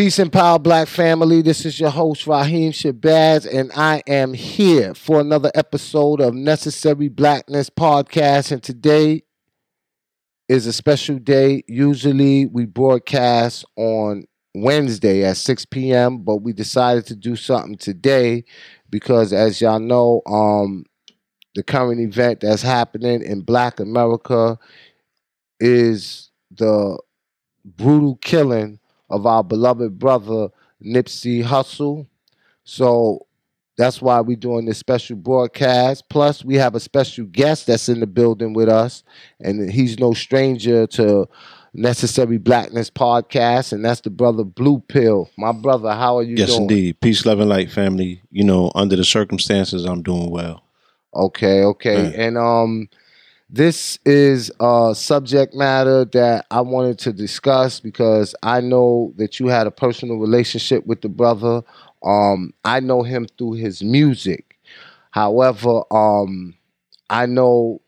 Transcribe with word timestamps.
Peace 0.00 0.18
and 0.18 0.32
power, 0.32 0.58
black 0.58 0.88
family. 0.88 1.42
This 1.42 1.66
is 1.66 1.78
your 1.78 1.90
host, 1.90 2.26
Raheem 2.26 2.72
Shabazz, 2.72 3.46
and 3.46 3.70
I 3.76 4.02
am 4.06 4.32
here 4.32 4.94
for 4.94 5.20
another 5.20 5.50
episode 5.54 6.22
of 6.22 6.32
Necessary 6.32 7.10
Blackness 7.10 7.68
Podcast. 7.68 8.50
And 8.50 8.62
today 8.62 9.24
is 10.48 10.66
a 10.66 10.72
special 10.72 11.18
day. 11.18 11.64
Usually 11.68 12.46
we 12.46 12.64
broadcast 12.64 13.66
on 13.76 14.24
Wednesday 14.54 15.22
at 15.22 15.36
6 15.36 15.66
p.m., 15.66 16.22
but 16.22 16.36
we 16.36 16.54
decided 16.54 17.04
to 17.08 17.14
do 17.14 17.36
something 17.36 17.76
today 17.76 18.44
because, 18.88 19.34
as 19.34 19.60
y'all 19.60 19.80
know, 19.80 20.22
um, 20.24 20.86
the 21.54 21.62
current 21.62 22.00
event 22.00 22.40
that's 22.40 22.62
happening 22.62 23.22
in 23.22 23.42
Black 23.42 23.78
America 23.78 24.58
is 25.60 26.30
the 26.50 26.98
brutal 27.66 28.16
killing 28.22 28.80
of 29.10 29.26
our 29.26 29.44
beloved 29.44 29.98
brother 29.98 30.48
Nipsey 30.82 31.44
Hussle. 31.44 32.06
So 32.64 33.26
that's 33.76 34.00
why 34.00 34.20
we're 34.20 34.36
doing 34.36 34.66
this 34.66 34.78
special 34.78 35.16
broadcast. 35.16 36.08
Plus, 36.08 36.44
we 36.44 36.54
have 36.56 36.74
a 36.74 36.80
special 36.80 37.26
guest 37.26 37.66
that's 37.66 37.88
in 37.88 38.00
the 38.00 38.06
building 38.06 38.52
with 38.52 38.68
us, 38.68 39.02
and 39.40 39.70
he's 39.70 39.98
no 39.98 40.12
stranger 40.12 40.86
to 40.88 41.28
Necessary 41.72 42.38
Blackness 42.38 42.90
podcast, 42.90 43.72
and 43.72 43.84
that's 43.84 44.00
the 44.00 44.10
brother 44.10 44.44
Blue 44.44 44.80
Pill. 44.88 45.30
My 45.38 45.52
brother, 45.52 45.92
how 45.92 46.18
are 46.18 46.22
you 46.22 46.36
yes, 46.36 46.48
doing? 46.48 46.62
indeed. 46.62 47.00
Peace, 47.00 47.24
love, 47.24 47.40
and 47.40 47.48
light, 47.48 47.70
family. 47.70 48.22
You 48.30 48.44
know, 48.44 48.72
under 48.74 48.96
the 48.96 49.04
circumstances, 49.04 49.84
I'm 49.84 50.02
doing 50.02 50.30
well. 50.30 50.64
Okay, 51.14 51.62
okay. 51.62 52.10
Yeah. 52.10 52.22
And 52.26 52.38
um 52.38 52.88
this 53.52 53.98
is 54.04 54.50
a 54.60 54.92
subject 54.94 55.54
matter 55.54 56.04
that 56.06 56.46
I 56.50 56.60
wanted 56.60 56.98
to 57.00 57.12
discuss 57.12 57.80
because 57.80 58.34
I 58.42 58.60
know 58.60 59.12
that 59.16 59.40
you 59.40 59.48
had 59.48 59.66
a 59.66 59.72
personal 59.72 60.18
relationship 60.18 60.86
with 60.86 61.00
the 61.00 61.08
brother. 61.08 61.62
Um 62.02 62.54
I 62.64 62.80
know 62.80 63.02
him 63.02 63.26
through 63.36 63.54
his 63.54 63.82
music. 63.82 64.58
However, 65.10 65.82
um 65.92 66.54
I 67.08 67.26
know 67.26 67.82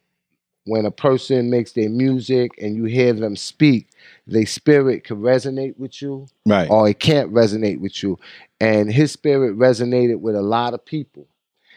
when 0.65 0.85
a 0.85 0.91
person 0.91 1.51
makes 1.51 1.73
their 1.73 1.91
music 1.91 2.53
and 2.61 2.77
you 2.77 2.85
hear 2.85 3.13
them 3.13 3.37
speak, 3.37 3.89
their 4.27 4.47
spirit 4.47 5.05
can 5.05 5.19
resonate 5.19 5.77
with 5.79 6.03
you 6.03 6.27
Right. 6.47 6.71
or 6.71 6.89
it 6.89 6.99
can't 6.99 7.33
resonate 7.33 7.81
with 7.81 8.03
you. 8.03 8.19
And 8.61 8.93
his 8.93 9.13
spirit 9.13 9.57
resonated 9.57 10.21
with 10.21 10.35
a 10.35 10.43
lot 10.43 10.75
of 10.75 10.85
people 10.85 11.29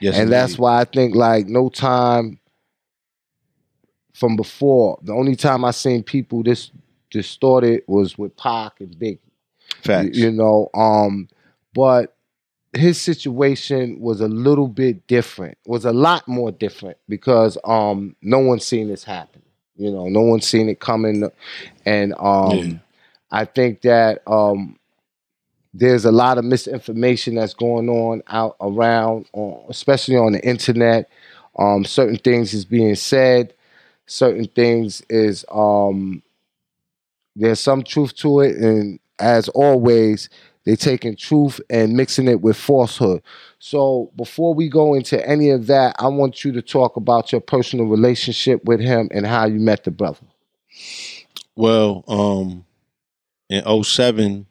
yes, 0.02 0.16
and 0.16 0.32
that's 0.32 0.58
why 0.58 0.82
I 0.82 0.86
think 0.86 1.16
like 1.16 1.48
no 1.48 1.70
time 1.70 2.40
from 4.16 4.36
before. 4.36 4.98
The 5.04 5.14
only 5.14 5.36
time 5.36 5.66
I 5.66 5.72
seen 5.72 6.02
people 6.02 6.42
this 6.42 6.72
distorted 7.12 7.84
was 7.88 8.18
with 8.18 8.36
Pac 8.38 8.80
and 8.80 8.96
Biggie. 8.98 9.20
Facts. 9.84 10.18
You, 10.18 10.26
you 10.26 10.32
know, 10.32 10.70
um, 10.74 11.28
but 11.74 12.16
his 12.74 13.00
situation 13.00 14.00
was 14.00 14.22
a 14.22 14.28
little 14.28 14.68
bit 14.68 15.06
different. 15.08 15.58
Was 15.66 15.86
a 15.86 15.92
lot 15.92 16.28
more 16.28 16.52
different 16.52 16.98
because 17.08 17.58
um 17.66 18.16
no 18.22 18.40
one's 18.40 18.66
seen 18.66 18.88
this 18.88 19.04
happen. 19.04 19.42
You 19.76 19.92
know, 19.92 20.08
no 20.08 20.22
one's 20.22 20.48
seen 20.48 20.70
it 20.70 20.80
coming, 20.80 21.30
and 21.86 22.14
um, 22.18 22.52
Yeah. 22.52 22.74
I 23.32 23.46
think 23.46 23.82
that 23.82 24.22
um 24.28 24.78
there's 25.74 26.06
a 26.06 26.12
lot 26.12 26.38
of 26.38 26.46
misinformation 26.46 27.36
that's 27.36 27.54
going 27.54 27.90
on 27.90 28.24
out 28.28 28.56
around, 28.62 29.26
uh, 29.36 29.58
especially 29.68 30.16
on 30.16 30.32
the 30.32 30.46
internet. 30.46 31.10
Um, 31.60 31.84
certain 31.84 32.18
things 32.18 32.54
is 32.54 32.64
being 32.64 32.96
said, 32.96 33.54
certain 34.08 34.48
things 34.48 35.02
is 35.10 35.46
um, 35.52 36.22
there's 37.36 37.60
some 37.60 37.84
truth 37.84 38.16
to 38.18 38.42
it, 38.42 38.56
and 38.58 39.00
as 39.20 39.50
always, 39.50 40.30
they're 40.66 40.76
taking 40.76 41.16
truth 41.16 41.62
and 41.70 41.94
mixing 41.94 42.28
it 42.28 42.42
with 42.42 42.58
falsehood. 42.58 43.22
So 43.60 44.12
before 44.16 44.54
we 44.54 44.68
go 44.68 44.96
into 44.96 45.26
any 45.28 45.52
of 45.52 45.68
that, 45.68 45.96
I 46.00 46.08
want 46.08 46.44
you 46.44 46.52
to 46.54 46.62
talk 46.62 46.98
about 46.98 47.32
your 47.32 47.42
personal 47.42 47.86
relationship 47.86 48.66
with 48.66 48.80
him 48.80 49.10
and 49.12 49.26
how 49.26 49.46
you 49.46 49.60
met 49.60 49.84
the 49.84 49.92
brother. 49.92 50.26
well, 51.56 52.04
um, 52.08 52.66
in 53.50 53.84
07, 53.84 54.48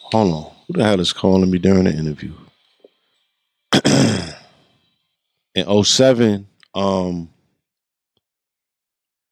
hold 0.00 0.32
on. 0.32 0.52
Who 0.66 0.72
the 0.74 0.84
hell 0.84 1.00
is 1.00 1.12
calling 1.12 1.50
me 1.50 1.58
during 1.58 1.84
the 1.84 1.92
interview? 1.92 2.32
in 5.54 5.84
07, 5.84 6.46
um, 6.74 7.30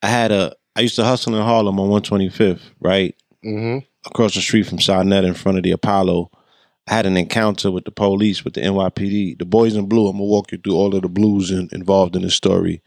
I 0.04 0.08
had 0.08 0.32
a, 0.32 0.54
I 0.76 0.82
used 0.82 0.96
to 0.96 1.04
hustle 1.04 1.34
in 1.34 1.42
Harlem 1.42 1.80
on 1.80 1.88
125th, 1.88 2.60
right? 2.78 3.16
Mm-hmm. 3.42 3.78
across 4.06 4.34
the 4.34 4.40
street 4.40 4.66
from 4.66 4.78
Sarnet 4.78 5.24
in 5.24 5.34
front 5.34 5.58
of 5.58 5.64
the 5.64 5.70
Apollo. 5.70 6.30
I 6.88 6.94
had 6.94 7.06
an 7.06 7.16
encounter 7.16 7.70
with 7.70 7.84
the 7.84 7.90
police, 7.90 8.44
with 8.44 8.52
the 8.54 8.60
NYPD. 8.60 9.38
The 9.38 9.44
boys 9.46 9.76
in 9.76 9.86
blue, 9.86 10.06
I'm 10.06 10.16
gonna 10.16 10.24
walk 10.24 10.52
you 10.52 10.58
through 10.58 10.74
all 10.74 10.94
of 10.94 11.02
the 11.02 11.08
blues 11.08 11.50
in, 11.50 11.70
involved 11.72 12.16
in 12.16 12.22
this 12.22 12.34
story. 12.34 12.82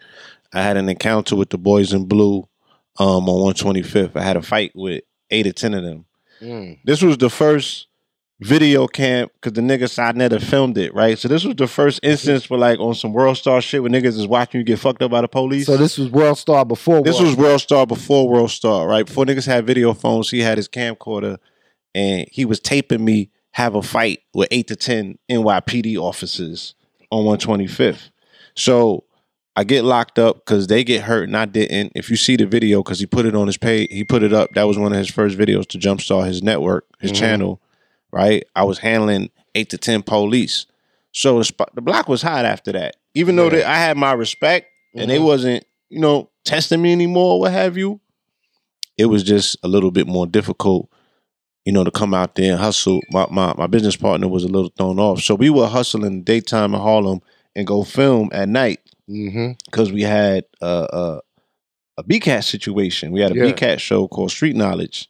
I 0.54 0.62
had 0.62 0.78
an 0.78 0.90
encounter 0.90 1.36
with 1.36 1.50
the 1.50 1.58
boys 1.58 1.92
in 1.92 2.06
blue 2.06 2.48
um, 3.00 3.28
on 3.28 3.54
125th. 3.54 4.16
I 4.16 4.22
had 4.22 4.38
a 4.38 4.44
fight 4.44 4.72
with 4.76 5.04
eight 5.32 5.48
or 5.48 5.54
ten 5.54 5.74
of 5.74 5.84
them. 5.84 6.06
Mm. 6.40 6.80
This 6.86 7.02
was 7.02 7.18
the 7.18 7.32
first 7.32 7.87
video 8.40 8.86
camp 8.88 9.32
because 9.36 9.54
the 9.54 9.62
nigga 9.62 9.84
Sarnet 9.84 10.32
had 10.32 10.44
filmed 10.44 10.78
it, 10.78 10.94
right? 10.94 11.18
So 11.18 11.28
this 11.28 11.44
was 11.44 11.56
the 11.56 11.68
first 11.68 12.00
instance 12.04 12.50
where 12.50 12.60
like 12.60 12.80
on 12.80 12.94
some 12.94 13.12
World 13.14 13.38
Star 13.38 13.62
shit 13.62 13.82
where 13.82 13.92
niggas 13.92 14.18
is 14.18 14.28
watching 14.28 14.60
you 14.60 14.66
get 14.66 14.80
fucked 14.80 15.02
up 15.02 15.12
by 15.12 15.22
the 15.22 15.28
police. 15.28 15.66
So 15.66 15.76
this 15.78 15.98
was 15.98 16.10
World 16.12 16.38
Star 16.38 16.64
before. 16.64 17.02
This 17.02 17.16
World 17.16 17.28
was 17.28 17.36
World 17.36 17.62
Star 17.62 17.88
before 17.88 18.30
World 18.30 18.52
Star, 18.52 18.88
right? 18.88 19.06
Before 19.06 19.26
niggas 19.26 19.48
had 19.48 19.66
video 19.66 19.94
phones, 19.94 20.30
he 20.30 20.42
had 20.42 20.58
his 20.58 20.68
camcorder 20.70 21.38
and 21.96 22.28
he 22.32 22.46
was 22.46 22.60
taping 22.60 23.04
me 23.04 23.32
have 23.52 23.74
a 23.74 23.82
fight 23.82 24.20
with 24.36 24.48
eight 24.52 24.68
to 24.68 24.76
10 24.76 25.18
NYPD 25.32 25.98
officers 25.98 26.76
on 27.10 27.26
125th. 27.26 28.12
So 28.54 29.06
I 29.56 29.64
get 29.64 29.84
locked 29.84 30.20
up 30.20 30.36
because 30.46 30.68
they 30.68 30.84
get 30.84 31.02
hurt 31.04 31.24
and 31.24 31.36
I 31.36 31.46
didn't. 31.46 31.94
If 31.96 32.12
you 32.12 32.18
see 32.18 32.36
the 32.36 32.46
video, 32.46 32.84
because 32.84 33.00
he 33.00 33.08
put 33.08 33.26
it 33.26 33.34
on 33.34 33.48
his 33.48 33.58
page, 33.58 33.88
he 33.92 34.04
put 34.04 34.22
it 34.22 34.32
up. 34.32 34.52
That 34.54 34.66
was 34.68 34.78
one 34.78 34.92
of 34.92 35.00
his 35.00 35.10
first 35.10 35.36
videos 35.36 35.66
to 35.70 35.80
jumpstart 35.80 36.28
his 36.28 36.44
network, 36.44 36.86
his 37.00 37.12
Mhm. 37.12 37.16
channel, 37.16 37.62
right? 38.12 38.44
I 38.56 38.64
was 38.64 38.80
handling 38.80 39.30
eight 39.56 39.70
to 39.72 39.78
10 39.78 40.04
police. 40.04 40.66
So 41.12 41.38
the, 41.40 41.46
spot, 41.46 41.74
the 41.76 41.82
block 41.82 42.08
was 42.08 42.22
hot 42.22 42.46
after 42.46 42.72
that. 42.74 42.98
Even 43.16 43.36
though 43.36 43.46
Yeah. 43.46 43.58
that 43.58 43.66
I 43.66 43.78
had 43.78 43.98
my 43.98 44.14
respect 44.14 44.68
and 44.96 45.10
they 45.10 45.18
Mhm. 45.18 45.26
wasn't, 45.26 45.66
you 45.90 46.00
know, 46.00 46.30
testing 46.46 46.82
me 46.82 46.92
anymore, 46.92 47.40
what 47.40 47.52
have 47.52 47.78
you. 47.78 48.00
It 48.98 49.06
was 49.08 49.24
just 49.24 49.58
a 49.64 49.68
little 49.68 49.92
bit 49.92 50.08
more 50.08 50.26
difficult, 50.28 50.90
you 51.66 51.72
know, 51.74 51.84
to 51.84 51.92
come 51.92 52.14
out 52.14 52.36
there 52.36 52.52
and 52.54 52.60
hustle. 52.62 53.00
My 53.12 53.28
my 53.30 53.54
my 53.58 53.68
business 53.68 53.96
partner 53.96 54.28
was 54.28 54.44
a 54.44 54.48
little 54.48 54.72
thrown 54.78 55.00
off, 55.00 55.22
so 55.22 55.36
we 55.36 55.50
were 55.50 55.68
hustling 55.68 56.24
daytime 56.24 56.74
in 56.74 56.80
Harlem 56.82 57.20
and 57.56 57.66
go 57.68 57.84
film 57.84 58.30
at 58.32 58.50
night 58.50 58.80
Mm-hmm. 59.10 59.52
because 59.66 59.92
we 59.92 60.02
had 60.04 60.46
a 60.62 60.66
a, 60.92 61.20
a 62.00 62.04
BCAT 62.04 62.44
situation. 62.44 63.12
We 63.12 63.22
had 63.22 63.32
a 63.32 63.36
Yeah. 63.36 63.44
BCAT 63.52 63.80
show 63.80 64.08
called 64.08 64.32
Street 64.32 64.56
Knowledge, 64.56 65.10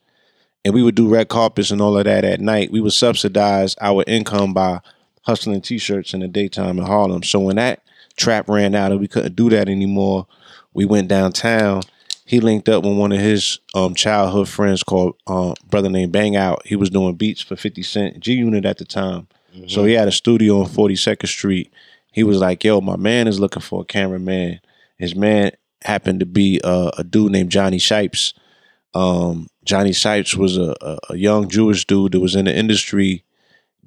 and 0.67 0.73
we 0.73 0.83
would 0.83 0.95
do 0.95 1.07
red 1.07 1.29
carpets 1.29 1.71
and 1.71 1.79
all 1.79 1.97
of 1.97 2.03
that 2.03 2.25
at 2.25 2.41
night. 2.41 2.73
We 2.73 2.81
would 2.81 2.91
subsidize 2.91 3.73
our 3.79 4.03
income 4.05 4.53
by 4.53 4.81
hustling 5.21 5.61
T-shirts 5.61 6.13
in 6.13 6.19
the 6.19 6.27
daytime 6.27 6.77
in 6.77 6.85
Harlem. 6.85 7.23
So 7.23 7.39
when 7.39 7.55
that 7.55 7.81
trap 8.17 8.49
ran 8.49 8.75
out 8.75 8.91
and 8.91 8.99
we 8.99 9.07
couldn't 9.07 9.37
do 9.37 9.49
that 9.51 9.69
anymore, 9.69 10.27
we 10.73 10.83
went 10.83 11.07
downtown. 11.07 11.83
He 12.25 12.41
linked 12.41 12.67
up 12.67 12.83
with 12.83 12.97
one 12.97 13.13
of 13.13 13.19
his 13.19 13.59
um, 13.75 13.95
childhood 13.95 14.49
friends 14.49 14.83
called 14.83 15.15
uh, 15.25 15.53
brother 15.69 15.89
named 15.89 16.11
Bang 16.11 16.35
Out. 16.35 16.63
He 16.65 16.75
was 16.75 16.89
doing 16.89 17.15
beats 17.15 17.41
for 17.41 17.55
Fifty 17.55 17.81
Cent, 17.81 18.19
G 18.19 18.33
Unit 18.33 18.65
at 18.65 18.77
the 18.77 18.83
time. 18.85 19.29
So 19.67 19.85
he 19.85 19.93
had 19.93 20.09
a 20.09 20.11
studio 20.11 20.59
on 20.59 20.67
42nd 20.67 21.27
Street. 21.27 21.71
He 22.11 22.23
was 22.23 22.39
like, 22.39 22.63
"Yo, 22.63 22.81
my 22.81 22.97
man 22.97 23.27
is 23.27 23.39
looking 23.39 23.61
for 23.61 23.83
a 23.83 23.85
cameraman." 23.85 24.59
His 24.97 25.15
man 25.15 25.51
happened 25.81 26.19
to 26.19 26.27
be 26.27 26.59
uh, 26.63 26.91
a 26.97 27.03
dude 27.03 27.31
named 27.31 27.49
Johnny 27.51 27.79
Shipes. 27.79 28.33
Um, 28.93 29.47
Johnny 29.67 29.93
Shipes 29.93 30.35
was 30.35 30.57
a, 30.57 30.75
a, 30.81 30.97
a 31.11 31.15
young 31.15 31.49
Jewish 31.49 31.85
dude 31.85 32.13
that 32.13 32.19
was 32.19 32.35
in 32.35 32.45
the 32.45 32.57
industry 32.57 33.23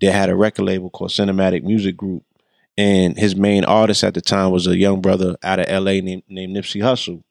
that 0.01 0.13
had 0.13 0.31
a 0.31 0.37
record 0.37 0.65
label 0.65 0.91
called 0.91 1.11
Cinematic 1.11 1.63
Music 1.63 1.97
Group, 1.97 2.23
and 2.79 3.19
his 3.19 3.35
main 3.35 3.65
artist 3.65 4.05
at 4.05 4.15
the 4.15 4.21
time 4.21 4.51
was 4.51 4.67
a 4.67 4.77
young 4.77 5.01
brother 5.01 5.37
out 5.43 5.59
of 5.59 5.67
L.A. 5.69 6.01
named, 6.01 6.23
named 6.29 6.57
Nipsey 6.57 6.81
Hussle, 6.81 7.23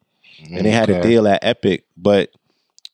and 0.51 0.65
they 0.65 0.71
had 0.71 0.89
a 0.89 1.01
deal 1.01 1.27
at 1.27 1.43
Epic, 1.43 1.85
but 1.97 2.31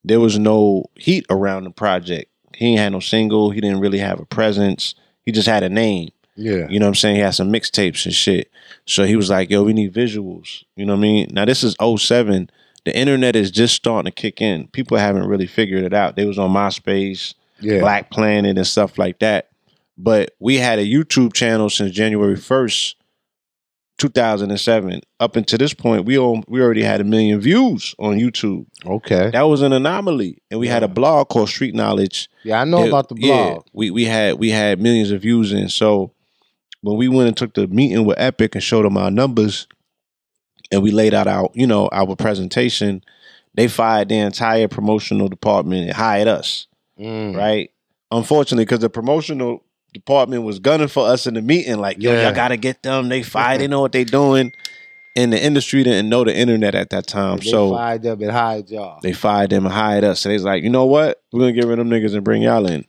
there 0.04 0.20
was 0.20 0.38
no 0.38 0.86
heat 0.96 1.26
around 1.30 1.64
the 1.64 1.72
project. 1.72 2.32
He 2.56 2.68
ain't 2.68 2.80
had 2.80 2.92
no 2.92 3.00
single. 3.00 3.50
He 3.50 3.60
didn't 3.60 3.80
really 3.80 4.00
have 4.00 4.20
a 4.20 4.26
presence. 4.26 4.96
He 5.24 5.32
just 5.32 5.48
had 5.48 5.64
a 5.64 5.70
name. 5.70 6.12
Yeah. 6.36 6.68
You 6.70 6.80
know 6.80 6.86
what 6.86 6.90
I'm 6.90 6.96
saying? 6.96 7.16
He 7.16 7.22
had 7.22 7.32
some 7.32 7.52
mixtapes 7.52 8.06
and 8.06 8.14
shit. 8.14 8.52
So 8.86 9.06
he 9.06 9.16
was 9.16 9.30
like, 9.30 9.50
yo, 9.50 9.64
we 9.64 9.74
need 9.74 9.94
visuals. 9.94 10.64
You 10.76 10.86
know 10.86 10.94
what 10.94 11.00
I 11.00 11.02
mean? 11.02 11.30
Now 11.32 11.46
this 11.46 11.64
is 11.64 11.76
07. 11.82 12.50
The 12.86 12.96
internet 12.98 13.36
is 13.36 13.52
just 13.52 13.76
starting 13.76 14.12
to 14.12 14.16
kick 14.16 14.42
in. 14.42 14.68
People 14.68 14.98
haven't 14.98 15.28
really 15.28 15.48
figured 15.48 15.84
it 15.84 15.94
out. 15.94 16.16
They 16.16 16.26
was 16.26 16.38
on 16.40 16.52
MySpace, 16.52 17.34
Yeah. 17.60 17.80
Black 17.80 18.12
Planet 18.12 18.58
and 18.58 18.66
stuff 18.68 18.98
like 18.98 19.20
that. 19.20 19.50
But 19.98 20.32
we 20.40 20.58
had 20.58 20.78
a 20.80 20.86
YouTube 20.86 21.34
channel 21.34 21.70
since 21.70 21.92
January 21.92 22.36
1st 22.36 22.96
2007 23.98 25.02
up 25.22 25.36
until 25.38 25.58
this 25.58 25.74
point, 25.74 26.06
we 26.06 26.18
all, 26.18 26.44
we 26.50 26.62
already 26.62 26.84
had 26.84 27.00
a 27.00 27.04
million 27.06 27.40
views 27.40 27.96
on 27.98 28.18
YouTube. 28.20 28.66
Okay. 28.86 29.30
That 29.32 29.44
was 29.44 29.62
an 29.62 29.72
anomaly, 29.72 30.42
and 30.52 30.60
we 30.60 30.68
had 30.68 30.84
a 30.84 30.88
blog 30.90 31.30
called 31.30 31.48
Street 31.48 31.74
Knowledge. 31.74 32.30
Yeah, 32.44 32.60
I 32.62 32.66
know 32.66 32.84
It- 32.84 32.90
about 32.90 33.08
the 33.10 33.16
blog. 33.16 33.24
yeah, 33.56 33.58
we 33.74 33.92
we 33.92 34.04
had 34.06 34.38
we 34.38 34.50
had 34.50 34.82
millions 34.82 35.12
of 35.12 35.22
views 35.22 35.54
in. 35.54 35.70
So 35.70 36.12
when 36.82 36.98
we 36.98 37.08
went 37.08 37.30
and 37.30 37.38
took 37.38 37.54
the 37.54 37.68
meeting 37.68 38.06
with 38.06 38.20
Epic 38.20 38.54
and 38.54 38.64
showed 38.64 38.84
them 38.84 38.98
our 38.98 39.10
numbers, 39.10 39.66
and 40.72 40.82
we 40.84 40.92
laid 40.92 41.14
out 41.14 41.28
our 41.28 41.50
you 41.54 41.68
know 41.68 41.88
our 41.92 42.16
presentation, 42.16 43.04
they 43.54 43.68
fired 43.68 44.10
the 44.10 44.18
entire 44.18 44.68
promotional 44.68 45.28
department 45.28 45.84
and 45.88 45.94
hired 45.94 46.28
us. 46.28 46.68
Mm. 47.00 47.36
Right? 47.36 47.72
Unfortunately, 48.12 48.66
because 48.66 48.80
the 48.80 48.90
promotional 48.90 49.64
department 49.94 50.44
was 50.44 50.60
gunning 50.60 50.88
for 50.88 51.08
us 51.08 51.26
in 51.28 51.34
the 51.34 51.42
meeting, 51.42 51.78
like 51.78 52.02
yo, 52.02 52.12
Yeah. 52.14 52.24
y'all 52.24 52.34
gotta 52.36 52.58
get 52.58 52.84
them. 52.84 53.10
They 53.10 53.24
fired. 53.36 53.62
they 53.62 53.68
know 53.68 53.82
what 53.82 53.92
they 53.92 54.04
doing. 54.04 54.52
And 55.18 55.32
the 55.32 55.42
industry 55.42 55.82
didn't 55.84 56.10
know 56.10 56.26
the 56.26 56.36
internet 56.36 56.76
at 56.76 56.90
that 56.90 57.08
time, 57.08 57.38
So 57.42 57.44
They 57.46 57.50
so 57.52 57.72
fired 57.72 58.02
them 58.04 58.22
and 58.22 58.32
hired 58.32 58.70
y'all. 58.70 59.00
they 59.02 59.14
fired 59.14 59.50
them 59.52 59.66
and 59.66 59.74
hired 59.74 60.04
us. 60.04 60.20
So 60.22 60.30
they 60.30 60.34
was 60.36 60.44
like, 60.44 60.62
you 60.64 60.70
know 60.70 60.86
what? 60.86 61.22
We're 61.32 61.40
gonna 61.40 61.54
get 61.54 61.66
rid 61.66 61.80
of 61.80 61.88
them 61.88 61.90
niggas 61.90 62.14
and 62.14 62.24
bring 62.24 62.42
y'all 62.42 62.66
in. 62.66 62.84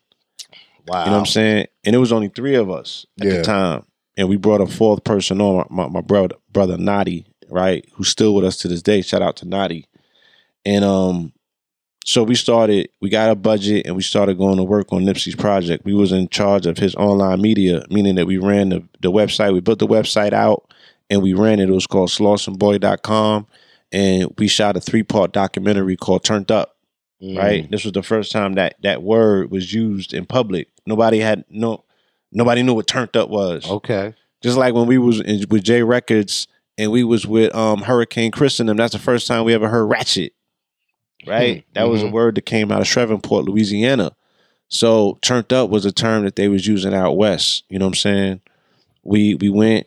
wow. 0.89 1.05
You 1.05 1.11
know 1.11 1.13
what 1.13 1.19
I'm 1.21 1.27
saying? 1.27 1.67
And 1.85 1.95
it 1.95 1.99
was 1.99 2.13
only 2.13 2.29
three 2.29 2.55
of 2.57 2.69
us 2.71 3.07
at 3.21 3.27
Yeah. 3.27 3.37
the 3.39 3.43
time. 3.43 3.85
And 4.17 4.29
we 4.29 4.37
brought 4.37 4.61
a 4.61 4.67
fourth 4.67 5.05
person 5.05 5.41
on, 5.41 5.67
my, 5.71 5.85
my, 5.85 5.89
my 5.89 6.01
brother, 6.01 6.35
brother 6.53 6.77
Nadi, 6.77 7.27
right? 7.49 7.85
Who's 7.95 8.09
still 8.09 8.35
with 8.35 8.45
us 8.45 8.57
to 8.59 8.69
this 8.69 8.83
day. 8.83 9.03
Shout 9.03 9.23
out 9.23 9.37
to 9.37 9.47
Nadi. 9.47 9.85
And 10.65 10.85
um, 10.85 11.33
so 12.05 12.23
we 12.23 12.35
started, 12.35 12.89
we 13.01 13.09
got 13.09 13.31
a 13.31 13.35
budget 13.35 13.87
and 13.87 13.97
we 13.97 14.03
started 14.03 14.39
going 14.39 14.57
to 14.57 14.65
work 14.65 14.93
on 14.93 15.03
Nipsey's 15.05 15.37
project. 15.37 15.85
We 15.85 15.95
was 15.95 16.13
in 16.13 16.29
charge 16.29 16.67
of 16.67 16.79
his 16.79 16.95
online 16.97 17.41
media, 17.41 17.85
meaning 17.91 18.17
that 18.17 18.27
we 18.27 18.39
ran 18.39 18.71
the, 18.71 18.85
the 19.01 19.13
website. 19.13 19.53
We 19.53 19.61
built 19.61 19.79
the 19.79 19.87
website 19.87 20.33
out 20.33 20.71
and 21.09 21.23
we 21.23 21.35
ran 21.35 21.61
it. 21.61 21.69
It 21.69 21.73
was 21.73 21.87
called 21.87 22.11
slausonboy.com. 22.11 23.47
And 23.93 24.35
we 24.37 24.49
shot 24.49 24.77
a 24.77 24.81
three 24.81 25.05
part 25.05 25.33
documentary 25.33 25.97
called 25.97 26.25
Turned 26.25 26.51
Up 26.51 26.77
Mm. 27.23 27.39
right? 27.39 27.71
This 27.71 27.85
was 27.85 27.93
the 27.95 28.03
first 28.03 28.31
time 28.31 28.55
that 28.55 28.75
that 28.83 29.03
word 29.03 29.51
was 29.51 29.73
used 29.73 30.13
in 30.13 30.27
public. 30.27 30.69
Nobody 30.87 31.19
had 31.19 31.45
no, 31.49 31.85
nobody 32.31 32.63
knew 32.63 32.75
what 32.75 32.87
turned 32.87 33.17
up 33.17 33.31
was. 33.31 33.69
Okay. 33.69 34.15
Just 34.43 34.59
like 34.59 34.75
when 34.75 34.87
we 34.87 34.99
was 34.99 35.21
in, 35.21 35.47
with 35.49 35.65
J 35.65 35.83
Records 35.83 36.47
and 36.79 36.91
we 36.93 37.05
was 37.05 37.27
with 37.27 37.55
um 37.55 37.83
Hurricane 37.83 38.31
Chris 38.31 38.61
and 38.61 38.69
them. 38.69 38.77
That's 38.77 38.93
the 38.93 38.99
first 38.99 39.27
time 39.27 39.45
we 39.45 39.55
ever 39.55 39.69
heard 39.69 39.87
ratchet. 39.87 40.33
Right? 41.27 41.59
Hmm. 41.65 41.69
That 41.75 41.89
was 41.89 42.03
a 42.03 42.07
Mhm. 42.07 42.13
word 42.13 42.35
that 42.37 42.47
came 42.47 42.71
out 42.71 42.81
of 42.81 42.87
Shreveport, 42.87 43.47
Louisiana. 43.47 44.13
So 44.69 45.19
turned 45.23 45.53
up 45.53 45.71
was 45.71 45.85
a 45.85 45.93
term 45.93 46.25
that 46.25 46.37
they 46.37 46.49
was 46.49 46.67
using 46.67 46.95
out 46.95 47.17
west. 47.17 47.65
You 47.69 47.79
know 47.79 47.87
what 47.87 47.91
I'm 47.91 47.95
saying? 47.97 48.41
We 49.03 49.35
we 49.37 49.49
went. 49.49 49.87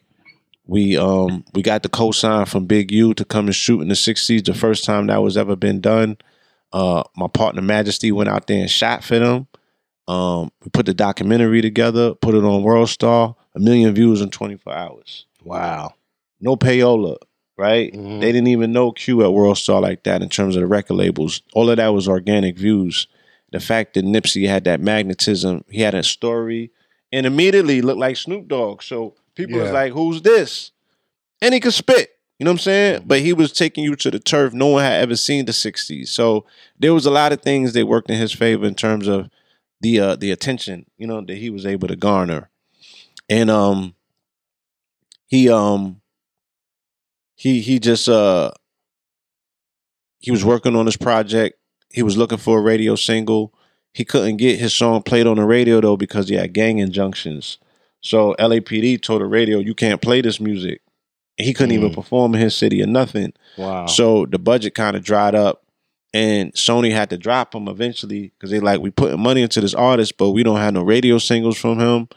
We 0.65 0.97
um 0.97 1.43
we 1.53 1.61
got 1.61 1.83
the 1.83 1.89
cosign 1.89 2.47
from 2.47 2.65
Big 2.65 2.91
U 2.91 3.13
to 3.15 3.25
come 3.25 3.45
and 3.47 3.55
shoot 3.55 3.81
in 3.81 3.87
the 3.87 3.95
'60s. 3.95 4.43
The 4.45 4.53
first 4.53 4.83
time 4.85 5.07
that 5.07 5.21
was 5.21 5.37
ever 5.37 5.55
been 5.55 5.81
done. 5.81 6.17
Uh, 6.71 7.01
my 7.17 7.27
partner 7.27 7.63
Majesty 7.63 8.11
went 8.11 8.29
out 8.29 8.45
there 8.45 8.61
and 8.61 8.69
shot 8.69 9.03
for 9.03 9.17
them. 9.17 9.47
Um, 10.07 10.51
we 10.63 10.69
put 10.71 10.85
the 10.85 10.93
documentary 10.93 11.61
together, 11.63 12.13
put 12.13 12.35
it 12.35 12.43
on 12.43 12.61
World 12.61 12.89
Star, 12.89 13.35
a 13.55 13.59
million 13.59 13.93
views 13.95 14.21
in 14.21 14.29
24 14.29 14.73
hours. 14.75 15.25
Wow. 15.43 15.93
No 16.41 16.55
payola, 16.55 17.17
right? 17.57 17.93
Mhm. 17.93 18.21
They 18.21 18.31
didn't 18.31 18.47
even 18.47 18.71
know 18.71 18.91
Q 18.91 19.23
at 19.23 19.33
World 19.33 19.57
Star 19.57 19.81
like 19.81 20.03
that 20.03 20.21
in 20.21 20.29
terms 20.29 20.55
of 20.55 20.61
the 20.61 20.67
record 20.67 20.95
labels. 20.95 21.41
All 21.53 21.69
of 21.69 21.77
that 21.77 21.89
was 21.89 22.07
organic 22.07 22.57
views. 22.57 23.07
The 23.51 23.59
fact 23.59 23.95
that 23.95 24.05
Nipsey 24.05 24.47
had 24.47 24.63
that 24.65 24.79
magnetism, 24.79 25.63
he 25.69 25.81
had 25.81 25.95
a 25.95 26.03
story, 26.03 26.71
and 27.11 27.25
immediately 27.25 27.81
looked 27.81 27.99
like 27.99 28.15
Snoop 28.15 28.47
Dogg. 28.47 28.83
So 28.83 29.15
people 29.35 29.59
was 29.59 29.71
like, 29.71 29.93
"Who's 29.93 30.21
this?" 30.21 30.71
And 31.41 31.53
he 31.53 31.59
could 31.59 31.73
spit. 31.73 32.11
You 32.37 32.45
know 32.45 32.51
what 32.51 32.55
I'm 32.55 32.59
saying? 32.59 32.99
Mm-hmm. 32.99 33.07
But 33.07 33.19
he 33.19 33.33
was 33.33 33.51
taking 33.51 33.83
you 33.83 33.95
to 33.97 34.11
the 34.11 34.19
turf. 34.19 34.53
No 34.53 34.67
one 34.67 34.83
had 34.83 35.01
ever 35.01 35.15
seen 35.15 35.45
the 35.45 35.51
'60s, 35.51 36.07
so 36.07 36.45
there 36.79 36.93
was 36.93 37.05
a 37.05 37.11
lot 37.11 37.33
of 37.33 37.41
things 37.41 37.73
that 37.73 37.87
worked 37.87 38.09
in 38.09 38.17
his 38.17 38.31
favor 38.31 38.65
in 38.65 38.75
terms 38.75 39.07
of 39.07 39.29
the 39.81 39.99
uh, 39.99 40.15
the 40.15 40.31
attention, 40.31 40.85
you 40.97 41.07
know, 41.07 41.21
that 41.21 41.35
he 41.37 41.49
was 41.49 41.65
able 41.65 41.87
to 41.87 41.95
garner. 41.95 42.49
And 43.29 43.49
um, 43.49 43.95
he 45.27 45.49
um, 45.49 45.98
he 47.39 47.61
he 47.61 47.79
just 47.79 48.09
uh, 48.09 48.51
he 50.19 50.31
was 50.31 50.43
working 50.43 50.75
on 50.75 50.85
this 50.85 50.97
project. 50.97 51.57
He 51.91 52.03
was 52.03 52.17
looking 52.17 52.37
for 52.37 52.59
a 52.59 52.61
radio 52.61 52.95
single. 52.95 53.53
He 53.93 54.05
couldn't 54.05 54.37
get 54.37 54.59
his 54.59 54.73
song 54.73 55.01
played 55.01 55.25
on 55.25 55.37
the 55.37 55.45
radio 55.45 55.81
though 55.81 55.97
because 55.97 56.27
he 56.29 56.35
had 56.35 56.53
gang 56.53 56.79
injunctions. 56.79 57.57
So 58.01 58.35
LAPD 58.39 59.01
told 59.01 59.21
the 59.21 59.25
radio, 59.25 59.59
"You 59.59 59.73
can't 59.73 60.01
play 60.01 60.21
this 60.21 60.39
music." 60.39 60.81
And 61.37 61.45
he 61.45 61.53
couldn't 61.53 61.73
even 61.73 61.91
Mm. 61.91 61.95
perform 61.95 62.35
in 62.35 62.41
his 62.41 62.55
city 62.55 62.83
or 62.83 62.87
nothing. 62.87 63.31
Wow. 63.57 63.85
So 63.85 64.25
the 64.25 64.37
budget 64.39 64.75
kind 64.75 64.97
of 64.97 65.03
dried 65.03 65.35
up, 65.35 65.63
and 66.13 66.53
Sony 66.53 66.91
had 66.91 67.09
to 67.11 67.17
drop 67.17 67.55
him 67.55 67.67
eventually 67.69 68.33
because 68.37 68.51
they 68.51 68.59
like 68.59 68.81
we 68.81 68.91
putting 68.91 69.21
money 69.21 69.41
into 69.41 69.61
this 69.61 69.73
artist, 69.73 70.17
but 70.17 70.31
we 70.31 70.43
don't 70.43 70.57
have 70.57 70.73
no 70.73 70.83
radio 70.83 71.17
singles 71.17 71.57
from 71.57 71.79
him, 71.79 72.09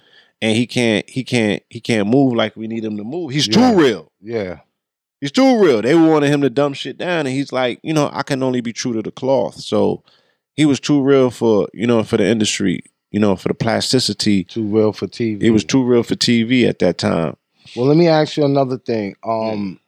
and 0.42 0.56
he 0.56 0.66
can't 0.66 1.08
he 1.08 1.22
can't 1.24 1.62
he 1.70 1.80
can't 1.80 2.08
move 2.08 2.34
like 2.34 2.56
we 2.56 2.66
need 2.66 2.84
him 2.84 2.96
to 2.96 3.04
move. 3.04 3.30
He's 3.30 3.46
Yeah. 3.46 3.70
too 3.72 3.78
real. 3.78 4.12
yeah. 4.20 4.58
He's 5.22 5.30
too 5.30 5.56
real. 5.62 5.80
They 5.80 5.94
wanted 5.94 6.30
him 6.30 6.40
to 6.40 6.50
dumb 6.50 6.74
shit 6.74 6.98
down, 6.98 7.20
and 7.26 7.28
he's 7.28 7.52
like, 7.52 7.78
you 7.84 7.94
know, 7.94 8.10
I 8.12 8.24
can 8.24 8.42
only 8.42 8.60
be 8.60 8.72
true 8.72 8.92
to 8.94 9.02
the 9.02 9.12
cloth. 9.12 9.54
So 9.60 10.02
he 10.54 10.66
was 10.66 10.80
too 10.80 11.00
real 11.00 11.30
for 11.30 11.68
you 11.72 11.86
know 11.86 12.02
for 12.02 12.16
the 12.16 12.26
industry, 12.26 12.82
you 13.12 13.20
know, 13.20 13.36
for 13.36 13.46
the 13.46 13.54
plasticity. 13.54 14.42
Too 14.42 14.64
real 14.64 14.92
for 14.92 15.06
TV. 15.06 15.40
It 15.40 15.50
was 15.50 15.64
too 15.64 15.84
real 15.84 16.02
for 16.02 16.16
TV 16.16 16.68
at 16.68 16.80
that 16.80 16.98
time. 16.98 17.36
Well, 17.76 17.86
let 17.86 17.96
me 17.96 18.08
ask 18.08 18.36
you 18.36 18.44
another 18.44 18.78
thing. 18.78 19.14
Um, 19.22 19.78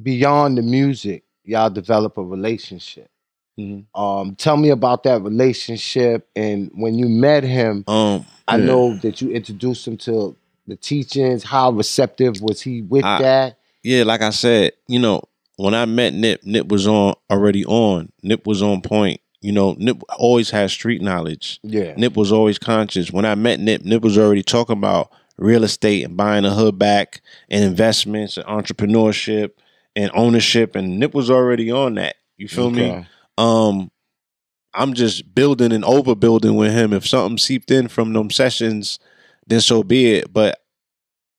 beyond 0.00 0.56
the 0.56 0.62
music, 0.62 1.24
y'all 1.42 1.68
develop 1.68 2.16
a 2.16 2.22
relationship. 2.22 3.10
Mhm. 3.58 3.86
Um, 3.92 4.36
tell 4.36 4.56
me 4.56 4.68
about 4.68 5.02
that 5.02 5.20
relationship 5.20 6.28
and 6.36 6.70
when 6.74 6.96
you 6.96 7.08
met 7.08 7.42
him. 7.42 7.82
Um, 7.88 8.24
I 8.46 8.58
yeah. 8.58 8.66
know 8.66 8.96
that 8.98 9.20
you 9.20 9.32
introduced 9.32 9.88
him 9.88 9.96
to 9.96 10.36
the 10.68 10.76
teachings. 10.76 11.42
How 11.42 11.72
receptive 11.72 12.40
was 12.40 12.60
he 12.62 12.82
with 12.82 13.04
I- 13.04 13.22
that? 13.22 13.58
Yeah, 13.86 14.02
like 14.02 14.20
I 14.20 14.30
said, 14.30 14.72
you 14.88 14.98
know, 14.98 15.22
when 15.56 15.72
I 15.72 15.84
met 15.84 16.12
Nip, 16.12 16.42
Nip 16.44 16.66
was 16.66 16.88
on 16.88 17.14
already 17.30 17.64
on. 17.64 18.12
Nip 18.20 18.44
was 18.44 18.60
on 18.60 18.82
point. 18.82 19.20
You 19.40 19.52
know, 19.52 19.76
Nip 19.78 20.02
always 20.18 20.50
had 20.50 20.72
street 20.72 21.00
knowledge. 21.02 21.60
Yeah. 21.62 21.94
Nip 21.96 22.16
was 22.16 22.32
always 22.32 22.58
conscious. 22.58 23.12
When 23.12 23.24
I 23.24 23.36
met 23.36 23.60
Nip, 23.60 23.84
Nip 23.84 24.02
was 24.02 24.18
already 24.18 24.42
talking 24.42 24.76
about 24.76 25.12
real 25.38 25.62
estate 25.62 26.04
and 26.04 26.16
buying 26.16 26.44
a 26.44 26.50
hood 26.50 26.80
back 26.80 27.20
and 27.48 27.62
investments 27.62 28.36
and 28.36 28.46
entrepreneurship 28.46 29.52
and 29.94 30.10
ownership. 30.14 30.74
And 30.74 30.98
Nip 30.98 31.14
was 31.14 31.30
already 31.30 31.70
on 31.70 31.94
that. 31.94 32.16
You 32.36 32.48
feel 32.48 32.70
me? 32.72 32.90
Okay. 32.90 33.06
Um, 33.38 33.92
I'm 34.74 34.94
just 34.94 35.32
building 35.32 35.70
and 35.72 35.84
overbuilding 35.84 36.56
with 36.58 36.72
him. 36.72 36.92
If 36.92 37.06
something 37.06 37.38
seeped 37.38 37.70
in 37.70 37.86
from 37.86 38.12
them 38.14 38.30
sessions, 38.32 38.98
then 39.46 39.60
so 39.60 39.84
be 39.84 40.14
it. 40.14 40.32
But 40.32 40.60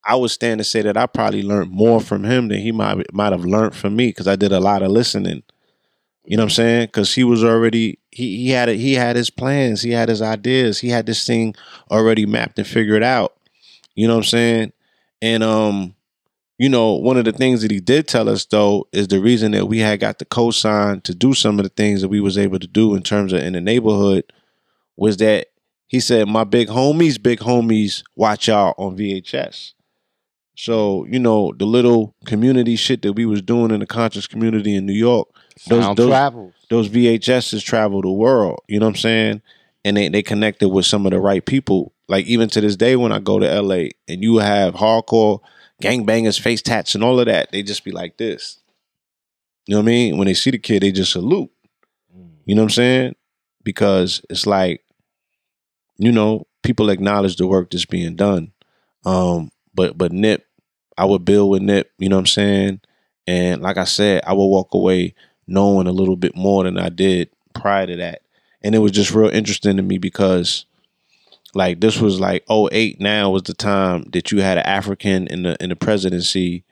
I 0.08 0.16
would 0.16 0.32
stand 0.32 0.60
to 0.60 0.64
say 0.64 0.82
that 0.82 0.98
I 0.98 1.06
probably 1.06 1.44
learned 1.44 1.72
more 1.72 2.00
from 2.00 2.24
him 2.24 2.48
than 2.48 2.60
he 2.60 2.72
might 2.72 3.14
might 3.14 3.34
have 3.34 3.46
learned 3.46 3.76
from 3.76 3.96
me 3.96 4.08
because 4.08 4.28
I 4.28 4.36
did 4.36 4.52
a 4.52 4.60
lot 4.60 4.82
of 4.82 4.92
listening. 4.92 5.44
You 6.24 6.38
know 6.38 6.44
what 6.44 6.52
I'm 6.52 6.56
saying? 6.56 6.86
Because 6.88 7.14
he 7.14 7.24
was 7.24 7.44
already 7.44 8.00
he 8.12 8.38
he 8.38 8.50
had 8.50 8.70
a, 8.70 8.74
he 8.74 8.94
had 8.94 9.16
his 9.16 9.30
plans, 9.30 9.82
he 9.82 9.92
had 9.92 10.10
his 10.10 10.22
ideas, 10.22 10.80
he 10.80 10.90
had 10.90 11.06
this 11.06 11.26
thing 11.26 11.56
already 11.92 12.26
mapped 12.26 12.58
and 12.58 12.68
figured 12.68 13.04
out. 13.04 13.36
You 13.96 14.08
know 14.08 14.16
what 14.16 14.26
I'm 14.26 14.30
saying? 14.30 14.74
And 15.22 15.44
um, 15.44 15.96
you 16.58 16.70
know, 16.70 16.94
one 16.94 17.18
of 17.18 17.26
the 17.26 17.32
things 17.32 17.62
that 17.62 17.72
he 17.72 17.80
did 17.80 18.08
tell 18.08 18.30
us 18.30 18.46
though 18.46 18.88
is 18.94 19.10
the 19.10 19.20
reason 19.20 19.52
that 19.52 19.68
we 19.68 19.80
had 19.80 20.00
got 20.00 20.20
the 20.20 20.26
cosign 20.26 21.04
to 21.04 21.14
do 21.14 21.34
some 21.34 21.60
of 21.60 21.64
the 21.64 21.70
things 21.70 22.02
that 22.02 22.10
we 22.10 22.22
was 22.22 22.38
able 22.38 22.60
to 22.60 22.68
do 22.68 22.96
in 22.96 23.04
terms 23.04 23.34
of 23.34 23.42
in 23.42 23.54
the 23.54 23.62
neighborhood 23.62 24.24
was 24.96 25.18
that 25.18 25.48
he 25.88 26.00
said, 26.00 26.28
My 26.28 26.44
big 26.44 26.68
homies, 26.68 27.22
big 27.22 27.40
homies 27.40 28.04
watch 28.16 28.48
y'all 28.48 28.74
on 28.78 28.98
VHS. 28.98 29.74
So, 30.60 31.06
you 31.06 31.20
know, 31.20 31.54
the 31.56 31.66
little 31.66 32.16
community 32.26 32.76
shit 32.76 33.04
that 33.04 33.14
we 33.14 33.28
was 33.28 33.44
doing 33.44 33.70
in 33.70 33.80
the 33.80 33.86
conscious 33.86 34.26
community 34.26 34.76
in 34.76 34.88
New 34.88 34.94
York, 34.94 35.28
Those- 35.68 35.96
those- 35.96 36.08
travels. 36.10 36.54
those 36.70 36.90
VHSs 36.90 37.64
travel 37.64 38.02
the 38.02 38.10
world. 38.12 38.60
You 38.68 38.80
know 38.80 38.88
what 38.88 38.96
I'm 38.96 39.00
saying? 39.02 39.42
And 39.86 39.96
they, 39.96 40.10
they 40.10 40.24
connected 40.24 40.70
with 40.70 40.88
some 40.88 41.06
of 41.06 41.12
the 41.12 41.20
right 41.20 41.46
people. 41.46 41.94
Like 42.08 42.26
even 42.26 42.50
to 42.50 42.60
this 42.62 42.76
day 42.76 42.96
when 42.96 43.12
I 43.12 43.20
go 43.20 43.38
to 43.38 43.46
LA 43.62 43.90
and 44.08 44.24
you 44.24 44.38
have 44.38 44.74
hardcore 44.74 45.42
gangbangers, 45.82 46.40
face 46.40 46.64
tats 46.64 46.96
and 46.96 47.04
all 47.04 47.20
of 47.20 47.28
that, 47.28 47.52
they 47.52 47.62
just 47.62 47.84
be 47.84 47.92
like 47.92 48.18
this. 48.18 48.60
You 49.68 49.76
know 49.76 49.82
what 49.82 49.84
I 49.84 49.92
mean? 49.92 50.18
When 50.18 50.26
they 50.26 50.34
see 50.34 50.50
the 50.50 50.58
kid, 50.58 50.82
they 50.82 50.92
just 50.92 51.12
salute. 51.12 51.52
You 52.46 52.56
know 52.56 52.64
what 52.64 52.72
I'm 52.72 52.76
saying? 52.76 53.16
Because 53.64 54.22
it's 54.30 54.48
like, 54.48 54.84
you 55.98 56.12
know, 56.12 56.48
people 56.64 56.90
acknowledge 56.90 57.36
the 57.36 57.46
work 57.46 57.70
that's 57.70 57.86
being 57.86 58.16
done. 58.16 58.54
Um, 59.06 59.52
but 59.78 59.98
but 59.98 60.12
Nip, 60.12 60.46
I 60.98 61.06
would 61.06 61.24
build 61.24 61.52
with 61.52 61.62
Nip, 61.62 61.90
you 61.98 62.10
know 62.10 62.18
what 62.18 62.22
I'm 62.22 62.28
saying? 62.28 62.82
And 63.26 63.62
like 63.62 63.78
I 63.78 63.86
said, 63.86 64.24
I 64.28 64.34
would 64.34 64.48
walk 64.48 64.74
away 64.74 65.16
knowing 65.48 65.88
a 65.88 65.92
little 65.94 66.18
bit 66.18 66.36
more 66.36 66.66
than 66.66 66.78
I 66.78 66.90
did 66.90 67.30
prior 67.54 67.88
to 67.88 67.96
that. 67.98 68.24
And 68.62 68.76
it 68.76 68.80
was 68.80 68.92
just 68.92 69.14
real 69.14 69.30
interesting 69.30 69.78
to 69.78 69.84
me 69.84 70.00
because 70.00 70.66
like 71.54 71.80
this 71.80 72.02
was 72.02 72.20
like 72.20 72.44
08 72.50 73.00
now 73.00 73.30
was 73.30 73.44
the 73.44 73.54
time 73.54 74.10
that 74.12 74.32
you 74.32 74.42
had 74.42 74.58
an 74.58 74.66
African 74.66 75.28
in 75.28 75.44
the 75.44 75.56
in 75.64 75.70
the 75.70 75.76
presidency 75.78 76.66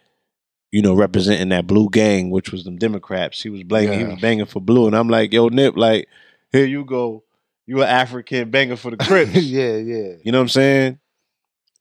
you 0.71 0.81
know, 0.81 0.93
representing 0.93 1.47
that 1.49 1.65
blue 1.65 1.89
gang, 1.89 2.29
which 2.31 2.51
was 2.51 2.65
them 2.65 2.75
Democrats. 2.75 3.41
He 3.41 3.47
was 3.47 3.63
banging, 3.63 3.97
he 3.97 4.03
was 4.03 4.19
banging 4.19 4.45
for 4.45 4.59
blue, 4.59 4.87
and 4.87 4.95
I'm 4.95 5.07
like, 5.07 5.31
yo, 5.31 5.47
Nip, 5.47 5.77
like, 5.77 6.09
here 6.51 6.65
you 6.65 6.83
go, 6.83 7.23
you 7.65 7.81
an 7.81 7.87
African 7.87 8.49
banging 8.49 8.75
for 8.75 8.91
the 8.91 8.97
Crips. 9.05 9.35
yeah, 9.35 9.77
yeah. 9.77 10.15
You 10.21 10.33
know 10.33 10.39
what 10.39 10.43
I'm 10.43 10.49
saying? 10.49 10.99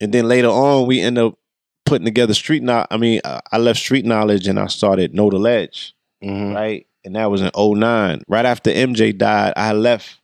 And 0.04 0.12
then 0.12 0.28
later 0.28 0.49
on, 0.49 0.87
we 0.87 1.00
end 1.00 1.16
up 1.18 1.38
putting 1.87 2.04
together 2.04 2.34
street 2.34 2.62
knowledge. 2.62 2.88
I 2.90 2.96
mean, 2.99 3.20
uh, 3.25 3.40
I 3.50 3.58
left 3.58 3.78
street 3.78 4.04
knowledge 4.04 4.46
and 4.46 4.58
I 4.61 4.66
started 4.66 5.14
Know 5.14 5.30
the 5.30 5.38
Ledge, 5.38 5.94
Mhm. 6.23 6.54
right? 6.54 6.87
And 7.04 7.16
that 7.16 7.30
was 7.30 7.40
in 7.40 7.50
09. 7.54 8.23
Right 8.28 8.44
after 8.46 8.70
MJ 8.70 9.12
died, 9.12 9.54
I 9.56 9.73
left 9.73 10.20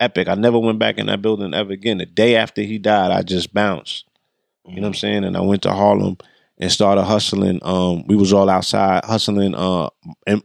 Epic. 0.00 0.28
I 0.28 0.34
never 0.34 0.58
went 0.58 0.78
back 0.78 0.98
in 0.98 1.06
that 1.06 1.22
building 1.22 1.54
ever 1.54 1.72
again. 1.72 1.98
The 1.98 2.06
day 2.06 2.36
after 2.36 2.62
he 2.62 2.78
died, 2.78 3.10
I 3.12 3.22
just 3.22 3.52
bounced. 3.54 4.04
You 4.66 4.76
know 4.76 4.82
what 4.82 4.88
I'm 4.88 4.94
saying? 4.94 5.24
And 5.24 5.36
I 5.36 5.40
went 5.40 5.62
to 5.62 5.72
Harlem 5.72 6.16
and 6.58 6.70
started 6.72 7.02
hustling. 7.04 7.60
Um, 7.62 8.06
we 8.06 8.16
was 8.16 8.32
all 8.32 8.48
outside 8.50 9.04
hustling 9.04 9.54
uh 9.54 9.88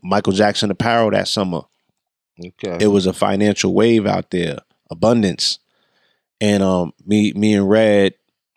Michael 0.04 0.34
Jackson 0.34 0.72
apparel 0.72 1.12
that 1.12 1.28
summer 1.28 1.62
Okay. 2.44 2.78
it 2.84 2.88
was 2.88 3.06
a 3.06 3.14
financial 3.14 3.74
wave 3.74 4.06
out 4.06 4.32
there, 4.32 4.60
abundance. 4.92 5.60
And 6.42 6.62
um 6.64 6.94
me 7.06 7.32
me 7.34 7.54
and 7.54 7.70
Red, 7.70 8.14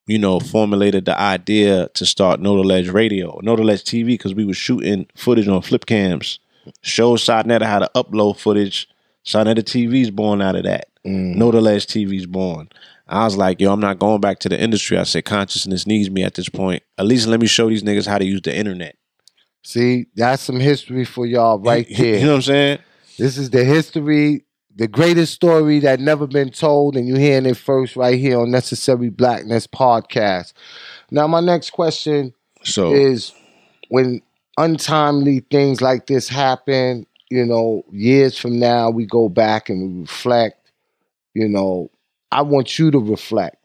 you 0.06 0.18
know, 0.18 0.40
formulated 0.40 1.04
the 1.04 1.18
idea 1.18 1.88
to 1.94 2.04
start 2.06 2.40
Know 2.40 2.60
Edge 2.68 2.88
Radio, 2.88 3.38
Know 3.42 3.54
Edge 3.54 3.84
TV, 3.84 4.06
because 4.06 4.34
we 4.34 4.44
was 4.44 4.56
shooting 4.56 5.06
footage 5.14 5.48
on 5.48 5.62
flip 5.62 5.86
cams. 5.86 6.38
Showed 6.82 7.18
Sodnetta 7.18 7.64
how 7.64 7.80
to 7.80 7.90
upload 7.94 8.38
footage. 8.38 8.88
Sodnetta 9.24 9.62
TV's 9.62 10.10
born 10.10 10.40
out 10.40 10.56
of 10.56 10.64
that. 10.64 10.88
Mm. 11.06 11.36
Know 11.36 11.50
the 11.50 11.60
Ledge 11.60 11.86
TV's 11.86 12.26
born. 12.26 12.68
I 13.08 13.24
was 13.24 13.36
like, 13.36 13.60
yo, 13.60 13.72
I'm 13.72 13.80
not 13.80 13.98
going 13.98 14.20
back 14.20 14.38
to 14.40 14.48
the 14.48 14.60
industry. 14.60 14.96
I 14.96 15.02
said, 15.02 15.24
consciousness 15.24 15.86
needs 15.86 16.10
me 16.10 16.22
at 16.22 16.34
this 16.34 16.48
point. 16.48 16.82
At 16.98 17.06
least 17.06 17.26
let 17.26 17.40
me 17.40 17.46
show 17.46 17.68
these 17.68 17.82
niggas 17.82 18.06
how 18.06 18.18
to 18.18 18.24
use 18.24 18.42
the 18.42 18.56
internet. 18.56 18.96
See, 19.64 20.06
that's 20.16 20.42
some 20.42 20.58
history 20.58 21.04
for 21.04 21.26
y'all 21.26 21.58
right 21.58 21.86
there. 21.96 22.18
You 22.18 22.22
know 22.22 22.30
what 22.30 22.36
I'm 22.36 22.42
saying? 22.42 22.78
This 23.18 23.36
is 23.36 23.50
the 23.50 23.64
history, 23.64 24.44
the 24.74 24.88
greatest 24.88 25.34
story 25.34 25.80
that 25.80 26.00
never 26.00 26.26
been 26.26 26.50
told, 26.50 26.96
and 26.96 27.06
you're 27.06 27.18
hearing 27.18 27.46
it 27.46 27.56
first 27.56 27.96
right 27.96 28.18
here 28.18 28.40
on 28.40 28.50
Necessary 28.50 29.10
Blackness 29.10 29.66
podcast. 29.66 30.52
Now, 31.10 31.26
my 31.26 31.40
next 31.40 31.70
question 31.70 32.32
So 32.64 32.92
is 32.92 33.32
when 33.88 34.22
untimely 34.56 35.40
things 35.50 35.80
like 35.80 36.06
this 36.06 36.28
happen, 36.28 37.06
you 37.30 37.44
know, 37.44 37.84
years 37.90 38.38
from 38.38 38.58
now, 38.58 38.90
we 38.90 39.06
go 39.06 39.28
back 39.28 39.68
and 39.68 39.94
we 39.94 40.00
reflect, 40.00 40.70
you 41.34 41.48
know, 41.48 41.90
I 42.30 42.42
want 42.42 42.78
you 42.78 42.90
to 42.90 42.98
reflect 42.98 43.56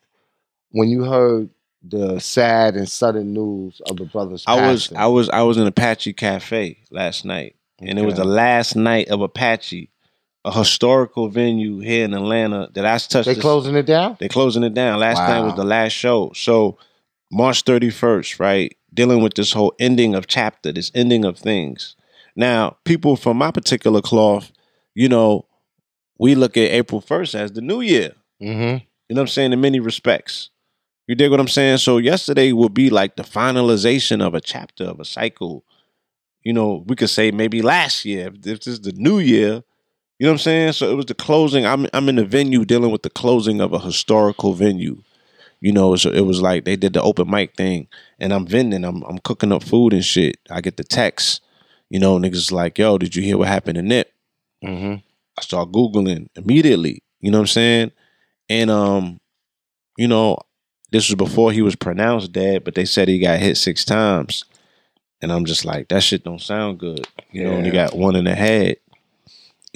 when 0.71 0.89
you 0.89 1.03
heard 1.05 1.49
the 1.83 2.19
sad 2.19 2.75
and 2.75 2.89
sudden 2.89 3.33
news 3.33 3.81
of 3.85 3.97
the 3.97 4.05
brothers 4.05 4.43
I 4.45 4.69
was. 4.69 4.91
I 4.93 5.05
was 5.07 5.29
I 5.29 5.41
was 5.41 5.57
in 5.57 5.67
Apache 5.67 6.13
Cafe 6.13 6.77
last 6.91 7.23
night, 7.23 7.55
and 7.79 7.97
it 7.97 8.05
was 8.05 8.15
the 8.15 8.25
last 8.25 8.75
night 8.75 9.07
of 9.07 9.21
Apache, 9.21 9.89
a 10.47 10.59
historical 10.59 11.27
venue 11.27 11.79
here 11.79 12.05
in 12.05 12.13
Atlanta 12.13 12.69
that 12.73 12.85
I 12.85 12.97
touched. 12.99 13.25
they 13.25 13.35
closing 13.35 13.75
it 13.75 13.85
down? 13.85 14.15
They 14.17 14.29
closing 14.29 14.63
it 14.63 14.73
down. 14.73 14.97
Last 14.97 15.17
night 15.17 15.41
was 15.41 15.55
the 15.55 15.65
last 15.65 15.91
show. 15.91 16.31
So 16.33 16.77
March 17.29 17.65
31st, 17.65 18.39
right? 18.39 18.77
Dealing 18.93 19.21
with 19.21 19.33
this 19.33 19.51
whole 19.51 19.73
ending 19.77 20.15
of 20.15 20.27
chapter, 20.27 20.71
this 20.71 20.89
ending 20.95 21.25
of 21.25 21.37
things. 21.37 21.97
Now, 22.33 22.77
people 22.85 23.17
from 23.17 23.35
my 23.35 23.51
particular 23.51 24.01
cloth, 24.01 24.53
you 24.95 25.09
know, 25.09 25.45
we 26.17 26.33
look 26.33 26.55
at 26.55 26.71
April 26.71 27.01
1st 27.01 27.35
as 27.35 27.51
the 27.51 27.61
new 27.61 27.81
year. 27.81 28.13
Mm-hmm. 28.41 28.85
You 29.09 29.15
know 29.15 29.15
what 29.15 29.21
I'm 29.21 29.27
saying? 29.27 29.51
In 29.51 29.59
many 29.59 29.81
respects. 29.81 30.49
You 31.07 31.15
dig 31.15 31.29
what 31.29 31.41
I'm 31.41 31.49
saying? 31.49 31.79
So 31.79 31.97
yesterday 31.97 32.53
would 32.53 32.73
be 32.73 32.89
like 32.89 33.17
the 33.17 33.23
finalization 33.23 34.25
of 34.25 34.33
a 34.33 34.39
chapter 34.39 34.85
of 34.85 35.01
a 35.01 35.05
cycle. 35.05 35.65
You 36.41 36.53
know, 36.53 36.85
we 36.87 36.95
could 36.95 37.09
say 37.09 37.31
maybe 37.31 37.61
last 37.61 38.05
year, 38.05 38.27
if 38.27 38.41
this 38.41 38.65
is 38.65 38.79
the 38.79 38.93
new 38.93 39.19
year. 39.19 39.63
You 40.19 40.25
know 40.25 40.31
what 40.31 40.35
I'm 40.35 40.39
saying? 40.39 40.71
So 40.73 40.89
it 40.89 40.95
was 40.95 41.05
the 41.05 41.13
closing. 41.13 41.65
I'm 41.65 41.87
I'm 41.93 42.09
in 42.09 42.15
the 42.15 42.25
venue 42.25 42.65
dealing 42.65 42.91
with 42.91 43.03
the 43.03 43.09
closing 43.09 43.61
of 43.61 43.73
a 43.73 43.79
historical 43.79 44.53
venue. 44.53 45.03
You 45.59 45.71
know, 45.71 45.95
so 45.95 46.11
it 46.11 46.21
was 46.21 46.41
like 46.41 46.65
they 46.65 46.75
did 46.75 46.93
the 46.93 47.01
open 47.01 47.29
mic 47.29 47.55
thing, 47.55 47.87
and 48.19 48.33
I'm 48.33 48.45
vending. 48.45 48.83
I'm 48.83 49.03
I'm 49.03 49.19
cooking 49.19 49.51
up 49.51 49.63
food 49.63 49.93
and 49.93 50.03
shit. 50.03 50.37
I 50.49 50.61
get 50.61 50.77
the 50.77 50.83
text. 50.83 51.41
You 51.89 51.99
know, 51.99 52.17
niggas 52.17 52.51
like, 52.51 52.77
yo, 52.77 52.97
did 52.97 53.15
you 53.15 53.23
hear 53.23 53.37
what 53.37 53.47
happened 53.47 53.75
to 53.75 53.81
Nip? 53.81 54.11
Mm-hmm. 54.63 54.95
I 55.37 55.41
start 55.41 55.71
Googling 55.71 56.27
immediately. 56.35 57.01
You 57.21 57.31
know 57.31 57.37
what 57.37 57.43
I'm 57.43 57.47
saying? 57.47 57.91
And 58.49 58.71
um, 58.71 59.19
you 59.97 60.07
know, 60.07 60.37
this 60.91 61.09
was 61.09 61.15
before 61.15 61.51
he 61.51 61.61
was 61.61 61.75
pronounced 61.75 62.31
dead, 62.31 62.63
but 62.63 62.73
they 62.73 62.85
said 62.85 63.07
he 63.07 63.19
got 63.19 63.39
hit 63.39 63.57
six 63.57 63.85
times. 63.85 64.45
And 65.21 65.31
I'm 65.31 65.45
just 65.45 65.65
like, 65.65 65.87
that 65.87 66.03
shit 66.03 66.23
don't 66.23 66.41
sound 66.41 66.79
good. 66.79 67.07
You 67.31 67.43
know, 67.43 67.53
and 67.53 67.65
he 67.65 67.71
got 67.71 67.95
one 67.95 68.15
in 68.15 68.25
the 68.25 68.35
head 68.35 68.77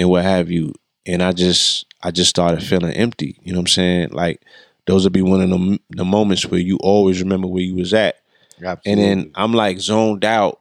and 0.01 0.09
what 0.09 0.23
have 0.23 0.51
you. 0.51 0.73
And 1.05 1.21
I 1.23 1.31
just 1.31 1.85
I 2.01 2.11
just 2.11 2.29
started 2.29 2.63
feeling 2.63 2.93
empty. 2.93 3.37
You 3.43 3.53
know 3.53 3.59
what 3.59 3.63
I'm 3.63 3.67
saying? 3.67 4.09
Like 4.11 4.41
those 4.87 5.03
would 5.03 5.13
be 5.13 5.21
one 5.21 5.41
of 5.41 5.49
the, 5.49 5.79
the 5.91 6.05
moments 6.05 6.45
where 6.45 6.59
you 6.59 6.77
always 6.77 7.21
remember 7.21 7.47
where 7.47 7.63
you 7.63 7.75
was 7.75 7.93
at. 7.93 8.17
Absolutely. 8.63 8.91
And 8.91 9.01
then 9.01 9.31
I'm 9.35 9.53
like 9.53 9.79
zoned 9.79 10.25
out, 10.25 10.59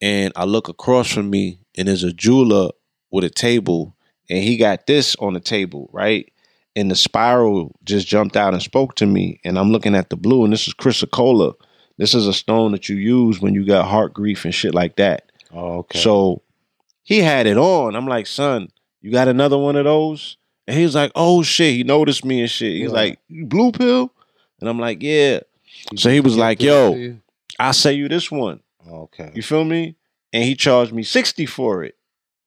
and 0.00 0.32
I 0.36 0.44
look 0.44 0.68
across 0.68 1.10
from 1.10 1.30
me, 1.30 1.58
and 1.76 1.88
there's 1.88 2.04
a 2.04 2.12
jeweler 2.12 2.70
with 3.10 3.24
a 3.24 3.30
table, 3.30 3.94
and 4.30 4.42
he 4.42 4.56
got 4.56 4.86
this 4.86 5.16
on 5.16 5.34
the 5.34 5.40
table, 5.40 5.90
right? 5.92 6.30
And 6.74 6.90
the 6.90 6.96
spiral 6.96 7.78
just 7.84 8.06
jumped 8.06 8.36
out 8.36 8.54
and 8.54 8.62
spoke 8.62 8.94
to 8.96 9.06
me, 9.06 9.40
and 9.44 9.58
I'm 9.58 9.70
looking 9.70 9.94
at 9.94 10.08
the 10.08 10.16
blue, 10.16 10.44
and 10.44 10.52
this 10.52 10.66
is 10.66 10.74
chrysocolla. 10.74 11.54
This 11.98 12.14
is 12.14 12.26
a 12.26 12.32
stone 12.32 12.72
that 12.72 12.88
you 12.88 12.96
use 12.96 13.40
when 13.40 13.52
you 13.54 13.66
got 13.66 13.86
heart 13.86 14.14
grief 14.14 14.46
and 14.46 14.54
shit 14.54 14.74
like 14.74 14.96
that. 14.96 15.30
oh, 15.52 15.78
okay. 15.80 15.98
So 15.98 16.42
he 17.02 17.18
had 17.18 17.46
it 17.46 17.58
on. 17.58 17.94
I'm 17.94 18.06
like, 18.06 18.26
son, 18.26 18.68
you 19.02 19.10
got 19.12 19.28
another 19.28 19.58
one 19.58 19.76
of 19.76 19.84
those? 19.84 20.36
And 20.66 20.76
he 20.76 20.84
was 20.84 20.94
like, 20.94 21.12
oh 21.14 21.42
shit. 21.42 21.74
He 21.74 21.82
noticed 21.84 22.24
me 22.24 22.40
and 22.40 22.50
shit. 22.50 22.72
He's 22.72 22.82
Yeah. 22.84 22.88
like, 22.88 23.18
you 23.28 23.44
blue 23.46 23.72
pill? 23.72 24.12
And 24.60 24.68
I'm 24.70 24.78
like, 24.78 25.02
yeah. 25.02 25.40
So 25.96 26.08
he 26.10 26.20
was 26.20 26.36
like, 26.36 26.62
yo. 26.62 27.16
I'll 27.58 27.72
sell 27.72 27.92
you 27.92 28.08
this 28.08 28.30
one. 28.30 28.60
okay. 28.88 29.30
You 29.34 29.42
feel 29.42 29.64
me? 29.64 29.96
And 30.32 30.44
he 30.44 30.54
charged 30.54 30.92
me 30.92 31.02
60 31.02 31.44
for 31.46 31.84
it. 31.84 31.96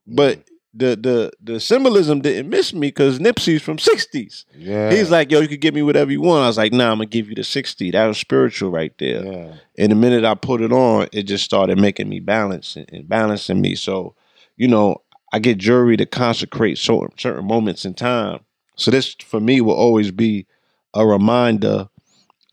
But 0.08 0.44
the 0.78 0.96
the 0.98 1.32
the 1.42 1.60
symbolism 1.60 2.20
didn't 2.22 2.50
miss 2.50 2.74
me 2.74 2.88
because 2.88 3.20
Nipsey's 3.20 3.62
from 3.62 3.78
60s. 3.78 4.44
Yeah. 4.58 4.92
He's 4.92 5.10
like, 5.10 5.32
yo, 5.32 5.40
you 5.40 5.48
could 5.48 5.62
give 5.62 5.74
me 5.74 5.82
whatever 5.82 6.12
you 6.12 6.22
want. 6.22 6.44
I 6.44 6.48
was 6.48 6.58
like, 6.58 6.74
nah, 6.74 6.92
I'm 6.92 6.98
gonna 6.98 7.06
give 7.06 7.30
you 7.30 7.36
the 7.36 7.44
60. 7.46 7.92
That 7.92 8.08
was 8.08 8.18
spiritual 8.18 8.72
right 8.72 8.92
there. 8.98 9.24
yeah. 9.24 9.54
And 9.78 9.92
the 9.92 9.96
minute 9.96 10.26
I 10.26 10.34
put 10.36 10.62
it 10.62 10.72
on, 10.74 11.08
it 11.14 11.24
just 11.24 11.46
started 11.46 11.78
making 11.80 12.10
me 12.10 12.20
balance 12.20 12.76
and, 12.76 12.90
and 12.92 13.08
balancing 13.08 13.62
me. 13.62 13.76
So, 13.76 14.16
you 14.58 14.68
know, 14.68 15.02
I 15.36 15.40
get 15.40 15.58
jewelry 15.58 15.98
to 15.98 16.06
consecrate 16.06 16.78
certain 16.78 17.10
certain 17.18 17.46
moments 17.46 17.84
in 17.84 17.94
time. 17.94 18.40
So 18.78 18.90
this 18.90 19.16
for 19.16 19.42
me 19.42 19.60
will 19.60 19.74
always 19.74 20.10
be 20.10 20.48
a 20.94 21.06
reminder 21.06 21.90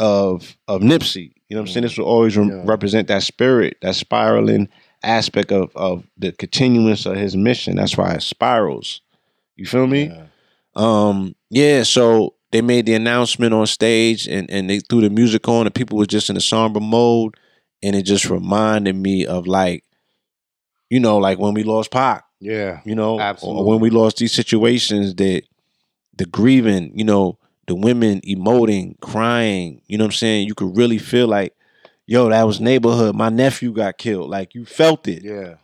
of 0.01 0.57
of 0.67 0.81
Nipsey. 0.81 1.33
You 1.49 1.55
know 1.57 1.63
what 1.63 1.69
I'm 1.69 1.73
saying? 1.75 1.83
This 1.85 1.97
will 1.97 2.07
always 2.07 2.37
rem- 2.37 2.49
Yeah. 2.49 2.63
represent 2.65 3.07
that 3.07 3.23
spirit, 3.23 3.77
that 3.83 3.95
spiraling 3.95 4.69
aspect 5.05 5.53
of 5.53 5.71
of 5.77 6.09
the 6.19 6.33
continuance 6.33 7.07
of 7.07 7.15
his 7.15 7.37
mission. 7.37 7.77
That's 7.77 7.97
why 7.97 8.15
it 8.15 8.23
spirals. 8.23 9.01
You 9.55 9.65
feel 9.67 9.87
me? 9.87 10.07
Yeah. 10.07 10.25
Um, 10.75 11.37
yeah, 11.51 11.85
so 11.85 12.35
they 12.51 12.63
made 12.63 12.87
the 12.87 12.95
announcement 12.95 13.55
on 13.55 13.69
stage 13.69 14.27
and, 14.27 14.51
and 14.51 14.69
they 14.69 14.81
threw 14.81 15.03
the 15.03 15.11
music 15.11 15.47
on 15.49 15.67
and 15.67 15.75
people 15.75 15.99
were 15.99 16.07
just 16.07 16.31
in 16.31 16.37
a 16.37 16.41
somber 16.41 16.81
mode. 16.81 17.37
And 17.81 17.95
it 17.95 18.03
just 18.03 18.29
reminded 18.29 18.97
me 18.97 19.25
of 19.25 19.47
like, 19.47 19.85
you 20.91 20.99
know, 20.99 21.19
like 21.19 21.39
when 21.39 21.55
we 21.55 21.63
lost 21.63 21.93
Pac, 21.93 22.25
Yeah. 22.43 22.81
you 22.85 22.97
know, 22.97 23.21
Absolutely. 23.21 23.63
when 23.63 23.79
we 23.81 23.91
lost 23.91 24.17
these 24.17 24.33
situations 24.33 25.15
that 25.15 25.43
the 26.17 26.27
grieving, 26.27 26.99
you 26.99 27.05
know, 27.05 27.39
the 27.69 27.77
women 27.77 28.21
emoting, 28.23 28.99
crying, 29.01 29.81
you 29.87 29.97
know 29.97 30.05
what 30.05 30.09
I'm 30.09 30.17
saying? 30.17 30.49
You 30.49 30.55
could 30.55 30.77
really 30.77 30.99
feel 30.99 31.29
like, 31.29 31.55
yo, 32.05 32.29
that 32.29 32.43
was 32.43 32.61
neighborhood. 32.61 33.15
My 33.15 33.29
nephew 33.29 33.73
got 33.73 33.97
killed. 33.97 34.29
Like 34.29 34.57
you 34.57 34.65
felt 34.65 35.07
it. 35.07 35.23
Yeah. 35.23 35.55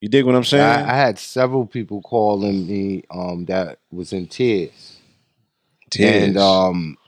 You 0.00 0.08
dig 0.08 0.24
what 0.24 0.34
I'm 0.34 0.44
saying? 0.44 0.62
I, 0.62 0.92
I 0.92 0.96
had 0.96 1.18
several 1.18 1.66
people 1.66 2.02
calling 2.02 2.66
me 2.66 3.04
um, 3.10 3.44
that 3.46 3.78
was 3.92 4.12
in 4.12 4.26
tears. 4.26 4.98
And 5.98 6.36
um, 6.36 6.98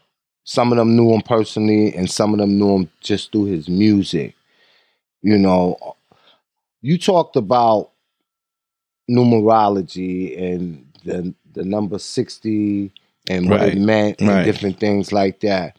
some 0.44 0.72
of 0.72 0.78
them 0.78 0.96
knew 0.96 1.12
him 1.12 1.20
personally, 1.20 1.94
and 1.94 2.08
some 2.08 2.32
of 2.32 2.38
them 2.38 2.58
knew 2.58 2.76
him 2.76 2.90
just 3.00 3.32
through 3.32 3.46
his 3.46 3.68
music. 3.68 4.34
You 5.20 5.36
know, 5.36 5.96
you 6.80 6.96
talked 6.96 7.36
about 7.36 7.90
numerology 9.10 10.40
and 10.40 10.86
the 11.04 11.34
the 11.54 11.64
number 11.64 11.98
sixty 11.98 12.92
and 13.28 13.48
what 13.48 13.62
Right. 13.62 13.74
it 13.74 13.78
meant 13.78 14.20
and 14.20 14.28
Right. 14.28 14.44
different 14.44 14.80
things 14.80 15.12
like 15.12 15.40
that. 15.40 15.76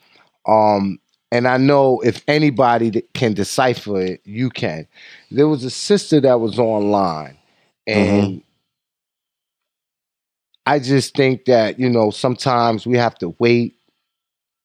Um, 0.47 0.99
and 1.31 1.47
I 1.47 1.57
know 1.57 2.01
if 2.01 2.23
anybody 2.27 3.03
can 3.13 3.33
decipher 3.33 4.01
it, 4.01 4.21
you 4.25 4.49
can. 4.49 4.87
There 5.31 5.47
was 5.47 5.63
a 5.63 5.69
sister 5.71 6.21
that 6.21 6.39
was 6.39 6.59
online, 6.59 7.37
and 7.87 8.41
I 10.65 10.79
just 10.79 11.15
think 11.15 11.45
that 11.45 11.79
you 11.79 11.89
know 11.89 12.11
sometimes 12.11 12.87
we 12.87 12.97
have 12.97 13.17
to 13.19 13.35
wait. 13.39 13.75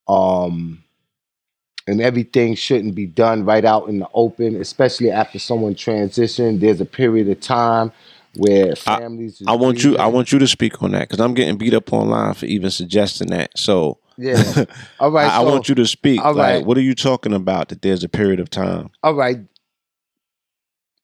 Um, 0.08 0.78
and 1.86 2.00
everything 2.00 2.54
shouldn't 2.54 2.94
be 2.94 3.06
done 3.06 3.44
right 3.44 3.64
out 3.64 3.88
in 3.88 3.98
the 3.98 4.08
open, 4.14 4.56
especially 4.56 5.10
after 5.10 5.38
someone 5.38 5.74
transitioned. 5.74 6.60
There's 6.60 6.80
a 6.80 6.86
period 6.86 7.28
of 7.28 7.40
time 7.40 7.92
where 8.36 8.74
families. 8.76 9.40
is 9.40 9.46
I 9.46 9.52
want 9.52 9.84
you. 9.84 9.96
I 9.96 10.06
want 10.06 10.32
you 10.32 10.38
to 10.38 10.46
speak 10.46 10.82
on 10.82 10.92
that 10.92 11.08
because 11.08 11.20
I'm 11.20 11.34
getting 11.34 11.56
beat 11.56 11.74
up 11.74 11.92
online 11.92 12.34
for 12.34 12.46
even 12.46 12.70
suggesting 12.70 13.28
that. 13.28 13.56
So 13.56 13.98
Yeah. 14.16 14.64
All 15.00 15.10
right. 15.10 15.30
I, 15.30 15.36
I 15.36 15.40
want 15.40 15.68
you 15.68 15.74
to 15.76 15.86
speak. 15.86 16.20
All 16.20 16.34
right. 16.34 16.56
like, 16.56 16.66
what 16.66 16.76
are 16.76 16.82
you 16.82 16.94
talking 16.94 17.32
about? 17.32 17.68
That 17.68 17.82
there's 17.82 18.04
a 18.04 18.08
period 18.08 18.40
of 18.40 18.50
time. 18.50 18.90
all 19.02 19.14
right. 19.14 19.38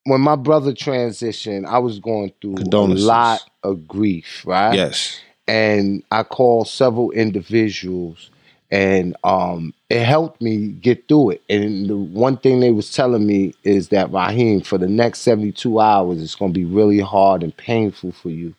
When 0.04 0.22
my 0.22 0.36
brother 0.36 0.72
transitioned, 0.72 1.66
I 1.66 1.78
was 1.78 1.98
going 1.98 2.32
through 2.40 2.56
a 2.56 2.86
lot 2.86 3.42
of 3.62 3.86
grief, 3.86 4.42
right? 4.46 4.74
Yes. 4.74 5.20
And 5.46 6.02
I 6.10 6.22
called 6.22 6.68
several 6.68 7.10
individuals 7.10 8.30
and 8.70 9.16
um, 9.24 9.74
it 9.90 10.04
helped 10.04 10.40
me 10.40 10.68
get 10.68 11.08
through 11.08 11.30
it. 11.30 11.42
And 11.48 11.88
the 11.88 11.96
one 11.96 12.36
thing 12.36 12.60
they 12.60 12.70
was 12.72 12.92
telling 12.92 13.26
me 13.26 13.54
is 13.64 13.88
that 13.88 14.12
Raheem, 14.12 14.60
for 14.62 14.78
the 14.78 14.88
next 14.88 15.20
72 15.20 15.80
hours, 15.80 16.22
it's 16.22 16.34
gonna 16.36 16.52
be 16.52 16.64
really 16.64 17.00
hard 17.00 17.42
and 17.42 17.56
painful 17.56 18.12
for 18.12 18.30
you 18.30 18.54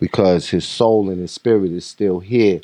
because 0.00 0.48
his 0.50 0.66
soul 0.66 1.10
and 1.10 1.20
his 1.20 1.32
spirit 1.32 1.72
is 1.72 1.86
still 1.86 2.20
here. 2.20 2.60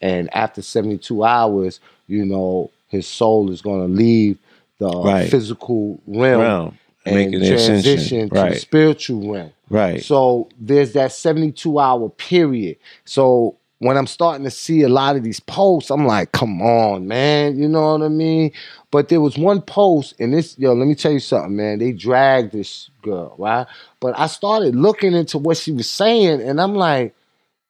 And 0.00 0.32
after 0.34 0.62
72 0.62 1.24
hours, 1.24 1.80
you 2.06 2.24
know, 2.24 2.70
his 2.88 3.06
soul 3.06 3.50
is 3.50 3.62
gonna 3.62 3.86
leave 3.88 4.38
the 4.78 4.88
Right. 4.90 5.30
physical 5.30 6.00
realm 6.06 6.40
Realm. 6.42 6.78
and 7.06 7.32
transition 7.42 8.28
to 8.30 8.34
the 8.34 8.54
spiritual 8.60 9.32
realm. 9.32 9.52
Right. 9.70 10.02
So 10.02 10.48
there's 10.60 10.92
that 10.92 11.12
72 11.12 11.78
hour 11.80 12.08
period. 12.10 12.76
So 13.04 13.56
when 13.78 13.96
I'm 13.96 14.06
starting 14.06 14.44
to 14.44 14.50
see 14.50 14.82
a 14.82 14.88
lot 14.88 15.16
of 15.16 15.22
these 15.22 15.40
posts, 15.40 15.90
I'm 15.90 16.06
like, 16.06 16.32
come 16.32 16.62
on, 16.62 17.06
man. 17.06 17.58
You 17.58 17.68
know 17.68 17.92
what 17.92 18.02
I 18.02 18.08
mean? 18.08 18.52
But 18.90 19.08
there 19.08 19.20
was 19.20 19.36
one 19.36 19.60
post, 19.60 20.14
and 20.18 20.32
this, 20.32 20.58
yo, 20.58 20.72
let 20.72 20.86
me 20.88 20.94
tell 20.94 21.12
you 21.12 21.20
something, 21.20 21.54
man. 21.54 21.78
They 21.78 21.92
dragged 21.92 22.52
this 22.52 22.90
girl, 23.02 23.34
right? 23.38 23.66
But 24.00 24.18
I 24.18 24.28
started 24.28 24.74
looking 24.74 25.12
into 25.12 25.38
what 25.38 25.58
she 25.58 25.72
was 25.72 25.90
saying, 25.90 26.40
and 26.40 26.60
I'm 26.60 26.74
like, 26.74 27.14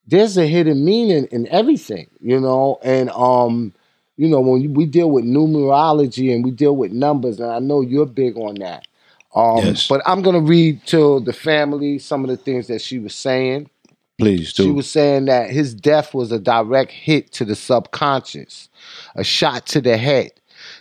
there's 0.07 0.39
a 0.39 0.47
hidden 0.47 0.85
meaning 0.85 1.27
in 1.33 1.49
everything, 1.49 2.09
you 2.21 2.39
know? 2.39 2.79
And 2.83 3.11
um, 3.11 3.75
you 4.17 4.29
know, 4.29 4.41
when 4.41 4.75
we 4.75 4.87
deal 4.87 5.11
with 5.11 5.25
numerology 5.25 6.35
and 6.35 6.45
we 6.45 6.53
deal 6.53 6.77
with 6.77 6.93
numbers, 6.93 7.41
and 7.41 7.51
I 7.51 7.59
know 7.59 7.81
you're 7.81 8.07
big 8.07 8.37
on 8.37 8.55
that. 8.57 8.87
Um, 9.35 9.59
Yes. 9.59 9.89
But 9.89 10.03
I'm 10.07 10.23
gonna 10.23 10.41
read 10.41 10.87
to 10.87 11.21
the 11.21 11.33
family 11.33 11.99
some 11.99 12.23
of 12.25 12.31
the 12.31 12.37
things 12.37 12.69
that 12.69 12.81
she 12.81 12.99
was 12.99 13.15
saying. 13.15 13.69
Please 14.19 14.53
do. 14.53 14.65
She 14.65 14.71
was 14.71 14.91
saying 14.91 15.27
that 15.27 15.51
his 15.51 15.75
death 15.75 16.15
was 16.15 16.33
a 16.33 16.39
direct 16.39 16.91
hit 16.91 17.33
to 17.33 17.45
the 17.45 17.55
subconscious, 17.55 18.69
a 19.15 19.23
shot 19.25 19.67
to 19.67 19.81
the 19.81 19.97
head. 19.97 20.31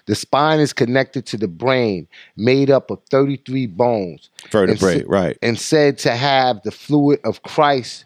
The 0.05 0.15
spine 0.15 0.59
is 0.59 0.71
connected 0.71 1.25
to 1.27 1.37
the 1.37 1.47
brain, 1.47 2.07
made 2.37 2.71
up 2.71 2.89
of 2.89 3.01
33 3.09 3.67
bones, 3.67 4.29
Vertebrae. 4.49 4.99
and 4.99 5.09
Right. 5.09 5.37
and 5.41 5.59
said 5.59 5.97
to 5.99 6.15
have 6.15 6.61
the 6.63 6.71
fluid 6.71 7.19
of 7.23 7.43
Christ, 7.43 8.05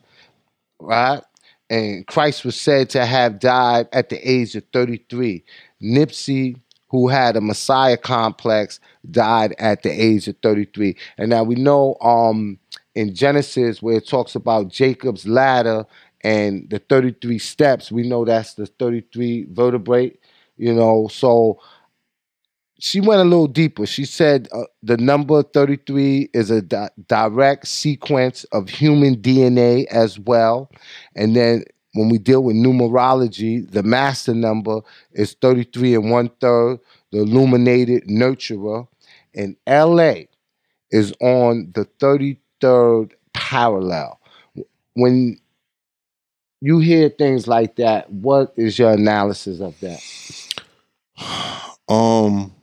right? 0.79 1.21
And 1.69 2.07
Christ 2.07 2.43
was 2.43 2.59
said 2.59 2.89
to 2.91 3.05
have 3.05 3.39
died 3.39 3.87
at 3.93 4.09
the 4.09 4.17
age 4.29 4.55
of 4.55 4.63
33. 4.73 5.43
Nipsey, 5.81 6.59
who 6.87 7.07
had 7.07 7.35
a 7.35 7.41
Messiah 7.41 7.97
complex, 7.97 8.79
died 9.11 9.53
at 9.59 9.83
the 9.83 9.91
age 9.91 10.27
of 10.27 10.35
33. 10.41 10.95
And 11.19 11.29
now 11.29 11.43
we 11.43 11.53
know 11.55 11.95
um, 12.01 12.57
in 12.95 13.13
Genesis 13.13 13.81
where 13.81 13.97
it 13.97 14.07
talks 14.07 14.35
about 14.35 14.69
Jacob's 14.69 15.27
ladder 15.27 15.85
and 16.21 16.69
the 16.69 16.79
33 16.79 17.39
steps, 17.39 17.91
we 17.91 18.07
know 18.07 18.25
that's 18.25 18.55
the 18.55 18.65
33 18.65 19.47
vertebrae, 19.51 20.11
you 20.57 20.73
know. 20.73 21.07
So 21.07 21.59
she 22.79 23.01
went 23.01 23.21
a 23.21 23.25
little 23.25 23.47
deeper. 23.47 23.85
She 23.85 24.05
said 24.05 24.47
uh, 24.51 24.63
the 24.81 24.97
number 24.97 25.43
33 25.43 26.29
is 26.33 26.49
a 26.49 26.61
di- 26.61 26.89
direct 27.07 27.67
sequence 27.67 28.45
of 28.45 28.69
human 28.69 29.17
DNA 29.17 29.85
as 29.87 30.17
well. 30.17 30.71
And 31.15 31.35
then 31.35 31.63
when 31.93 32.09
we 32.09 32.17
deal 32.17 32.43
with 32.43 32.55
numerology, 32.55 33.69
the 33.69 33.83
master 33.83 34.33
number 34.33 34.81
is 35.11 35.35
33 35.41 35.95
and 35.95 36.11
one 36.11 36.29
third, 36.39 36.79
the 37.11 37.19
illuminated 37.19 38.07
nurturer. 38.07 38.87
And 39.35 39.55
LA 39.67 40.23
is 40.91 41.13
on 41.21 41.71
the 41.73 41.85
33rd 42.61 43.11
parallel. 43.33 44.19
When 44.93 45.37
you 46.61 46.79
hear 46.79 47.09
things 47.09 47.47
like 47.47 47.75
that, 47.77 48.11
what 48.11 48.53
is 48.57 48.77
your 48.79 48.91
analysis 48.91 49.61
of 49.61 49.79
that? 49.81 50.01
um 51.89 52.53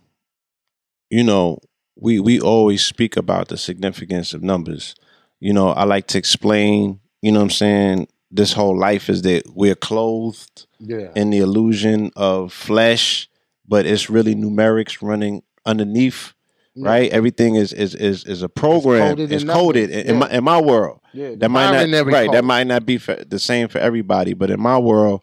you 1.11 1.23
know 1.25 1.59
we 1.97 2.21
we 2.21 2.41
always 2.41 2.85
speak 2.85 3.17
about 3.17 3.49
the 3.49 3.57
significance 3.57 4.35
of 4.35 4.43
numbers 4.43 4.95
you 5.41 5.53
know 5.53 5.69
i 5.71 5.85
like 5.85 6.07
to 6.07 6.19
explain 6.19 7.01
you 7.23 7.33
know 7.33 7.39
what 7.41 7.45
i'm 7.45 7.51
saying 7.51 8.09
this 8.31 8.53
whole 8.53 8.79
life 8.79 9.09
is 9.09 9.23
that 9.23 9.45
we're 9.55 9.75
clothed 9.77 10.67
Yeah. 10.81 11.11
in 11.17 11.31
the 11.31 11.39
illusion 11.39 12.13
of 12.17 12.53
flesh 12.53 13.29
but 13.69 13.87
it's 13.87 14.11
really 14.11 14.35
numerics 14.35 15.03
running 15.03 15.43
underneath 15.67 16.33
right? 16.77 17.11
Everything 17.11 17.55
is 17.57 17.73
is 17.73 17.95
is, 17.95 18.25
is 18.25 18.43
a 18.43 18.49
program. 18.49 19.11
Coded 19.11 19.33
it's 19.33 19.43
in 19.43 19.49
coded 19.49 19.91
in, 19.91 20.07
in 20.09 20.17
my 20.19 20.31
in 20.31 20.45
my 20.45 20.61
world. 20.61 21.01
Yeah, 21.13 21.35
that 21.37 21.49
might 21.49 21.89
not 21.89 22.07
right 22.13 22.31
that 22.33 22.45
might 22.45 22.67
not 22.67 22.85
be 22.85 22.99
for, 22.99 23.15
the 23.15 23.39
same 23.39 23.69
for 23.69 23.79
everybody 23.79 24.35
but 24.35 24.51
in 24.51 24.61
my 24.61 24.77
world 24.79 25.23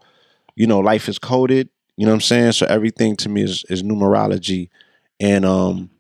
you 0.56 0.66
know 0.66 0.80
life 0.80 1.08
is 1.08 1.20
coded 1.20 1.70
you 1.98 2.06
know 2.08 2.12
what 2.14 2.16
i'm 2.16 2.22
saying? 2.22 2.52
So 2.54 2.66
everything 2.66 3.16
to 3.18 3.30
me 3.30 3.44
is, 3.44 3.64
is 3.70 3.84
numerology. 3.84 4.70
And 5.20 5.46
um 5.46 5.92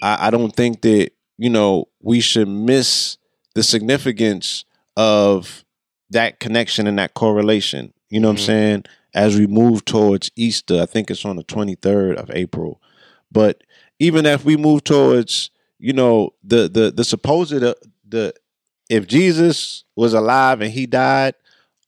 I, 0.00 0.28
I 0.28 0.30
don't 0.30 0.54
think 0.54 0.82
that 0.82 1.10
you 1.36 1.50
know 1.50 1.88
we 2.00 2.20
should 2.20 2.46
miss 2.48 3.18
the 3.56 3.64
significance 3.64 4.64
of 4.96 5.64
that 6.10 6.38
connection 6.38 6.86
and 6.86 6.98
that 7.00 7.14
correlation. 7.14 7.92
You 8.08 8.20
know 8.20 8.28
what 8.28 8.38
i'm 8.38 8.42
Mhm. 8.42 8.46
saying? 8.46 8.84
As 9.14 9.36
we 9.36 9.48
move 9.48 9.84
towards 9.84 10.30
easter 10.36 10.80
i 10.80 10.86
think 10.86 11.10
it's 11.10 11.24
on 11.24 11.34
the 11.34 11.42
23rd 11.44 12.14
of 12.16 12.30
april. 12.32 12.80
But 13.32 13.64
even 14.00 14.26
if 14.26 14.44
we 14.44 14.56
move 14.56 14.82
towards 14.82 15.50
you 15.78 15.92
know 15.92 16.30
the 16.42 16.68
the 16.68 16.90
the 16.90 17.04
supposed 17.04 17.62
uh, 17.62 17.74
the 18.08 18.34
if 18.88 19.06
jesus 19.06 19.84
was 19.94 20.12
alive 20.14 20.60
and 20.60 20.72
he 20.72 20.86
died 20.86 21.34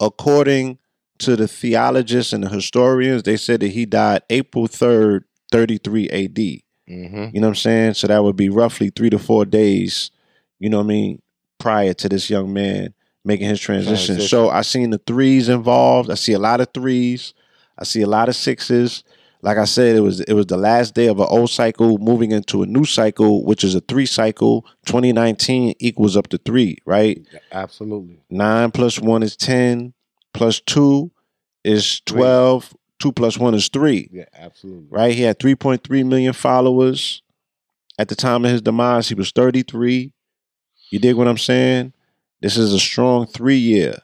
according 0.00 0.78
to 1.18 1.34
the 1.36 1.48
theologists 1.48 2.32
and 2.32 2.44
the 2.44 2.48
historians 2.48 3.24
they 3.24 3.36
said 3.36 3.60
that 3.60 3.68
he 3.68 3.84
died 3.84 4.22
april 4.30 4.68
3rd 4.68 5.22
33 5.50 6.08
ad 6.10 6.62
Mm-hmm. 6.90 7.34
you 7.34 7.40
know 7.40 7.46
what 7.46 7.50
i'm 7.50 7.54
saying 7.54 7.94
so 7.94 8.08
that 8.08 8.24
would 8.24 8.34
be 8.34 8.48
roughly 8.48 8.90
three 8.90 9.08
to 9.08 9.18
four 9.18 9.44
days 9.44 10.10
you 10.58 10.68
know 10.68 10.78
what 10.78 10.84
i 10.84 10.88
mean 10.88 11.22
prior 11.58 11.94
to 11.94 12.08
this 12.08 12.28
young 12.28 12.52
man 12.52 12.92
making 13.24 13.48
his 13.48 13.60
transition. 13.60 14.16
Transition. 14.16 14.28
so 14.28 14.50
i 14.50 14.62
seen 14.62 14.90
the 14.90 14.98
threes 14.98 15.48
involved 15.48 16.10
i 16.10 16.14
see 16.14 16.32
a 16.32 16.40
lot 16.40 16.60
of 16.60 16.68
threes 16.74 17.34
i 17.78 17.84
see 17.84 18.02
a 18.02 18.06
lot 18.08 18.28
of 18.28 18.34
sixes 18.34 19.04
like 19.42 19.58
I 19.58 19.64
said, 19.64 19.96
it 19.96 20.00
was 20.00 20.20
it 20.20 20.32
was 20.34 20.46
the 20.46 20.56
last 20.56 20.94
day 20.94 21.06
of 21.08 21.18
an 21.18 21.26
old 21.28 21.50
cycle 21.50 21.98
moving 21.98 22.30
into 22.32 22.62
a 22.62 22.66
new 22.66 22.84
cycle, 22.84 23.44
which 23.44 23.64
is 23.64 23.74
a 23.74 23.80
three 23.80 24.06
cycle. 24.06 24.64
2019 24.86 25.74
equals 25.80 26.16
up 26.16 26.28
to 26.28 26.38
three, 26.38 26.78
right? 26.86 27.20
Absolutely. 27.50 28.20
Nine 28.30 28.70
plus 28.70 28.98
one 29.00 29.22
is 29.22 29.36
ten, 29.36 29.94
plus 30.32 30.60
two 30.60 31.10
is 31.64 32.00
Three. 32.06 32.18
twelve. 32.20 32.72
Two 32.98 33.10
plus 33.10 33.36
one 33.36 33.52
is 33.54 33.68
three, 33.68 34.08
Yeah, 34.12 34.26
absolutely. 34.32 34.86
right? 34.88 35.12
He 35.12 35.22
had 35.22 35.40
3.3 35.40 36.06
million 36.06 36.32
followers 36.32 37.20
at 37.98 38.06
the 38.06 38.14
time 38.14 38.44
of 38.44 38.52
his 38.52 38.62
demise. 38.62 39.08
He 39.08 39.16
was 39.16 39.32
33. 39.32 40.12
You 40.90 40.98
dig 41.00 41.16
what 41.16 41.26
I'm 41.26 41.36
saying? 41.36 41.94
This 42.40 42.56
is 42.56 42.72
a 42.72 42.78
strong 42.78 43.26
three 43.26 43.56
year. 43.56 43.96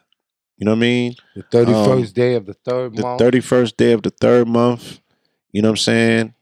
You 0.57 0.65
know 0.65 0.71
what 0.71 0.79
I 0.79 0.79
mean? 0.81 1.15
The 1.33 1.43
thirty 1.43 1.71
first 1.71 2.13
day 2.13 2.33
of 2.35 2.45
the 2.45 2.53
third 2.55 2.87
Um, 2.87 2.95
The 2.95 3.01
month. 3.03 3.21
31st 3.21 3.77
day 3.77 3.91
of 3.93 4.01
the 4.01 4.09
third 4.09 4.49
month. 4.49 4.99
You 5.51 5.61
know 5.61 5.69
what 5.69 5.73
I'm 5.73 5.77
saying? 5.77 6.33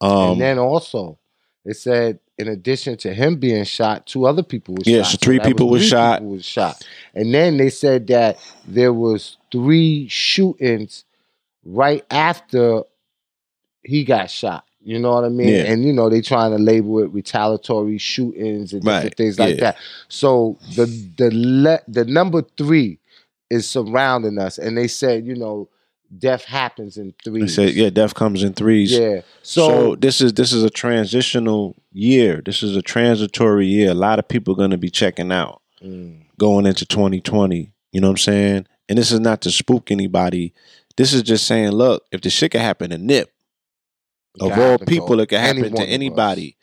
Um, 0.00 0.32
and 0.32 0.40
then 0.40 0.58
also, 0.58 1.18
it 1.64 1.76
said 1.76 2.18
in 2.38 2.48
addition 2.48 2.96
to 2.98 3.12
him 3.12 3.36
being 3.36 3.64
shot, 3.64 4.06
two 4.06 4.26
other 4.26 4.42
people 4.42 4.74
were 4.74 4.82
Yeah, 4.84 5.02
shot. 5.02 5.12
so 5.12 5.18
three 5.18 5.38
that 5.38 5.46
people 5.46 5.68
was 5.68 5.80
three 5.82 5.88
shot. 5.90 6.20
people 6.20 6.32
was 6.32 6.44
shot. 6.44 6.84
And 7.14 7.34
then 7.34 7.56
they 7.56 7.70
said 7.70 8.06
that 8.08 8.38
there 8.66 8.92
was 8.92 9.36
three 9.50 10.06
shootings 10.08 11.04
right 11.64 12.04
after 12.10 12.82
he 13.82 14.04
got 14.04 14.30
shot. 14.30 14.64
You 14.80 14.98
know 14.98 15.12
what 15.14 15.24
I 15.24 15.28
mean? 15.28 15.48
Yeah. 15.48 15.62
And 15.72 15.84
you 15.84 15.92
know 15.92 16.08
they 16.08 16.20
trying 16.20 16.52
to 16.52 16.58
label 16.58 17.00
it 17.00 17.10
retaliatory 17.12 17.98
shootings 17.98 18.72
and 18.72 18.84
Right, 18.84 19.14
things 19.16 19.38
like 19.38 19.56
yeah. 19.56 19.60
that. 19.72 19.76
So 20.08 20.56
the 20.76 20.86
the 21.18 21.30
le- 21.34 21.82
the 21.88 22.04
number 22.04 22.42
three 22.56 22.98
is 23.50 23.68
surrounding 23.68 24.38
us, 24.38 24.58
and 24.58 24.78
they 24.78 24.88
said 24.88 25.26
you 25.26 25.34
know 25.34 25.68
death 26.16 26.44
happens 26.44 26.96
in 26.96 27.14
threes. 27.22 27.54
said, 27.54 27.74
yeah, 27.74 27.90
death 27.90 28.14
comes 28.14 28.42
in 28.42 28.54
threes. 28.54 28.92
yeah. 28.92 29.20
So, 29.42 29.68
So, 29.68 29.94
this 29.96 30.20
is 30.20 30.32
this 30.34 30.52
is 30.52 30.64
a 30.64 30.70
transitional 30.70 31.76
year. 31.92 32.42
This 32.44 32.62
is 32.62 32.76
a 32.76 32.82
transitory 32.82 33.66
year. 33.66 33.90
A 33.90 33.94
lot 33.94 34.18
of 34.18 34.28
people 34.28 34.54
are 34.54 34.56
going 34.56 34.70
to 34.70 34.78
be 34.78 34.90
checking 34.90 35.32
out 35.32 35.62
Mm, 35.82 36.24
going 36.38 36.66
into 36.66 36.84
2020. 36.84 37.72
You 37.92 38.00
know 38.00 38.08
what 38.08 38.12
I'm 38.12 38.16
saying? 38.18 38.66
And 38.88 38.98
this 38.98 39.12
is 39.12 39.20
not 39.20 39.40
to 39.42 39.50
spook 39.50 39.90
anybody. 39.90 40.52
This 40.96 41.12
is 41.12 41.22
just 41.22 41.46
saying, 41.46 41.70
look, 41.70 42.04
if 42.10 42.20
the 42.20 42.30
shit 42.30 42.50
could 42.50 42.60
happen 42.60 42.90
to 42.90 42.98
Nip, 42.98 43.30
of 44.40 44.52
all 44.58 44.78
people, 44.78 45.20
it 45.20 45.28
could 45.28 45.38
happen 45.38 45.74
to 45.74 45.84
anybody. 45.84 46.56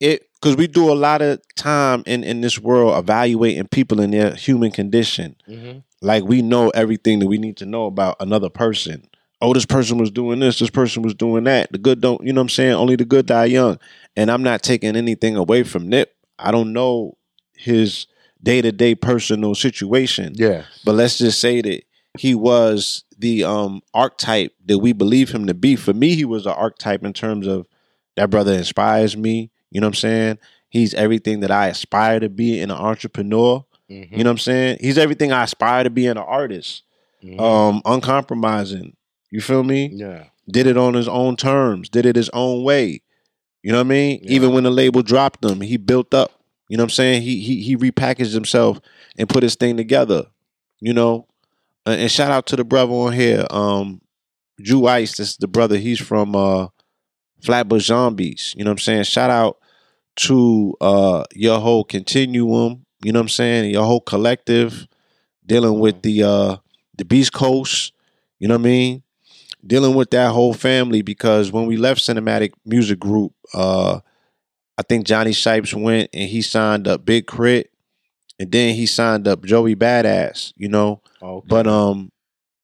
It 0.00 0.26
because 0.34 0.56
we 0.56 0.66
do 0.66 0.90
a 0.90 0.94
lot 0.94 1.20
of 1.22 1.40
time 1.56 2.02
in 2.06 2.24
in 2.24 2.40
this 2.40 2.58
world 2.58 2.98
evaluating 2.98 3.68
people 3.68 4.00
in 4.00 4.10
their 4.10 4.34
human 4.34 4.70
condition. 4.70 5.36
Mhm. 5.48 5.82
Like 6.02 6.24
we 6.24 6.40
know 6.42 6.70
everything 6.70 7.18
that 7.18 7.26
we 7.26 7.36
need 7.38 7.58
to 7.58 7.66
know 7.66 7.86
about 7.86 8.16
another 8.20 8.48
person. 8.48 9.06
Oh, 9.42 9.52
this 9.54 9.66
person 9.66 9.98
was 9.98 10.10
doing 10.10 10.40
this. 10.40 10.58
This 10.58 10.70
person 10.70 11.02
was 11.02 11.14
doing 11.14 11.44
that. 11.44 11.72
The 11.72 11.78
good 11.78 12.00
don't, 12.00 12.22
you 12.22 12.32
know 12.32 12.40
what 12.40 12.46
I'm 12.46 12.48
saying? 12.50 12.72
Only 12.72 12.96
the 12.96 13.04
good 13.06 13.26
die 13.26 13.46
young. 13.46 13.78
And 14.16 14.30
I'm 14.30 14.42
not 14.42 14.62
taking 14.62 14.96
anything 14.96 15.36
away 15.36 15.62
from 15.62 15.88
Nip. 15.88 16.14
I 16.38 16.50
don't 16.50 16.72
know 16.74 17.16
his 17.54 18.06
day 18.42 18.60
to 18.62 18.72
day 18.72 18.94
personal 18.94 19.54
situation. 19.54 20.32
Yeah. 20.36 20.64
But 20.84 20.94
let's 20.94 21.18
just 21.18 21.40
say 21.40 21.60
that 21.62 21.82
he 22.18 22.34
was 22.34 23.04
the 23.18 23.44
um 23.44 23.82
archetype 23.94 24.52
that 24.66 24.78
we 24.78 24.92
believe 24.94 25.30
him 25.30 25.46
to 25.46 25.54
be. 25.54 25.76
For 25.76 25.92
me, 25.92 26.14
he 26.14 26.24
was 26.24 26.46
an 26.46 26.52
archetype 26.52 27.04
in 27.04 27.12
terms 27.12 27.46
of 27.46 27.66
that 28.16 28.30
brother 28.30 28.52
inspires 28.54 29.16
me. 29.16 29.50
You 29.70 29.80
know 29.80 29.86
what 29.86 29.90
I'm 29.96 30.00
saying? 30.00 30.38
He's 30.68 30.94
everything 30.94 31.40
that 31.40 31.50
I 31.50 31.68
aspire 31.68 32.20
to 32.20 32.28
be 32.28 32.60
in 32.60 32.70
an 32.70 32.76
entrepreneur. 32.76 33.64
Mhm. 33.90 34.10
You 34.12 34.18
know 34.24 34.30
what 34.30 34.34
I'm 34.34 34.38
saying? 34.38 34.78
He's 34.80 34.98
everything 34.98 35.32
I 35.32 35.42
aspire 35.44 35.84
to 35.84 35.90
be 35.90 36.06
in 36.06 36.12
an 36.16 36.24
artist. 36.26 36.82
Mhm. 37.24 37.40
Um, 37.40 37.82
uncompromising. 37.84 38.96
You 39.30 39.40
feel 39.40 39.62
me? 39.64 39.90
yeah. 39.94 40.24
Did 40.50 40.66
it 40.66 40.76
on 40.76 40.94
his 40.94 41.06
own 41.06 41.36
terms, 41.36 41.88
did 41.88 42.04
it 42.06 42.16
his 42.16 42.28
own 42.30 42.64
way. 42.64 43.02
You 43.62 43.70
know 43.70 43.78
what 43.78 43.86
I 43.86 43.88
mean? 43.90 44.20
Yeah. 44.24 44.32
Even 44.32 44.52
when 44.52 44.64
the 44.64 44.70
label 44.70 45.02
dropped 45.02 45.44
him, 45.44 45.60
he 45.60 45.76
built 45.76 46.12
up. 46.12 46.32
You 46.68 46.76
know 46.76 46.82
what 46.82 46.86
I'm 46.86 46.90
saying? 46.94 47.22
He 47.22 47.40
he 47.40 47.62
he 47.62 47.76
repackaged 47.76 48.32
himself 48.32 48.80
and 49.18 49.28
put 49.28 49.42
his 49.44 49.54
thing 49.54 49.76
together. 49.76 50.26
You 50.80 50.92
know? 50.92 51.26
And, 51.86 52.00
and 52.00 52.10
shout 52.10 52.32
out 52.32 52.46
to 52.46 52.56
the 52.56 52.64
brother 52.64 52.92
on 52.92 53.12
here, 53.12 53.46
um, 53.50 54.00
Drew 54.60 54.86
Ice. 54.86 55.16
This 55.16 55.30
is 55.30 55.36
the 55.36 55.46
brother. 55.48 55.76
He's 55.76 56.00
from 56.00 56.34
uh 56.34 56.68
Flatbush 57.42 57.86
Zombies. 57.86 58.54
You 58.56 58.64
know 58.64 58.70
what 58.70 58.80
I'm 58.80 58.84
saying? 58.84 59.04
Shout 59.04 59.30
out 59.30 59.58
to 60.16 60.74
uh 60.80 61.24
your 61.34 61.58
whole 61.60 61.84
continuum, 61.84 62.84
you 63.02 63.12
know 63.12 63.20
what 63.20 63.24
I'm 63.24 63.28
saying? 63.28 63.70
Your 63.70 63.84
whole 63.84 64.00
collective 64.00 64.86
dealing 65.46 65.78
with 65.78 66.02
the 66.02 66.22
uh 66.22 66.56
the 66.96 67.04
Beast 67.04 67.32
Coast, 67.32 67.92
you 68.38 68.48
know 68.48 68.54
what 68.54 68.60
I 68.62 68.64
mean? 68.64 69.02
Dealing 69.66 69.94
with 69.94 70.10
that 70.10 70.32
whole 70.32 70.54
family 70.54 71.02
because 71.02 71.52
when 71.52 71.66
we 71.66 71.76
left 71.76 72.00
Cinematic 72.00 72.52
Music 72.64 72.98
Group, 72.98 73.32
uh 73.54 74.00
I 74.78 74.82
think 74.82 75.06
Johnny 75.06 75.32
Shipes 75.32 75.74
went 75.74 76.08
and 76.14 76.28
he 76.28 76.40
signed 76.40 76.88
up 76.88 77.04
Big 77.04 77.26
K.R.I.T. 77.26 77.68
and 78.38 78.50
then 78.50 78.74
he 78.74 78.86
signed 78.86 79.28
up 79.28 79.44
Joey 79.44 79.76
Badass, 79.76 80.54
you 80.56 80.68
know. 80.70 81.02
Okay. 81.22 81.46
But 81.46 81.66
um, 81.66 82.10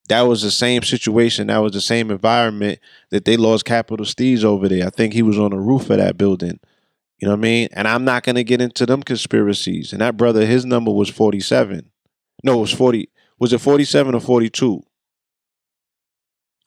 that 0.09 0.23
was 0.23 0.43
the 0.43 0.51
same 0.51 0.83
situation. 0.83 1.49
That 1.49 1.59
was 1.59 1.73
the 1.73 1.81
same 1.81 2.11
environment 2.11 2.79
that 3.11 3.25
they 3.25 3.37
lost 3.37 3.65
Capital 3.65 4.07
Steez 4.07 4.45
over 4.45 4.69
there. 4.69 4.87
I 4.87 4.91
think 4.91 5.13
he 5.13 5.23
was 5.23 5.39
on 5.39 5.51
the 5.51 5.59
roof 5.59 5.91
of 5.91 5.99
that 5.99 6.17
building. 6.17 6.61
You 7.19 7.29
know 7.29 7.33
what 7.33 7.41
I 7.41 7.43
mean? 7.43 7.69
And 7.73 7.89
I'm 7.89 8.05
not 8.05 8.23
gonna 8.23 8.45
get 8.45 8.61
into 8.61 8.87
them 8.87 9.03
conspiracies. 9.03 9.93
And 9.93 10.03
that 10.03 10.17
brother, 10.17 10.45
his 10.45 10.65
number 10.65 10.91
was 10.91 11.09
47. 11.09 11.91
No, 12.45 12.59
it 12.59 12.61
was 12.61 12.73
40. 12.73 13.09
Was 13.39 13.53
it 13.53 13.61
47 13.61 14.15
or 14.15 14.21
42? 14.21 14.83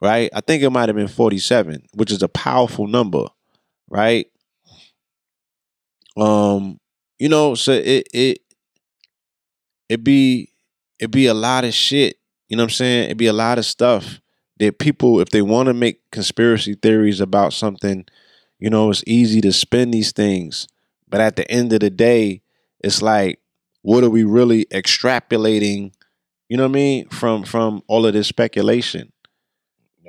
Right? 0.02 0.30
I 0.34 0.42
think 0.42 0.64
it 0.64 0.70
might 0.70 0.90
have 0.90 0.96
been 0.96 1.08
47, 1.08 1.84
which 1.94 2.12
is 2.12 2.24
a 2.24 2.30
powerful 2.30 2.88
number, 2.88 3.26
right? 3.90 4.28
Um, 6.18 6.80
you 7.20 7.30
know, 7.30 7.56
so 7.56 7.74
it 7.74 8.08
it 8.14 8.40
it 9.90 10.04
be 10.04 10.52
it 11.00 11.12
be 11.12 11.28
a 11.28 11.34
lot 11.34 11.66
of 11.66 11.74
shit. 11.74 12.18
You 12.50 12.58
know 12.58 12.64
what 12.64 12.72
I'm 12.72 12.76
saying? 12.76 13.06
It'd 13.06 13.18
be 13.18 13.28
a 13.28 13.34
lot 13.34 13.60
of 13.60 13.66
stuff 13.66 14.20
that 14.58 14.80
people, 14.80 15.22
if 15.22 15.30
they 15.30 15.42
want 15.42 15.68
to 15.68 15.74
make 15.74 16.10
conspiracy 16.12 16.74
theories 16.74 17.22
about 17.22 17.54
something, 17.54 18.06
you 18.60 18.70
know, 18.70 18.90
it's 18.90 19.04
easy 19.08 19.40
to 19.42 19.54
spin 19.54 19.92
these 19.92 20.12
things. 20.12 20.68
But 21.08 21.22
at 21.22 21.36
the 21.36 21.50
end 21.50 21.72
of 21.74 21.80
the 21.80 21.90
day, 21.90 22.42
it's 22.84 23.02
like, 23.02 23.40
what 23.82 24.04
are 24.04 24.10
we 24.10 24.24
really 24.24 24.66
extrapolating? 24.66 25.94
You 26.50 26.58
know 26.58 26.64
what 26.64 26.72
I 26.72 26.74
mean? 26.74 27.10
From 27.10 27.44
from 27.44 27.84
all 27.88 28.06
of 28.06 28.14
this 28.14 28.28
speculation. 28.28 29.14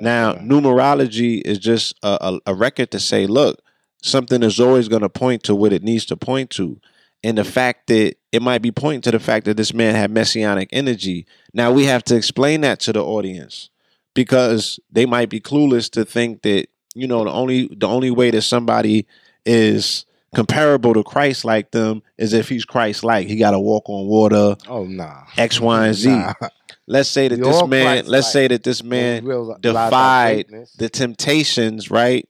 Now, 0.01 0.35
numerology 0.35 1.43
is 1.43 1.59
just 1.59 1.95
a, 2.03 2.19
a, 2.21 2.41
a 2.47 2.55
record 2.55 2.91
to 2.93 3.01
say, 3.01 3.27
look, 3.27 3.61
something 4.03 4.43
is 4.43 4.59
always 4.59 4.89
going 4.89 5.03
to 5.03 5.11
point 5.11 5.43
to 5.45 5.55
what 5.55 5.73
it 5.73 5.83
needs 5.83 6.07
to 6.07 6.17
point 6.17 6.51
to. 6.51 6.81
And 7.23 7.37
the 7.37 7.45
fact 7.45 7.89
that 7.89 8.17
it 8.33 8.43
might 8.43 8.63
be 8.63 8.71
pointing 8.71 9.03
to 9.03 9.11
the 9.11 9.21
fact 9.21 9.45
that 9.47 9.57
this 9.57 9.75
man 9.75 9.95
had 9.95 10.11
messianic 10.11 10.69
energy. 10.73 11.27
Now 11.53 11.71
we 11.73 11.85
have 11.85 12.03
to 12.05 12.17
explain 12.17 12.63
that 12.63 12.81
to 12.81 12.93
the 12.93 13.05
audience 13.05 13.71
because 14.15 14.81
they 14.91 15.07
might 15.07 15.29
be 15.29 15.41
clueless 15.41 15.91
to 15.93 16.05
think 16.05 16.43
that, 16.43 16.69
you 16.95 17.07
know, 17.07 17.25
the 17.25 17.31
only 17.31 17.69
the 17.77 17.89
only 17.89 18.11
way 18.11 18.31
that 18.31 18.43
somebody 18.43 19.07
is 19.45 20.07
comparable 20.35 20.95
to 20.95 21.03
Christ 21.03 21.45
like 21.45 21.73
them 21.73 22.03
is 22.17 22.33
if 22.33 22.49
he's 22.49 22.65
Christ 22.65 23.05
like. 23.05 23.27
He 23.27 23.37
got 23.37 23.51
to 23.51 23.59
walk 23.59 23.89
on 23.89 24.07
water, 24.07 24.57
oh 24.69 24.85
nah. 24.85 25.25
X, 25.37 25.61
Y, 25.61 25.87
and 25.87 25.95
Z. 25.95 26.09
Nah. 26.11 26.33
Let's 26.87 27.09
say 27.09 27.29
that 27.29 27.39
We 27.39 27.45
this 27.45 27.67
man, 27.67 27.85
Christ-like. 27.85 28.11
let's 28.11 28.33
say 28.33 28.49
that 28.49 28.65
this 28.65 28.83
man 28.83 29.25
We 29.25 29.31
realize 29.31 29.55
our 29.55 29.59
defied 29.61 30.47
the 30.79 30.89
temptations, 30.89 31.91
right, 31.91 32.29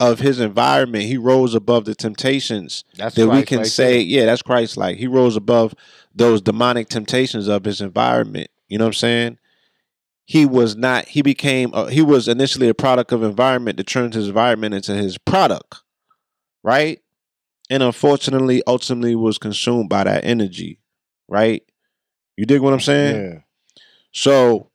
of 0.00 0.20
his 0.20 0.38
environment. 0.40 1.04
He 1.04 1.16
rose 1.16 1.54
above 1.54 1.84
the 1.84 1.94
temptations 1.94 2.84
That's 2.96 3.16
that 3.16 3.28
we 3.28 3.42
can 3.42 3.58
right 3.58 3.66
say, 3.66 3.92
there. 3.94 4.02
yeah, 4.02 4.26
that's 4.26 4.42
Christ 4.42 4.76
like. 4.76 4.96
He 4.96 5.06
rose 5.06 5.36
above 5.36 5.74
those 6.14 6.40
demonic 6.40 6.88
temptations 6.88 7.48
of 7.48 7.64
his 7.64 7.80
environment. 7.80 8.48
You 8.68 8.78
know 8.78 8.84
what 8.84 8.90
I'm 8.90 8.94
saying? 8.94 9.38
He 10.24 10.44
was 10.44 10.76
not, 10.76 11.08
he 11.08 11.22
became, 11.22 11.70
uh, 11.72 11.86
he 11.86 12.02
was 12.02 12.28
initially 12.28 12.68
a 12.68 12.74
product 12.74 13.12
of 13.12 13.22
environment 13.22 13.76
that 13.78 13.86
turned 13.86 14.14
his 14.14 14.28
environment 14.28 14.74
into 14.74 14.94
his 14.94 15.16
product, 15.18 15.82
right? 16.62 17.00
And 17.70 17.82
unfortunately, 17.82 18.62
ultimately 18.66 19.14
was 19.14 19.38
consumed 19.38 19.88
by 19.88 20.04
that 20.04 20.24
energy, 20.24 20.80
right? 21.28 21.62
You 22.36 22.46
dig 22.46 22.60
what 22.60 22.72
I'm 22.72 22.80
saying? 22.80 23.16
Yeah. 23.16 23.38
So 24.12 24.70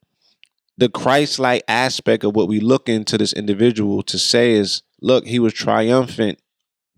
the 0.77 0.89
Christ-like 0.89 1.63
aspect 1.67 2.23
of 2.23 2.35
what 2.35 2.47
we 2.47 2.59
look 2.59 2.89
into 2.89 3.17
this 3.17 3.31
individual 3.31 4.01
to 4.03 4.17
say 4.17 4.53
is, 4.53 4.81
look, 5.03 5.27
he 5.27 5.37
was 5.37 5.53
triumphant 5.53 6.39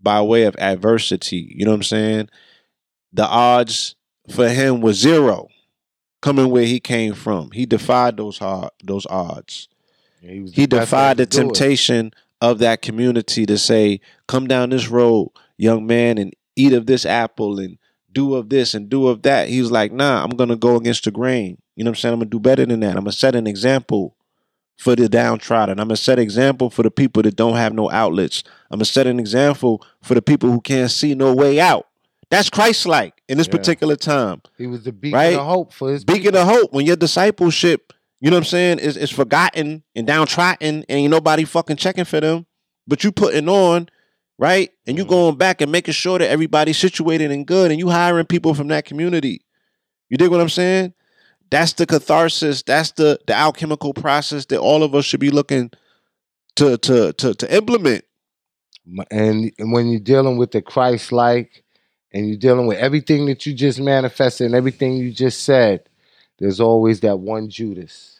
by 0.00 0.22
way 0.22 0.44
of 0.44 0.56
adversity. 0.58 1.52
You 1.54 1.66
know 1.66 1.72
what 1.72 1.78
I'm 1.78 1.82
saying? 1.82 2.28
The 3.12 3.26
odds 3.26 3.96
for 4.30 4.48
him 4.48 4.80
was 4.80 4.98
zero 4.98 5.48
coming 6.22 6.50
where 6.50 6.64
he 6.64 6.80
came 6.80 7.12
from. 7.14 7.50
He 7.50 7.66
defied 7.66 8.16
those 8.16 8.38
hard, 8.38 8.70
those 8.82 9.06
odds. 9.06 9.68
Yeah, 10.22 10.40
was 10.40 10.54
He 10.54 10.66
defied 10.66 11.18
the 11.18 11.26
temptation 11.26 12.12
of 12.40 12.58
that 12.60 12.80
community 12.80 13.44
to 13.46 13.58
say, 13.58 14.00
come 14.28 14.46
down 14.46 14.70
this 14.70 14.88
road, 14.88 15.32
young 15.56 15.86
man, 15.86 16.18
and 16.18 16.32
eat 16.54 16.72
of 16.72 16.86
this 16.86 17.04
apple 17.04 17.58
and 17.58 17.78
do 18.12 18.34
of 18.34 18.48
this 18.48 18.74
and 18.74 18.88
do 18.88 19.08
of 19.08 19.22
that. 19.22 19.48
He 19.48 19.60
was 19.60 19.70
like, 19.70 19.92
nah, 19.92 20.22
I'm 20.22 20.30
gonna 20.30 20.56
go 20.56 20.76
against 20.76 21.04
the 21.04 21.10
grain. 21.10 21.58
You 21.74 21.84
know 21.84 21.90
what 21.90 21.98
I'm 21.98 22.00
saying? 22.00 22.12
I'm 22.14 22.20
gonna 22.20 22.30
do 22.30 22.40
better 22.40 22.64
than 22.64 22.80
that. 22.80 22.96
I'm 22.96 23.04
gonna 23.04 23.12
set 23.12 23.34
an 23.34 23.46
example 23.46 24.15
for 24.76 24.94
the 24.94 25.08
downtrodden. 25.08 25.80
I'm 25.80 25.88
gonna 25.88 25.96
set 25.96 26.18
an 26.18 26.22
example 26.22 26.70
for 26.70 26.82
the 26.82 26.90
people 26.90 27.22
that 27.22 27.36
don't 27.36 27.56
have 27.56 27.72
no 27.72 27.90
outlets. 27.90 28.42
I'm 28.70 28.78
gonna 28.78 28.84
set 28.84 29.06
an 29.06 29.18
example 29.18 29.82
for 30.02 30.14
the 30.14 30.22
people 30.22 30.50
who 30.50 30.60
can't 30.60 30.90
see 30.90 31.14
no 31.14 31.34
way 31.34 31.58
out. 31.60 31.86
That's 32.30 32.50
Christ 32.50 32.86
like 32.86 33.22
in 33.28 33.38
this 33.38 33.46
Yeah. 33.46 33.52
particular 33.52 33.96
time. 33.96 34.42
He 34.58 34.66
was 34.66 34.84
the 34.84 34.92
beacon 34.92 35.16
Right? 35.18 35.34
of 35.36 35.46
hope 35.46 35.72
for 35.72 35.90
his 35.92 36.04
Beacon 36.04 36.34
of 36.34 36.46
hope 36.46 36.72
when 36.72 36.84
your 36.84 36.96
discipleship, 36.96 37.92
you 38.20 38.30
know 38.30 38.36
what 38.36 38.40
I'm 38.40 38.44
saying, 38.48 38.78
is, 38.80 38.96
is 38.96 39.10
forgotten 39.10 39.82
and 39.94 40.06
downtrodden 40.06 40.84
and 40.88 40.98
ain't 40.98 41.10
nobody 41.10 41.44
fucking 41.44 41.76
checking 41.76 42.04
for 42.04 42.20
them, 42.20 42.46
but 42.86 43.02
you 43.04 43.12
putting 43.12 43.48
on, 43.48 43.88
right? 44.38 44.70
And 44.86 44.98
you 44.98 45.04
Mhm. 45.04 45.08
going 45.08 45.36
back 45.36 45.60
and 45.62 45.70
making 45.72 45.94
sure 45.94 46.18
that 46.18 46.28
everybody's 46.28 46.76
situated 46.78 47.30
and 47.30 47.46
good 47.46 47.70
and 47.70 47.78
you 47.80 47.88
hiring 47.90 48.26
people 48.26 48.52
from 48.54 48.68
that 48.68 48.84
community. 48.84 49.40
You 50.10 50.16
dig 50.18 50.30
what 50.30 50.40
I'm 50.40 50.48
saying? 50.48 50.92
That's 51.50 51.72
the 51.74 51.86
catharsis, 51.86 52.62
that's 52.62 52.92
the 52.92 53.18
the 53.26 53.34
alchemical 53.34 53.94
process 53.94 54.46
that 54.46 54.58
all 54.58 54.82
of 54.82 54.94
us 54.94 55.04
should 55.04 55.20
be 55.20 55.30
looking 55.30 55.70
to 56.56 56.76
to 56.78 57.12
to 57.14 57.34
to 57.34 57.54
implement. 57.54 58.04
and, 59.10 59.52
when 59.58 59.88
you're 59.90 60.00
dealing 60.00 60.36
with 60.38 60.52
the 60.52 60.62
Christ 60.62 61.12
like 61.12 61.64
and 62.12 62.28
you're 62.28 62.36
dealing 62.38 62.66
with 62.66 62.78
everything 62.78 63.26
that 63.26 63.44
you 63.46 63.52
just 63.52 63.80
manifested 63.80 64.46
and 64.46 64.54
everything 64.54 64.96
you 64.96 65.12
just 65.12 65.42
said, 65.44 65.88
there's 66.38 66.60
always 66.60 67.00
that 67.00 67.18
one 67.18 67.48
Judas. 67.50 68.12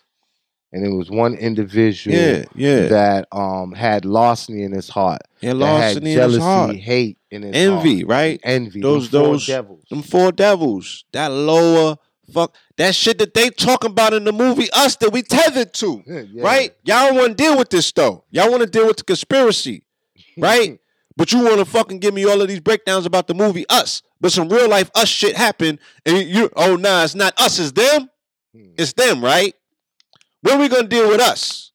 And 0.72 0.84
it 0.84 0.90
was 0.90 1.08
one 1.08 1.34
individual 1.34 2.16
Yeah, 2.16 2.44
yeah. 2.54 2.88
that 2.88 3.28
um 3.32 3.72
had 3.72 4.04
larceny 4.04 4.62
in 4.64 4.72
his 4.72 4.88
heart. 4.88 5.22
yeah, 5.40 5.52
lost 5.52 5.82
had 5.94 5.96
in 5.98 6.04
his 6.04 6.36
heart. 6.38 6.76
hate 6.76 7.18
in 7.30 7.42
his 7.42 7.54
Envy, 7.56 8.00
heart. 8.00 8.08
right? 8.10 8.40
Envy. 8.42 8.80
Those- 8.82 9.08
them 9.10 9.22
four 9.22 9.32
those- 9.32 9.46
devils. 9.46 9.84
Them 9.90 10.02
four 10.02 10.32
devils. 10.32 11.04
That 11.12 11.28
lower 11.32 11.96
fuck 12.32 12.54
that 12.76 12.94
shit 12.94 13.18
that 13.18 13.34
they 13.34 13.50
talking 13.50 13.90
about 13.90 14.14
in 14.14 14.24
the 14.24 14.32
movie 14.32 14.68
Us 14.72 14.96
that 14.96 15.12
we 15.12 15.22
tethered 15.22 15.72
to. 15.74 16.02
Yeah. 16.36 16.42
Right? 16.42 16.74
Y'all 16.84 17.08
don't 17.08 17.16
want 17.16 17.28
to 17.38 17.44
deal 17.44 17.56
with 17.56 17.70
this 17.70 17.90
though. 17.92 18.24
Y'all 18.30 18.50
want 18.50 18.62
to 18.62 18.68
deal 18.68 18.86
with 18.86 18.96
the 18.98 19.04
conspiracy. 19.04 19.84
Right? 20.38 20.78
But 21.16 21.32
you 21.32 21.42
want 21.42 21.58
to 21.58 21.64
fucking 21.64 21.98
give 22.00 22.12
me 22.12 22.26
all 22.26 22.42
of 22.42 22.48
these 22.48 22.60
breakdowns 22.60 23.06
about 23.06 23.26
the 23.26 23.34
movie 23.34 23.64
Us. 23.68 24.02
But 24.20 24.32
some 24.32 24.48
real 24.48 24.68
life 24.68 24.90
us 24.94 25.08
shit 25.08 25.36
happened. 25.36 25.78
And 26.04 26.28
you 26.28 26.50
oh 26.56 26.76
nah, 26.76 27.04
it's 27.04 27.14
not 27.14 27.38
us, 27.40 27.58
it's 27.58 27.72
them. 27.72 28.10
Hmm. 28.54 28.70
It's 28.76 28.92
them, 28.92 29.24
right? 29.24 29.54
When 30.42 30.56
are 30.56 30.60
we 30.60 30.68
gonna 30.68 30.88
deal 30.88 31.08
with 31.08 31.20
us? 31.20 31.72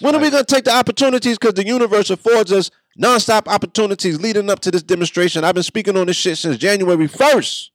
When 0.00 0.16
are 0.16 0.20
we 0.20 0.30
going 0.30 0.44
to 0.44 0.54
take 0.54 0.64
the 0.64 0.74
opportunities? 0.74 1.38
Because 1.38 1.54
the 1.54 1.64
universe 1.64 2.10
affords 2.10 2.50
us 2.50 2.72
nonstop 3.00 3.46
opportunities 3.46 4.20
leading 4.20 4.50
up 4.50 4.58
to 4.60 4.70
this 4.72 4.82
demonstration. 4.82 5.44
I've 5.44 5.54
been 5.54 5.62
speaking 5.62 5.96
on 5.96 6.06
this 6.08 6.16
shit 6.16 6.38
since 6.38 6.56
January 6.58 7.06
1st 7.06 7.68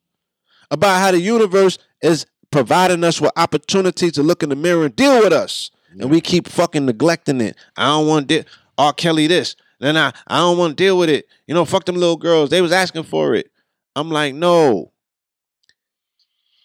about 0.71 0.99
how 0.99 1.11
the 1.11 1.19
universe 1.19 1.77
is 2.01 2.25
providing 2.51 3.03
us 3.03 3.19
with 3.21 3.31
opportunities 3.37 4.13
to 4.13 4.23
look 4.23 4.43
in 4.43 4.49
the 4.49 4.55
mirror 4.55 4.85
and 4.85 4.95
deal 4.95 5.19
with 5.19 5.33
us. 5.33 5.71
And 5.99 6.09
we 6.11 6.21
keep 6.21 6.47
fucking 6.47 6.85
neglecting 6.85 7.41
it. 7.41 7.55
I 7.75 7.87
don't 7.87 8.07
want 8.07 8.27
to, 8.29 8.43
R. 8.77 8.93
Kelly 8.93 9.27
this. 9.27 9.55
Then 9.79 9.97
I, 9.97 10.11
I 10.27 10.37
don't 10.39 10.57
want 10.57 10.77
to 10.77 10.83
deal 10.83 10.97
with 10.97 11.09
it. 11.09 11.27
You 11.47 11.53
know, 11.53 11.65
fuck 11.65 11.85
them 11.85 11.95
little 11.95 12.17
girls. 12.17 12.49
They 12.49 12.61
was 12.61 12.71
asking 12.71 13.03
for 13.03 13.33
it. 13.35 13.49
I'm 13.95 14.09
like, 14.09 14.33
no. 14.35 14.91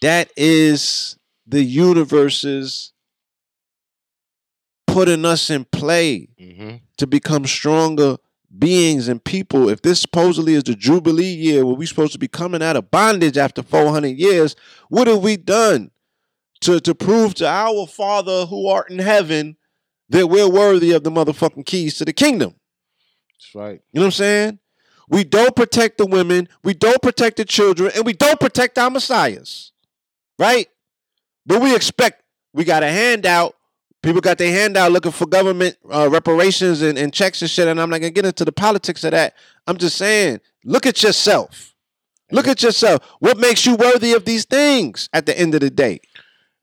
That 0.02 0.30
is 0.36 1.16
the 1.46 1.62
universe's 1.62 2.92
putting 4.86 5.24
us 5.24 5.48
in 5.48 5.64
play 5.64 6.28
Mhm. 6.40 6.80
to 6.98 7.06
become 7.06 7.46
stronger 7.46 8.16
beings 8.58 9.08
and 9.08 9.22
people. 9.22 9.68
If 9.68 9.82
this 9.82 10.00
supposedly 10.00 10.54
is 10.54 10.64
the 10.64 10.74
Jubilee 10.74 11.34
year 11.34 11.64
where 11.64 11.74
we're 11.74 11.86
supposed 11.86 12.12
to 12.12 12.18
be 12.18 12.28
coming 12.28 12.62
out 12.62 12.76
of 12.76 12.90
bondage 12.90 13.36
after 13.36 13.62
400 13.62 14.08
years, 14.08 14.56
what 14.88 15.08
have 15.08 15.22
we 15.22 15.36
done 15.36 15.90
to, 16.60 16.80
to 16.80 16.94
prove 16.94 17.34
to 17.34 17.46
our 17.46 17.86
Father 17.86 18.46
who 18.46 18.68
art 18.68 18.90
in 18.90 18.98
heaven 18.98 19.56
that 20.08 20.28
we're 20.28 20.48
worthy 20.48 20.92
of 20.92 21.04
the 21.04 21.10
motherfucking 21.10 21.66
keys 21.66 21.96
to 21.98 22.04
the 22.04 22.12
kingdom? 22.12 22.54
That's 23.34 23.54
right. 23.54 23.80
You 23.92 24.00
know 24.00 24.02
what 24.02 24.06
I'm 24.06 24.12
saying? 24.12 24.58
We 25.08 25.24
don't 25.24 25.54
protect 25.54 25.98
the 25.98 26.06
women, 26.06 26.48
we 26.62 26.74
don't 26.74 27.02
protect 27.02 27.36
the 27.36 27.44
children, 27.44 27.90
and 27.94 28.06
we 28.06 28.12
don't 28.12 28.40
protect 28.40 28.78
our 28.78 28.90
messiahs. 28.90 29.72
Right? 30.38 30.68
But 31.44 31.60
we 31.60 31.74
expect 31.74 32.22
we 32.54 32.64
got 32.64 32.82
a 32.82 32.88
handout. 32.88 33.54
People 34.02 34.20
got 34.20 34.38
their 34.38 34.52
hand 34.52 34.76
out 34.76 34.90
looking 34.90 35.12
for 35.12 35.26
government 35.26 35.76
uh, 35.92 36.08
reparations 36.10 36.82
and, 36.82 36.98
and 36.98 37.12
checks 37.12 37.40
and 37.40 37.50
shit. 37.50 37.68
And 37.68 37.80
I'm 37.80 37.88
not 37.88 38.00
gonna 38.00 38.10
get 38.10 38.26
into 38.26 38.44
the 38.44 38.52
politics 38.52 39.04
of 39.04 39.12
that. 39.12 39.34
I'm 39.66 39.76
just 39.76 39.96
saying, 39.96 40.40
look 40.64 40.86
at 40.86 41.02
yourself. 41.02 41.74
Look 42.32 42.48
at 42.48 42.62
yourself. 42.62 43.02
What 43.20 43.38
makes 43.38 43.66
you 43.66 43.76
worthy 43.76 44.14
of 44.14 44.24
these 44.24 44.44
things 44.44 45.08
at 45.12 45.26
the 45.26 45.38
end 45.38 45.54
of 45.54 45.60
the 45.60 45.70
day? 45.70 46.00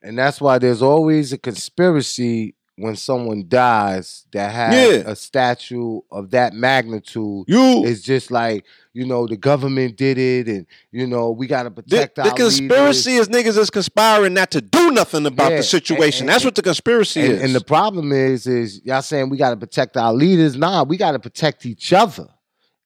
And 0.01 0.17
that's 0.17 0.41
why 0.41 0.57
there's 0.57 0.81
always 0.81 1.31
a 1.31 1.37
conspiracy 1.37 2.55
when 2.79 2.95
someone 2.95 3.45
dies 3.47 4.25
that 4.31 4.51
has 4.51 4.73
Yeah. 4.73 5.03
a 5.11 5.15
statue 5.15 5.99
of 6.11 6.31
that 6.31 6.53
magnitude. 6.53 7.45
You 7.47 7.83
It's 7.85 8.01
just 8.01 8.31
like, 8.31 8.65
you 8.93 9.05
know, 9.05 9.27
the 9.27 9.37
government 9.37 9.97
did 9.97 10.17
it 10.17 10.47
and, 10.47 10.65
you 10.91 11.05
know, 11.05 11.31
we 11.31 11.45
got 11.47 11.63
to 11.63 11.71
protect 11.71 12.15
the 12.15 12.23
our 12.23 12.33
conspiracy 12.33 13.11
leaders. 13.11 13.27
is 13.27 13.35
niggas 13.35 13.57
is 13.57 13.69
conspiring 13.69 14.33
not 14.33 14.51
to 14.51 14.61
do 14.61 14.91
nothing 14.91 15.25
about 15.25 15.51
Yeah, 15.51 15.57
the 15.57 15.63
situation. 15.63 16.23
and- 16.23 16.29
That's 16.33 16.45
what 16.45 16.55
the 16.55 16.61
conspiracy 16.61 17.21
And, 17.21 17.31
is. 17.33 17.41
and 17.41 17.55
the 17.55 17.61
problem 17.63 18.11
is, 18.11 18.47
is 18.47 18.81
y'all 18.83 19.01
saying 19.01 19.29
we 19.29 19.37
got 19.37 19.51
to 19.51 19.57
protect 19.57 19.97
our 19.97 20.13
leaders. 20.13 20.55
Nah, 20.55 20.83
we 20.83 20.97
got 20.97 21.11
to 21.11 21.19
protect 21.19 21.65
each 21.65 21.91
other. 21.93 22.27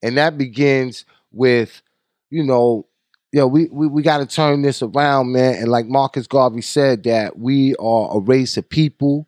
And 0.01 0.17
that 0.17 0.37
begins 0.37 1.05
with, 1.31 1.81
you 2.29 2.43
know, 2.43 2.87
yo, 3.31 3.47
we, 3.47 3.67
we, 3.71 3.87
we 3.87 4.01
got 4.01 4.17
to 4.19 4.25
turn 4.25 4.61
this 4.61 4.81
around, 4.81 5.31
man. 5.31 5.55
And 5.55 5.67
like 5.69 5.85
Marcus 5.87 6.27
Garvey 6.27 6.61
said, 6.61 7.03
that 7.03 7.37
we 7.39 7.75
are 7.77 8.17
a 8.17 8.19
race 8.19 8.57
of 8.57 8.67
people 8.69 9.27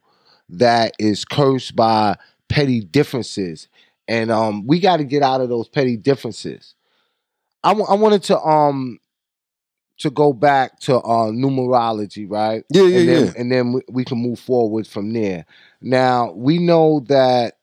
that 0.50 0.94
is 1.00 1.26
cursed 1.26 1.76
by 1.76 2.18
petty 2.50 2.82
differences. 2.82 3.68
And 4.08 4.32
um, 4.32 4.68
we 4.68 4.80
got 4.80 4.98
to 4.98 5.04
get 5.04 5.24
out 5.24 5.42
of 5.42 5.50
those 5.50 5.68
petty 5.68 5.98
differences. 5.98 6.76
I 7.64 7.74
wanted 7.74 8.22
to 8.24 8.40
um 8.40 9.00
to 9.98 10.12
go 10.12 10.34
back 10.34 10.80
to 10.82 10.98
uh 10.98 11.32
numerology, 11.32 12.30
right? 12.30 12.64
yeah, 12.70 12.84
yeah, 12.84 13.00
and 13.00 13.10
then, 13.10 13.26
yeah. 13.26 13.34
and 13.38 13.52
then 13.52 13.74
we, 13.74 13.82
we 13.90 14.06
can 14.06 14.20
move 14.20 14.40
forward 14.40 14.86
from 14.86 15.14
there. 15.14 15.46
Now 15.82 16.32
we 16.34 16.60
know 16.60 17.00
that 17.08 17.58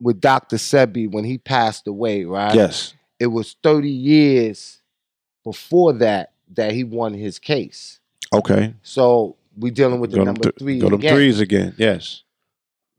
with 0.00 0.20
Dr. 0.20 0.56
Sebi 0.56 1.10
when 1.10 1.24
he 1.24 1.38
passed 1.38 1.86
away, 1.86 2.24
right? 2.24 2.54
Yes. 2.54 2.94
It 3.18 3.28
was 3.28 3.54
30 3.62 3.90
years 3.90 4.80
before 5.44 5.92
that 5.94 6.32
that 6.54 6.72
he 6.72 6.84
won 6.84 7.12
his 7.12 7.38
case. 7.38 8.00
Okay. 8.32 8.74
So 8.82 9.36
we 9.60 9.70
dealing 9.70 10.00
with 10.00 10.10
the 10.10 10.18
Go 10.18 10.24
number 10.24 10.42
th- 10.42 10.54
three. 10.58 10.78
go 10.78 10.88
again. 10.88 11.14
threes 11.14 11.40
again. 11.40 11.74
Yes. 11.78 12.22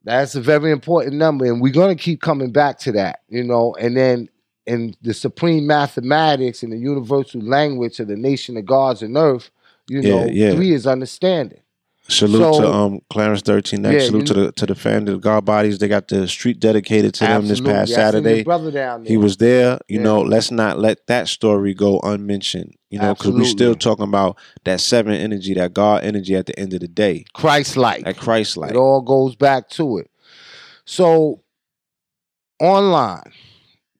That's 0.03 0.33
a 0.35 0.41
very 0.41 0.71
important 0.71 1.15
number, 1.15 1.45
and 1.45 1.61
we're 1.61 1.73
gonna 1.73 1.95
keep 1.95 2.21
coming 2.21 2.51
back 2.51 2.79
to 2.79 2.91
that, 2.93 3.19
you 3.29 3.43
know. 3.43 3.75
And 3.79 3.95
then 3.95 4.29
in 4.65 4.95
the 5.01 5.13
supreme 5.13 5.67
mathematics 5.67 6.63
and 6.63 6.71
the 6.71 6.77
universal 6.77 7.41
language 7.41 7.99
of 7.99 8.07
the 8.07 8.15
nation 8.15 8.57
of 8.57 8.65
gods 8.65 9.01
and 9.01 9.15
earth, 9.17 9.51
you 9.89 10.01
Yeah, 10.01 10.09
know, 10.09 10.25
yeah. 10.31 10.53
three 10.55 10.71
is 10.73 10.87
understanding. 10.87 11.59
Salute 12.07 12.55
So- 12.55 12.61
to 12.61 12.67
um 12.67 12.99
Clarence 13.11 13.41
thirteen 13.41 13.85
X. 13.85 13.93
Yeah, 13.93 14.07
Salute 14.07 14.21
you- 14.21 14.25
to 14.27 14.33
the 14.33 14.51
to 14.53 14.65
the 14.65 14.75
family, 14.75 15.13
the 15.13 15.19
God 15.19 15.45
bodies. 15.45 15.77
They 15.77 15.87
got 15.87 16.07
the 16.07 16.27
street 16.27 16.59
dedicated 16.59 17.13
to 17.15 17.19
them 17.25 17.43
this 17.43 17.51
Absolutely. 17.59 17.73
past 17.73 17.93
Saturday. 17.93 18.43
brother 18.43 18.71
down 18.71 19.03
there. 19.03 19.09
He 19.09 19.17
was 19.17 19.37
there. 19.37 19.79
You 19.87 19.97
Yeah. 19.99 20.03
know, 20.03 20.21
let's 20.21 20.49
not 20.51 20.79
let 20.79 21.05
that 21.07 21.27
story 21.27 21.73
go 21.75 21.99
unmentioned. 22.03 22.73
You 22.91 22.99
know, 22.99 23.13
because 23.13 23.31
we're 23.31 23.45
still 23.45 23.73
talking 23.73 24.03
about 24.03 24.37
that 24.65 24.81
seven 24.81 25.13
energy, 25.13 25.53
that 25.53 25.73
God 25.73 26.03
energy 26.03 26.35
at 26.35 26.45
the 26.45 26.59
end 26.59 26.73
of 26.73 26.81
the 26.81 26.89
day, 26.89 27.23
Christ-like. 27.33 28.03
that 28.03 28.17
Christ 28.17 28.57
like. 28.57 28.71
It 28.71 28.75
all 28.75 29.01
goes 29.01 29.33
back 29.33 29.69
to 29.69 29.97
it. 29.97 30.11
So 30.83 31.41
online, 32.59 33.31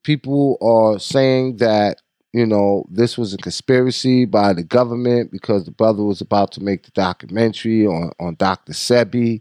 people 0.03 0.57
are 0.61 0.99
saying 0.99 1.57
that 1.57 2.01
you 2.33 2.45
know 2.45 2.85
this 2.89 3.17
was 3.17 3.33
a 3.33 3.37
conspiracy 3.37 4.25
by 4.25 4.51
the 4.51 4.63
government 4.63 5.31
because 5.31 5.63
the 5.63 5.71
brother 5.71 6.03
was 6.03 6.19
about 6.19 6.51
to 6.51 6.61
make 6.61 6.83
the 6.83 6.91
documentary 6.91 7.87
on 7.87 8.11
on 8.19 8.35
Dr. 8.35 8.73
Sebi, 8.73 9.39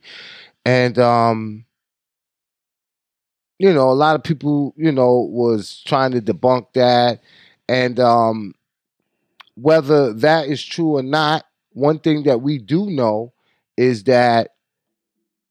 and 0.65 0.97
um, 0.97 1.65
you 3.59 3.75
know 3.75 3.91
a 3.91 3.99
lot 3.99 4.15
of 4.15 4.23
people 4.23 4.75
you 4.77 4.93
know 4.93 5.29
was 5.29 5.83
trying 5.87 6.13
to 6.13 6.21
debunk 6.21 6.73
that, 6.75 7.21
and 7.69 7.99
um, 7.99 8.55
whether 9.55 10.13
that 10.15 10.49
is 10.49 10.65
true 10.65 10.97
or 10.97 11.03
not, 11.03 11.45
one 11.73 11.99
thing 11.99 12.25
that 12.25 12.41
we 12.41 12.59
do 12.59 12.87
know 12.87 13.33
is 13.77 14.05
that 14.05 14.51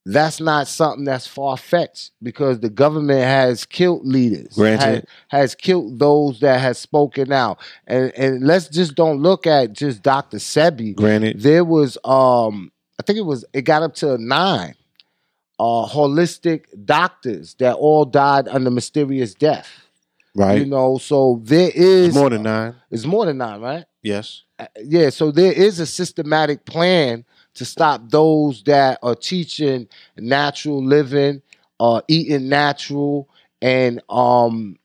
that's 0.06 0.40
not 0.40 0.66
something 0.66 1.04
that's 1.04 1.26
far 1.26 1.56
fetched 1.56 2.12
because 2.22 2.60
the 2.60 2.70
government 2.70 3.20
has 3.20 3.66
killed 3.66 4.06
leaders, 4.06 4.54
Granted. 4.54 5.06
has, 5.28 5.52
has 5.52 5.54
killed 5.54 5.98
those 5.98 6.40
that 6.40 6.58
has 6.60 6.78
spoken 6.78 7.32
out, 7.32 7.58
and 7.86 8.12
and 8.16 8.46
let's 8.46 8.68
just 8.68 8.94
don't 8.94 9.20
look 9.20 9.46
at 9.46 9.72
just 9.74 10.02
Dr. 10.02 10.38
Sebi. 10.38 10.94
Granted, 10.94 11.40
There 11.40 11.64
was, 11.64 11.98
um, 12.04 12.72
I 12.98 13.02
think 13.02 13.18
it 13.18 13.26
was, 13.26 13.44
it 13.52 13.62
got 13.62 13.82
up 13.82 13.94
to 13.96 14.16
nine, 14.18 14.74
uh, 15.58 15.86
holistic 15.86 16.64
doctors 16.86 17.54
that 17.58 17.74
all 17.74 18.06
died 18.06 18.48
under 18.48 18.70
mysterious 18.70 19.34
death. 19.34 19.68
right? 20.34 20.60
You 20.60 20.66
know, 20.66 20.96
so 20.96 21.40
there 21.44 21.70
is 21.74 22.08
It's 22.08 22.16
more 22.16 22.30
than 22.30 22.42
nine. 22.42 22.74
It's 22.90 23.04
more 23.04 23.26
than 23.26 23.36
nine, 23.38 23.60
right? 23.60 23.84
Yes. 24.02 24.42
Uh, 24.58 24.66
yeah, 24.82 25.10
so 25.10 25.30
there 25.30 25.52
is 25.52 25.80
a 25.80 25.86
systematic 25.86 26.64
plan 26.64 27.24
to 27.54 27.64
stop 27.64 28.02
those 28.08 28.62
that 28.64 28.98
are 29.02 29.14
teaching 29.14 29.88
natural 30.16 30.82
living, 30.82 31.42
uh, 31.78 32.00
eating 32.08 32.48
natural, 32.48 33.28
and 33.60 34.00
um, 34.08 34.78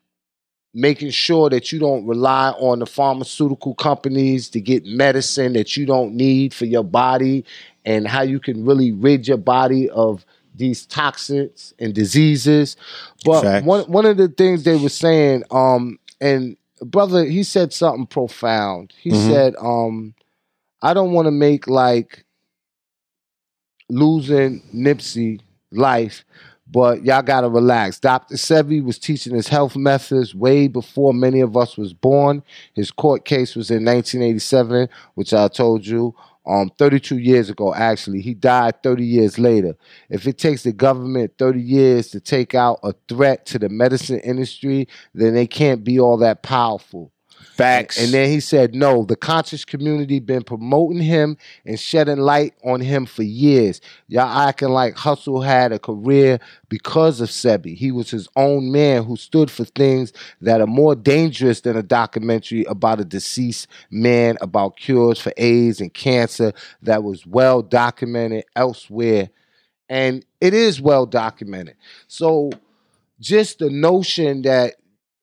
making 0.73 1.09
sure 1.09 1.49
that 1.49 1.71
you 1.71 1.79
don't 1.79 2.05
rely 2.05 2.49
on 2.51 2.79
the 2.79 2.85
pharmaceutical 2.85 3.73
companies 3.75 4.49
to 4.49 4.59
get 4.59 4.85
medicine 4.85 5.53
that 5.53 5.77
you 5.77 5.85
don't 5.85 6.13
need 6.13 6.53
for 6.53 6.65
your 6.65 6.83
body, 6.83 7.45
and 7.85 8.07
how 8.07 8.21
you 8.21 8.39
can 8.39 8.65
really 8.65 8.91
rid 8.91 9.27
your 9.27 9.37
body 9.37 9.89
of 9.91 10.25
these 10.55 10.85
toxins 10.85 11.73
and 11.79 11.93
diseases. 11.93 12.77
But 13.23 13.41
Facts. 13.41 13.65
one 13.65 13.83
one 13.91 14.05
of 14.05 14.17
the 14.17 14.27
things 14.27 14.63
they 14.63 14.77
were 14.77 14.89
saying, 14.89 15.43
um, 15.51 15.99
and 16.19 16.57
brother, 16.81 17.25
he 17.25 17.43
said 17.43 17.73
something 17.73 18.05
profound. 18.07 18.93
He 18.99 19.11
Mhm. 19.11 19.29
said, 19.29 19.55
um, 19.59 20.13
I 20.81 20.93
don't 20.93 21.13
want 21.13 21.25
to 21.27 21.31
make 21.31 21.67
like 21.67 22.25
losing 23.89 24.61
Nipsey 24.73 25.41
life, 25.71 26.25
but 26.69 27.03
y'all 27.03 27.21
gotta 27.21 27.49
relax. 27.49 27.99
Dr. 27.99 28.35
Sebi 28.35 28.83
was 28.83 28.97
teaching 28.97 29.35
his 29.35 29.47
health 29.47 29.75
methods 29.75 30.33
way 30.33 30.67
before 30.67 31.13
many 31.13 31.39
of 31.41 31.55
us 31.55 31.77
was 31.77 31.93
born. 31.93 32.43
His 32.73 32.91
court 32.91 33.25
case 33.25 33.55
was 33.55 33.69
in 33.69 33.83
1987, 33.83 34.89
which 35.15 35.33
I 35.33 35.47
told 35.47 35.85
you. 35.85 36.15
Um, 36.47 36.71
32 36.77 37.19
years 37.19 37.49
ago, 37.49 37.73
actually. 37.75 38.21
He 38.21 38.35
died 38.35 38.83
30 38.83 39.05
years 39.05 39.39
later. 39.39 39.75
If 40.09 40.27
it 40.27 40.37
takes 40.39 40.63
the 40.63 40.73
government 40.73 41.33
30 41.39 41.61
years 41.61 42.09
to 42.11 42.21
take 42.21 42.55
out 42.55 42.79
a 42.83 42.93
threat 43.09 43.45
to 43.47 43.59
the 43.59 43.69
medicine 43.69 44.19
industry, 44.21 44.87
then 45.15 45.35
they 45.35 45.47
can't 45.47 45.83
be 45.83 45.99
all 45.99 46.17
that 46.19 46.43
powerful. 46.43 47.11
Facts. 47.55 47.97
And 47.97 48.13
then 48.13 48.29
he 48.29 48.41
said, 48.41 48.75
no, 48.75 49.05
the 49.05 49.15
conscious 49.15 49.63
community 49.63 50.19
been 50.19 50.43
promoting 50.43 50.99
him 50.99 51.37
and 51.65 51.79
shedding 51.79 52.17
light 52.17 52.53
on 52.65 52.81
him 52.81 53.05
for 53.05 53.23
years. 53.23 53.79
Y'all 54.07 54.47
acting 54.47 54.69
like 54.69 54.95
Hussle 54.95 55.45
had 55.45 55.71
a 55.71 55.79
career 55.79 56.39
because 56.67 57.21
of 57.21 57.29
Sebi. 57.29 57.75
He 57.75 57.91
was 57.91 58.11
his 58.11 58.27
own 58.35 58.71
man 58.71 59.05
who 59.05 59.15
stood 59.15 59.49
for 59.49 59.63
things 59.63 60.11
that 60.41 60.59
are 60.59 60.67
more 60.67 60.95
dangerous 60.95 61.61
than 61.61 61.77
a 61.77 61.83
documentary 61.83 62.65
about 62.65 62.99
a 62.99 63.05
deceased 63.05 63.67
man 63.89 64.37
about 64.41 64.75
cures 64.75 65.19
for 65.19 65.31
AIDS 65.37 65.79
and 65.79 65.93
cancer 65.93 66.51
that 66.81 67.03
was 67.03 67.25
well 67.25 67.61
documented 67.61 68.43
elsewhere 68.55 69.29
and 69.89 70.25
it 70.41 70.53
is 70.53 70.81
well 70.81 71.05
documented. 71.05 71.75
So, 72.07 72.51
just 73.19 73.59
the 73.59 73.69
notion 73.69 74.41
that 74.41 74.75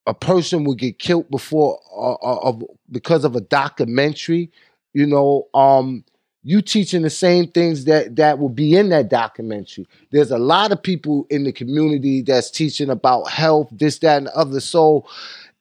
a 0.06 0.14
person 0.14 0.64
would 0.64 0.78
get 0.78 0.98
killed 0.98 1.30
before 1.30 1.78
uh, 1.96 2.12
uh, 2.14 2.38
of 2.48 2.62
because 2.90 3.24
of 3.24 3.36
a 3.36 3.40
documentary, 3.40 4.50
you 4.94 5.06
know, 5.06 5.46
um, 5.54 6.04
you 6.42 6.60
teaching 6.60 7.02
the 7.02 7.10
same 7.10 7.46
things 7.48 7.84
that 7.84 8.16
that 8.16 8.38
will 8.38 8.48
be 8.48 8.76
in 8.76 8.88
that 8.88 9.08
documentary. 9.08 9.86
There's 10.10 10.32
a 10.32 10.38
lot 10.38 10.72
of 10.72 10.82
people 10.82 11.26
in 11.30 11.44
the 11.44 11.52
community 11.52 12.20
that's 12.22 12.50
teaching 12.50 12.90
about 12.90 13.30
health, 13.30 13.68
this, 13.70 13.98
that, 14.00 14.18
and 14.18 14.26
the 14.26 14.36
other. 14.36 14.60
So 14.60 15.06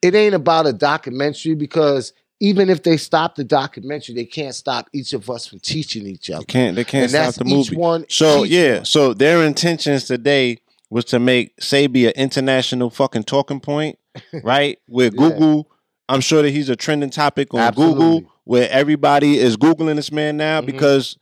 it 0.02 0.16
ain't 0.16 0.34
about 0.34 0.66
a 0.66 0.74
documentary 0.74 1.54
because 1.54 2.14
even 2.40 2.72
if 2.72 2.82
they 2.82 2.98
stop 2.98 3.36
the 3.36 3.44
documentary, 3.44 4.16
they 4.16 4.26
can't 4.26 4.56
stop 4.56 4.90
each 4.94 5.14
of 5.14 5.30
us 5.30 5.46
from 5.46 5.60
teaching 5.60 6.08
each 6.08 6.32
other. 6.32 6.40
They 6.40 6.46
can't 6.46 6.76
they 6.76 6.84
can't 6.84 7.04
And 7.04 7.12
stop 7.12 7.26
that's 7.26 7.38
the 7.38 7.46
movie. 7.46 7.76
one- 7.76 8.06
so 8.10 8.44
yeah, 8.44 8.78
one. 8.78 8.86
so 8.86 9.14
their 9.14 9.44
intentions 9.44 10.06
today 10.06 10.58
was 10.90 11.06
to 11.06 11.20
make 11.20 11.56
Sebi 11.58 12.06
an 12.08 12.14
international 12.16 12.90
fucking 12.90 13.24
talking 13.24 13.60
point, 13.60 14.00
right? 14.44 14.80
Where 14.88 15.06
Yeah. 15.14 15.18
Google, 15.18 15.68
I'm 16.10 16.22
sure 16.22 16.42
that 16.42 16.52
he's 16.52 16.70
a 16.70 16.76
trending 16.76 17.10
topic 17.10 17.54
on 17.54 17.60
Absolutely. 17.62 17.96
Google, 17.96 18.32
where 18.44 18.70
everybody 18.72 19.38
is 19.38 19.56
googling 19.58 19.96
this 19.96 20.12
man 20.12 20.38
now 20.38 20.62
Mhm. 20.62 20.66
because, 20.66 21.18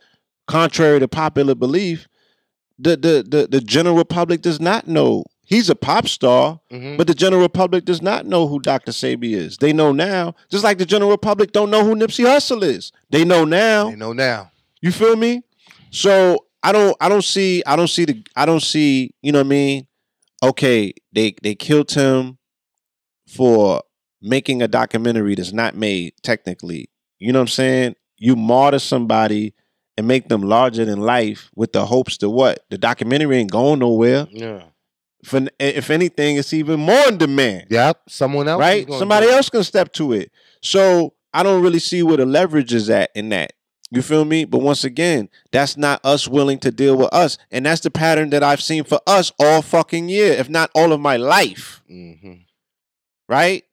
contrary 0.47 0.99
to 0.99 1.07
popular 1.07 1.55
belief, 1.55 2.07
the, 2.77 2.91
the 2.97 3.25
the 3.27 3.47
the 3.47 3.59
general 3.61 4.05
public 4.05 4.41
does 4.41 4.59
not 4.61 4.87
know 4.87 5.25
he's 5.45 5.69
a 5.69 5.75
pop 5.75 6.07
star. 6.07 6.59
Mhm. 6.71 6.97
But 6.97 7.07
the 7.07 7.13
general 7.13 7.49
public 7.49 7.83
does 7.85 8.01
not 8.01 8.25
know 8.25 8.47
who 8.47 8.59
Dr. 8.59 8.91
Sebi 8.91 9.33
is. 9.33 9.57
They 9.57 9.73
know 9.73 9.91
now, 9.91 10.33
just 10.49 10.63
like 10.63 10.77
the 10.77 10.85
general 10.85 11.17
public 11.17 11.51
don't 11.51 11.69
know 11.71 11.83
who 11.83 11.93
Nipsey 11.95 12.25
Hussle 12.25 12.63
is. 12.63 12.91
They 13.09 13.25
know 13.25 13.43
now. 13.45 13.89
They 13.89 13.95
know 13.97 14.13
now. 14.13 14.51
You 14.81 14.91
feel 14.91 15.15
me? 15.17 15.43
So 15.91 16.45
I 16.63 16.71
don't 16.71 16.95
I 17.01 17.09
don't 17.09 17.23
see 17.23 17.61
I 17.67 17.75
don't 17.75 17.89
see 17.89 18.05
the 18.05 18.23
I 18.35 18.45
don't 18.45 18.61
see, 18.63 19.11
you 19.21 19.31
know 19.33 19.39
what 19.39 19.45
I 19.47 19.49
mean? 19.49 19.87
Okay, 20.41 20.93
they 21.13 21.35
they 21.43 21.53
killed 21.55 21.91
him 21.91 22.37
for 23.29 23.81
making 24.21 24.61
a 24.61 24.67
documentary 24.67 25.35
that's 25.35 25.53
not 25.53 25.75
made 25.75 26.13
technically. 26.23 26.89
You 27.19 27.31
know 27.31 27.39
what 27.39 27.43
I'm 27.43 27.47
saying? 27.49 27.95
You 28.17 28.35
martyr 28.35 28.79
somebody 28.79 29.53
and 29.97 30.07
make 30.07 30.27
them 30.29 30.41
larger 30.41 30.85
than 30.85 30.99
life 30.99 31.49
with 31.55 31.71
the 31.73 31.85
hopes 31.85 32.17
to 32.17 32.29
what? 32.29 32.59
The 32.69 32.77
documentary 32.77 33.37
ain't 33.37 33.51
going 33.51 33.79
nowhere. 33.79 34.27
Yeah. 34.31 34.63
If, 35.21 35.33
if 35.59 35.89
anything, 35.89 36.37
it's 36.37 36.53
even 36.53 36.79
more 36.79 37.07
in 37.09 37.17
demand 37.17 37.67
Yep. 37.69 38.01
Someone 38.07 38.47
else. 38.47 38.59
right? 38.59 38.87
gonna 38.87 38.99
Somebody 38.99 39.27
do 39.27 39.33
else 39.33 39.49
can 39.49 39.63
step 39.63 39.91
to 39.93 40.13
it. 40.13 40.31
So 40.61 41.13
I 41.33 41.43
don't 41.43 41.61
really 41.61 41.79
see 41.79 42.03
where 42.03 42.17
the 42.17 42.25
leverage 42.25 42.73
is 42.73 42.89
at 42.89 43.11
in 43.15 43.29
that. 43.29 43.51
You 43.91 44.01
feel 44.01 44.23
me? 44.23 44.45
But 44.45 44.59
once 44.61 44.83
again, 44.83 45.29
that's 45.51 45.75
not 45.75 45.99
us 46.05 46.27
willing 46.27 46.59
to 46.59 46.71
deal 46.71 46.95
with 46.95 47.11
us. 47.13 47.37
And 47.51 47.65
that's 47.65 47.81
the 47.81 47.89
pattern 47.91 48.29
that 48.29 48.43
I've 48.43 48.61
seen 48.61 48.83
for 48.83 48.99
us 49.07 49.31
all 49.39 49.61
fucking 49.61 50.09
year, 50.09 50.33
if 50.33 50.47
not 50.47 50.69
all 50.75 50.93
of 50.93 50.99
my 51.01 51.17
life. 51.17 51.81
Mhm. 51.91 52.45
Right? 53.29 53.63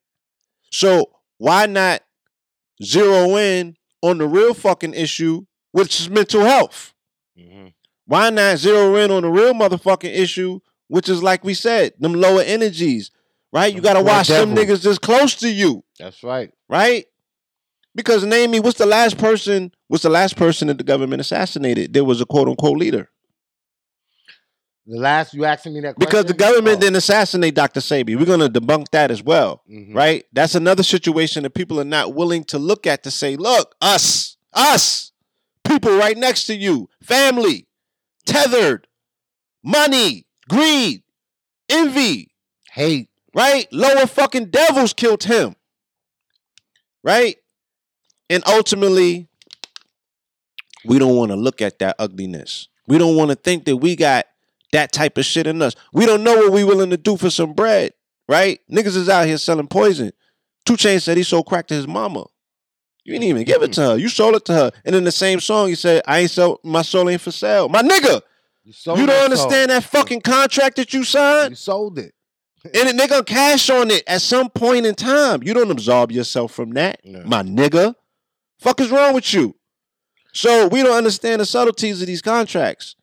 So 0.70 1.10
why 1.38 1.66
not 1.66 2.02
zero 2.82 3.36
in 3.36 3.76
on 4.02 4.18
the 4.18 4.28
real 4.28 4.54
fucking 4.54 4.94
issue, 4.94 5.46
which 5.72 5.98
is 6.00 6.08
mental 6.10 6.42
health? 6.42 6.94
Mhm. 7.38 7.72
Why 8.06 8.30
not 8.30 8.58
zero 8.58 8.94
in 8.96 9.10
on 9.10 9.22
the 9.22 9.30
real 9.30 9.54
motherfucking 9.54 10.14
issue, 10.14 10.60
which 10.88 11.08
is 11.08 11.22
like 11.22 11.42
we 11.42 11.54
said, 11.54 11.94
them 11.98 12.12
lower 12.14 12.42
energies, 12.42 13.10
right? 13.52 13.74
You 13.74 13.80
gotta 13.80 14.02
watch 14.02 14.28
them 14.28 14.54
niggas 14.54 14.82
just 14.82 15.00
close 15.00 15.34
to 15.36 15.50
you, 15.50 15.82
That's 15.98 16.22
right. 16.22 16.52
right? 16.68 17.06
Because 17.94 18.24
name 18.24 18.50
me, 18.50 18.60
what's 18.60 18.78
the 18.78 18.84
last 18.86 19.16
person? 19.16 19.72
What's 19.88 20.02
the 20.02 20.10
last 20.10 20.36
person 20.36 20.68
that 20.68 20.76
the 20.76 20.84
government 20.84 21.20
assassinated? 21.22 21.94
There 21.94 22.04
was 22.04 22.20
a 22.20 22.26
quote 22.26 22.46
unquote 22.48 22.76
leader. 22.76 23.08
The 24.88 24.98
last 25.00 25.34
you 25.34 25.44
asking 25.44 25.74
me 25.74 25.80
that 25.80 25.96
question 25.96 26.08
Because 26.08 26.24
the 26.26 26.34
government 26.34 26.76
Oh. 26.76 26.80
didn't 26.80 26.96
assassinate 26.96 27.54
Dr. 27.54 27.80
Sebi. 27.80 28.16
We're 28.16 28.24
gonna 28.24 28.48
debunk 28.48 28.90
that 28.92 29.10
as 29.10 29.20
well, 29.22 29.62
Mhm. 29.68 29.94
right? 29.94 30.24
That's 30.32 30.54
another 30.54 30.84
situation 30.84 31.42
that 31.42 31.50
people 31.50 31.80
are 31.80 31.84
not 31.84 32.14
willing 32.14 32.44
to 32.44 32.58
look 32.58 32.86
at 32.86 33.02
to 33.02 33.10
say, 33.10 33.36
look, 33.36 33.74
us, 33.80 34.36
us, 34.52 35.10
people 35.64 35.96
right 35.96 36.16
next 36.16 36.44
to 36.46 36.54
you, 36.54 36.88
family, 37.02 37.66
tethered, 38.26 38.86
money, 39.64 40.26
greed, 40.48 41.02
envy, 41.68 42.30
Hate. 42.70 43.08
right? 43.34 43.66
Lower 43.72 44.06
fucking 44.06 44.50
devils 44.50 44.92
killed 44.92 45.24
him, 45.24 45.56
right? 47.02 47.38
And 48.30 48.42
ultimately, 48.46 49.28
we 50.84 51.00
don't 51.00 51.16
want 51.16 51.30
to 51.32 51.36
look 51.36 51.60
at 51.60 51.80
that 51.80 51.96
ugliness. 51.98 52.68
We 52.86 52.98
don't 52.98 53.16
want 53.16 53.30
to 53.30 53.34
think 53.36 53.64
that 53.64 53.78
we 53.78 53.96
got 53.96 54.26
that 54.76 54.92
type 54.92 55.16
of 55.16 55.24
shit 55.24 55.46
in 55.46 55.62
us. 55.62 55.74
We 55.92 56.04
don't 56.04 56.22
know 56.22 56.36
what 56.36 56.52
we 56.52 56.62
willing 56.62 56.90
to 56.90 56.98
do 56.98 57.16
for 57.16 57.30
some 57.30 57.54
bread, 57.54 57.92
right? 58.28 58.60
Niggas 58.70 58.96
is 58.96 59.08
out 59.08 59.26
here 59.26 59.38
selling 59.38 59.68
poison. 59.68 60.12
2 60.66 60.74
Chainz 60.74 61.02
said 61.02 61.16
he 61.16 61.22
sold 61.22 61.46
crack 61.46 61.66
to 61.68 61.74
his 61.74 61.88
mama. 61.88 62.26
You 63.04 63.12
didn't 63.12 63.24
even 63.24 63.44
give 63.44 63.62
it 63.62 63.68
hmm. 63.68 63.72
to 63.72 63.80
her. 63.82 63.96
You 63.96 64.08
sold 64.08 64.34
it 64.34 64.44
to 64.46 64.52
her. 64.52 64.70
And 64.84 64.94
in 64.94 65.04
the 65.04 65.12
same 65.12 65.40
song, 65.40 65.68
he 65.68 65.74
said, 65.76 66.02
I 66.06 66.18
ain't 66.18 66.30
sell 66.30 66.60
my 66.62 66.82
soul 66.82 67.08
ain't 67.08 67.22
for 67.22 67.30
sale. 67.30 67.68
My 67.70 67.82
nigga, 67.82 68.20
sold 68.72 68.98
you 68.98 69.06
don't 69.06 69.24
understand 69.24 69.70
that 69.70 69.84
fucking 69.84 70.20
contract 70.20 70.76
that 70.76 70.92
you 70.92 71.04
signed? 71.04 71.50
You 71.50 71.56
sold 71.56 71.98
it. 71.98 72.12
and 72.74 72.98
they 72.98 73.06
gonna 73.06 73.24
cash 73.24 73.70
on 73.70 73.90
it 73.90 74.02
at 74.06 74.20
some 74.20 74.50
point 74.50 74.84
in 74.84 74.94
time. 74.94 75.42
You 75.42 75.54
don't 75.54 75.70
absolve 75.70 76.12
yourself 76.12 76.52
from 76.52 76.72
that, 76.72 77.00
No. 77.02 77.22
my 77.24 77.42
nigga. 77.42 77.94
Fuck 78.58 78.80
is 78.80 78.90
wrong 78.90 79.14
with 79.14 79.32
you? 79.32 79.54
So 80.34 80.68
we 80.68 80.82
don't 80.82 80.96
understand 80.96 81.40
the 81.40 81.46
subtleties 81.46 82.02
of 82.02 82.08
these 82.08 82.20
contracts. 82.20 82.96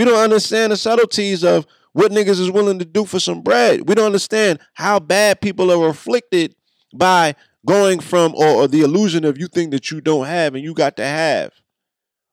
We 0.00 0.06
don't 0.06 0.16
understand 0.18 0.72
the 0.72 0.78
subtleties 0.78 1.44
of 1.44 1.66
what 1.92 2.10
niggas 2.10 2.40
is 2.40 2.50
willing 2.50 2.78
to 2.78 2.86
do 2.86 3.04
for 3.04 3.20
some 3.20 3.42
bread. 3.42 3.86
We 3.86 3.94
don't 3.94 4.06
understand 4.06 4.58
how 4.72 4.98
bad 4.98 5.42
people 5.42 5.70
are 5.70 5.90
afflicted 5.90 6.54
by 6.94 7.34
going 7.66 8.00
from 8.00 8.34
or, 8.34 8.46
or 8.46 8.66
the 8.66 8.80
illusion 8.80 9.26
of 9.26 9.36
you 9.36 9.46
think 9.46 9.72
that 9.72 9.90
you 9.90 10.00
don't 10.00 10.24
have 10.24 10.54
and 10.54 10.64
you 10.64 10.72
got 10.72 10.96
to 10.96 11.04
have. 11.04 11.52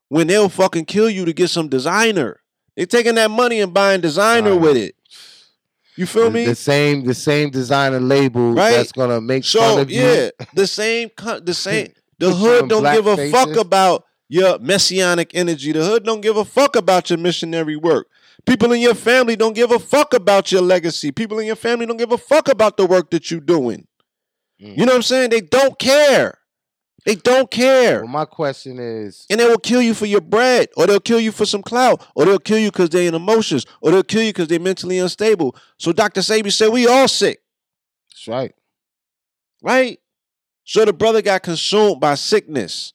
When 0.08 0.28
they'll 0.28 0.48
fucking 0.48 0.86
kill 0.86 1.10
you 1.10 1.26
to 1.26 1.34
get 1.34 1.50
some 1.50 1.68
designer. 1.68 2.40
They 2.78 2.86
taking 2.86 3.16
that 3.16 3.32
money 3.32 3.60
and 3.60 3.74
buying 3.74 4.00
designer 4.00 4.52
Right. 4.54 4.62
with 4.62 4.78
it. 4.78 4.96
You 5.98 6.06
feel 6.06 6.32
me? 6.32 6.46
the 6.46 6.56
same 6.56 7.04
the 7.04 7.14
same 7.14 7.50
designer 7.50 8.00
label 8.00 8.54
Right. 8.54 8.78
that's 8.78 8.94
gonna 8.94 9.20
make 9.20 9.44
fun 9.44 9.62
So 9.76 9.80
of 9.82 9.92
you. 9.92 10.04
yeah, 10.04 10.30
the 10.54 10.68
same, 10.68 11.10
the 11.42 11.54
same. 11.54 11.92
The 12.20 12.34
hood 12.34 12.70
don't 12.70 12.84
give 12.94 13.08
a 13.08 13.18
faces. 13.18 13.32
fuck 13.34 13.56
about 13.58 14.06
your 14.30 14.60
messianic 14.60 15.32
energy. 15.34 15.72
The 15.72 15.84
hood 15.84 16.04
don't 16.04 16.22
give 16.22 16.38
a 16.38 16.46
fuck 16.46 16.76
about 16.76 17.10
your 17.10 17.20
missionary 17.20 17.76
work. 17.76 18.08
People 18.46 18.72
in 18.72 18.82
your 18.82 18.96
family 18.96 19.36
don't 19.36 19.54
give 19.54 19.72
a 19.72 19.80
fuck 19.80 20.14
about 20.14 20.52
your 20.52 20.62
legacy. 20.62 21.12
People 21.12 21.40
in 21.40 21.48
your 21.48 21.56
family 21.56 21.86
don't 21.86 21.98
give 21.98 22.12
a 22.12 22.18
fuck 22.18 22.48
about 22.48 22.78
the 22.78 22.86
work 22.86 23.10
that 23.12 23.30
you're 23.32 23.40
doing. 23.40 23.88
Mm. 24.62 24.78
You 24.78 24.86
know 24.86 24.94
what 24.94 24.96
I'm 24.96 25.02
saying? 25.02 25.30
They 25.32 25.42
don't 25.42 25.78
care. 25.78 26.38
They 27.06 27.16
don't 27.16 27.50
care. 27.50 28.00
Well, 28.02 28.08
my 28.08 28.26
question 28.26 28.80
is, 28.80 29.26
And 29.30 29.40
they 29.40 29.46
will 29.46 29.60
kill 29.60 29.82
you 29.82 29.94
for 29.94 30.06
your 30.06 30.20
bread, 30.20 30.68
or 30.76 30.88
they'll 30.88 31.00
kill 31.00 31.22
you 31.22 31.32
for 31.32 31.46
some 31.46 31.64
clout, 31.64 32.06
or 32.16 32.26
they'll 32.26 32.38
kill 32.38 32.58
you 32.58 32.70
because 32.70 32.90
they're 32.90 33.08
in 33.08 33.16
emotions, 33.16 33.66
or 33.82 33.92
they'll 33.92 34.04
kill 34.04 34.24
you 34.24 34.34
because 34.34 34.50
they're 34.50 34.60
mentally 34.60 35.00
unstable. 35.00 35.56
So 35.78 35.94
Dr. 35.94 36.20
Sebi 36.20 36.52
said, 36.52 36.68
we 36.68 36.86
all 36.86 37.08
sick. 37.08 37.40
that's 38.12 38.28
right. 38.28 38.54
right? 39.62 40.00
So 40.66 40.84
the 40.84 40.92
brother 40.92 41.22
got 41.22 41.44
consumed 41.44 42.02
by 42.02 42.16
sickness. 42.16 42.92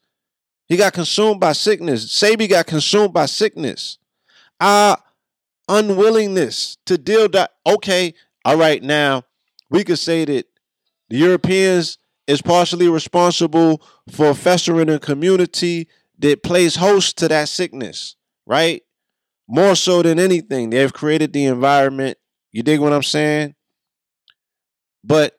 He 0.72 0.78
got 0.78 0.94
consumed 0.94 1.38
by 1.38 1.52
sickness. 1.52 2.06
Sebi 2.06 2.48
got 2.48 2.66
consumed 2.66 3.12
by 3.12 3.26
sickness. 3.26 3.98
Our 4.58 4.96
unwillingness 5.68 6.78
to 6.86 6.96
deal 6.96 7.28
that. 7.28 7.50
Okay, 7.66 8.14
all 8.42 8.56
right. 8.56 8.82
Now 8.82 9.24
we 9.68 9.84
could 9.84 9.98
say 9.98 10.24
that 10.24 10.46
the 11.10 11.18
Europeans 11.18 11.98
is 12.26 12.40
partially 12.40 12.88
responsible 12.88 13.82
for 14.10 14.32
festering 14.32 14.88
a 14.88 14.98
community 14.98 15.88
that 16.20 16.42
plays 16.42 16.76
host 16.76 17.18
to 17.18 17.28
that 17.28 17.50
sickness, 17.50 18.16
right? 18.46 18.82
More 19.46 19.76
so 19.76 20.00
than 20.00 20.18
anything, 20.18 20.70
they've 20.70 20.90
created 20.90 21.34
the 21.34 21.44
environment. 21.44 22.16
You 22.50 22.62
dig 22.62 22.80
what 22.80 22.94
I'm 22.94 23.02
saying? 23.02 23.56
But 25.04 25.36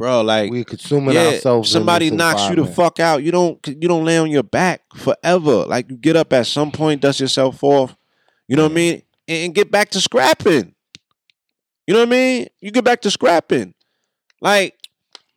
bro, 0.00 0.22
like 0.22 0.50
We're 0.50 0.64
consuming 0.64 1.14
yeah, 1.14 1.26
ourselves. 1.26 1.70
somebody 1.70 2.10
knocks 2.10 2.48
you 2.48 2.56
the 2.56 2.64
fuck 2.64 2.98
out. 3.00 3.22
You 3.22 3.30
don't 3.30 3.60
you 3.66 3.86
don't 3.86 4.04
lay 4.04 4.16
on 4.16 4.30
your 4.30 4.42
back 4.42 4.80
forever. 4.96 5.66
Like 5.66 5.90
you 5.90 5.96
get 5.98 6.16
up 6.16 6.32
at 6.32 6.46
some 6.46 6.72
point, 6.72 7.02
dust 7.02 7.20
yourself 7.20 7.62
off. 7.62 7.94
You 8.48 8.56
know 8.56 8.62
what 8.62 8.72
I 8.72 8.74
mean, 8.74 9.02
and, 9.28 9.44
and 9.44 9.54
get 9.54 9.70
back 9.70 9.90
to 9.90 10.00
scrapping. 10.00 10.74
You 11.86 11.94
know 11.94 12.00
what 12.00 12.08
I 12.08 12.10
mean? 12.10 12.46
You 12.60 12.70
get 12.70 12.82
back 12.82 13.02
to 13.02 13.10
scrapping. 13.10 13.74
Like 14.40 14.74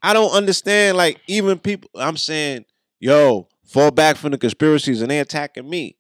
I 0.02 0.14
don't 0.14 0.32
understand. 0.32 0.96
Like 0.96 1.20
even 1.28 1.60
people, 1.60 1.90
I'm 1.96 2.16
saying, 2.16 2.64
yo, 3.02 3.50
fall 3.66 3.92
back 3.92 4.16
from 4.16 4.32
the 4.32 4.38
conspiracies, 4.38 5.02
and 5.02 5.12
they 5.12 5.20
attacking 5.20 5.70
me. 5.70 5.98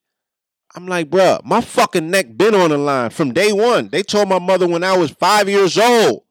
I'm 0.73 0.87
like, 0.87 1.09
bruh, 1.09 1.43
my 1.43 1.59
fucking 1.59 2.09
neck 2.09 2.37
been 2.37 2.55
on 2.55 2.69
the 2.69 2.77
line 2.77 3.09
from 3.09 3.33
day 3.33 3.51
one. 3.51 3.89
They 3.89 4.03
told 4.03 4.29
my 4.29 4.39
mother 4.39 4.67
when 4.67 4.85
I 4.85 4.97
was 4.97 5.11
five 5.11 5.49
years 5.49 5.77
old. 5.77 6.23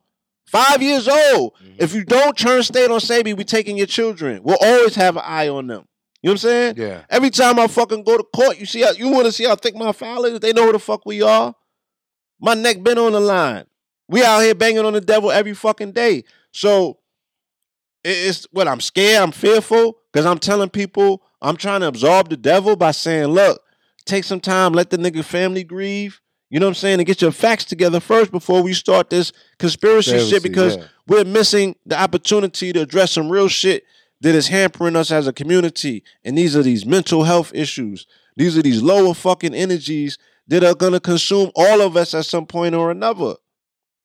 Five 0.53 0.83
years 0.83 1.09
old. 1.09 1.55
Mhm. 1.55 1.77
If 1.79 1.95
you 1.95 2.05
don't 2.05 2.37
turn 2.37 2.63
state 2.63 2.91
on 2.91 3.01
Sebi, 3.01 3.35
we 3.35 3.43
taking 3.43 3.79
your 3.79 3.87
children. 3.87 4.43
We'll 4.45 4.59
always 4.61 4.95
have 4.97 5.17
an 5.17 5.23
eye 5.25 5.49
on 5.49 5.67
them. 5.67 5.89
You 6.23 6.29
know 6.29 6.33
what 6.33 6.45
I'm 6.45 6.51
saying? 6.51 6.75
Yeah. 6.77 7.05
Every 7.09 7.31
time 7.31 7.59
I 7.59 7.67
fucking 7.67 8.05
go 8.05 8.19
to 8.19 8.23
court, 8.23 8.59
you 8.59 8.67
see 8.67 8.83
how 8.83 8.93
you 8.93 9.09
want 9.09 9.25
to 9.25 9.33
see 9.33 9.45
how 9.45 9.57
thick 9.57 9.75
my 9.75 9.93
file 9.93 10.25
is. 10.27 10.41
They 10.41 10.53
know 10.53 10.67
who 10.67 10.73
the 10.73 10.79
fuck 10.79 11.07
we 11.07 11.23
are. 11.23 11.55
My 12.39 12.55
neck 12.55 12.83
been 12.83 12.99
on 12.99 13.13
the 13.13 13.21
line. 13.21 13.65
We 14.09 14.23
out 14.23 14.41
here 14.41 14.55
banging 14.55 14.85
on 14.85 14.93
the 14.93 15.01
devil 15.01 15.33
every 15.33 15.55
fucking 15.55 15.93
day. 15.93 16.25
So 16.53 16.99
it's 18.05 18.47
what 18.53 18.69
I'm 18.69 18.81
scared. 18.81 19.23
I'm 19.23 19.33
fearful 19.33 19.99
because 20.13 20.27
I'm 20.27 20.39
telling 20.39 20.69
people 20.69 21.23
I'm 21.41 21.57
trying 21.57 21.81
to 21.81 21.89
absorb 21.89 22.29
the 22.29 22.37
devil 22.37 22.77
by 22.77 22.91
saying, 22.91 23.29
look, 23.29 23.63
take 24.05 24.25
some 24.25 24.41
time, 24.41 24.75
let 24.75 24.91
the 24.91 24.99
nigga 24.99 25.25
family 25.25 25.65
grieve. 25.65 26.21
You 26.53 26.61
know 26.61 26.67
what 26.67 26.73
I'm 26.73 26.75
saying? 26.75 27.01
And 27.01 27.07
get 27.07 27.23
your 27.23 27.33
facts 27.33 27.65
together 27.65 27.99
first 27.99 28.31
before 28.31 28.63
we 28.63 28.75
start 28.75 29.09
this 29.09 29.33
conspiracy 29.59 30.19
shit 30.29 30.43
because 30.43 30.77
yeah. 30.77 30.85
we're 31.07 31.25
missing 31.25 31.77
the 31.87 31.99
opportunity 31.99 32.75
to 32.75 32.83
address 32.83 33.13
some 33.13 33.31
real 33.31 33.49
shit 33.49 33.87
that 34.21 34.35
is 34.35 34.49
hampering 34.49 34.95
us 34.95 35.11
as 35.11 35.27
a 35.27 35.33
community. 35.33 36.05
And 36.27 36.37
these 36.37 36.55
are 36.55 36.63
these 36.63 36.85
mental 36.85 37.25
health 37.25 37.53
issues. 37.55 38.07
These 38.37 38.59
are 38.59 38.63
these 38.63 38.83
lower 38.83 39.15
fucking 39.15 39.55
energies 39.55 40.19
that 40.49 40.63
are 40.63 40.75
gonna 40.75 41.01
consume 41.01 41.51
all 41.55 41.81
of 41.81 41.97
us 41.97 42.13
at 42.13 42.27
some 42.27 42.45
point 42.45 42.75
or 42.75 42.91
another. 42.91 43.37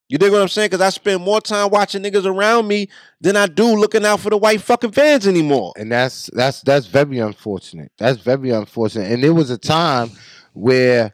You 0.08 0.18
dig 0.18 0.32
what 0.32 0.41
I'm 0.41 0.48
saying? 0.48 0.68
Because 0.70 0.80
I 0.80 0.89
spend 0.91 1.22
more 1.22 1.41
time 1.41 1.70
watching 1.70 2.02
niggas 2.02 2.26
around 2.26 2.66
me 2.66 2.88
than 3.20 3.36
I 3.36 3.48
do 3.48 3.76
looking 3.76 4.06
out 4.06 4.22
for 4.22 4.30
the 4.30 4.38
white 4.38 4.62
fucking 4.62 4.93
fans 4.93 5.28
anymore. 5.28 5.74
and 5.76 5.91
that's 5.91 6.30
that's 6.32 6.62
that's 6.62 6.86
very 6.86 7.20
unfortunate. 7.20 7.91
That's 7.98 8.22
very 8.22 8.52
unfortunate. 8.52 9.12
And 9.12 9.22
there 9.22 9.34
was 9.34 9.50
a 9.50 9.58
time 9.58 10.12
where 10.54 11.14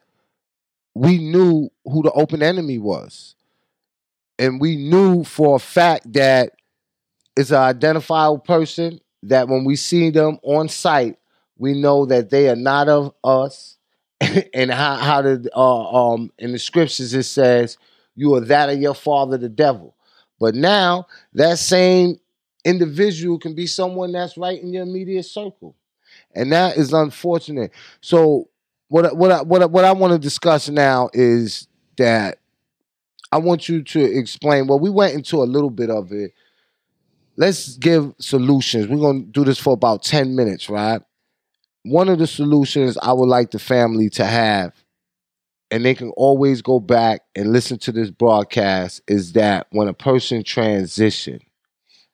we 0.96 1.18
knew 1.18 1.70
who 1.86 2.04
the 2.04 2.12
open 2.12 2.44
enemy 2.44 2.78
was, 2.78 3.36
and 4.40 4.60
we 4.60 4.76
knew 4.76 5.24
for 5.24 5.56
a 5.56 5.60
fact 5.60 6.12
that 6.14 6.52
it's 7.36 7.52
an 7.52 7.58
identifiable 7.58 8.40
person. 8.40 9.00
That 9.24 9.48
when 9.48 9.64
we 9.64 9.76
see 9.78 10.10
them 10.10 10.40
on 10.44 10.68
sight, 10.70 11.18
we 11.58 11.80
know 11.80 12.06
that 12.08 12.30
they 12.30 12.50
are 12.50 12.56
not 12.56 12.90
of 12.90 13.14
us. 13.24 13.78
and 14.54 14.72
how 14.72 14.96
how 14.96 15.22
did 15.22 15.50
uh, 15.56 16.14
um 16.14 16.32
in 16.40 16.52
the 16.54 16.60
scriptures 16.60 17.14
it 17.14 17.24
says 17.24 17.78
you 18.16 18.34
are 18.36 18.42
that 18.42 18.70
of 18.70 18.80
your 18.80 18.94
father 18.94 19.38
the 19.38 19.50
devil. 19.50 19.96
But 20.40 20.56
now 20.56 21.08
that 21.34 21.60
same 21.60 22.20
individual 22.66 23.40
can 23.40 23.56
be 23.56 23.68
someone 23.68 24.12
that's 24.12 24.38
right 24.38 24.62
in 24.62 24.74
your 24.74 24.84
immediate 24.84 25.24
circle, 25.26 25.76
and 26.36 26.52
that 26.52 26.78
is 26.78 26.94
unfortunate. 26.94 27.72
So 28.02 28.50
what 28.94 29.06
I- 29.08 29.14
what 29.14 29.32
I, 29.32 29.42
what 29.42 29.62
I, 29.64 29.66
what 29.66 29.86
I 29.86 29.92
want 29.92 30.14
to 30.14 30.20
discuss 30.20 30.70
now 30.70 31.10
is 31.14 31.68
that 31.98 32.38
I 33.32 33.38
want 33.38 33.68
you 33.68 33.82
to 33.82 34.00
explain. 34.04 34.68
Well, 34.68 34.80
we 34.80 34.92
went 34.92 35.16
into 35.16 35.42
a 35.42 35.46
little 35.46 35.72
bit 35.72 35.90
of 35.90 36.12
it. 36.12 36.32
Let's 37.36 37.76
give 37.78 38.14
solutions. 38.20 38.88
We're 38.88 39.00
gonna 39.02 39.22
do 39.24 39.44
this 39.44 39.58
for 39.58 39.74
about 39.74 40.04
ten 40.04 40.36
minutes, 40.36 40.70
right? 40.70 41.02
One 41.84 42.08
of 42.08 42.20
the 42.20 42.28
solutions 42.28 42.96
I 43.02 43.14
would 43.14 43.28
like 43.30 43.50
the 43.50 43.58
family 43.58 44.10
to 44.12 44.26
have, 44.26 44.74
and 45.72 45.84
they 45.84 45.96
can 45.96 46.12
always 46.12 46.62
go 46.62 46.80
back 46.80 47.22
and 47.36 47.52
listen 47.52 47.80
to 47.80 47.92
this 47.92 48.12
broadcast, 48.12 49.02
is 49.08 49.34
that 49.34 49.66
when 49.72 49.88
a 49.88 49.94
person 49.94 50.44
transition, 50.44 51.40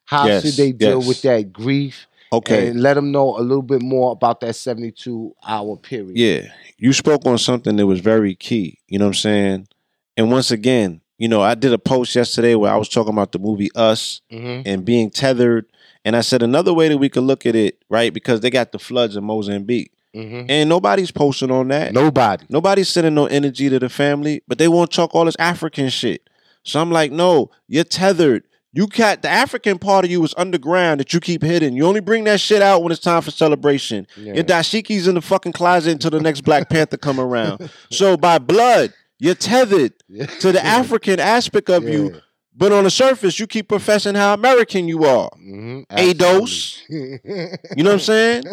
how 0.06 0.28
Yes, 0.28 0.42
should 0.42 0.56
they 0.56 0.72
deal 0.72 1.00
yes. 1.00 1.06
with 1.06 1.20
that 1.22 1.52
grief 1.52 2.06
Okay. 2.32 2.68
and 2.68 2.80
let 2.80 2.94
them 2.94 3.10
know 3.10 3.36
a 3.36 3.40
little 3.42 3.62
bit 3.62 3.82
more 3.82 4.12
about 4.12 4.40
that 4.40 4.54
72 4.54 5.34
hour 5.46 5.76
period. 5.76 6.16
Yeah, 6.16 6.52
you 6.78 6.92
spoke 6.92 7.26
on 7.26 7.38
something 7.38 7.76
that 7.76 7.86
was 7.86 8.00
very 8.00 8.34
key. 8.34 8.78
You 8.88 8.98
know 8.98 9.06
what 9.06 9.10
I'm 9.10 9.14
saying? 9.14 9.68
And 10.16 10.30
once 10.30 10.50
again, 10.50 11.00
you 11.18 11.28
know, 11.28 11.42
I 11.42 11.54
did 11.54 11.72
a 11.72 11.78
post 11.78 12.14
yesterday 12.14 12.54
where 12.54 12.72
I 12.72 12.76
was 12.76 12.88
talking 12.88 13.12
about 13.12 13.32
the 13.32 13.38
movie 13.38 13.70
Us 13.74 14.20
Mm-hmm. 14.32 14.62
and 14.68 14.84
being 14.84 15.10
tethered. 15.10 15.66
And 16.04 16.16
I 16.16 16.22
said 16.22 16.42
another 16.42 16.72
way 16.72 16.88
that 16.88 16.96
we 16.96 17.08
could 17.10 17.24
look 17.24 17.44
at 17.44 17.54
it, 17.54 17.82
right? 17.90 18.12
Because 18.14 18.40
they 18.40 18.48
got 18.48 18.72
the 18.72 18.78
floods 18.78 19.16
in 19.16 19.24
Mozambique. 19.24 19.92
Mm-hmm. 20.14 20.46
And 20.50 20.68
nobody's 20.68 21.10
posting 21.10 21.50
on 21.50 21.68
that. 21.68 21.92
Nobody. 21.92 22.46
Nobody's 22.48 22.88
sending 22.88 23.14
no 23.14 23.26
energy 23.26 23.68
to 23.68 23.78
the 23.78 23.88
family, 23.90 24.42
but 24.48 24.56
they 24.58 24.66
won't 24.66 24.90
talk 24.90 25.14
all 25.14 25.26
this 25.26 25.36
African 25.38 25.88
shit. 25.90 26.28
So 26.64 26.80
I'm 26.80 26.90
like, 26.90 27.12
no, 27.12 27.50
you're 27.68 27.84
tethered. 27.84 28.44
You 28.72 28.86
got 28.86 29.22
the 29.22 29.28
African 29.28 29.78
part 29.78 30.04
of 30.04 30.10
you 30.12 30.22
is 30.24 30.32
underground 30.36 31.00
that 31.00 31.12
you 31.12 31.18
keep 31.20 31.42
hidden. 31.42 31.74
You 31.74 31.86
only 31.86 32.00
bring 32.00 32.24
that 32.24 32.38
shit 32.40 32.62
out 32.62 32.82
when 32.82 32.92
it's 32.92 33.00
time 33.00 33.20
for 33.22 33.32
celebration. 33.32 34.06
Yeah. 34.16 34.34
Your 34.34 34.44
dashikis 34.44 35.08
in 35.08 35.16
the 35.16 35.20
fucking 35.20 35.52
closet 35.52 35.90
until 35.92 36.10
the 36.12 36.20
next 36.20 36.42
Black 36.42 36.68
Panther 36.70 36.96
come 36.96 37.18
around. 37.18 37.68
So 37.90 38.16
by 38.16 38.38
blood, 38.38 38.92
you're 39.18 39.34
tethered 39.34 39.92
Yeah. 40.08 40.26
to 40.26 40.52
the 40.52 40.64
African 40.64 41.18
aspect 41.18 41.68
of 41.68 41.82
you, 41.88 42.20
but 42.56 42.70
on 42.70 42.84
the 42.84 42.90
surface, 42.90 43.40
you 43.40 43.46
keep 43.48 43.68
professing 43.68 44.14
how 44.14 44.34
American 44.34 44.86
you 44.86 45.04
are. 45.04 45.30
Mm-hmm. 45.30 45.80
ADOS. 45.96 46.82
You 46.88 47.82
know 47.82 47.90
what 47.90 47.94
I'm 47.94 47.98
saying? 48.00 48.44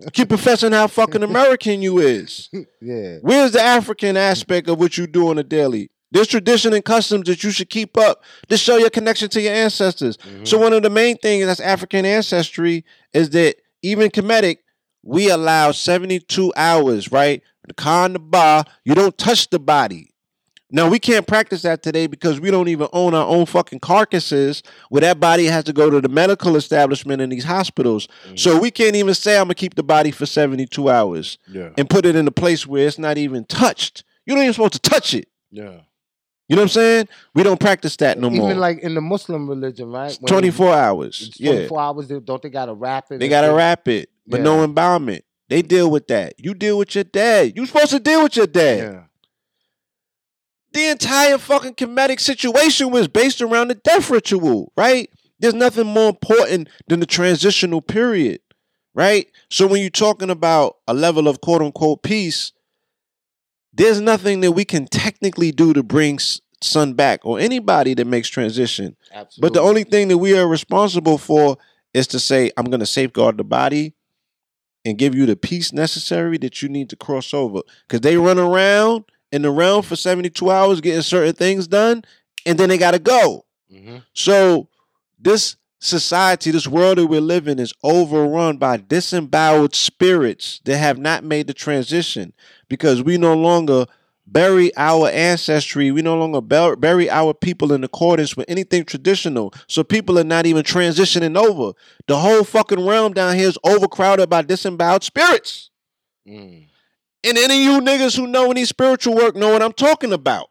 You 0.00 0.10
keep 0.12 0.28
professing 0.28 0.72
how 0.72 0.86
fucking 0.86 1.22
American 1.22 1.80
you 1.80 1.98
is. 1.98 2.50
yeah. 2.80 3.18
Where's 3.22 3.52
the 3.52 3.62
African 3.62 4.16
aspect 4.18 4.68
of 4.68 4.78
what 4.78 4.98
you 4.98 5.06
do 5.06 5.28
on 5.28 5.38
a 5.38 5.44
daily? 5.44 5.90
There's 6.12 6.28
tradition 6.28 6.72
and 6.74 6.84
customs 6.84 7.26
that 7.26 7.42
you 7.42 7.50
should 7.50 7.70
keep 7.70 7.96
up 7.96 8.22
to 8.48 8.56
show 8.56 8.76
your 8.76 8.90
connection 8.90 9.28
to 9.30 9.40
your 9.40 9.52
ancestors. 9.54 10.16
Mm-hmm. 10.18 10.44
So 10.44 10.58
one 10.58 10.72
of 10.72 10.82
the 10.82 10.90
main 10.90 11.16
things 11.16 11.46
that's 11.46 11.58
African 11.60 12.04
ancestry 12.04 12.84
is 13.12 13.30
that 13.30 13.56
even 13.82 14.10
Kemetic, 14.10 14.58
we 15.02 15.30
allow 15.30 15.72
72 15.72 16.52
hours, 16.54 17.10
right? 17.10 17.42
The 17.66 17.74
Khan 17.74 18.12
the 18.12 18.18
Ba, 18.18 18.64
you 18.84 18.94
don't 18.94 19.16
touch 19.16 19.50
the 19.50 19.58
body. 19.58 20.10
Now 20.74 20.88
we 20.88 20.98
can't 20.98 21.26
practice 21.26 21.62
that 21.62 21.82
today 21.82 22.06
because 22.06 22.40
we 22.40 22.50
don't 22.50 22.68
even 22.68 22.88
own 22.94 23.14
our 23.14 23.26
own 23.26 23.44
fucking 23.44 23.80
carcasses 23.80 24.62
where 24.88 25.02
that 25.02 25.20
body 25.20 25.44
has 25.44 25.64
to 25.64 25.72
go 25.74 25.90
to 25.90 26.00
the 26.00 26.08
medical 26.08 26.56
establishment 26.56 27.20
in 27.20 27.28
these 27.28 27.44
hospitals. 27.44 28.08
So 28.36 28.58
we 28.58 28.70
can't 28.70 28.96
even 28.96 29.12
say 29.14 29.36
I'm 29.36 29.44
gonna 29.44 29.54
keep 29.54 29.74
the 29.74 29.82
body 29.82 30.10
for 30.10 30.24
72 30.24 30.88
hours 30.88 31.36
Yeah. 31.46 31.70
and 31.76 31.90
put 31.90 32.06
it 32.06 32.16
in 32.16 32.26
a 32.26 32.30
place 32.30 32.66
where 32.66 32.86
it's 32.86 32.98
not 32.98 33.18
even 33.18 33.44
touched. 33.44 34.02
You're 34.24 34.36
not 34.36 34.42
even 34.44 34.54
supposed 34.54 34.72
to 34.74 34.78
touch 34.80 35.12
it. 35.12 35.28
Yeah. 35.50 35.80
You 36.52 36.56
know 36.56 36.64
what 36.64 36.76
I'm 36.76 36.82
saying? 36.82 37.08
We 37.34 37.42
don't 37.44 37.58
practice 37.58 37.96
that 37.96 38.18
no 38.18 38.26
Even 38.26 38.38
more. 38.40 38.50
Even 38.50 38.60
like 38.60 38.80
in 38.80 38.94
the 38.94 39.00
Muslim 39.00 39.48
religion, 39.48 39.90
right? 39.90 40.14
When 40.20 40.28
24 40.28 40.74
hours. 40.74 41.30
Yeah. 41.38 41.52
24 41.52 41.80
hours. 41.80 42.08
They, 42.08 42.20
don't 42.20 42.42
they 42.42 42.50
got 42.50 42.66
to 42.66 42.74
wrap 42.74 43.10
it? 43.10 43.20
They 43.20 43.28
got 43.30 43.40
to 43.40 43.54
wrap 43.54 43.88
it, 43.88 44.10
but 44.26 44.40
Yeah. 44.40 44.44
no 44.44 44.62
embalmment. 44.62 45.24
They 45.48 45.62
deal 45.62 45.90
with 45.90 46.08
that. 46.08 46.34
You 46.36 46.52
deal 46.52 46.76
with 46.76 46.94
your 46.94 47.04
dad. 47.04 47.54
You 47.56 47.64
supposed 47.64 47.92
to 47.92 48.00
deal 48.00 48.22
with 48.22 48.36
your 48.36 48.46
dad. 48.46 48.78
Yeah. 48.78 49.02
The 50.74 50.90
entire 50.90 51.38
fucking 51.38 51.72
Kemetic 51.72 52.20
situation 52.20 52.90
was 52.90 53.08
based 53.08 53.40
around 53.40 53.68
the 53.68 53.76
death 53.76 54.10
ritual, 54.10 54.74
right? 54.76 55.08
There's 55.38 55.54
nothing 55.54 55.86
more 55.86 56.10
important 56.10 56.68
than 56.86 57.00
the 57.00 57.06
transitional 57.06 57.80
period, 57.80 58.42
right? 58.94 59.26
So 59.48 59.66
when 59.66 59.80
you're 59.80 59.88
talking 59.88 60.28
about 60.28 60.76
a 60.86 60.92
level 60.92 61.28
of 61.28 61.40
quote 61.40 61.62
unquote 61.62 62.02
peace, 62.02 62.52
there's 63.72 64.00
nothing 64.02 64.40
that 64.42 64.52
we 64.52 64.66
can 64.66 64.86
technically 64.86 65.50
do 65.50 65.72
to 65.72 65.82
bring 65.82 66.18
son 66.62 66.94
back 66.94 67.20
or 67.24 67.38
anybody 67.38 67.94
that 67.94 68.06
makes 68.06 68.28
transition. 68.28 68.96
Absolutely. 69.12 69.40
But 69.48 69.54
the 69.54 69.60
only 69.66 69.84
thing 69.84 70.08
that 70.08 70.18
we 70.18 70.36
are 70.38 70.46
responsible 70.46 71.18
for 71.18 71.58
is 71.94 72.06
to 72.08 72.18
say, 72.18 72.50
I'm 72.56 72.66
going 72.66 72.80
to 72.80 72.86
safeguard 72.86 73.36
the 73.36 73.44
body 73.44 73.94
and 74.84 74.98
give 74.98 75.14
you 75.14 75.26
the 75.26 75.36
peace 75.36 75.72
necessary 75.72 76.38
that 76.38 76.62
you 76.62 76.68
need 76.68 76.90
to 76.90 76.96
cross 76.96 77.32
over. 77.32 77.60
Because 77.86 78.00
they 78.00 78.16
run 78.16 78.38
around 78.38 79.04
in 79.30 79.42
the 79.42 79.50
realm 79.50 79.82
for 79.82 79.96
72 79.96 80.50
hours 80.50 80.80
getting 80.80 81.02
certain 81.02 81.34
things 81.34 81.66
done, 81.66 82.04
and 82.44 82.58
then 82.58 82.68
they 82.68 82.78
got 82.78 82.90
to 82.92 82.98
go. 82.98 83.44
Mhm. 83.72 84.02
So 84.12 84.68
this 85.18 85.56
society, 85.78 86.50
this 86.50 86.66
world 86.68 86.98
that 86.98 87.06
we're 87.06 87.20
living 87.20 87.58
is 87.58 87.72
overrun 87.82 88.56
by 88.56 88.76
disemboweled 88.76 89.74
spirits 89.74 90.60
that 90.64 90.78
have 90.78 90.98
not 90.98 91.24
made 91.24 91.46
the 91.46 91.54
transition 91.54 92.32
because 92.68 93.02
we 93.02 93.18
no 93.18 93.34
longer 93.34 93.86
bury 94.32 94.74
our 94.76 95.08
ancestry. 95.08 95.90
We 95.90 96.02
no 96.02 96.16
longer 96.16 96.40
bury 96.76 97.10
our 97.10 97.34
people 97.34 97.72
in 97.72 97.84
accordance 97.84 98.36
with 98.36 98.48
anything 98.48 98.84
traditional. 98.84 99.52
So 99.68 99.84
people 99.84 100.18
are 100.18 100.24
not 100.24 100.46
even 100.46 100.62
transitioning 100.62 101.36
over. 101.36 101.72
The 102.06 102.18
whole 102.18 102.42
fucking 102.44 102.84
realm 102.84 103.12
down 103.12 103.36
here 103.36 103.48
is 103.48 103.58
overcrowded 103.62 104.30
by 104.30 104.42
disemboweled 104.42 105.04
spirits. 105.04 105.70
Mm. 106.26 106.66
And 107.24 107.38
any 107.38 107.66
of 107.66 107.72
you 107.72 107.80
niggas 107.80 108.16
who 108.16 108.26
know 108.26 108.50
any 108.50 108.64
spiritual 108.64 109.14
work 109.14 109.36
know 109.36 109.52
what 109.52 109.62
I'm 109.62 109.72
talking 109.72 110.12
about. 110.12 110.48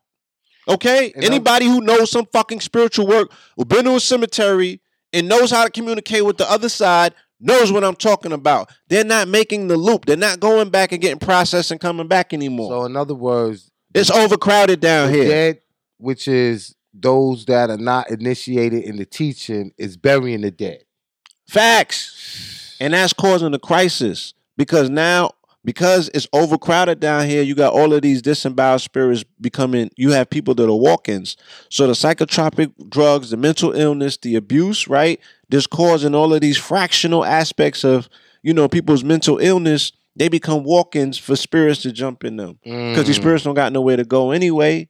Okay? 0.67 1.11
And 1.15 1.23
I'm- 1.23 1.33
Anybody 1.33 1.65
who 1.65 1.81
knows 1.81 2.11
some 2.11 2.27
fucking 2.31 2.61
spiritual 2.61 3.07
work 3.07 3.31
or 3.57 3.65
been 3.65 3.85
to 3.85 3.95
a 3.95 3.99
cemetery 3.99 4.79
and 5.11 5.27
knows 5.27 5.51
how 5.51 5.63
to 5.65 5.71
communicate 5.71 6.23
with 6.25 6.37
the 6.37 6.49
other 6.49 6.69
side 6.69 7.13
knows 7.41 7.71
what 7.71 7.83
I'm 7.83 7.95
talking 7.95 8.31
about. 8.31 8.69
They're 8.87 9.03
not 9.03 9.27
making 9.27 9.67
the 9.67 9.75
loop. 9.75 10.05
They're 10.05 10.15
not 10.15 10.39
going 10.39 10.69
back 10.69 10.91
and 10.91 11.01
getting 11.01 11.19
processed 11.19 11.71
and 11.71 11.79
coming 11.81 12.07
back 12.07 12.33
anymore. 12.33 12.69
So 12.69 12.85
in 12.85 12.95
other 12.95 13.15
words, 13.15 13.70
it's 13.93 14.11
overcrowded 14.11 14.79
down 14.79 15.11
the 15.11 15.17
here. 15.17 15.27
dead, 15.27 15.61
which 15.97 16.27
is 16.27 16.75
those 16.93 17.45
that 17.45 17.69
are 17.69 17.77
not 17.77 18.11
initiated 18.11 18.83
in 18.83 18.97
the 18.97 19.05
teaching, 19.05 19.71
is 19.77 19.97
burying 19.97 20.41
the 20.41 20.51
dead. 20.51 20.83
Facts. 21.47 22.75
And 22.79 22.93
that's 22.93 23.13
causing 23.13 23.53
a 23.53 23.59
crisis 23.59 24.33
because 24.57 24.89
now, 24.89 25.31
because 25.63 26.09
it's 26.13 26.27
overcrowded 26.33 26.99
down 26.99 27.27
here, 27.27 27.43
you 27.43 27.53
got 27.53 27.73
all 27.73 27.93
of 27.93 28.01
these 28.01 28.21
disemboweled 28.21 28.81
spirits 28.81 29.23
becoming, 29.39 29.91
you 29.95 30.11
have 30.11 30.29
people 30.29 30.55
that 30.55 30.67
are 30.67 30.75
walk 30.75 31.07
ins. 31.07 31.37
So 31.69 31.85
the 31.85 31.93
psychotropic 31.93 32.73
drugs, 32.89 33.29
the 33.29 33.37
mental 33.37 33.71
illness, 33.71 34.17
the 34.17 34.35
abuse, 34.35 34.87
right? 34.87 35.19
This 35.49 35.67
causing 35.67 36.15
all 36.15 36.33
of 36.33 36.41
these 36.41 36.57
fractional 36.57 37.23
aspects 37.23 37.83
of, 37.83 38.09
you 38.41 38.53
know, 38.53 38.67
people's 38.67 39.03
mental 39.03 39.37
illness, 39.37 39.91
they 40.15 40.27
become 40.29 40.63
walk-ins 40.63 41.17
for 41.17 41.35
spirits 41.35 41.81
to 41.83 41.91
jump 41.91 42.23
in 42.23 42.35
them. 42.37 42.59
Because 42.63 43.05
these 43.05 43.17
Mm. 43.17 43.21
spirits 43.21 43.43
don't 43.45 43.55
got 43.55 43.71
nowhere 43.73 43.97
to 43.97 44.03
go 44.05 44.31
anyway. 44.31 44.87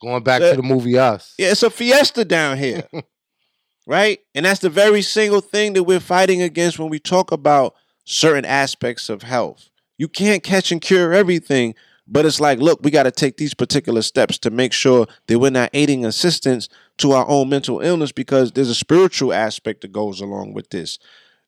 going 0.00 0.24
back 0.24 0.42
Uh, 0.42 0.50
to 0.50 0.56
the 0.56 0.62
movie 0.64 0.98
Us. 0.98 1.32
Yeah, 1.38 1.52
it's 1.52 1.62
a 1.62 1.70
fiesta 1.70 2.24
down 2.24 2.58
here. 2.58 2.88
right? 3.86 4.18
And 4.34 4.44
that's 4.46 4.60
the 4.60 4.70
very 4.70 5.02
single 5.02 5.40
thing 5.40 5.72
that 5.74 5.84
we're 5.84 6.00
fighting 6.00 6.42
against 6.42 6.78
when 6.78 6.88
we 6.88 6.98
talk 6.98 7.30
about 7.32 7.74
certain 8.04 8.44
aspects 8.44 9.08
of 9.08 9.22
health. 9.22 9.68
You 9.98 10.08
can't 10.08 10.42
catch 10.42 10.72
and 10.72 10.80
cure 10.80 11.12
everything, 11.12 11.74
but 12.08 12.26
it's 12.26 12.40
like, 12.40 12.58
look, 12.58 12.80
we 12.82 12.90
got 12.90 13.04
to 13.04 13.10
take 13.12 13.36
these 13.36 13.54
particular 13.54 14.02
steps 14.02 14.38
to 14.38 14.50
make 14.50 14.72
sure 14.72 15.06
that 15.28 15.38
we're 15.38 15.50
not 15.50 15.70
aiding 15.72 16.04
assistance 16.04 16.68
to 16.98 17.12
our 17.12 17.28
own 17.28 17.48
mental 17.48 17.80
illness 17.80 18.10
because 18.12 18.52
there's 18.52 18.70
a 18.70 18.74
spiritual 18.74 19.32
aspect 19.32 19.82
that 19.82 19.92
goes 19.92 20.20
along 20.20 20.52
with 20.54 20.70
this. 20.70 20.98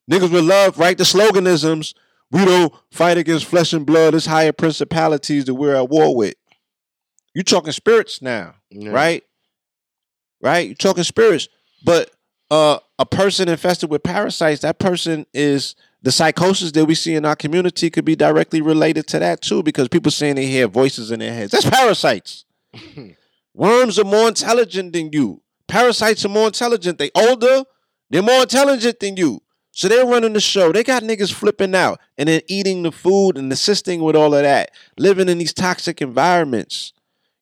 Niggas 0.09 0.31
with 0.31 0.45
love, 0.45 0.77
right? 0.77 0.97
The 0.97 1.03
sloganisms, 1.03 1.93
we 2.35 2.45
don't 2.45 2.73
fight 2.91 3.17
against 3.17 3.45
flesh 3.45 3.73
and 3.73 3.85
blood, 3.85 4.13
it's 4.15 4.25
higher 4.25 4.51
principalities 4.51 5.45
that 5.45 5.53
we're 5.55 5.75
at 5.75 5.89
war 5.89 6.15
with. 6.15 6.35
You 7.33 7.43
talking 7.43 7.71
spirits 7.71 8.21
now 8.21 8.55
Yeah. 8.69 8.91
right? 8.91 9.23
Right? 10.41 10.67
You're 10.67 10.75
talking 10.75 11.03
spirits. 11.03 11.47
But 11.83 12.11
uh 12.51 12.79
a 12.99 13.05
person 13.05 13.49
infested 13.49 13.89
with 13.89 14.03
parasites, 14.03 14.61
that 14.61 14.79
person 14.79 15.25
is 15.33 15.75
the 16.01 16.11
psychosis 16.11 16.71
that 16.73 16.85
we 16.85 16.95
see 16.95 17.15
in 17.15 17.25
our 17.25 17.35
community 17.35 17.89
could 17.89 18.05
be 18.05 18.15
directly 18.15 18.61
related 18.61 19.07
to 19.07 19.19
that 19.19 19.41
too, 19.41 19.63
because 19.63 19.87
people 19.89 20.11
saying 20.11 20.35
they 20.35 20.45
hear 20.45 20.67
voices 20.67 21.11
in 21.11 21.19
their 21.19 21.33
heads. 21.33 21.51
That's 21.51 21.69
parasites. 21.69 22.45
Worms 23.53 23.97
are 23.99 24.03
more 24.05 24.27
intelligent 24.27 24.93
than 24.93 25.11
you. 25.11 25.41
Parasites 25.67 26.23
are 26.25 26.29
more 26.29 26.47
intelligent. 26.47 26.99
They 26.99 27.09
older, 27.15 27.63
they're 28.09 28.21
more 28.21 28.41
intelligent 28.43 28.99
than 28.99 29.17
you. 29.17 29.41
So 29.75 29.89
they're 29.89 30.05
running 30.05 30.31
the 30.31 30.39
show. 30.39 30.71
They 30.71 30.85
got 30.85 31.03
niggas 31.03 31.33
flipping 31.33 31.75
out 31.75 31.99
and 32.17 32.29
then 32.29 32.39
eating 32.47 32.83
the 32.83 32.93
food 32.93 33.37
and 33.37 33.51
assisting 33.51 34.01
with 34.01 34.15
all 34.15 34.33
of 34.33 34.41
that, 34.41 34.71
living 34.97 35.27
in 35.27 35.37
these 35.37 35.53
toxic 35.53 36.01
environments. 36.01 36.93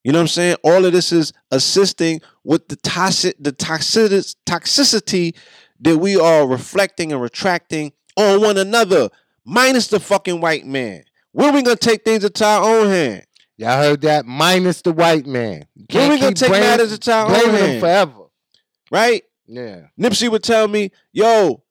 You 0.03 0.11
know 0.11 0.17
what 0.17 0.23
I'm 0.23 0.27
saying? 0.29 0.55
All 0.63 0.83
of 0.83 0.93
this 0.93 1.11
is 1.11 1.31
assisting 1.51 2.21
with 2.43 2.69
the 2.69 2.75
toxic, 2.77 3.35
the 3.39 3.51
toxic, 3.51 4.11
toxicity 4.47 5.35
that 5.81 5.99
we 5.99 6.19
are 6.19 6.47
reflecting 6.47 7.11
and 7.11 7.21
retracting 7.21 7.93
on 8.17 8.41
one 8.41 8.57
another, 8.57 9.09
minus 9.45 9.89
the 9.89 9.99
fucking 9.99 10.41
white 10.41 10.65
man. 10.65 11.03
When 11.33 11.53
we 11.53 11.61
gonna 11.61 11.75
take 11.75 12.03
things 12.03 12.23
into 12.23 12.43
our 12.43 12.63
own 12.63 12.87
hand? 12.87 13.27
Y'all 13.57 13.77
heard 13.77 14.01
that? 14.01 14.25
Minus 14.25 14.81
the 14.81 14.91
white 14.91 15.27
man. 15.27 15.67
When 15.91 16.09
we 16.09 16.19
gonna 16.19 16.33
take 16.33 16.49
matters 16.49 16.93
into 16.93 17.13
our 17.13 17.27
own 17.27 17.53
hand? 17.53 17.79
forever. 17.79 18.23
Right? 18.89 19.21
Yeah. 19.45 19.81
Nipsey 19.99 20.29
would 20.29 20.43
tell 20.43 20.67
me, 20.67 20.91
"Yo, 21.11 21.63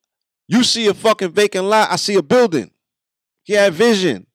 you 0.48 0.64
see 0.64 0.86
a 0.88 0.94
fucking 0.94 1.30
vacant 1.32 1.64
lot. 1.66 1.90
I 1.90 1.96
see 1.96 2.14
a 2.16 2.22
building. 2.22 2.70
He 3.44 3.54
had 3.54 3.72
vision. 3.74 4.26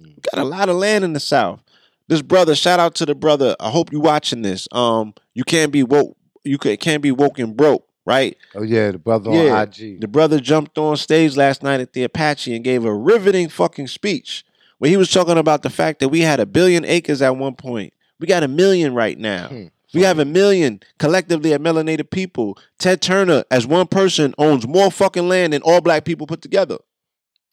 We 0.00 0.16
got 0.32 0.40
a 0.40 0.44
lot 0.44 0.68
of 0.68 0.76
land 0.76 1.04
in 1.04 1.12
the 1.12 1.20
South. 1.20 1.62
This 2.08 2.22
brother, 2.22 2.54
shout 2.54 2.80
out 2.80 2.94
to 2.96 3.06
the 3.06 3.14
brother. 3.14 3.56
I 3.60 3.70
hope 3.70 3.92
you 3.92 4.00
watching 4.00 4.42
this. 4.42 4.68
Um, 4.72 5.14
you 5.34 5.44
can't 5.44 5.72
be 5.72 5.82
woke. 5.82 6.16
You 6.44 6.58
can, 6.58 6.76
can't 6.76 7.02
be 7.02 7.12
woke 7.12 7.38
and 7.38 7.56
broke, 7.56 7.86
right? 8.04 8.36
Oh 8.54 8.62
yeah, 8.62 8.90
the 8.90 8.98
brother 8.98 9.30
Yeah. 9.32 9.54
on 9.56 9.62
IG. 9.68 10.00
The 10.00 10.08
brother 10.08 10.40
jumped 10.40 10.76
on 10.78 10.96
stage 10.96 11.36
last 11.36 11.62
night 11.62 11.80
at 11.80 11.92
the 11.92 12.02
Apache 12.04 12.54
and 12.54 12.64
gave 12.64 12.84
a 12.84 12.94
riveting 12.94 13.48
fucking 13.48 13.86
speech 13.86 14.44
where 14.78 14.90
he 14.90 14.96
was 14.96 15.10
talking 15.10 15.38
about 15.38 15.62
the 15.62 15.70
fact 15.70 16.00
that 16.00 16.08
we 16.08 16.20
had 16.20 16.40
a 16.40 16.46
billion 16.46 16.84
acres 16.84 17.22
at 17.22 17.36
one 17.36 17.54
point. 17.54 17.94
We 18.18 18.26
got 18.26 18.42
a 18.42 18.48
million 18.48 18.94
right 18.94 19.16
now. 19.18 19.48
Hmm. 19.48 19.66
We 19.94 20.02
have 20.02 20.18
a 20.18 20.24
million 20.24 20.80
collectively 20.98 21.52
of 21.52 21.60
melanated 21.60 22.10
people. 22.10 22.58
Ted 22.78 23.02
Turner, 23.02 23.44
as 23.50 23.66
one 23.66 23.86
person, 23.86 24.34
owns 24.38 24.66
more 24.66 24.90
fucking 24.90 25.28
land 25.28 25.52
than 25.52 25.62
all 25.62 25.80
black 25.80 26.04
people 26.04 26.26
put 26.26 26.40
together. 26.40 26.78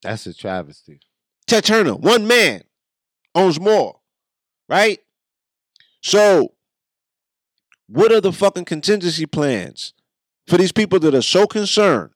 That's 0.02 0.26
a 0.26 0.34
travesty. 0.34 1.02
Ted 1.48 1.66
Turner, 1.66 1.96
one 1.96 2.28
man, 2.28 2.64
owns 3.36 3.60
more, 3.60 4.00
right? 4.70 5.00
So, 6.02 6.54
what 7.88 8.12
are 8.12 8.22
the 8.22 8.32
fucking 8.32 8.66
contingency 8.66 9.26
plans 9.26 9.94
for 10.48 10.58
these 10.58 10.72
people 10.72 11.00
that 11.00 11.16
are 11.16 11.22
so 11.22 11.48
concerned 11.48 12.12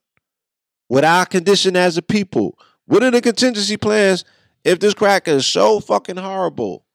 with 0.88 1.04
our 1.04 1.26
condition 1.26 1.76
as 1.76 1.98
a 1.98 2.02
people? 2.02 2.58
What 2.86 3.04
are 3.04 3.12
the 3.12 3.22
contingency 3.22 3.76
plans 3.76 4.24
if 4.64 4.80
this 4.80 4.94
crack 4.94 5.28
is 5.28 5.46
so 5.46 5.80
fucking 5.80 6.18
horrible? 6.18 6.86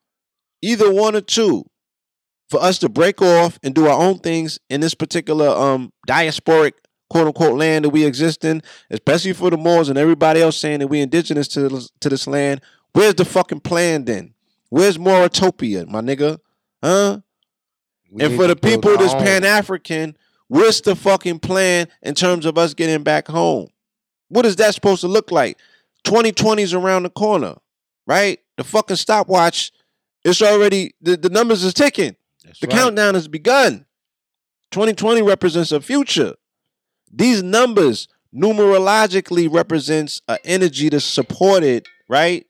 Either 0.63 0.93
one 0.93 1.15
or 1.15 1.21
two, 1.21 1.69
for 2.49 2.63
us 2.63 2.79
to 2.79 2.89
break 2.89 3.21
off 3.21 3.59
and 3.63 3.75
do 3.75 3.87
our 3.87 3.99
own 3.99 4.19
things 4.19 4.59
in 4.71 4.81
this 4.81 4.95
particular 4.95 5.49
um 5.49 5.93
diasporic 6.09 6.73
quote 7.11 7.27
unquote 7.27 7.57
land 7.57 7.85
that 7.85 7.91
we 7.91 8.05
exist 8.05 8.45
in, 8.45 8.63
especially 8.91 9.33
for 9.33 9.51
the 9.51 9.57
Moors 9.57 9.89
and 9.89 9.99
everybody 9.99 10.41
else 10.41 10.57
saying 10.57 10.81
that 10.81 10.89
we 10.89 11.01
indigenous 11.01 11.49
to 11.49 11.69
this, 11.69 11.91
to 12.01 12.09
this 12.09 12.27
land. 12.27 12.61
Where's 12.93 13.15
the 13.15 13.25
fucking 13.25 13.61
plan 13.61 14.05
then? 14.05 14.35
Where's 14.71 14.99
Moritopia, 14.99 15.87
my 15.87 16.01
nigga? 16.01 16.39
Huh? 16.83 17.21
We 18.11 18.25
and 18.25 18.37
for 18.37 18.47
the 18.47 18.57
people 18.57 18.97
that's. 18.97 19.15
Pan 19.15 19.45
African, 19.45 20.17
what's 20.49 20.81
the 20.81 20.97
fucking 20.97 21.41
plan 21.41 21.89
in 22.03 22.15
terms 22.15 22.47
of 22.47 22.59
us 22.59 22.75
getting 22.75 23.03
back 23.03 23.29
home? 23.29 23.69
What 24.29 24.47
is 24.47 24.57
that 24.57 24.75
supposed 24.75 25.01
to 25.03 25.09
look 25.09 25.31
like? 25.31 25.59
2020 26.05 26.63
is 26.63 26.75
around 26.75 27.03
the 27.05 27.11
corner, 27.11 27.57
right? 28.07 28.39
The 28.57 28.65
fucking 28.65 28.97
stopwatch, 28.97 29.73
it's 30.25 30.43
already, 30.43 30.95
the, 31.01 31.17
the 31.17 31.29
numbers 31.31 31.65
is 31.65 31.75
ticking. 31.75 32.17
That's 32.49 32.61
The 32.61 32.67
right. 32.67 32.77
countdown 32.77 33.15
has 33.15 33.29
begun. 33.29 33.87
2020 34.71 35.23
represents 35.23 35.73
a 35.73 35.81
future. 35.81 36.35
These 37.11 37.43
numbers 37.43 38.09
numerologically 38.35 39.53
represents 39.53 40.21
an 40.29 40.39
energy 40.45 40.91
to 40.91 41.01
support 41.01 41.63
it, 41.63 41.87
right? 42.09 42.47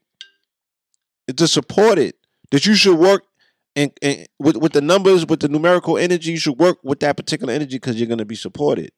To 1.36 1.46
support 1.46 1.99
it. 1.99 2.16
That 2.51 2.64
you 2.66 2.74
should 2.74 2.99
work 2.99 3.24
and, 3.76 3.92
and 4.03 4.26
with, 4.38 4.57
with 4.57 4.72
the 4.72 4.80
numbers, 4.80 5.26
with 5.26 5.40
the 5.40 5.49
numerical 5.49 5.99
energy, 5.99 6.32
you 6.32 6.38
should 6.38 6.59
work 6.59 6.78
with 6.82 7.01
that 7.01 7.16
particular 7.16 7.53
energy 7.53 7.76
because 7.76 7.96
you're 7.96 8.09
gonna 8.09 8.24
be 8.24 8.34
supported. 8.34 8.90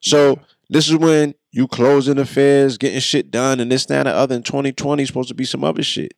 So 0.00 0.38
this 0.68 0.88
is 0.88 0.96
when 0.96 1.34
you 1.52 1.66
closing 1.68 2.18
affairs, 2.18 2.76
getting 2.76 3.00
shit 3.00 3.30
done, 3.30 3.60
and 3.60 3.72
this, 3.72 3.86
that, 3.86 4.06
and 4.06 4.08
the 4.08 4.12
other. 4.14 4.34
In 4.34 4.42
2020 4.42 5.02
is 5.02 5.08
supposed 5.08 5.28
to 5.28 5.34
be 5.34 5.44
some 5.46 5.64
other 5.64 5.82
shit. 5.82 6.14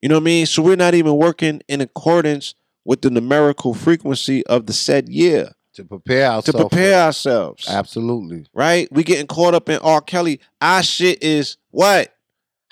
You 0.00 0.08
know 0.08 0.16
what 0.16 0.22
I 0.22 0.24
mean? 0.24 0.46
So 0.46 0.62
we're 0.62 0.74
not 0.74 0.94
even 0.94 1.16
working 1.16 1.60
in 1.68 1.80
accordance 1.80 2.54
with 2.84 3.02
the 3.02 3.10
numerical 3.10 3.74
frequency 3.74 4.44
of 4.46 4.66
the 4.66 4.72
said 4.72 5.08
year 5.08 5.52
to 5.74 5.84
prepare 5.84 6.26
ourselves. 6.26 6.46
to 6.46 6.52
prepare 6.52 7.00
ourselves. 7.00 7.68
Absolutely. 7.68 8.46
Right? 8.52 8.88
We 8.92 9.04
getting 9.04 9.26
caught 9.26 9.54
up 9.54 9.68
in 9.68 9.78
R. 9.78 10.00
Kelly. 10.00 10.40
Our 10.60 10.82
shit 10.82 11.22
is 11.22 11.56
what? 11.70 12.14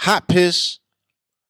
Hot 0.00 0.28
piss. 0.28 0.79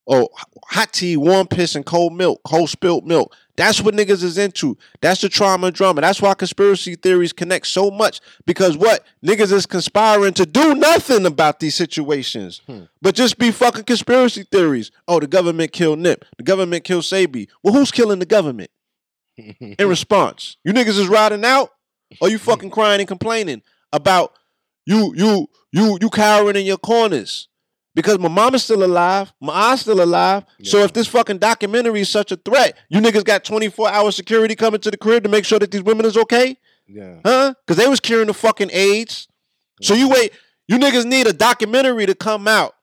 Oh, 0.07 0.29
hot 0.65 0.93
tea, 0.93 1.15
warm 1.15 1.47
piss, 1.47 1.75
and 1.75 1.85
cold 1.85 2.13
milk, 2.13 2.41
cold 2.43 2.69
spilt 2.69 3.05
milk. 3.05 3.35
That's 3.55 3.81
what 3.81 3.93
niggas 3.93 4.23
is 4.23 4.37
into. 4.37 4.77
That's 5.01 5.21
the 5.21 5.29
trauma 5.29 5.67
and 5.67 5.75
drama. 5.75 6.01
That's 6.01 6.21
why 6.21 6.33
conspiracy 6.33 6.95
theories 6.95 7.31
connect 7.33 7.67
so 7.67 7.91
much. 7.91 8.19
Because 8.45 8.75
what? 8.75 9.05
Niggas 9.23 9.51
is 9.51 9.65
conspiring 9.65 10.33
to 10.33 10.45
do 10.45 10.73
nothing 10.73 11.25
about 11.25 11.59
these 11.59 11.75
situations. 11.75 12.61
Hmm. 12.65 12.83
But 13.01 13.13
just 13.13 13.37
be 13.37 13.51
fucking 13.51 13.83
conspiracy 13.83 14.43
theories. 14.43 14.91
Oh, 15.07 15.19
the 15.19 15.27
government 15.27 15.71
killed 15.71 15.99
Nip. 15.99 16.25
The 16.37 16.43
government 16.43 16.83
killed 16.83 17.03
Sebi. 17.03 17.47
Well, 17.61 17.73
who's 17.73 17.91
killing 17.91 18.19
the 18.19 18.25
government? 18.25 18.71
in 19.37 19.75
response. 19.87 20.57
You 20.63 20.73
niggas 20.73 20.99
is 20.99 21.07
riding 21.07 21.45
out, 21.45 21.71
or 22.19 22.29
you 22.29 22.37
fucking 22.37 22.69
crying 22.71 22.99
and 22.99 23.07
complaining 23.07 23.61
about 23.93 24.33
you 24.85 25.13
you 25.15 25.47
you 25.71 25.97
you 26.01 26.09
cowering 26.09 26.55
in 26.55 26.65
your 26.65 26.77
corners. 26.77 27.47
Because 27.93 28.19
my 28.19 28.29
mama's 28.29 28.63
still 28.63 28.83
alive, 28.85 29.33
my 29.41 29.71
aunt's 29.71 29.81
still 29.81 30.01
alive. 30.01 30.45
So 30.63 30.79
if 30.79 30.93
this 30.93 31.07
fucking 31.07 31.39
documentary 31.39 32.01
is 32.01 32.09
such 32.09 32.31
a 32.31 32.37
threat, 32.37 32.77
you 32.89 33.01
niggas 33.01 33.25
got 33.25 33.43
24 33.43 33.89
hour 33.89 34.11
security 34.11 34.55
coming 34.55 34.79
to 34.81 34.91
the 34.91 34.97
crib 34.97 35.23
to 35.23 35.29
make 35.29 35.43
sure 35.43 35.59
that 35.59 35.71
these 35.71 35.83
women 35.83 36.05
is 36.05 36.15
okay? 36.17 36.57
yeah. 36.87 37.19
Huh? 37.25 37.53
Because 37.65 37.81
they 37.81 37.89
was 37.89 37.99
curing 37.99 38.27
the 38.27 38.33
fucking 38.33 38.69
AIDS. 38.71 39.27
So 39.81 39.93
you 39.93 40.09
wait, 40.09 40.31
you 40.67 40.77
niggas 40.77 41.05
need 41.05 41.27
a 41.27 41.33
documentary 41.33 42.05
to 42.05 42.15
come 42.15 42.47
out 42.47 42.75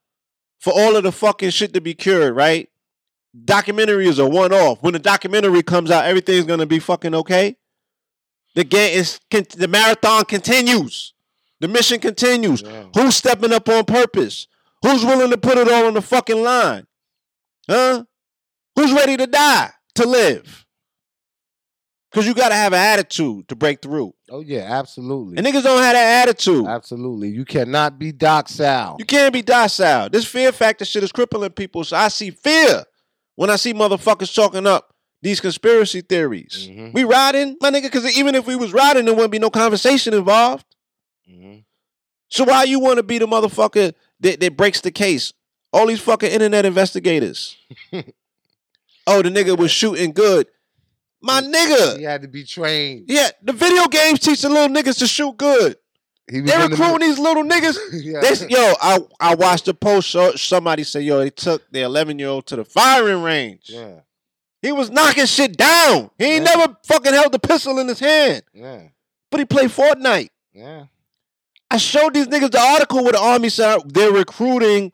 for 0.58 0.72
all 0.72 0.96
of 0.96 1.04
the 1.04 1.12
fucking 1.12 1.50
shit 1.50 1.72
to 1.74 1.80
be 1.80 1.94
cured, 1.94 2.34
right? 2.34 2.68
Documentary 3.44 4.08
is 4.08 4.18
a 4.18 4.26
one 4.26 4.52
off. 4.52 4.82
When 4.82 4.94
the 4.94 4.98
documentary 4.98 5.62
comes 5.62 5.90
out, 5.90 6.04
everything's 6.04 6.44
gonna 6.44 6.66
be 6.66 6.80
fucking 6.80 7.14
okay. 7.14 7.56
The 8.54 8.64
game 8.64 8.98
is 8.98 9.20
the 9.30 9.68
marathon 9.68 10.24
continues. 10.24 11.14
The 11.60 11.68
mission 11.68 12.00
continues. 12.00 12.62
Yeah. 12.62 12.84
Who's 12.94 13.16
stepping 13.16 13.52
up 13.52 13.68
on 13.68 13.84
purpose? 13.84 14.48
Who's 14.82 15.04
willing 15.04 15.30
to 15.30 15.38
put 15.38 15.58
it 15.58 15.68
all 15.68 15.86
on 15.86 15.94
the 15.94 16.02
fucking 16.02 16.42
line? 16.42 16.86
Huh? 17.68 18.04
Who's 18.76 18.92
ready 18.92 19.16
to 19.16 19.26
die 19.26 19.70
to 19.96 20.06
live? 20.06 20.64
Because 22.10 22.26
you 22.26 22.32
gotta 22.34 22.54
have 22.54 22.72
an 22.72 22.78
attitude 22.78 23.48
to 23.48 23.56
break 23.56 23.82
through. 23.82 24.14
Oh 24.30 24.40
yeah, 24.40 24.60
absolutely. 24.78 25.36
And 25.36 25.46
niggas 25.46 25.62
don't 25.62 25.82
have 25.82 25.92
that 25.94 26.22
attitude. 26.28 26.66
absolutely. 26.66 27.28
You 27.28 27.44
cannot 27.44 27.98
be 27.98 28.12
docile. 28.12 28.96
You 28.98 29.04
can't 29.04 29.32
be 29.32 29.42
docile. 29.42 30.08
This 30.08 30.24
fear 30.24 30.50
factor 30.52 30.84
shit 30.86 31.02
is 31.02 31.12
crippling 31.12 31.50
people. 31.50 31.84
So 31.84 31.96
I 31.96 32.08
see 32.08 32.30
fear 32.30 32.84
when 33.36 33.50
I 33.50 33.56
see 33.56 33.74
motherfuckers 33.74 34.34
talking 34.34 34.66
up 34.66 34.94
these 35.20 35.40
conspiracy 35.40 36.00
theories. 36.00 36.68
Mhm. 36.70 36.94
We 36.94 37.04
riding, 37.04 37.56
my 37.60 37.70
nigga, 37.70 37.82
because 37.82 38.16
even 38.16 38.34
if 38.34 38.46
we 38.46 38.56
was 38.56 38.72
riding, 38.72 39.04
there 39.04 39.14
wouldn't 39.14 39.32
be 39.32 39.38
no 39.40 39.50
conversation 39.50 40.14
involved. 40.14 40.64
Mhm. 41.30 41.64
So 42.30 42.44
why 42.44 42.62
you 42.64 42.78
want 42.78 42.96
to 42.98 43.02
be 43.02 43.18
the 43.18 43.26
motherfucker 43.26 43.92
that, 44.20 44.40
that 44.40 44.56
breaks 44.56 44.80
the 44.80 44.90
case? 44.90 45.32
All 45.72 45.86
these 45.86 46.00
fucking 46.00 46.30
internet 46.30 46.64
investigators. 46.66 47.56
oh, 49.06 49.22
the 49.22 49.28
nigga 49.30 49.56
was 49.56 49.70
shooting 49.70 50.12
good. 50.12 50.46
My 51.20 51.40
nigga. 51.40 51.98
He 51.98 52.04
had 52.04 52.22
to 52.22 52.28
be 52.28 52.44
trained. 52.44 53.04
Yeah, 53.08 53.28
the 53.42 53.52
video 53.52 53.86
games 53.88 54.20
teach 54.20 54.42
the 54.42 54.48
little 54.48 54.68
niggas 54.74 54.98
to 55.00 55.06
shoot 55.06 55.36
good. 55.36 55.76
They 56.30 56.38
in 56.38 56.44
the 56.44 56.68
recruiting 56.70 57.08
these 57.08 57.18
little 57.18 57.42
niggas. 57.42 57.76
Yeah. 57.92 58.20
They, 58.20 58.48
yo, 58.48 58.74
I 58.80 58.98
I 59.18 59.34
watched 59.34 59.66
a 59.68 59.74
post. 59.74 60.10
So 60.10 60.32
somebody 60.36 60.84
said, 60.84 61.02
yo, 61.02 61.18
they 61.18 61.30
took 61.30 61.62
the 61.72 61.80
11 61.82 62.18
year 62.18 62.28
old 62.28 62.46
to 62.46 62.56
the 62.56 62.64
firing 62.64 63.22
range. 63.22 63.64
yeah, 63.70 64.00
He 64.62 64.70
was 64.72 64.90
knocking 64.90 65.26
shit 65.26 65.56
down. 65.56 66.10
He 66.18 66.24
ain't 66.26 66.44
Yeah. 66.46 66.54
never 66.56 66.76
fucking 66.84 67.12
held 67.14 67.32
the 67.32 67.38
pistol 67.38 67.78
in 67.78 67.88
his 67.88 67.98
hand, 68.00 68.42
yeah, 68.52 68.82
but 69.30 69.40
he 69.40 69.46
played 69.46 69.70
Fortnite. 69.70 70.28
yeah. 70.52 70.84
I 71.70 71.76
showed 71.76 72.14
these 72.14 72.28
niggas 72.28 72.50
the 72.50 72.60
article 72.60 73.02
where 73.02 73.12
the 73.12 73.20
army 73.20 73.48
said 73.50 73.80
they're 73.86 74.12
recruiting 74.12 74.92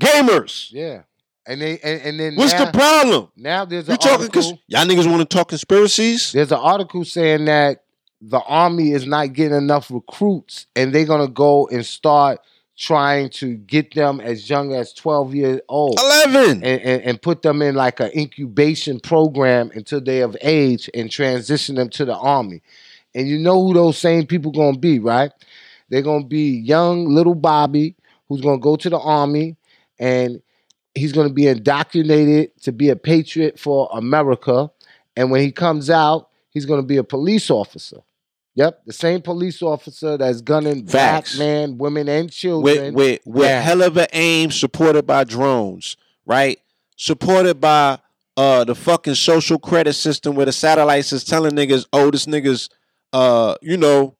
gamers. 0.00 0.68
Yeah. 0.70 1.02
And 1.46 1.60
they 1.60 1.78
and, 1.80 2.00
and 2.02 2.20
then 2.20 2.36
What's 2.36 2.52
now, 2.52 2.64
the 2.66 2.70
problem? 2.72 3.28
now 3.36 3.64
there's 3.64 3.88
You 3.88 3.94
an 3.94 3.98
talking 3.98 4.12
article, 4.26 4.42
because 4.42 4.52
y'all 4.68 4.84
niggas 4.86 5.10
want 5.10 5.28
to 5.28 5.36
talk 5.36 5.48
conspiracies? 5.48 6.32
there's 6.32 6.52
an 6.52 6.58
article 6.58 7.04
saying 7.04 7.46
that 7.46 7.82
the 8.20 8.40
army 8.40 8.92
is 8.92 9.06
not 9.06 9.32
getting 9.32 9.56
enough 9.56 9.90
recruits 9.90 10.66
and 10.76 10.94
they're 10.94 11.04
gonna 11.04 11.26
go 11.28 11.66
and 11.68 11.84
start 11.84 12.38
trying 12.78 13.28
to 13.28 13.54
get 13.56 13.92
them 13.94 14.20
as 14.20 14.48
young 14.48 14.72
as 14.72 14.92
12 14.94 15.34
years 15.34 15.60
old 15.68 15.98
Eleven. 15.98 16.62
and, 16.64 16.80
and, 16.80 17.02
and 17.02 17.22
put 17.22 17.42
them 17.42 17.60
in 17.60 17.74
like 17.74 17.98
an 18.00 18.10
incubation 18.16 18.98
program 19.00 19.70
until 19.74 20.00
they 20.00 20.20
of 20.22 20.36
age 20.42 20.88
and 20.94 21.10
transition 21.10 21.74
them 21.74 21.88
to 21.90 22.04
the 22.04 22.16
army. 22.16 22.62
And 23.14 23.28
you 23.28 23.38
know 23.38 23.62
who 23.66 23.74
those 23.74 23.98
same 23.98 24.26
people 24.26 24.52
gonna 24.52 24.78
be, 24.78 25.00
right? 25.00 25.32
They're 25.92 26.00
gonna 26.02 26.24
be 26.24 26.56
young 26.58 27.06
little 27.06 27.34
Bobby 27.34 27.94
who's 28.26 28.40
gonna 28.40 28.58
go 28.58 28.76
to 28.76 28.88
the 28.88 28.98
army 28.98 29.56
and 29.98 30.40
he's 30.94 31.12
gonna 31.12 31.28
be 31.32 31.46
indoctrinated 31.46 32.50
to 32.62 32.72
be 32.72 32.88
a 32.88 32.96
patriot 32.96 33.58
for 33.60 33.90
America. 33.92 34.70
And 35.18 35.30
when 35.30 35.42
he 35.42 35.52
comes 35.52 35.90
out, 35.90 36.30
he's 36.48 36.64
gonna 36.64 36.82
be 36.82 36.96
a 36.96 37.04
police 37.04 37.50
officer. 37.50 37.98
Yep, 38.54 38.86
the 38.86 38.92
same 38.94 39.20
police 39.20 39.60
officer 39.60 40.16
that's 40.16 40.40
gunning 40.40 40.86
Facts. 40.86 41.36
black 41.36 41.46
men, 41.46 41.76
women, 41.76 42.08
and 42.08 42.24
with 42.24 42.32
children. 42.34 42.94
with 42.94 43.20
with 43.26 43.48
Yeah. 43.50 43.60
hell 43.60 43.82
of 43.82 43.98
an 43.98 44.06
aim, 44.14 44.50
supported 44.50 45.06
by 45.06 45.24
drones, 45.24 45.98
right? 46.24 46.58
Supported 46.96 47.60
by 47.60 47.98
uh 48.38 48.64
the 48.64 48.74
fucking 48.74 49.16
social 49.16 49.58
credit 49.58 49.92
system 49.92 50.36
where 50.36 50.46
the 50.46 50.52
satellites 50.52 51.12
is 51.12 51.22
telling 51.22 51.52
niggas, 51.52 51.84
oh, 51.92 52.10
this 52.10 52.24
niggas, 52.24 52.70
uh, 53.12 53.56
you 53.60 53.76
know, 53.76 54.16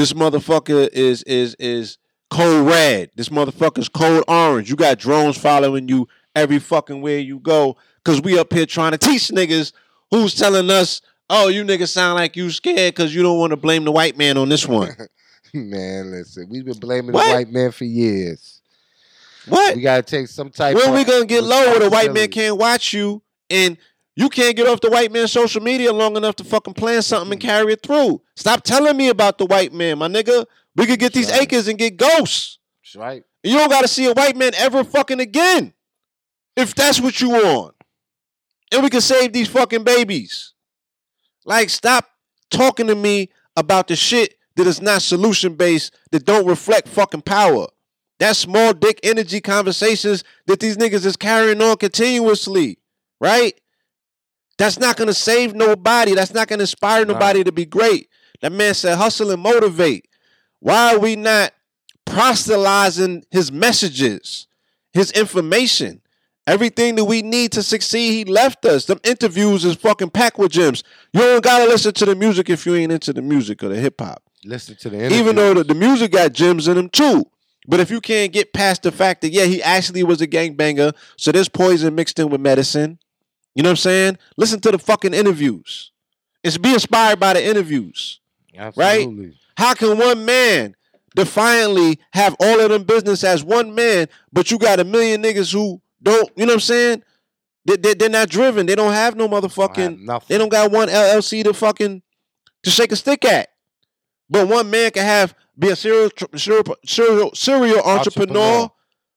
this 0.00 0.14
motherfucker 0.14 0.88
is 0.94 1.22
is 1.24 1.54
is 1.58 1.98
cold 2.30 2.66
red. 2.66 3.10
This 3.16 3.28
motherfucker's 3.28 3.90
cold 3.90 4.24
orange. 4.26 4.70
You 4.70 4.76
got 4.76 4.98
drones 4.98 5.36
following 5.36 5.90
you 5.90 6.08
every 6.34 6.58
fucking 6.58 7.02
where 7.02 7.18
you 7.18 7.38
go. 7.38 7.76
Cause 8.02 8.22
we 8.22 8.38
up 8.38 8.50
here 8.50 8.64
trying 8.64 8.92
to 8.92 8.98
teach 8.98 9.28
niggas 9.28 9.72
who's 10.10 10.34
telling 10.34 10.70
us, 10.70 11.02
oh, 11.28 11.48
you 11.48 11.64
niggas 11.64 11.90
sound 11.90 12.14
like 12.14 12.34
you 12.34 12.50
scared 12.50 12.94
because 12.94 13.14
you 13.14 13.22
don't 13.22 13.38
want 13.38 13.50
to 13.50 13.58
blame 13.58 13.84
the 13.84 13.92
white 13.92 14.16
man 14.16 14.38
on 14.38 14.48
this 14.48 14.66
one. 14.66 14.88
Man, 15.52 16.12
listen, 16.12 16.46
we've 16.48 16.64
been 16.64 16.78
blaming 16.78 17.12
What? 17.12 17.26
the 17.26 17.34
white 17.34 17.50
man 17.50 17.70
for 17.72 17.84
years. 17.84 18.62
what? 19.48 19.76
We 19.76 19.82
gotta 19.82 20.02
take 20.02 20.28
some 20.28 20.48
type. 20.48 20.76
When 20.76 20.94
we 20.94 21.04
gonna 21.04 21.26
get 21.26 21.44
low 21.44 21.72
where 21.72 21.80
the 21.80 21.90
white 21.90 22.14
man 22.14 22.28
can't 22.30 22.56
watch 22.56 22.94
you 22.94 23.20
and 23.50 23.76
you 24.20 24.28
can't 24.28 24.54
get 24.54 24.66
off 24.66 24.80
the 24.82 24.90
white 24.90 25.10
man's 25.10 25.32
social 25.32 25.62
media 25.62 25.92
long 25.92 26.14
enough 26.16 26.36
to 26.36 26.44
fucking 26.44 26.74
plan 26.74 27.00
something 27.00 27.32
and 27.32 27.40
carry 27.40 27.72
it 27.72 27.82
through? 27.82 28.20
Stop 28.36 28.62
telling 28.62 28.96
me 28.96 29.08
about 29.08 29.38
the 29.38 29.46
white 29.46 29.72
man, 29.72 29.98
my 29.98 30.08
nigga. 30.08 30.44
We 30.76 30.84
could 30.86 30.98
get 30.98 31.14
these 31.14 31.30
Right. 31.30 31.42
acres 31.42 31.68
and 31.68 31.78
get 31.78 31.96
ghosts. 31.96 32.58
That's 32.82 32.96
right. 32.96 33.22
You 33.42 33.56
don't 33.56 33.70
gotta 33.70 33.88
see 33.88 34.04
a 34.04 34.12
white 34.12 34.36
man 34.36 34.52
ever 34.56 34.84
fucking 34.84 35.20
again. 35.20 35.72
If 36.54 36.74
that's 36.74 37.00
what 37.00 37.20
you 37.20 37.30
want. 37.30 37.74
And 38.70 38.82
we 38.82 38.90
can 38.90 39.00
save 39.00 39.32
these 39.32 39.48
fucking 39.48 39.84
babies. 39.84 40.52
Like, 41.46 41.70
stop 41.70 42.06
talking 42.50 42.86
to 42.88 42.94
me 42.94 43.30
about 43.56 43.88
the 43.88 43.96
shit 43.96 44.36
that 44.56 44.66
is 44.66 44.82
not 44.82 45.00
solution 45.00 45.54
based, 45.54 45.94
that 46.10 46.26
don't 46.26 46.46
reflect 46.46 46.88
fucking 46.88 47.22
power. 47.22 47.68
That 48.18 48.36
small 48.36 48.74
dick 48.74 49.00
energy 49.02 49.40
conversations 49.40 50.24
that 50.46 50.60
these 50.60 50.76
niggas 50.76 51.06
is 51.06 51.16
carrying 51.16 51.62
on 51.62 51.78
continuously, 51.78 52.78
right? 53.18 53.58
That's 54.60 54.78
not 54.78 54.98
gonna 54.98 55.14
save 55.14 55.54
nobody. 55.54 56.14
That's 56.14 56.34
not 56.34 56.46
gonna 56.46 56.64
inspire 56.64 57.06
nobody 57.06 57.42
to 57.44 57.50
be 57.50 57.64
great. 57.64 58.10
That 58.42 58.52
man 58.52 58.74
said, 58.74 58.98
hustle 58.98 59.30
and 59.30 59.40
motivate. 59.40 60.06
Why 60.58 60.94
are 60.94 60.98
we 60.98 61.16
not 61.16 61.54
proselytizing 62.04 63.24
his 63.30 63.50
messages, 63.50 64.46
his 64.92 65.12
information? 65.12 66.02
Everything 66.46 66.96
that 66.96 67.06
we 67.06 67.22
need 67.22 67.52
to 67.52 67.62
succeed, 67.62 68.12
he 68.12 68.30
left 68.30 68.66
us. 68.66 68.84
Them 68.84 69.00
interviews 69.02 69.64
is 69.64 69.76
fucking 69.76 70.10
packed 70.10 70.36
with 70.36 70.52
gems. 70.52 70.84
You 71.14 71.20
don't 71.20 71.42
gotta 71.42 71.64
listen 71.64 71.94
to 71.94 72.04
the 72.04 72.14
music 72.14 72.50
if 72.50 72.66
you 72.66 72.74
ain't 72.74 72.92
into 72.92 73.14
the 73.14 73.22
music 73.22 73.62
or 73.62 73.68
the 73.70 73.76
hip 73.76 73.98
hop. 73.98 74.22
Listen 74.44 74.76
to 74.76 74.90
the 74.90 74.98
interview. 74.98 75.20
Even 75.20 75.36
though 75.36 75.54
the, 75.54 75.64
the 75.64 75.74
music 75.74 76.12
got 76.12 76.34
gems 76.34 76.68
in 76.68 76.74
them 76.76 76.90
too. 76.90 77.24
But 77.66 77.80
if 77.80 77.90
you 77.90 78.02
can't 78.02 78.30
get 78.30 78.52
past 78.52 78.82
the 78.82 78.92
fact 78.92 79.22
that, 79.22 79.30
yeah, 79.30 79.44
he 79.44 79.62
actually 79.62 80.02
was 80.02 80.20
a 80.20 80.26
gangbanger, 80.26 80.94
so 81.16 81.32
there's 81.32 81.48
poison 81.48 81.94
mixed 81.94 82.18
in 82.18 82.28
with 82.28 82.42
medicine. 82.42 82.98
You 83.54 83.62
know 83.62 83.68
what 83.68 83.72
I'm 83.72 83.76
saying? 83.76 84.18
Listen 84.36 84.60
to 84.60 84.70
the 84.70 84.78
fucking 84.78 85.14
interviews. 85.14 85.92
It's 86.42 86.56
be 86.56 86.72
inspired 86.72 87.20
by 87.20 87.34
the 87.34 87.44
interviews. 87.44 88.20
Absolutely. 88.56 89.34
How 89.56 89.74
can 89.74 89.98
one 89.98 90.24
man 90.24 90.74
defiantly 91.14 91.98
have 92.12 92.36
all 92.40 92.60
of 92.60 92.70
them 92.70 92.84
business 92.84 93.24
as 93.24 93.42
one 93.44 93.74
man, 93.74 94.08
but 94.32 94.50
you 94.50 94.58
got 94.58 94.80
a 94.80 94.84
million 94.84 95.22
niggas 95.22 95.52
who 95.52 95.80
don't, 96.02 96.30
you 96.36 96.46
know 96.46 96.52
what 96.52 96.54
I'm 96.54 96.60
saying? 96.60 97.02
They, 97.66 97.76
they, 97.76 97.94
they're 97.94 98.08
not 98.08 98.28
driven. 98.30 98.66
They 98.66 98.74
don't 98.74 98.92
have 98.92 99.16
no 99.16 99.28
Don't 99.28 99.42
have 99.42 99.50
motherfucking, 99.52 100.26
they 100.28 100.38
don't 100.38 100.48
got 100.48 100.70
one 100.70 100.88
LLC 100.88 101.44
to 101.44 101.52
fucking, 101.52 102.02
to 102.62 102.70
shake 102.70 102.92
a 102.92 102.96
stick 102.96 103.24
at. 103.24 103.48
But 104.30 104.48
one 104.48 104.70
man 104.70 104.92
can 104.92 105.04
have, 105.04 105.34
be 105.58 105.68
a 105.68 105.76
serial, 105.76 106.10
serial, 106.36 106.64
serial, 106.86 107.34
serial 107.34 107.80
entrepreneur, 107.82 108.38
Entrepreneur. 108.38 108.70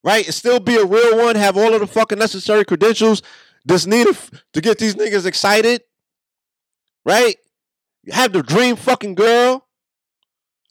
right? 0.04 0.26
And 0.26 0.34
still 0.34 0.60
be 0.60 0.76
a 0.76 0.84
real 0.86 1.18
one, 1.18 1.36
have 1.36 1.56
all 1.58 1.74
of 1.74 1.80
the 1.80 1.88
fucking 1.88 2.18
necessary 2.20 2.66
credentials 2.66 3.22
that's 3.66 3.86
needed 3.86 4.16
f- 4.16 4.32
to 4.54 4.62
get 4.62 4.78
these 4.78 4.96
niggas 4.96 5.26
excited, 5.26 5.82
right? 7.06 7.36
You 8.04 8.14
have 8.14 8.34
the 8.34 8.44
dream 8.44 8.76
fucking 8.76 9.16
girl. 9.16 9.66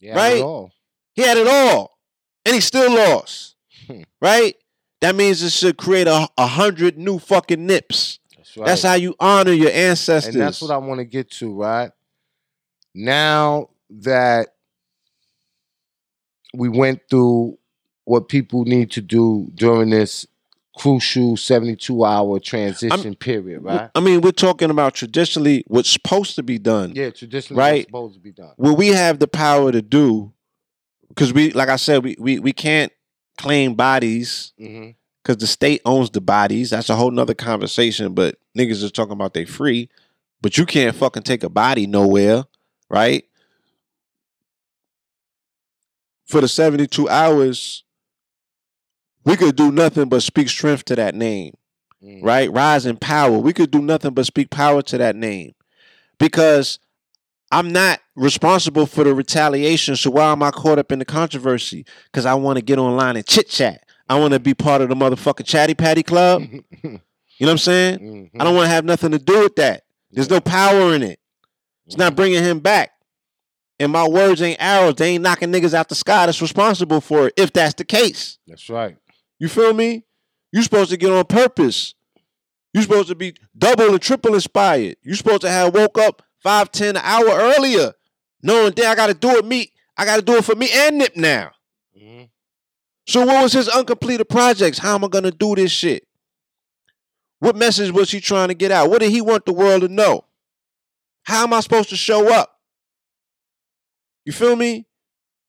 Yeah, 0.00 0.14
right? 0.16 0.70
He 1.14 1.22
had 1.22 1.36
it 1.38 1.46
all, 1.46 1.98
and 2.44 2.54
he 2.54 2.60
still 2.60 2.92
lost. 2.92 3.56
Hmm. 3.86 4.02
right? 4.20 4.54
That 5.00 5.14
means 5.16 5.42
it 5.42 5.50
should 5.50 5.76
create 5.76 6.06
a, 6.06 6.28
a 6.38 6.46
hundred 6.46 6.96
new 6.98 7.18
fucking 7.18 7.64
nips. 7.66 8.20
That's 8.36 8.56
right. 8.56 8.66
That's 8.66 8.82
how 8.82 8.94
you 8.94 9.14
honor 9.18 9.52
your 9.52 9.70
ancestors. 9.72 10.34
and 10.34 10.42
that's 10.42 10.60
what 10.62 10.70
I 10.70 10.76
want 10.76 10.98
to 11.00 11.04
get 11.04 11.30
to, 11.32 11.52
right? 11.54 11.90
Now 12.94 13.70
that 13.90 14.48
we 16.54 16.68
went 16.68 17.00
through 17.08 17.58
what 18.04 18.28
people 18.28 18.64
need 18.64 18.90
to 18.92 19.00
do 19.00 19.50
during 19.54 19.90
this 19.90 20.26
crucial 20.76 21.36
72 21.36 22.04
hour 22.04 22.40
transition 22.40 23.14
period, 23.14 23.62
right? 23.62 23.90
I 23.94 24.00
mean, 24.00 24.20
we're 24.20 24.32
talking 24.32 24.70
about 24.70 24.94
traditionally 24.94 25.64
what's 25.66 25.90
supposed 25.90 26.34
to 26.36 26.42
be 26.42 26.58
done. 26.58 26.92
Yeah, 26.94 27.10
traditionally 27.10 27.58
Right. 27.58 27.76
what's 27.78 27.86
supposed 27.86 28.14
to 28.14 28.20
be 28.20 28.32
done. 28.32 28.52
What 28.56 28.78
we 28.78 28.88
have 28.88 29.18
the 29.18 29.28
power 29.28 29.70
to 29.70 29.82
do, 29.82 30.32
because 31.08 31.32
we, 31.32 31.50
like 31.52 31.68
I 31.68 31.76
said, 31.76 32.02
we 32.02 32.16
we 32.18 32.38
we 32.38 32.52
can't 32.52 32.92
claim 33.36 33.74
bodies 33.74 34.52
mm-hmm. 34.58 34.90
because 35.22 35.38
the 35.38 35.46
state 35.46 35.82
owns 35.84 36.10
the 36.10 36.20
bodies. 36.20 36.70
That's 36.70 36.90
a 36.90 36.96
whole 36.96 37.10
nother 37.10 37.34
conversation. 37.34 38.14
But 38.14 38.36
niggas 38.56 38.82
is 38.82 38.92
talking 38.92 39.12
about 39.12 39.34
they 39.34 39.44
free, 39.44 39.90
but 40.40 40.56
you 40.56 40.64
can't 40.64 40.96
fucking 40.96 41.22
take 41.22 41.42
a 41.42 41.50
body 41.50 41.86
nowhere, 41.86 42.44
right? 42.88 43.24
For 46.26 46.40
the 46.40 46.48
72 46.48 47.08
hours, 47.10 47.84
we 49.24 49.36
could 49.36 49.56
do 49.56 49.70
nothing 49.72 50.08
but 50.08 50.22
speak 50.22 50.48
strength 50.48 50.84
to 50.86 50.96
that 50.96 51.14
name, 51.14 51.54
Mm-hmm. 52.02 52.24
right? 52.26 52.50
Rise 52.50 52.84
in 52.84 52.96
power. 52.96 53.38
We 53.38 53.52
could 53.52 53.70
do 53.70 53.80
nothing 53.80 54.12
but 54.12 54.26
speak 54.26 54.50
power 54.50 54.82
to 54.82 54.98
that 54.98 55.14
name. 55.14 55.54
Because 56.18 56.80
I'm 57.52 57.70
not 57.70 58.00
responsible 58.16 58.86
for 58.86 59.04
the 59.04 59.14
retaliation. 59.14 59.94
So 59.94 60.10
why 60.10 60.32
am 60.32 60.42
I 60.42 60.50
caught 60.50 60.80
up 60.80 60.90
in 60.90 60.98
the 60.98 61.04
controversy? 61.04 61.84
Because 62.06 62.26
I 62.26 62.34
want 62.34 62.56
to 62.58 62.62
get 62.64 62.78
online 62.80 63.16
and 63.16 63.24
chit 63.26 63.48
chat. 63.48 63.84
I 64.08 64.18
want 64.18 64.32
to 64.32 64.40
be 64.40 64.52
part 64.52 64.82
of 64.82 64.88
the 64.88 64.96
motherfucking 64.96 65.46
chatty 65.46 65.74
patty 65.74 66.02
club. 66.02 66.42
You 67.38 67.46
know 67.46 67.52
what 67.52 67.52
I'm 67.52 67.58
saying? 67.58 67.98
Mm-hmm. 67.98 68.40
I 68.40 68.44
don't 68.44 68.54
want 68.54 68.66
to 68.66 68.70
have 68.70 68.84
nothing 68.84 69.10
to 69.12 69.18
do 69.18 69.40
with 69.40 69.56
that. 69.56 69.82
There's 70.12 70.30
no 70.30 70.40
power 70.40 70.94
in 70.94 71.02
it. 71.02 71.18
It's 71.86 71.96
not 71.96 72.14
bringing 72.14 72.44
him 72.44 72.60
back. 72.60 72.92
And 73.80 73.90
my 73.90 74.06
words 74.06 74.40
ain't 74.42 74.62
arrows. 74.62 74.94
They 74.94 75.08
ain't 75.14 75.24
knocking 75.24 75.50
niggas 75.50 75.74
out 75.74 75.88
the 75.88 75.96
sky 75.96 76.26
that's 76.26 76.40
responsible 76.40 77.00
for 77.00 77.26
it, 77.28 77.34
if 77.36 77.52
that's 77.52 77.74
the 77.74 77.84
case. 77.84 78.38
That's 78.46 78.68
right. 78.70 78.96
You 79.42 79.48
feel 79.48 79.74
me? 79.74 80.04
You're 80.52 80.62
supposed 80.62 80.90
to 80.90 80.96
get 80.96 81.10
on 81.10 81.24
purpose. 81.24 81.96
You're 82.72 82.84
supposed 82.84 83.08
to 83.08 83.16
be 83.16 83.34
double 83.58 83.90
and 83.90 84.00
triple 84.00 84.34
inspired. 84.34 84.98
You're 85.02 85.16
supposed 85.16 85.40
to 85.40 85.50
have 85.50 85.74
woke 85.74 85.98
up 85.98 86.22
five, 86.40 86.70
ten 86.70 86.96
an 86.96 87.02
hour 87.04 87.26
earlier, 87.28 87.92
knowing 88.40 88.72
that 88.76 88.84
I 88.86 88.94
gotta 88.94 89.14
do 89.14 89.30
it 89.30 89.44
me. 89.44 89.72
I 89.96 90.04
gotta 90.04 90.22
do 90.22 90.36
it 90.36 90.44
for 90.44 90.54
me 90.54 90.68
and 90.72 90.98
Nip 90.98 91.16
now. 91.16 91.50
Mhm. 92.00 92.30
So 93.08 93.26
what 93.26 93.42
was 93.42 93.52
his 93.52 93.68
uncompleted 93.68 94.28
projects? 94.28 94.78
How 94.78 94.94
am 94.94 95.04
I 95.04 95.08
gonna 95.08 95.32
do 95.32 95.56
this 95.56 95.72
shit? 95.72 96.06
What 97.40 97.56
message 97.56 97.90
was 97.90 98.12
he 98.12 98.20
trying 98.20 98.46
to 98.46 98.54
get 98.54 98.70
out? 98.70 98.90
What 98.90 99.00
did 99.00 99.10
he 99.10 99.20
want 99.20 99.44
the 99.44 99.52
world 99.52 99.82
to 99.82 99.88
know? 99.88 100.24
How 101.24 101.42
am 101.42 101.52
I 101.52 101.58
supposed 101.58 101.88
to 101.88 101.96
show 101.96 102.32
up? 102.32 102.60
You 104.24 104.32
feel 104.32 104.54
me? 104.54 104.86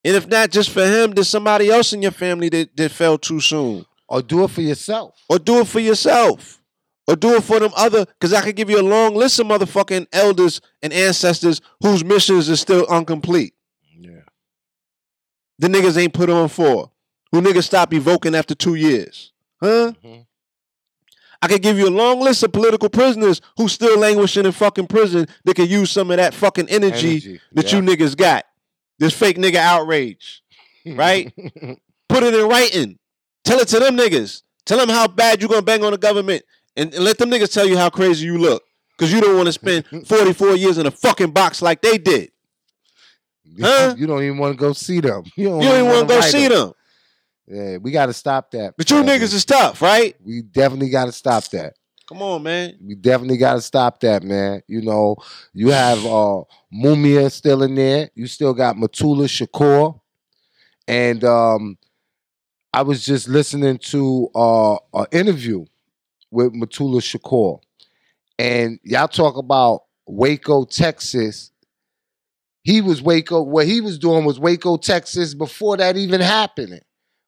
And 0.06 0.16
if 0.16 0.28
not 0.28 0.52
just 0.52 0.70
for 0.70 0.86
him, 0.86 1.12
there's 1.12 1.30
somebody 1.30 1.70
else 1.70 1.94
in 1.94 2.02
your 2.02 2.12
family 2.12 2.50
that, 2.50 2.76
that 2.76 2.92
fell 2.92 3.18
too 3.18 3.40
soon. 3.40 3.86
Or 4.08 4.22
do 4.22 4.44
it 4.44 4.50
for 4.50 4.62
yourself. 4.62 5.16
Or 5.30 5.40
do 5.40 5.60
it 5.62 5.68
for 5.68 5.80
yourself. 5.80 6.62
Or 7.08 7.16
do 7.16 7.36
it 7.36 7.44
for 7.44 7.60
them 7.60 7.72
other, 7.76 8.06
because 8.06 8.34
I 8.34 8.42
could 8.42 8.56
give 8.56 8.70
you 8.70 8.80
a 8.80 8.82
long 8.84 9.16
list 9.16 9.40
of 9.40 9.48
motherfucking 9.48 10.08
elders 10.14 10.62
and 10.82 10.94
ancestors 10.94 11.62
whose 11.82 12.04
missions 12.04 12.50
are 12.50 12.56
still 12.56 12.86
incomplete. 12.86 13.54
Yeah. 13.98 14.22
The 15.60 15.68
niggas 15.68 15.98
ain't 15.98 16.14
put 16.14 16.30
on 16.30 16.48
for. 16.48 16.92
Who 17.32 17.42
niggas 17.42 17.64
stop 17.64 17.94
evoking 17.94 18.36
after 18.36 18.56
two 18.56 18.76
years. 18.76 19.32
Huh? 19.62 19.94
Mhm. 20.04 20.26
I 21.42 21.48
could 21.48 21.62
give 21.62 21.78
you 21.78 21.90
a 21.90 21.92
long 21.92 22.22
list 22.22 22.44
of 22.44 22.54
political 22.54 22.88
prisoners 22.90 23.42
who 23.58 23.68
still 23.68 24.00
languishing 24.00 24.46
in 24.46 24.54
fucking 24.54 24.88
prison 24.88 25.28
that 25.44 25.56
could 25.56 25.70
use 25.70 25.92
some 25.92 26.10
of 26.12 26.18
that 26.18 26.34
fucking 26.34 26.70
energy, 26.70 27.12
Energy, 27.12 27.42
that 27.52 27.72
yeah. 27.72 27.80
you 27.80 27.84
niggas 27.84 28.16
got. 28.16 28.46
This 29.04 29.14
fake 29.14 29.38
nigga 29.38 29.58
outrage. 29.58 30.42
right? 30.86 31.34
Put 32.08 32.24
it 32.24 32.34
in 32.34 32.48
writing. 32.48 33.00
Tell 33.44 33.60
it 33.60 33.68
to 33.68 33.80
them 33.80 33.98
niggas. 33.98 34.44
Tell 34.66 34.78
them 34.78 34.88
how 34.88 35.10
bad 35.10 35.42
you're 35.42 35.50
gonna 35.50 35.62
bang 35.62 35.84
on 35.84 35.92
the 35.92 35.98
government. 35.98 36.44
And, 36.78 36.94
and 36.94 37.04
let 37.04 37.18
them 37.18 37.30
niggas 37.30 37.52
tell 37.54 37.68
you 37.68 37.78
how 37.78 37.90
crazy 37.90 38.26
you 38.26 38.38
look. 38.38 38.64
Cause 38.98 39.12
you 39.12 39.20
don't 39.20 39.36
want 39.36 39.48
to 39.48 39.52
spend 39.52 39.86
44 40.08 40.56
years 40.56 40.78
in 40.78 40.86
a 40.86 40.92
fucking 40.92 41.32
box 41.32 41.62
like 41.62 41.82
they 41.82 41.98
did. 41.98 42.32
Huh? 43.60 43.94
You 43.98 44.08
don't 44.08 44.24
even 44.24 44.38
want 44.38 44.54
to 44.54 44.58
go 44.58 44.72
see 44.72 45.02
them. 45.02 45.24
You 45.36 45.50
don't, 45.50 45.62
You 45.62 45.68
don't 45.68 45.80
even 45.80 45.92
want 45.92 46.08
to 46.08 46.16
go 46.16 46.22
see 46.22 46.48
them. 46.48 46.72
Yeah, 47.46 47.78
we 47.78 47.92
got 47.92 48.06
to 48.06 48.14
stop 48.14 48.52
that. 48.52 48.76
But 48.78 48.90
you 48.90 49.04
niggas 49.04 49.34
is 49.34 49.44
tough, 49.44 49.82
right? 49.82 50.16
we 50.24 50.44
definitely 50.44 50.90
got 50.90 51.06
to 51.06 51.12
stop 51.12 51.44
that. 51.50 51.74
Come 52.08 52.22
on, 52.22 52.44
man. 52.44 52.78
We 52.84 52.96
definitely 52.96 53.38
got 53.38 53.54
to 53.56 53.62
stop 53.62 54.00
that, 54.02 54.24
man. 54.24 54.62
You 54.68 54.82
know, 54.82 55.16
you 55.54 55.70
have 55.70 56.00
uh 56.06 56.44
Mumia 56.74 57.32
still 57.32 57.64
in 57.64 57.76
there. 57.76 58.10
You 58.16 58.28
still 58.28 58.54
got 58.54 58.76
Mutulu 58.76 59.26
Shakur. 59.28 60.00
And 60.88 61.24
um 61.24 61.78
I 62.74 62.82
was 62.82 63.06
just 63.06 63.28
listening 63.28 63.78
to 63.80 64.30
uh 64.36 64.76
an 64.94 65.06
interview 65.12 65.66
with 66.32 66.54
Mutulu 66.54 67.00
Shakur. 67.02 67.60
And 68.40 68.80
y'all 68.84 69.08
talk 69.08 69.38
about 69.38 69.84
Waco, 70.08 70.66
Texas. 70.66 71.52
He 72.64 72.82
was 72.82 73.02
Waco, 73.02 73.44
what 73.44 73.68
he 73.68 73.82
was 73.82 74.00
doing 74.00 74.26
was 74.26 74.40
Waco, 74.40 74.78
Texas 74.78 75.34
before 75.34 75.78
that 75.78 75.98
even 75.98 76.22
happening. 76.22 76.82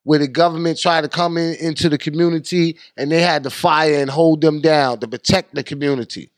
Where 0.05 0.19
the 0.19 0.27
government 0.27 0.79
tried 0.79 1.01
to 1.01 1.09
come 1.09 1.37
in 1.37 1.55
into 1.55 1.89
the 1.89 1.97
community 1.97 2.77
and 2.95 3.11
they 3.11 3.21
had 3.21 3.43
to 3.43 3.49
fire 3.49 3.99
and 3.99 4.09
hold 4.09 4.39
them 4.39 4.61
down 4.61 4.99
to 4.99 5.07
protect 5.07 5.53
the 5.53 5.63
community. 5.63 6.31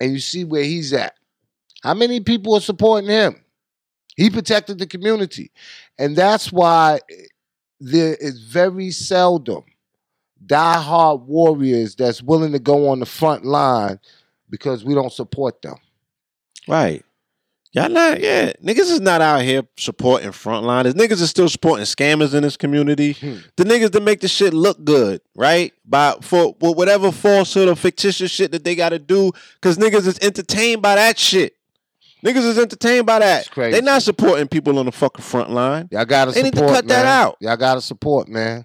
And 0.00 0.12
you 0.12 0.18
see 0.18 0.44
where 0.44 0.64
he's 0.64 0.92
at. 0.92 1.14
How 1.82 1.94
many 1.94 2.20
people 2.20 2.54
are 2.54 2.60
supporting 2.60 3.08
him? 3.08 3.42
He 4.16 4.28
protected 4.28 4.78
the 4.78 4.86
community. 4.86 5.52
And 5.98 6.16
that's 6.16 6.52
why 6.52 7.00
there 7.80 8.14
is 8.16 8.40
very 8.40 8.90
seldom 8.90 9.64
diehard 10.44 11.22
warriors 11.22 11.94
that's 11.94 12.22
willing 12.22 12.52
to 12.52 12.58
go 12.58 12.88
on 12.88 13.00
the 13.00 13.06
front 13.06 13.44
line 13.44 13.98
because 14.50 14.84
we 14.84 14.94
don't 14.94 15.12
support 15.12 15.62
them. 15.62 15.76
Right. 16.68 17.04
Y'all 17.76 17.90
not, 17.90 18.20
yeah. 18.20 18.54
Niggas 18.64 18.90
is 18.90 19.02
not 19.02 19.20
out 19.20 19.42
here 19.42 19.62
supporting 19.76 20.30
frontliners. 20.30 20.92
Niggas 20.94 21.20
is 21.20 21.28
still 21.28 21.46
supporting 21.48 21.84
scammers 21.84 22.32
in 22.32 22.42
this 22.42 22.56
community. 22.56 23.12
Hmm. 23.12 23.36
The 23.56 23.64
niggas 23.64 23.92
that 23.92 24.02
make 24.02 24.20
the 24.20 24.28
shit 24.28 24.54
look 24.54 24.82
good, 24.82 25.20
right? 25.34 25.74
By 25.84 26.14
for, 26.22 26.56
for 26.58 26.72
whatever 26.74 27.12
falsehood 27.12 27.68
or 27.68 27.76
fictitious 27.76 28.30
shit 28.30 28.50
that 28.52 28.64
they 28.64 28.74
gotta 28.74 28.98
do, 28.98 29.30
cause 29.60 29.76
niggas 29.76 30.06
is 30.06 30.18
entertained 30.20 30.80
by 30.80 30.94
that 30.94 31.18
shit. 31.18 31.54
Niggas 32.24 32.46
is 32.48 32.58
entertained 32.58 33.04
by 33.04 33.18
that. 33.18 33.50
They 33.54 33.82
not 33.82 34.02
supporting 34.02 34.48
people 34.48 34.78
on 34.78 34.86
the 34.86 34.92
fucking 34.92 35.22
front 35.22 35.50
line. 35.50 35.90
Y'all 35.92 36.06
gotta 36.06 36.30
They 36.32 36.44
support. 36.44 36.54
need 36.54 36.66
to 36.68 36.72
cut 36.74 36.88
that 36.88 37.04
out. 37.04 37.36
Y'all 37.40 37.58
gotta 37.58 37.82
support, 37.82 38.26
man. 38.26 38.64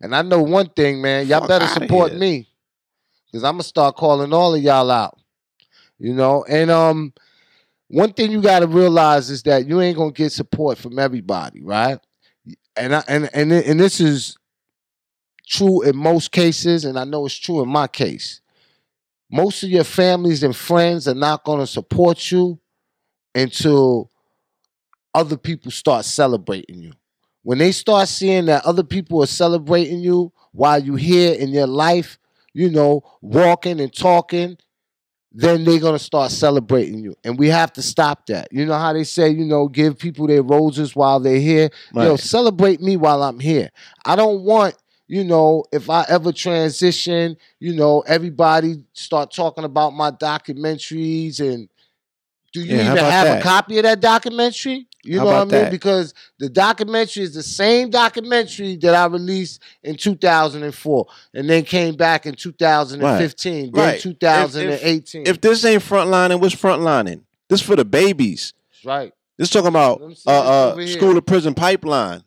And 0.00 0.16
I 0.16 0.22
know 0.22 0.40
one 0.40 0.70
thing, 0.70 1.02
man. 1.02 1.26
Y'all 1.26 1.40
Fuck 1.40 1.48
better 1.48 1.66
support 1.66 2.12
here. 2.12 2.20
me. 2.20 2.48
Cause 3.32 3.44
I'm 3.44 3.54
gonna 3.54 3.64
start 3.64 3.96
calling 3.96 4.32
all 4.32 4.54
of 4.54 4.62
y'all 4.62 4.90
out. 4.90 5.18
You 5.98 6.14
know, 6.14 6.42
and 6.48 6.70
um 6.70 7.12
one 7.88 8.12
thing 8.12 8.32
you 8.32 8.40
gotta 8.42 8.66
realize 8.66 9.30
is 9.30 9.42
that 9.44 9.66
you 9.66 9.80
ain't 9.80 9.96
gonna 9.96 10.12
get 10.12 10.32
support 10.32 10.78
from 10.78 10.98
everybody, 10.98 11.62
right? 11.62 11.98
And 12.76 12.94
I 12.94 13.02
and 13.08 13.30
and 13.34 13.52
and 13.52 13.80
this 13.80 14.00
is 14.00 14.36
true 15.46 15.82
in 15.82 15.96
most 15.96 16.32
cases, 16.32 16.84
and 16.84 16.98
I 16.98 17.04
know 17.04 17.26
it's 17.26 17.36
true 17.38 17.62
in 17.62 17.68
my 17.68 17.86
case. 17.86 18.40
Most 19.30 19.62
of 19.62 19.70
your 19.70 19.84
families 19.84 20.42
and 20.42 20.54
friends 20.54 21.08
are 21.08 21.14
not 21.14 21.44
gonna 21.44 21.66
support 21.66 22.30
you 22.30 22.58
until 23.34 24.10
other 25.14 25.36
people 25.36 25.70
start 25.70 26.04
celebrating 26.04 26.82
you. 26.82 26.92
When 27.42 27.58
they 27.58 27.72
start 27.72 28.08
seeing 28.08 28.46
that 28.46 28.64
other 28.66 28.82
people 28.82 29.22
are 29.22 29.26
celebrating 29.26 30.00
you 30.00 30.32
while 30.52 30.82
you 30.82 30.96
here 30.96 31.34
in 31.34 31.50
your 31.50 31.66
life, 31.66 32.18
you 32.52 32.70
know, 32.70 33.02
walking 33.20 33.80
and 33.80 33.94
talking, 33.94 34.58
then 35.36 35.64
they're 35.64 35.80
gonna 35.80 35.98
start 35.98 36.32
celebrating 36.32 36.98
you. 37.00 37.14
And 37.24 37.38
we 37.38 37.48
have 37.48 37.72
to 37.74 37.82
stop 37.82 38.26
that. 38.26 38.48
You 38.52 38.64
know 38.66 38.78
how 38.78 38.92
they 38.92 39.04
say, 39.04 39.30
you 39.30 39.44
know, 39.44 39.68
give 39.68 39.98
people 39.98 40.26
their 40.26 40.42
roses 40.42 40.96
while 40.96 41.20
they're 41.20 41.38
here. 41.40 41.70
Right. 41.92 42.18
celebrate 42.18 42.80
me 42.80 42.96
while 42.96 43.22
I'm 43.22 43.40
here. 43.40 43.70
I 44.04 44.16
don't 44.16 44.42
want, 44.42 44.76
you 45.08 45.24
know, 45.24 45.64
if 45.72 45.90
I 45.90 46.04
ever 46.08 46.32
transition, 46.32 47.36
you 47.60 47.74
know, 47.74 48.00
everybody 48.00 48.84
start 48.94 49.32
talking 49.32 49.64
about 49.64 49.92
my 49.92 50.10
documentaries 50.10 51.40
and 51.40 51.68
do 52.52 52.62
you 52.62 52.76
Yeah, 52.76 52.82
even 52.82 53.04
have 53.04 53.28
a 53.30 53.36
copy 53.36 53.78
of 53.78 53.84
that 53.84 54.00
documentary? 54.00 54.88
You 55.06 55.18
How 55.18 55.24
know 55.24 55.30
what 55.30 55.36
I 55.36 55.44
mean? 55.44 55.50
that? 55.50 55.70
Because 55.70 56.12
the 56.38 56.48
documentary 56.48 57.22
is 57.22 57.34
the 57.34 57.42
same 57.42 57.90
documentary 57.90 58.76
that 58.76 58.94
I 58.94 59.06
released 59.06 59.62
in 59.82 59.96
2004 59.96 61.06
and 61.34 61.48
then 61.48 61.64
came 61.64 61.94
back 61.94 62.26
in 62.26 62.34
2015, 62.34 63.70
then 63.72 63.82
Right. 63.82 63.90
If- 63.94 63.96
if- 63.96 64.02
2018. 64.02 65.22
If 65.26 65.40
this 65.40 65.64
ain't 65.64 65.82
frontlining, 65.82 66.40
what's 66.40 66.54
frontlining? 66.54 67.20
This 67.48 67.60
for 67.60 67.76
the 67.76 67.84
babies. 67.84 68.52
right. 68.84 69.12
This 69.38 69.50
talking 69.50 69.68
about 69.68 70.00
Let 70.00 70.08
me 70.08 70.14
see 70.14 70.22
uh, 70.30 70.32
uh, 70.32 70.86
school 70.86 71.12
to 71.12 71.20
prison 71.20 71.52
pipeline. 71.52 72.22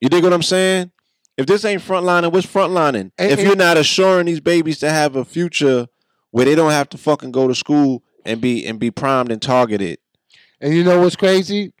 You 0.00 0.08
dig 0.08 0.24
what 0.24 0.32
I'm 0.32 0.42
saying? 0.42 0.90
If 1.36 1.44
this 1.44 1.66
ain't 1.66 1.82
frontlining, 1.82 2.32
what's 2.32 2.46
frontlining? 2.46 3.10
And- 3.18 3.30
if 3.30 3.38
and- 3.38 3.46
you're 3.46 3.56
not 3.56 3.76
assuring 3.76 4.24
these 4.24 4.40
babies 4.40 4.78
to 4.78 4.88
have 4.88 5.16
a 5.16 5.24
future 5.24 5.86
where 6.30 6.46
they 6.46 6.54
don't 6.54 6.70
have 6.70 6.88
to 6.90 6.98
fucking 6.98 7.30
go 7.30 7.46
to 7.46 7.54
school 7.54 8.02
and 8.24 8.40
be 8.40 8.66
and 8.66 8.78
be 8.78 8.90
primed 8.90 9.30
and 9.30 9.40
targeted. 9.42 9.98
And 10.60 10.74
you 10.74 10.82
know 10.82 11.00
what's 11.00 11.16
crazy? 11.16 11.72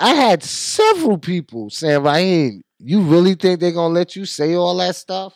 I 0.00 0.14
had 0.14 0.42
several 0.42 1.18
people 1.18 1.70
saying, 1.70 2.02
Raheem, 2.02 2.62
you 2.78 3.02
really 3.02 3.34
think 3.34 3.60
they're 3.60 3.72
gonna 3.72 3.94
let 3.94 4.16
you 4.16 4.24
say 4.24 4.54
all 4.54 4.76
that 4.78 4.96
stuff? 4.96 5.34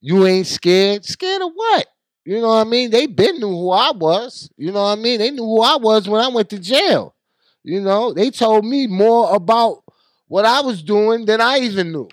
You 0.00 0.26
ain't 0.26 0.46
scared? 0.46 1.04
Scared 1.04 1.42
of 1.42 1.50
what? 1.54 1.86
You 2.24 2.40
know 2.40 2.48
what 2.48 2.66
I 2.66 2.70
mean? 2.70 2.90
They 2.90 3.06
been 3.06 3.38
knew 3.38 3.48
who 3.48 3.70
I 3.70 3.92
was. 3.92 4.50
You 4.56 4.72
know 4.72 4.82
what 4.82 4.98
I 4.98 5.02
mean? 5.02 5.18
They 5.18 5.30
knew 5.30 5.44
who 5.44 5.62
I 5.62 5.76
was 5.76 6.08
when 6.08 6.20
I 6.22 6.28
went 6.28 6.50
to 6.50 6.58
jail. 6.58 7.14
You 7.62 7.80
know, 7.80 8.12
they 8.12 8.30
told 8.30 8.64
me 8.64 8.86
more 8.86 9.34
about 9.34 9.84
what 10.28 10.44
I 10.44 10.60
was 10.60 10.82
doing 10.82 11.26
than 11.26 11.40
I 11.40 11.58
even 11.58 11.92
knew. 11.92 12.08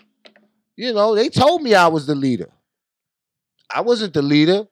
You 0.76 0.93
know, 0.93 1.16
they 1.16 1.30
told 1.30 1.61
me 1.61 1.76
I 1.76 1.88
was 1.88 2.07
the 2.07 2.16
leader. 2.16 2.51
I 3.74 3.82
wasn't 3.82 4.14
the 4.14 4.22
leader. 4.22 4.66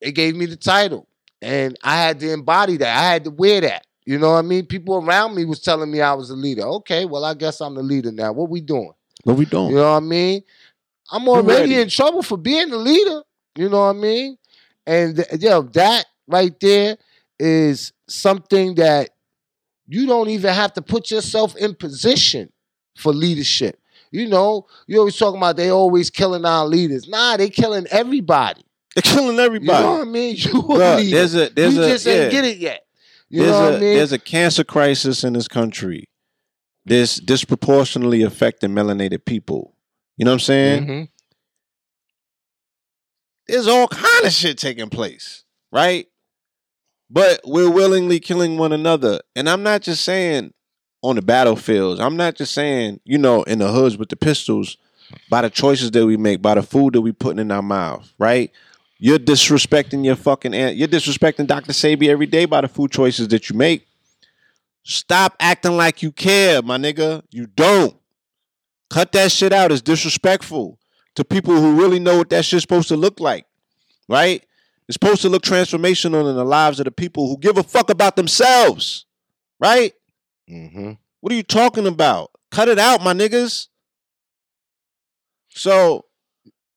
They 0.00 0.12
gave 0.12 0.36
me 0.36 0.46
the 0.46 0.56
title. 0.56 1.08
And 1.40 1.76
I 1.82 1.96
had 1.96 2.20
to 2.20 2.32
embody 2.32 2.76
that. 2.78 2.96
I 2.96 3.12
had 3.12 3.24
to 3.24 3.30
wear 3.30 3.60
that. 3.62 3.84
You 4.04 4.18
know 4.18 4.32
what 4.32 4.38
I 4.38 4.42
mean? 4.42 4.66
People 4.66 4.96
around 4.96 5.34
me 5.34 5.44
was 5.44 5.60
telling 5.60 5.90
me 5.90 6.00
I 6.00 6.12
was 6.12 6.30
a 6.30 6.34
leader. 6.34 6.62
Okay, 6.62 7.04
well, 7.04 7.24
I 7.24 7.34
guess 7.34 7.60
I'm 7.60 7.74
the 7.74 7.82
leader 7.82 8.10
now. 8.10 8.32
What 8.32 8.50
we 8.50 8.60
doing? 8.60 8.92
What 9.24 9.36
we 9.36 9.44
doing? 9.44 9.70
You 9.70 9.76
know 9.76 9.92
what 9.92 9.98
I 9.98 10.00
mean? 10.00 10.42
I'm 11.10 11.28
already 11.28 11.76
in 11.76 11.88
trouble 11.88 12.22
for 12.22 12.36
being 12.36 12.70
the 12.70 12.78
leader. 12.78 13.22
You 13.56 13.68
know 13.68 13.80
what 13.80 13.96
I 13.96 13.98
mean? 13.98 14.38
And 14.86 15.16
th- 15.16 15.40
yo, 15.40 15.62
that 15.62 16.06
right 16.26 16.58
there 16.60 16.96
is 17.38 17.92
something 18.08 18.74
that 18.76 19.10
you 19.86 20.06
don't 20.06 20.30
even 20.30 20.52
have 20.54 20.72
to 20.74 20.82
put 20.82 21.10
yourself 21.10 21.56
in 21.56 21.74
position 21.74 22.50
for 22.96 23.12
leadership. 23.12 23.78
You 24.10 24.28
know, 24.28 24.66
you 24.86 24.98
always 24.98 25.16
talking 25.16 25.38
about 25.38 25.56
they 25.56 25.70
always 25.70 26.10
killing 26.10 26.44
our 26.44 26.66
leaders. 26.66 27.08
Nah, 27.08 27.36
they 27.36 27.50
killing 27.50 27.86
everybody. 27.90 28.62
They're 28.94 29.02
killing 29.02 29.38
everybody. 29.38 29.78
You 29.78 29.84
know 29.84 29.92
what 29.92 30.00
I 30.02 30.10
mean? 30.10 30.36
You 30.38 30.60
a 30.60 30.96
leader. 30.96 31.16
there's 31.16 31.34
a 31.34 31.48
there's 31.48 31.74
you 31.74 31.82
a 31.82 31.88
just 31.88 32.06
yeah. 32.06 32.12
ain't 32.14 32.32
get 32.32 32.44
it 32.44 32.58
yet. 32.58 32.86
You 33.32 33.40
there's 33.42 33.50
know 33.52 33.58
a 33.60 33.64
what 33.64 33.74
I 33.74 33.80
mean? 33.80 33.94
there's 33.96 34.12
a 34.12 34.18
cancer 34.18 34.62
crisis 34.62 35.24
in 35.24 35.32
this 35.32 35.48
country. 35.48 36.04
This 36.84 37.16
disproportionately 37.16 38.22
affecting 38.22 38.70
melanated 38.70 39.24
people. 39.24 39.74
You 40.16 40.24
know 40.26 40.32
what 40.32 40.34
I'm 40.34 40.40
saying? 40.40 40.86
Mhm. 40.86 41.08
there's 43.48 43.66
all 43.66 43.88
kind 43.88 44.24
of 44.24 44.32
shit 44.32 44.56
taking 44.58 44.88
place, 44.88 45.44
right? 45.72 46.06
But 47.10 47.40
we're 47.44 47.70
willingly 47.70 48.20
killing 48.20 48.56
one 48.56 48.72
another. 48.72 49.20
And 49.36 49.48
I'm 49.48 49.62
not 49.62 49.82
just 49.82 50.04
saying 50.04 50.52
on 51.02 51.16
the 51.16 51.22
battlefields. 51.22 52.00
I'm 52.00 52.16
not 52.16 52.36
just 52.36 52.54
saying, 52.54 53.00
you 53.04 53.18
know, 53.18 53.42
in 53.42 53.58
the 53.58 53.70
hoods 53.72 53.98
with 53.98 54.08
the 54.08 54.16
pistols, 54.16 54.76
by 55.28 55.42
the 55.42 55.50
choices 55.50 55.90
that 55.90 56.06
we 56.06 56.16
make, 56.16 56.40
by 56.40 56.54
the 56.54 56.62
food 56.62 56.94
that 56.94 57.00
we 57.02 57.12
putting 57.12 57.40
in 57.40 57.50
our 57.50 57.62
mouth, 57.62 58.10
right? 58.18 58.50
You're 59.04 59.18
disrespecting 59.18 60.04
your 60.04 60.14
fucking 60.14 60.54
aunt. 60.54 60.76
You're 60.76 60.86
disrespecting 60.86 61.48
Dr. 61.48 61.72
Sebi 61.72 62.06
every 62.06 62.26
day 62.26 62.44
by 62.44 62.60
the 62.60 62.68
food 62.68 62.92
choices 62.92 63.26
that 63.28 63.50
you 63.50 63.56
make. 63.56 63.88
Stop 64.84 65.34
acting 65.40 65.76
like 65.76 66.04
you 66.04 66.12
care, 66.12 66.62
my 66.62 66.78
nigga. 66.78 67.24
You 67.32 67.48
don't. 67.48 67.96
Cut 68.90 69.10
that 69.10 69.32
shit 69.32 69.52
out. 69.52 69.72
It's 69.72 69.82
disrespectful 69.82 70.78
to 71.16 71.24
people 71.24 71.60
who 71.60 71.80
really 71.80 71.98
know 71.98 72.16
what 72.16 72.30
that 72.30 72.44
shit's 72.44 72.62
supposed 72.62 72.86
to 72.90 72.96
look 72.96 73.18
like, 73.18 73.44
right? 74.08 74.46
It's 74.86 74.94
supposed 74.94 75.22
to 75.22 75.28
look 75.28 75.42
transformational 75.42 76.30
in 76.30 76.36
the 76.36 76.44
lives 76.44 76.78
of 76.78 76.84
the 76.84 76.92
people 76.92 77.26
who 77.26 77.38
give 77.38 77.58
a 77.58 77.64
fuck 77.64 77.90
about 77.90 78.14
themselves, 78.14 79.04
right? 79.58 79.94
Mm-hmm. 80.48 80.92
What 81.20 81.32
are 81.32 81.36
you 81.36 81.42
talking 81.42 81.88
about? 81.88 82.30
Cut 82.52 82.68
it 82.68 82.78
out, 82.78 83.02
my 83.02 83.14
niggas. 83.14 83.66
So 85.48 86.04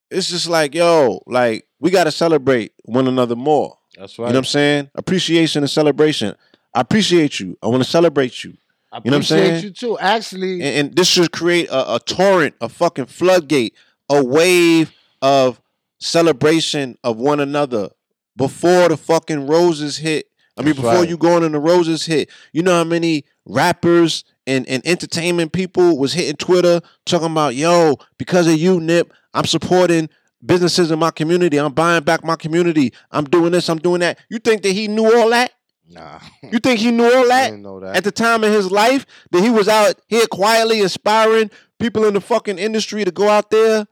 it's 0.10 0.30
just 0.30 0.48
like, 0.48 0.74
yo, 0.74 1.22
like 1.28 1.68
we 1.86 1.92
gotta 1.92 2.12
celebrate 2.12 2.74
one 2.86 3.08
another 3.08 3.36
more. 3.36 3.78
That's 3.96 4.18
right. 4.18 4.26
You 4.26 4.34
know 4.34 4.40
what 4.40 4.40
I'm 4.40 4.46
saying? 4.46 4.90
Appreciation 4.96 5.62
and 5.62 5.70
celebration. 5.70 6.36
I 6.74 6.82
appreciate 6.82 7.40
you. 7.40 7.60
I 7.62 7.68
want 7.68 7.84
to 7.84 7.90
celebrate 7.90 8.44
you. 8.44 8.58
I 8.92 9.02
You 9.06 9.12
know 9.12 9.18
what 9.18 9.32
I'm 9.32 9.38
appreciate 9.38 9.48
saying? 9.52 9.64
you 9.66 9.70
too. 9.70 10.00
Actually, 10.00 10.54
And, 10.64 10.88
and 10.88 10.96
this 10.96 11.08
should 11.08 11.32
create 11.32 11.70
a, 11.70 11.96
a 11.96 12.00
torrent, 12.00 12.56
a 12.60 12.70
fucking 12.70 13.06
floodgate, 13.06 13.76
a 14.10 14.24
wave 14.24 14.92
of 15.22 15.62
celebration 16.00 16.98
of 17.04 17.18
one 17.18 17.40
another 17.40 17.90
before 18.36 18.90
the 18.90 18.98
fucking 18.98 19.46
roses 19.46 19.98
hit. 19.98 20.26
I 20.58 20.64
mean, 20.64 20.74
before 20.74 20.92
right. 20.96 21.08
you 21.10 21.18
going 21.18 21.44
in 21.44 21.52
the 21.52 21.60
roses 21.60 22.04
hit. 22.04 22.32
You 22.52 22.64
know 22.64 22.74
how 22.74 22.84
many 22.84 23.26
rappers 23.46 24.24
and, 24.48 24.68
and 24.68 24.82
entertainment 24.88 25.52
people 25.52 26.00
was 26.00 26.14
hitting 26.14 26.38
Twitter 26.38 26.82
talking 27.06 27.32
about, 27.32 27.54
yo, 27.54 27.98
because 28.18 28.48
of 28.48 28.58
you, 28.58 28.80
Nip, 28.80 29.14
I'm 29.36 29.46
supporting 29.46 30.10
businesses 30.46 30.92
in 30.92 31.00
my 31.00 31.12
community. 31.12 31.58
I'm 31.58 31.74
buying 31.74 32.04
back 32.04 32.24
my 32.24 32.36
community. 32.36 32.94
I'm 33.12 33.26
doing 33.26 33.52
this, 33.52 33.70
I'm 33.70 33.80
doing 33.80 34.00
that. 34.02 34.20
You 34.30 34.40
think 34.40 34.62
that 34.64 34.72
he 34.72 34.88
knew 34.88 35.06
all 35.20 35.30
that? 35.30 35.52
nah, 35.90 36.20
You 36.52 36.60
think 36.60 36.80
he 36.80 36.92
knew 36.92 37.06
all 37.06 37.26
I 37.26 37.28
that? 37.28 37.50
didn't 37.52 37.64
know 37.64 37.80
that. 37.80 37.96
at 37.96 38.04
the 38.04 38.12
time 38.12 38.44
in 38.44 38.52
his 38.52 38.72
life 38.72 39.06
that 39.32 39.42
he 39.44 39.50
was 39.50 39.68
out 39.68 39.96
here 40.08 40.26
quietly 40.28 40.82
inspiring 40.82 41.50
people 41.80 42.06
in 42.06 42.14
the 42.14 42.22
fucking 42.22 42.58
industry 42.58 43.04
to 43.06 43.12
go 43.12 43.30
out 43.30 43.50
there 43.50 43.86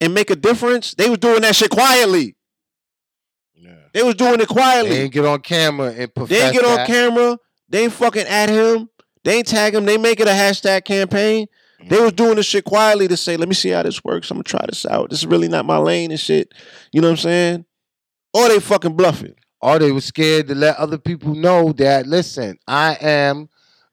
and 0.00 0.14
make 0.14 0.30
a 0.30 0.36
difference. 0.36 0.94
They 0.94 1.08
was 1.08 1.18
doing 1.18 1.42
that 1.42 1.54
shit 1.54 1.70
quietly. 1.70 2.36
yeah. 3.54 3.74
They 3.92 4.02
was 4.02 4.14
doing 4.14 4.40
it 4.40 4.48
quietly. 4.48 4.90
They 4.90 5.02
ain't 5.02 5.12
get 5.12 5.24
on 5.26 5.40
camera 5.40 5.88
and 5.88 6.10
They 6.28 6.42
ain't 6.42 6.54
get 6.54 6.64
on 6.64 6.76
that. 6.76 6.86
camera. 6.86 7.38
They 7.68 7.84
ain't 7.84 7.92
fucking 7.92 8.26
at 8.26 8.48
him. 8.48 8.88
They 9.22 9.36
ain't 9.36 9.46
tag 9.46 9.74
him. 9.74 9.84
They 9.84 9.98
make 9.98 10.18
it 10.20 10.26
a 10.26 10.30
hashtag 10.32 10.84
campaign. 10.84 11.46
They 11.88 12.00
was 12.00 12.12
doing 12.12 12.36
this 12.36 12.46
shit 12.46 12.64
quietly 12.64 13.08
to 13.08 13.16
say, 13.16 13.36
let 13.36 13.48
me 13.48 13.54
see 13.54 13.70
how 13.70 13.82
this 13.82 14.04
works. 14.04 14.30
I'm 14.30 14.36
gonna 14.36 14.44
try 14.44 14.64
this 14.66 14.86
out. 14.86 15.10
This 15.10 15.20
is 15.20 15.26
really 15.26 15.48
not 15.48 15.64
my 15.66 15.78
lane 15.78 16.10
and 16.10 16.20
shit. 16.20 16.52
You 16.92 17.00
know 17.00 17.08
what 17.08 17.12
I'm 17.18 17.22
saying? 17.22 17.64
Or 18.34 18.48
they 18.48 18.60
fucking 18.60 18.96
bluffing. 18.96 19.34
or 19.60 19.78
they 19.78 19.92
were 19.92 20.00
scared 20.00 20.48
to 20.48 20.54
let 20.54 20.76
other 20.76 20.98
people 20.98 21.34
know 21.34 21.72
that 21.72 22.06
listen 22.06 22.58
i 22.66 22.96
am 23.00 23.48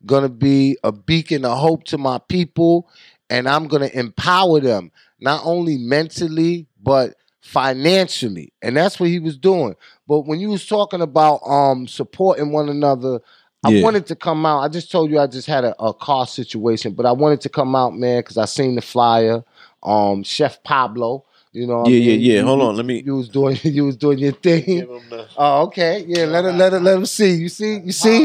gonna 0.06 0.30
be 0.30 0.78
a 0.84 0.92
beacon 0.92 1.44
of 1.44 1.58
hope 1.58 1.84
to 1.84 1.98
my 1.98 2.18
people 2.30 2.88
and 3.30 3.50
i'm 3.50 3.68
gonna 3.68 3.90
empower 3.94 4.60
them 4.62 4.92
not 5.20 5.42
only 5.44 5.78
mentally 5.78 6.68
but 6.82 7.16
financially 7.42 8.54
and 8.62 8.78
that's 8.78 9.00
what 9.00 9.10
he 9.10 9.20
was 9.20 9.38
doing 9.38 9.76
but 10.08 10.22
when 10.22 10.40
you 10.40 10.50
was 10.50 10.66
talking 10.66 11.02
about 11.02 11.42
um 11.46 11.88
supporting 11.88 12.52
one 12.52 12.70
another 12.70 13.20
I 13.68 13.72
Yeah. 13.72 13.84
wanted 13.84 14.06
to 14.08 14.16
come 14.16 14.46
out. 14.46 14.60
I 14.62 14.68
just 14.70 14.92
told 14.92 15.10
you 15.12 15.20
I 15.20 15.28
just 15.28 15.48
had 15.48 15.64
a, 15.66 15.76
a 15.82 15.94
car 15.94 16.26
situation, 16.26 16.94
but 16.94 17.06
I 17.06 17.12
wanted 17.12 17.42
to 17.42 17.50
come 17.50 17.76
out, 17.76 17.96
man, 17.96 18.20
because 18.22 18.38
I 18.38 18.46
seen 18.46 18.76
the 18.76 18.82
flyer. 18.82 19.44
Um, 19.84 20.24
Chef 20.24 20.62
Pablo, 20.64 21.24
you 21.54 21.68
know. 21.68 21.80
what 21.80 21.88
I 21.88 21.92
Yeah, 21.92 21.98
yeah, 22.00 22.12
mean? 22.12 22.22
yeah. 22.22 22.40
You- 22.40 22.46
Hold 22.46 22.60
you- 22.60 22.66
on, 22.66 22.76
let 22.78 22.86
me- 22.86 23.04
You 23.06 23.16
was 23.16 23.30
doing. 23.30 23.58
You 23.64 23.86
was 23.86 23.96
doing 23.98 24.20
your 24.20 24.32
thing. 24.34 24.88
Oh, 25.38 25.64
okay. 25.68 26.04
Yeah, 26.08 26.26
let 26.26 26.46
it 26.46 26.54
let 26.54 26.74
it 26.74 26.82
let 26.82 26.98
him 26.98 27.06
see. 27.06 27.34
You 27.36 27.50
see, 27.50 27.78
you 27.80 27.92
see? 27.92 28.22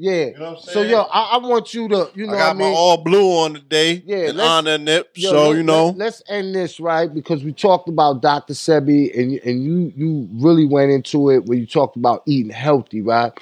Yeah. 0.00 0.30
know 0.30 0.38
what 0.38 0.48
I'm 0.48 0.56
So 0.60 0.82
yo, 0.82 1.00
I, 1.02 1.20
I 1.34 1.38
want 1.38 1.74
you 1.74 1.88
to, 1.88 2.10
you 2.14 2.26
know 2.26 2.32
I 2.32 2.36
what 2.36 2.38
got 2.38 2.56
I 2.56 2.58
mean? 2.58 2.72
my 2.72 2.76
all 2.78 2.96
blue 2.98 3.26
on 3.38 3.54
today. 3.54 4.02
Yeah, 4.06 4.30
in 4.30 4.36
let's- 4.36 4.48
honor 4.48 4.74
of 4.74 4.80
Nip. 4.82 5.10
Yo, 5.14 5.30
so 5.30 5.48
let- 5.48 5.56
you 5.56 5.62
know. 5.62 5.88
let, 5.96 6.08
us 6.08 6.22
end 6.28 6.54
this 6.54 6.78
right 6.80 7.12
because 7.12 7.42
we 7.44 7.52
talked 7.52 7.88
about 7.88 8.20
Dr. 8.22 8.54
Sebi 8.54 9.16
and 9.18 9.32
and 9.44 9.62
you 9.62 9.92
you 9.96 10.28
really 10.34 10.66
went 10.66 10.90
into 10.90 11.30
it 11.30 11.44
when 11.46 11.58
you 11.58 11.66
talked 11.66 11.96
about 11.96 12.22
eating 12.26 12.50
healthy, 12.52 13.00
right? 13.00 13.32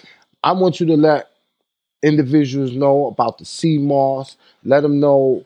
I 0.47 0.53
want 0.53 0.79
you 0.79 0.87
to 0.87 0.97
let 0.97 1.29
individuals 2.05 2.71
know 2.71 3.07
about 3.09 3.39
the 3.39 3.45
sea 3.45 3.79
moss. 3.79 4.37
Let 4.63 4.83
them 4.83 5.01
know 5.01 5.45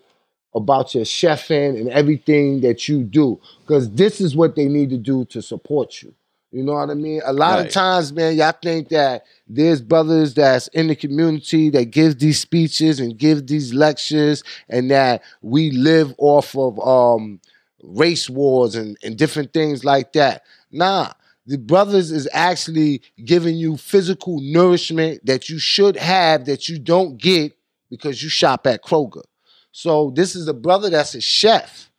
about 0.54 0.94
your 0.94 1.04
chefing 1.04 1.80
and 1.80 1.88
everything 1.88 2.60
that 2.60 2.86
you 2.86 3.02
do 3.02 3.40
because 3.62 3.90
this 3.92 4.20
is 4.20 4.36
what 4.36 4.56
they 4.56 4.66
need 4.66 4.90
to 4.90 4.98
do 4.98 5.24
to 5.26 5.40
support 5.40 6.02
you. 6.02 6.12
You 6.52 6.64
know 6.64 6.74
what 6.74 6.90
I 6.90 6.94
mean? 6.94 7.22
A 7.24 7.32
lot 7.32 7.64
of 7.64 7.72
times, 7.72 8.12
man, 8.12 8.36
y'all 8.36 8.52
think 8.60 8.90
that 8.90 9.24
there's 9.48 9.80
brothers 9.80 10.34
that's 10.34 10.66
in 10.68 10.88
the 10.88 10.96
community 10.96 11.70
that 11.70 11.86
give 11.92 12.18
these 12.18 12.38
speeches 12.38 13.00
and 13.00 13.16
give 13.16 13.46
these 13.46 13.72
lectures, 13.72 14.44
and 14.68 14.90
that 14.90 15.22
we 15.40 15.70
live 15.70 16.12
off 16.18 16.54
of 16.54 16.78
um, 16.86 17.40
race 17.82 18.28
wars 18.28 18.74
and, 18.74 18.98
and 19.02 19.16
different 19.16 19.54
things 19.54 19.82
like 19.82 20.12
that. 20.12 20.42
Nah, 20.70 21.12
the 21.50 21.58
brothers 21.58 22.12
is 22.12 22.28
actually 22.32 23.02
giving 23.24 23.56
you 23.56 23.76
physical 23.76 24.38
nourishment 24.40 25.26
that 25.26 25.48
you 25.48 25.58
should 25.58 25.96
have 25.96 26.44
that 26.44 26.68
you 26.68 26.78
don't 26.78 27.20
get 27.20 27.52
because 27.90 28.22
you 28.22 28.28
shop 28.28 28.68
at 28.68 28.84
Kroger. 28.84 29.24
So 29.72 30.12
this 30.14 30.36
is 30.36 30.46
a 30.46 30.54
brother 30.54 30.90
that's 30.90 31.16
a 31.16 31.20
chef, 31.20 31.90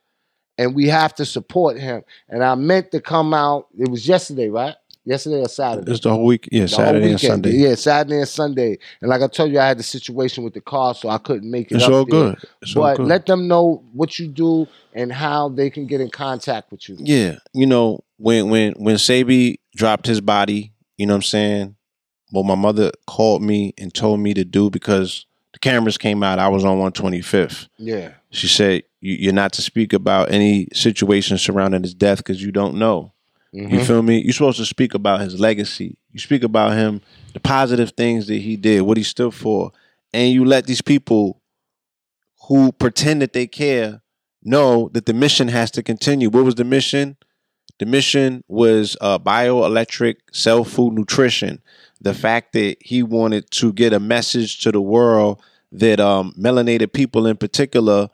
and 0.57 0.73
we 0.73 0.87
have 0.87 1.13
to 1.15 1.25
support 1.25 1.77
him. 1.77 2.03
And 2.29 2.45
I 2.45 2.55
meant 2.55 2.91
to 2.91 3.01
come 3.01 3.33
out. 3.33 3.67
It 3.77 3.89
was 3.89 4.07
yesterday, 4.07 4.47
right? 4.47 4.75
Yesterday 5.03 5.41
or 5.41 5.47
Saturday? 5.47 5.91
It's 5.91 6.01
the 6.01 6.09
whole 6.11 6.25
week. 6.25 6.47
Yeah, 6.51 6.61
The 6.63 6.67
Saturday 6.67 7.09
and. 7.11 7.19
Sunday. 7.19 7.51
Yeah, 7.53 7.75
Saturday 7.75 8.17
and 8.17 8.27
Sunday. 8.27 8.77
And 9.01 9.09
like 9.09 9.21
I 9.21 9.27
told 9.27 9.51
you, 9.51 9.59
I 9.59 9.67
had 9.67 9.79
the 9.79 9.83
situation 9.83 10.43
with 10.43 10.53
the 10.53 10.61
car, 10.61 10.93
so 10.93 11.09
I 11.09 11.17
couldn't 11.17 11.49
make 11.49 11.71
it. 11.71 11.75
It's 11.75 11.85
up 11.85 11.91
all 11.91 12.05
there. 12.05 12.33
good. 12.33 12.37
It's 12.61 12.75
all 12.75 12.95
good. 12.95 13.07
let 13.07 13.25
them 13.25 13.47
know 13.47 13.83
what 13.93 14.19
you 14.19 14.27
do 14.27 14.67
and 14.93 15.11
how 15.11 15.49
they 15.49 15.69
can 15.69 15.87
get 15.87 16.01
in 16.01 16.09
contact 16.09 16.71
with 16.71 16.87
you. 16.87 16.97
Yeah, 16.99 17.37
you 17.53 17.65
know 17.65 18.03
when 18.17 18.49
when 18.49 18.73
when 18.73 18.97
Sebi 18.97 19.57
dropped 19.75 20.05
his 20.05 20.21
body, 20.21 20.73
you 20.97 21.07
know 21.07 21.13
what 21.13 21.17
I'm 21.17 21.23
saying. 21.23 21.75
What 22.29 22.45
my 22.45 22.55
mother 22.55 22.91
called 23.07 23.41
me 23.41 23.73
and 23.77 23.93
told 23.93 24.19
me 24.19 24.33
to 24.35 24.45
do 24.45 24.69
because 24.69 25.25
the 25.51 25.59
cameras 25.59 25.97
came 25.97 26.23
out. 26.23 26.39
I 26.39 26.47
was 26.47 26.63
on 26.63 26.77
125th. 26.77 27.67
Yeah. 27.77 28.11
She 28.29 28.47
said 28.47 28.83
you're 29.01 29.33
not 29.33 29.51
to 29.53 29.61
speak 29.61 29.93
about 29.93 30.31
any 30.31 30.67
situation 30.73 31.37
surrounding 31.37 31.81
his 31.81 31.93
death 31.93 32.17
because 32.19 32.41
you 32.41 32.51
don't 32.51 32.75
know. 32.75 33.11
You 33.53 33.67
Mhm. 33.79 33.85
feel 33.85 34.01
me? 34.01 34.21
You're 34.21 34.33
supposed 34.33 34.59
to 34.59 34.65
speak 34.65 34.93
about 34.93 35.21
his 35.21 35.39
legacy. 35.39 35.97
You 36.11 36.19
speak 36.19 36.43
about 36.43 36.73
him, 36.73 37.01
the 37.33 37.39
positive 37.39 37.91
things 37.91 38.27
that 38.27 38.37
he 38.37 38.55
did, 38.55 38.81
what 38.83 38.97
he 38.97 39.03
stood 39.03 39.33
for, 39.33 39.71
and 40.13 40.31
you 40.31 40.45
let 40.45 40.67
these 40.67 40.81
people 40.81 41.41
who 42.47 42.71
pretend 42.71 43.21
that 43.21 43.33
they 43.33 43.47
care 43.47 44.01
know 44.43 44.89
that 44.93 45.05
the 45.05 45.13
mission 45.13 45.47
has 45.49 45.69
to 45.71 45.83
continue. 45.83 46.29
What 46.29 46.45
was 46.45 46.55
the 46.55 46.63
mission? 46.63 47.17
The 47.79 47.85
mission 47.85 48.43
was 48.47 48.95
uh, 49.01 49.19
bioelectric 49.19 50.15
cell 50.31 50.63
food 50.63 50.93
nutrition. 50.93 51.61
The 52.01 52.13
fact 52.13 52.53
that 52.53 52.77
he 52.79 53.03
wanted 53.03 53.51
to 53.51 53.73
get 53.73 53.93
a 53.93 53.99
message 53.99 54.59
to 54.61 54.71
the 54.71 54.81
world 54.81 55.41
that 55.71 55.99
um, 55.99 56.33
melanated 56.39 56.93
people 56.93 57.27
in 57.27 57.37
particular 57.37 58.09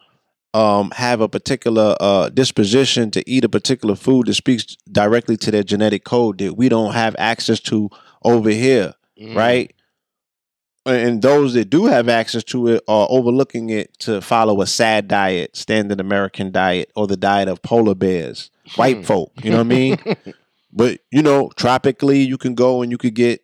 um, 0.54 0.92
have 0.96 1.22
a 1.22 1.28
particular 1.30 1.96
uh, 2.00 2.30
disposition 2.30 3.12
to 3.12 3.30
eat 3.30 3.44
a 3.44 3.50
particular 3.50 3.96
food 3.96 4.28
that 4.28 4.34
speaks 4.36 4.76
directly 4.92 5.38
to 5.38 5.52
their 5.52 5.64
genetic 5.64 6.04
code 6.04 6.38
that 6.40 6.56
we 6.58 6.70
don't 6.70 6.94
have 6.94 7.16
access 7.20 7.60
to 7.62 7.90
over 8.24 8.50
here, 8.50 8.94
Mhm. 9.20 9.36
right? 9.36 9.74
And 10.86 11.22
those 11.22 11.54
that 11.56 11.70
do 11.70 11.86
have 11.88 12.08
access 12.08 12.46
to 12.46 12.68
it 12.70 12.84
are 12.88 13.08
overlooking 13.10 13.70
it 13.70 13.98
to 14.00 14.22
follow 14.22 14.62
a 14.62 14.68
sad 14.68 15.10
diet, 15.10 15.56
standard 15.58 16.00
American 16.00 16.50
diet, 16.52 16.90
or 16.96 17.08
the 17.08 17.18
diet 17.18 17.50
of 17.50 17.62
polar 17.62 17.94
bears, 17.96 18.50
white 18.76 18.98
Hmm. 18.98 19.04
folk. 19.04 19.32
You 19.44 19.50
know 19.52 19.58
what 19.58 19.66
I 19.66 19.70
mean? 19.70 19.98
But 20.72 21.00
you 21.12 21.22
know, 21.24 21.50
tropically, 21.56 22.20
you 22.28 22.38
can 22.38 22.54
go 22.54 22.82
and 22.82 22.92
you 22.92 22.98
could 22.98 23.16
get 23.16 23.42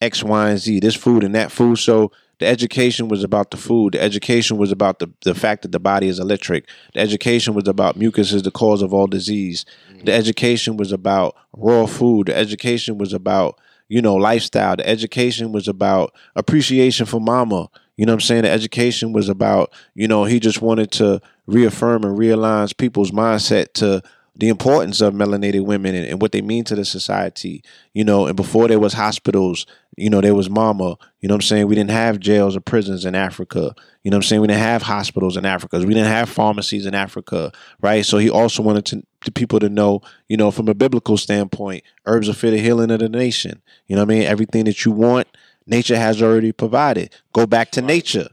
X, 0.00 0.22
Y, 0.24 0.50
and 0.50 0.58
Z, 0.58 0.80
this 0.80 0.94
food 0.94 1.22
and 1.24 1.34
that 1.34 1.52
food. 1.52 1.76
So 1.78 2.10
the 2.40 2.46
education 2.46 3.08
was 3.08 3.22
about 3.22 3.50
the 3.50 3.58
food. 3.58 3.92
The 3.92 4.02
education 4.02 4.56
was 4.56 4.72
about 4.72 4.98
the, 4.98 5.10
the 5.24 5.34
fact 5.34 5.62
that 5.62 5.72
the 5.72 5.78
body 5.78 6.08
is 6.08 6.18
electric. 6.18 6.66
The 6.94 7.00
education 7.00 7.52
was 7.54 7.68
about 7.68 7.96
mucus 7.96 8.32
is 8.32 8.42
the 8.42 8.50
cause 8.50 8.80
of 8.80 8.94
all 8.94 9.06
disease. 9.06 9.66
Mm-hmm. 9.92 10.06
The 10.06 10.12
education 10.12 10.78
was 10.78 10.90
about 10.90 11.36
raw 11.52 11.84
food. 11.84 12.28
The 12.28 12.36
education 12.36 12.96
was 12.96 13.12
about, 13.12 13.60
you 13.88 14.00
know, 14.00 14.14
lifestyle. 14.14 14.76
The 14.76 14.88
education 14.88 15.52
was 15.52 15.68
about 15.68 16.14
appreciation 16.34 17.04
for 17.04 17.20
mama. 17.20 17.68
You 17.98 18.06
know 18.06 18.12
what 18.12 18.22
I'm 18.22 18.26
saying? 18.26 18.42
The 18.42 18.50
education 18.50 19.12
was 19.12 19.28
about, 19.28 19.74
you 19.94 20.08
know, 20.08 20.24
he 20.24 20.40
just 20.40 20.62
wanted 20.62 20.90
to 20.92 21.20
reaffirm 21.46 22.04
and 22.04 22.18
realign 22.18 22.74
people's 22.78 23.10
mindset 23.10 23.74
to 23.74 24.02
the 24.36 24.48
importance 24.48 25.00
of 25.00 25.14
melanated 25.14 25.64
women 25.64 25.94
and, 25.94 26.06
and 26.06 26.22
what 26.22 26.32
they 26.32 26.40
mean 26.40 26.64
to 26.64 26.74
the 26.74 26.84
society. 26.84 27.62
You 27.92 28.04
know, 28.04 28.26
and 28.26 28.36
before 28.36 28.68
there 28.68 28.80
was 28.80 28.94
hospitals, 28.94 29.66
you 29.96 30.08
know, 30.08 30.20
there 30.20 30.34
was 30.34 30.48
mama. 30.48 30.96
You 31.20 31.28
know 31.28 31.34
what 31.34 31.42
I'm 31.44 31.48
saying? 31.48 31.66
We 31.66 31.74
didn't 31.74 31.90
have 31.90 32.20
jails 32.20 32.56
or 32.56 32.60
prisons 32.60 33.04
in 33.04 33.14
Africa. 33.14 33.74
You 34.02 34.10
know 34.10 34.16
what 34.16 34.24
I'm 34.24 34.28
saying? 34.28 34.40
We 34.40 34.48
didn't 34.48 34.62
have 34.62 34.82
hospitals 34.82 35.36
in 35.36 35.44
Africa. 35.44 35.78
We 35.78 35.94
didn't 35.94 36.06
have 36.06 36.28
pharmacies 36.28 36.86
in 36.86 36.94
Africa, 36.94 37.52
right? 37.80 38.04
So 38.04 38.18
he 38.18 38.30
also 38.30 38.62
wanted 38.62 38.86
to, 38.86 39.02
to 39.22 39.32
people 39.32 39.58
to 39.60 39.68
know, 39.68 40.00
you 40.28 40.36
know, 40.36 40.50
from 40.50 40.68
a 40.68 40.74
biblical 40.74 41.16
standpoint, 41.16 41.84
herbs 42.06 42.28
are 42.28 42.34
for 42.34 42.50
the 42.50 42.58
healing 42.58 42.90
of 42.90 43.00
the 43.00 43.08
nation. 43.08 43.62
You 43.86 43.96
know 43.96 44.02
what 44.02 44.14
I 44.14 44.18
mean? 44.18 44.22
Everything 44.22 44.64
that 44.64 44.84
you 44.84 44.92
want, 44.92 45.28
nature 45.66 45.96
has 45.96 46.22
already 46.22 46.52
provided. 46.52 47.14
Go 47.32 47.46
back 47.46 47.70
to 47.72 47.82
nature. 47.82 48.28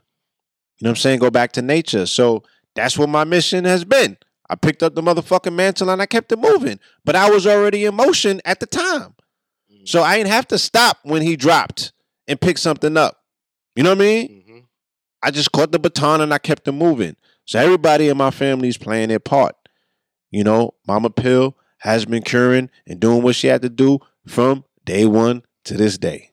You 0.77 0.85
know 0.85 0.89
what 0.89 0.91
I'm 0.91 0.95
saying? 0.97 1.19
Go 1.19 1.31
back 1.31 1.51
to 1.53 1.61
nature. 1.61 2.05
So 2.05 2.43
that's 2.75 2.97
what 2.97 3.09
my 3.09 3.23
mission 3.23 3.65
has 3.65 3.83
been. 3.83 4.17
I 4.49 4.55
picked 4.55 4.81
up 4.83 4.95
the 4.95 5.01
motherfucking 5.01 5.53
mantle 5.53 5.89
and 5.89 6.01
I 6.01 6.05
kept 6.05 6.31
it 6.31 6.39
moving. 6.39 6.79
But 7.03 7.15
I 7.15 7.29
was 7.29 7.45
already 7.45 7.85
in 7.85 7.95
motion 7.95 8.41
at 8.45 8.59
the 8.59 8.65
time. 8.65 9.13
So 9.85 10.03
I 10.03 10.17
didn't 10.17 10.31
have 10.31 10.47
to 10.49 10.57
stop 10.57 10.99
when 11.03 11.21
he 11.21 11.37
dropped 11.37 11.93
and 12.27 12.39
pick 12.39 12.57
something 12.57 12.97
up. 12.97 13.23
You 13.75 13.83
know 13.83 13.91
what 13.91 13.99
I 13.99 14.01
mean? 14.01 14.29
Mm-hmm. 14.29 14.57
I 15.23 15.31
just 15.31 15.51
caught 15.51 15.71
the 15.71 15.79
baton 15.79 16.19
and 16.19 16.33
I 16.33 16.39
kept 16.39 16.67
it 16.67 16.73
moving. 16.73 17.15
So 17.45 17.59
everybody 17.59 18.09
in 18.09 18.17
my 18.17 18.31
family 18.31 18.67
is 18.67 18.77
playing 18.77 19.09
their 19.09 19.19
part. 19.19 19.55
You 20.29 20.43
know, 20.43 20.73
Mama 20.85 21.09
Pill 21.09 21.55
has 21.77 22.05
been 22.05 22.21
curing 22.21 22.69
and 22.85 22.99
doing 22.99 23.21
what 23.21 23.35
she 23.35 23.47
had 23.47 23.61
to 23.61 23.69
do 23.69 23.99
from 24.27 24.65
day 24.83 25.05
one 25.05 25.43
to 25.63 25.75
this 25.75 25.97
day. 25.97 26.31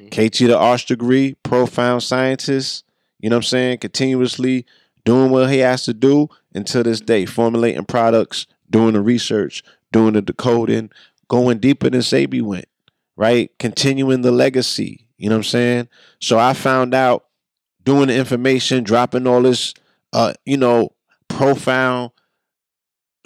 Mhm. 0.00 0.10
KT 0.10 0.46
the 0.46 0.56
arts 0.56 0.84
degree, 0.84 1.34
profound 1.42 2.02
scientist, 2.02 2.84
you 3.18 3.28
know 3.28 3.36
what 3.36 3.44
I'm 3.44 3.48
saying? 3.48 3.78
Continuously 3.78 4.64
doing 5.04 5.30
what 5.30 5.50
he 5.50 5.58
has 5.58 5.84
to 5.84 5.94
do 5.94 6.28
until 6.56 6.82
this 6.82 7.00
day, 7.00 7.26
formulating 7.26 7.84
products, 7.84 8.46
doing 8.70 8.94
the 8.94 9.00
research, 9.00 9.62
doing 9.92 10.14
the 10.14 10.22
decoding, 10.22 10.90
going 11.28 11.58
deeper 11.58 11.90
than 11.90 12.00
Sebi 12.00 12.42
went, 12.42 12.66
right? 13.16 13.50
Continuing 13.58 14.22
the 14.22 14.32
legacy, 14.32 15.08
you 15.18 15.28
know 15.28 15.36
what 15.36 15.40
I'm 15.40 15.44
saying? 15.44 15.88
So 16.20 16.38
I 16.38 16.52
found 16.54 16.94
out 16.94 17.26
doing 17.84 18.08
the 18.08 18.16
information, 18.16 18.82
dropping 18.84 19.26
all 19.26 19.42
this, 19.42 19.74
uh, 20.12 20.32
you 20.44 20.56
know, 20.56 20.90
profound, 21.28 22.10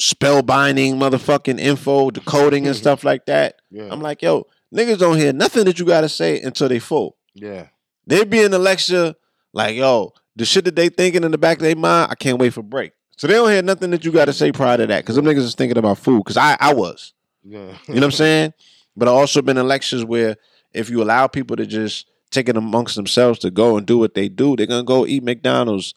spellbinding 0.00 0.94
motherfucking 0.94 1.58
info, 1.60 2.10
decoding 2.10 2.66
and 2.66 2.76
stuff 2.76 3.04
like 3.04 3.26
that. 3.26 3.60
Yeah. 3.70 3.88
I'm 3.90 4.00
like, 4.00 4.22
yo, 4.22 4.46
niggas 4.74 4.98
don't 4.98 5.18
hear 5.18 5.32
nothing 5.32 5.64
that 5.64 5.78
you 5.78 5.84
gotta 5.84 6.08
say 6.08 6.40
until 6.40 6.68
they 6.68 6.78
full. 6.78 7.16
yeah. 7.34 7.66
They 8.06 8.24
be 8.24 8.40
in 8.40 8.50
the 8.50 8.58
lecture 8.58 9.14
like, 9.52 9.76
yo, 9.76 10.14
the 10.34 10.44
shit 10.44 10.64
that 10.64 10.74
they 10.74 10.88
thinking 10.88 11.22
in 11.22 11.30
the 11.30 11.38
back 11.38 11.58
of 11.58 11.62
their 11.62 11.76
mind, 11.76 12.10
I 12.10 12.16
can't 12.16 12.38
wait 12.38 12.52
for 12.52 12.62
break. 12.62 12.92
So 13.20 13.26
they 13.26 13.34
don't 13.34 13.50
hear 13.50 13.60
nothing 13.60 13.90
that 13.90 14.02
you 14.02 14.12
gotta 14.12 14.32
say 14.32 14.50
prior 14.50 14.78
to 14.78 14.86
that. 14.86 15.04
Cause 15.04 15.14
them 15.14 15.26
niggas 15.26 15.40
is 15.40 15.54
thinking 15.54 15.76
about 15.76 15.98
food. 15.98 16.24
Cause 16.24 16.38
I, 16.38 16.56
I 16.58 16.72
was. 16.72 17.12
Yeah. 17.44 17.58
You 17.86 17.96
know 17.96 18.00
what 18.00 18.04
I'm 18.04 18.10
saying? 18.12 18.54
But 18.96 19.08
I 19.08 19.10
also 19.10 19.42
been 19.42 19.58
in 19.58 19.68
lectures 19.68 20.06
where 20.06 20.38
if 20.72 20.88
you 20.88 21.02
allow 21.02 21.26
people 21.26 21.54
to 21.56 21.66
just 21.66 22.06
take 22.30 22.48
it 22.48 22.56
amongst 22.56 22.96
themselves 22.96 23.38
to 23.40 23.50
go 23.50 23.76
and 23.76 23.86
do 23.86 23.98
what 23.98 24.14
they 24.14 24.30
do, 24.30 24.56
they're 24.56 24.64
gonna 24.66 24.84
go 24.84 25.04
eat 25.06 25.22
McDonald's. 25.22 25.92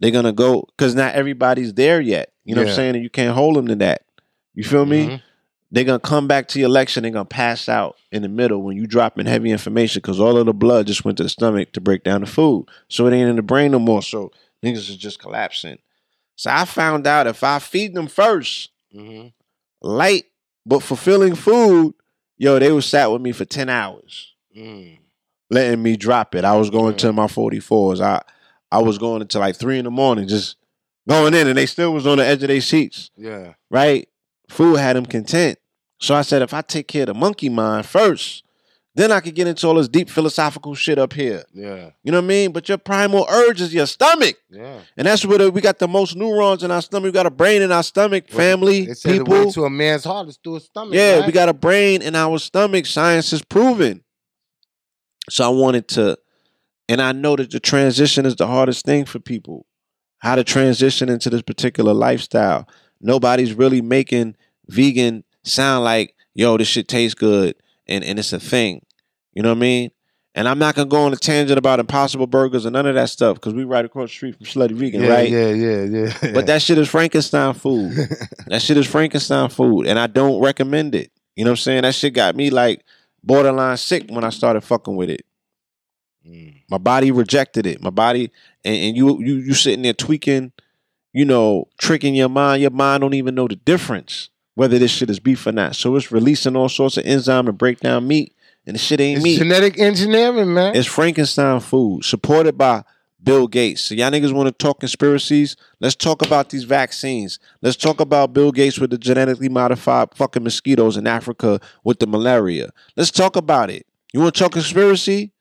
They're 0.00 0.10
gonna 0.10 0.34
go 0.34 0.68
because 0.76 0.94
not 0.94 1.14
everybody's 1.14 1.72
there 1.72 1.98
yet. 1.98 2.34
You 2.44 2.54
know 2.54 2.60
what 2.60 2.68
I'm 2.68 2.76
saying? 2.76 2.94
And 2.96 3.02
you 3.02 3.08
can't 3.08 3.34
hold 3.34 3.56
them 3.56 3.68
to 3.68 3.76
that. 3.76 4.02
You 4.52 4.62
feel 4.62 4.84
me? 4.84 5.06
Mhm. 5.06 5.22
they're 5.70 5.84
gonna 5.84 5.98
come 5.98 6.28
back 6.28 6.48
to 6.48 6.60
your 6.60 6.68
lecture. 6.68 7.00
They're 7.00 7.10
gonna 7.10 7.24
pass 7.24 7.70
out 7.70 7.96
in 8.12 8.20
the 8.20 8.28
middle 8.28 8.60
when 8.60 8.76
you 8.76 8.86
drop 8.86 9.18
in 9.18 9.24
heavy 9.24 9.50
information 9.50 10.00
because 10.00 10.20
all 10.20 10.36
of 10.36 10.44
the 10.44 10.52
blood 10.52 10.88
just 10.88 11.06
went 11.06 11.16
to 11.16 11.22
the 11.22 11.30
stomach 11.30 11.72
to 11.72 11.80
break 11.80 12.04
down 12.04 12.20
the 12.20 12.26
food, 12.26 12.66
so 12.88 13.06
it 13.06 13.14
ain't 13.14 13.30
in 13.30 13.36
the 13.36 13.42
brain 13.42 13.72
no 13.72 13.78
more. 13.78 14.02
So 14.02 14.30
niggas 14.62 14.90
is 14.90 14.96
just 14.98 15.18
collapsing. 15.20 15.78
So 16.36 16.50
I 16.50 16.64
found 16.64 17.06
out 17.06 17.26
if 17.26 17.42
I 17.42 17.58
feed 17.58 17.94
them 17.94 18.06
first, 18.08 18.70
Mhm. 18.94 19.32
light 19.82 20.24
but 20.64 20.82
fulfilling 20.82 21.34
food, 21.34 21.94
yo, 22.36 22.58
they 22.58 22.70
was 22.72 22.86
sat 22.86 23.10
with 23.10 23.22
me 23.22 23.32
for 23.32 23.44
ten 23.44 23.68
hours, 23.68 24.34
Mm. 24.56 24.98
letting 25.50 25.82
me 25.82 25.96
drop 25.96 26.34
it. 26.34 26.44
I 26.44 26.56
was 26.56 26.70
going 26.70 26.92
Yeah. 26.92 26.98
to 26.98 27.12
my 27.12 27.26
forty 27.28 27.60
fours. 27.60 28.00
I 28.00 28.22
I 28.72 28.78
was 28.82 28.98
going 28.98 29.22
until 29.22 29.40
like 29.42 29.56
three 29.56 29.78
in 29.78 29.84
the 29.84 29.90
morning, 29.92 30.26
just 30.26 30.56
going 31.08 31.34
in, 31.34 31.46
and 31.46 31.56
they 31.56 31.66
still 31.66 31.92
was 31.92 32.06
on 32.06 32.18
the 32.18 32.24
edge 32.26 32.42
of 32.42 32.48
their 32.48 32.60
seats 32.60 33.10
Yeah. 33.16 33.54
right? 33.70 34.08
Food 34.48 34.76
had 34.76 34.96
them 34.96 35.06
content. 35.06 35.58
So 36.00 36.14
I 36.16 36.22
said, 36.22 36.42
if 36.42 36.52
I 36.52 36.62
take 36.62 36.88
care 36.88 37.02
of 37.02 37.06
the 37.06 37.14
monkey 37.14 37.48
mind 37.48 37.86
first, 37.86 38.42
then 38.96 39.12
I 39.12 39.20
could 39.20 39.34
get 39.34 39.46
into 39.46 39.66
all 39.68 39.74
this 39.74 39.88
deep 39.88 40.08
philosophical 40.08 40.74
shit 40.74 40.98
up 40.98 41.12
here. 41.12 41.44
Yeah. 41.52 41.90
You 42.02 42.12
know 42.12 42.18
what 42.18 42.24
I 42.24 42.28
mean? 42.28 42.52
But 42.52 42.66
your 42.68 42.78
primal 42.78 43.26
urge 43.30 43.60
is 43.60 43.72
your 43.74 43.84
stomach. 43.86 44.36
Yeah. 44.50 44.80
And 44.96 45.06
that's 45.06 45.22
where 45.24 45.36
the- 45.36 45.50
we 45.50 45.60
got 45.60 45.78
the 45.78 45.86
most 45.86 46.16
neurons 46.16 46.62
in 46.62 46.70
our 46.70 46.80
stomach. 46.80 47.04
We 47.04 47.12
got 47.12 47.26
a 47.26 47.30
brain 47.30 47.60
in 47.60 47.70
our 47.70 47.82
stomach, 47.82 48.28
family, 48.30 48.92
said 48.94 49.18
the 49.18 49.24
way 49.24 49.38
people. 49.40 49.52
to 49.52 49.64
a 49.66 49.70
man's 49.70 50.04
heart 50.04 50.28
is 50.28 50.38
through 50.42 50.54
his 50.54 50.64
stomach. 50.64 50.94
Yeah, 50.94 51.18
right? 51.18 51.26
we 51.26 51.32
got 51.32 51.50
a 51.50 51.52
brain 51.52 52.00
in 52.00 52.14
our 52.14 52.38
stomach. 52.38 52.86
Science 52.86 53.32
is 53.34 53.42
proven. 53.42 54.02
So 55.28 55.44
I 55.44 55.48
wanted 55.48 55.88
to, 55.88 56.16
and 56.88 57.02
I 57.02 57.12
know 57.12 57.36
that 57.36 57.50
the 57.50 57.60
transition 57.60 58.24
is 58.24 58.36
the 58.36 58.46
hardest 58.46 58.86
thing 58.86 59.04
for 59.04 59.18
people. 59.18 59.66
How 60.20 60.36
to 60.36 60.44
transition 60.44 61.10
into 61.10 61.28
this 61.28 61.42
particular 61.42 61.92
lifestyle. 61.92 62.66
Nobody's 63.00 63.52
really 63.52 63.82
making 63.82 64.36
vegan 64.68 65.24
sound 65.44 65.84
like, 65.84 66.14
yo, 66.34 66.56
this 66.56 66.68
shit 66.68 66.88
tastes 66.88 67.14
good 67.14 67.56
and, 67.86 68.02
and 68.02 68.18
it's 68.18 68.32
a 68.32 68.40
thing. 68.40 68.82
You 69.36 69.42
know 69.42 69.50
what 69.50 69.58
I 69.58 69.60
mean? 69.60 69.90
And 70.34 70.48
I'm 70.48 70.58
not 70.58 70.74
gonna 70.74 70.88
go 70.88 71.04
on 71.04 71.12
a 71.12 71.16
tangent 71.16 71.58
about 71.58 71.78
impossible 71.78 72.26
burgers 72.26 72.64
and 72.64 72.72
none 72.72 72.86
of 72.86 72.94
that 72.94 73.10
stuff 73.10 73.36
because 73.36 73.52
we 73.52 73.64
right 73.64 73.84
across 73.84 74.08
the 74.08 74.14
street 74.14 74.36
from 74.36 74.46
Slutty 74.46 74.72
Vegan, 74.72 75.02
yeah, 75.02 75.08
right? 75.08 75.30
Yeah, 75.30 75.50
yeah, 75.50 75.82
yeah. 75.82 76.32
But 76.32 76.46
that 76.46 76.62
shit 76.62 76.78
is 76.78 76.88
Frankenstein 76.88 77.54
food. 77.54 77.94
That 78.46 78.62
shit 78.62 78.76
is 78.76 78.86
Frankenstein 78.86 79.50
food, 79.50 79.86
and 79.86 79.98
I 79.98 80.06
don't 80.06 80.40
recommend 80.40 80.94
it. 80.94 81.10
You 81.34 81.44
know 81.44 81.50
what 81.50 81.58
I'm 81.58 81.62
saying? 81.62 81.82
That 81.82 81.94
shit 81.94 82.14
got 82.14 82.36
me 82.36 82.48
like 82.48 82.82
borderline 83.24 83.76
sick 83.76 84.06
when 84.08 84.24
I 84.24 84.30
started 84.30 84.60
fucking 84.62 84.94
with 84.94 85.10
it. 85.10 85.26
Mm. 86.26 86.62
My 86.70 86.78
body 86.78 87.10
rejected 87.10 87.66
it. 87.66 87.82
My 87.82 87.90
body, 87.90 88.30
and, 88.64 88.76
and 88.76 88.96
you 88.96 89.20
you 89.22 89.34
you 89.36 89.52
sitting 89.54 89.82
there 89.82 89.94
tweaking, 89.94 90.52
you 91.12 91.24
know, 91.24 91.68
tricking 91.78 92.14
your 92.14 92.28
mind. 92.28 92.62
Your 92.62 92.70
mind 92.70 93.00
don't 93.02 93.14
even 93.14 93.34
know 93.34 93.48
the 93.48 93.56
difference 93.56 94.30
whether 94.54 94.78
this 94.78 94.90
shit 94.90 95.10
is 95.10 95.20
beef 95.20 95.46
or 95.46 95.52
not. 95.52 95.76
So 95.76 95.96
it's 95.96 96.10
releasing 96.10 96.56
all 96.56 96.68
sorts 96.68 96.96
of 96.96 97.04
enzyme 97.04 97.46
to 97.46 97.52
break 97.52 97.80
down 97.80 98.08
meat, 98.08 98.34
and 98.66 98.74
the 98.74 98.78
shit 98.78 99.00
ain't 99.00 99.22
me. 99.22 99.32
It's 99.34 99.40
meat. 99.40 99.44
genetic 99.44 99.78
engineering, 99.78 100.52
man. 100.54 100.74
It's 100.74 100.86
Frankenstein 100.86 101.60
food 101.60 102.04
supported 102.04 102.58
by 102.58 102.82
Bill 103.22 103.48
Gates. 103.48 103.82
So 103.82 103.94
y'all 103.94 104.10
niggas 104.10 104.32
want 104.32 104.46
to 104.48 104.52
talk 104.52 104.80
conspiracies? 104.80 105.56
Let's 105.80 105.94
talk 105.96 106.24
about 106.24 106.50
these 106.50 106.64
vaccines. 106.64 107.38
Let's 107.62 107.76
talk 107.76 108.00
about 108.00 108.32
Bill 108.32 108.52
Gates 108.52 108.78
with 108.78 108.90
the 108.90 108.98
genetically 108.98 109.48
modified 109.48 110.08
fucking 110.14 110.44
mosquitoes 110.44 110.96
in 110.96 111.06
Africa 111.06 111.60
with 111.84 111.98
the 111.98 112.06
malaria. 112.06 112.70
Let's 112.96 113.10
talk 113.10 113.36
about 113.36 113.70
it. 113.70 113.86
You 114.12 114.20
want 114.20 114.34
to 114.34 114.40
talk 114.40 114.52
conspiracy? 114.52 115.32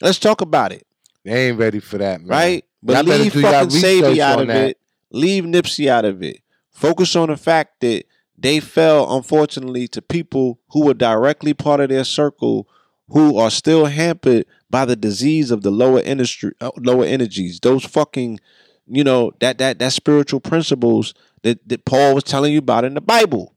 Let's 0.00 0.18
talk 0.18 0.40
about 0.40 0.72
it, 0.72 0.86
they 1.24 1.48
ain't 1.48 1.58
ready 1.58 1.78
for 1.80 1.98
that, 1.98 2.20
man. 2.20 2.28
right? 2.28 2.64
Y'all 2.82 2.96
But 2.96 3.06
leave 3.06 3.32
fucking 3.32 3.68
Sebi 3.68 4.18
out 4.18 4.40
of 4.40 4.48
that. 4.48 4.70
it. 4.70 4.78
Leave 5.10 5.44
Nipsey 5.44 5.88
out 5.88 6.04
of 6.04 6.22
it. 6.22 6.40
Focus 6.72 7.14
on 7.16 7.28
the 7.28 7.36
fact 7.36 7.80
that 7.80 8.04
they 8.36 8.60
fell, 8.60 9.16
unfortunately, 9.16 9.88
to 9.88 10.02
people 10.02 10.60
who 10.70 10.84
were 10.84 10.94
directly 10.94 11.54
part 11.54 11.80
of 11.80 11.88
their 11.88 12.04
circle 12.04 12.68
who 13.08 13.38
are 13.38 13.50
still 13.50 13.86
hampered 13.86 14.46
by 14.70 14.84
the 14.84 14.96
disease 14.96 15.50
of 15.50 15.62
the 15.62 15.70
lower 15.70 16.00
industry, 16.00 16.52
uh, 16.60 16.70
lower 16.78 17.04
energies. 17.04 17.60
Those 17.60 17.84
fucking, 17.84 18.40
you 18.86 19.04
know, 19.04 19.32
that 19.40 19.58
that 19.58 19.78
that 19.78 19.92
spiritual 19.92 20.40
principles 20.40 21.14
that, 21.42 21.66
that 21.68 21.84
Paul 21.84 22.14
was 22.14 22.24
telling 22.24 22.52
you 22.52 22.58
about 22.58 22.84
in 22.84 22.94
the 22.94 23.00
Bible. 23.00 23.54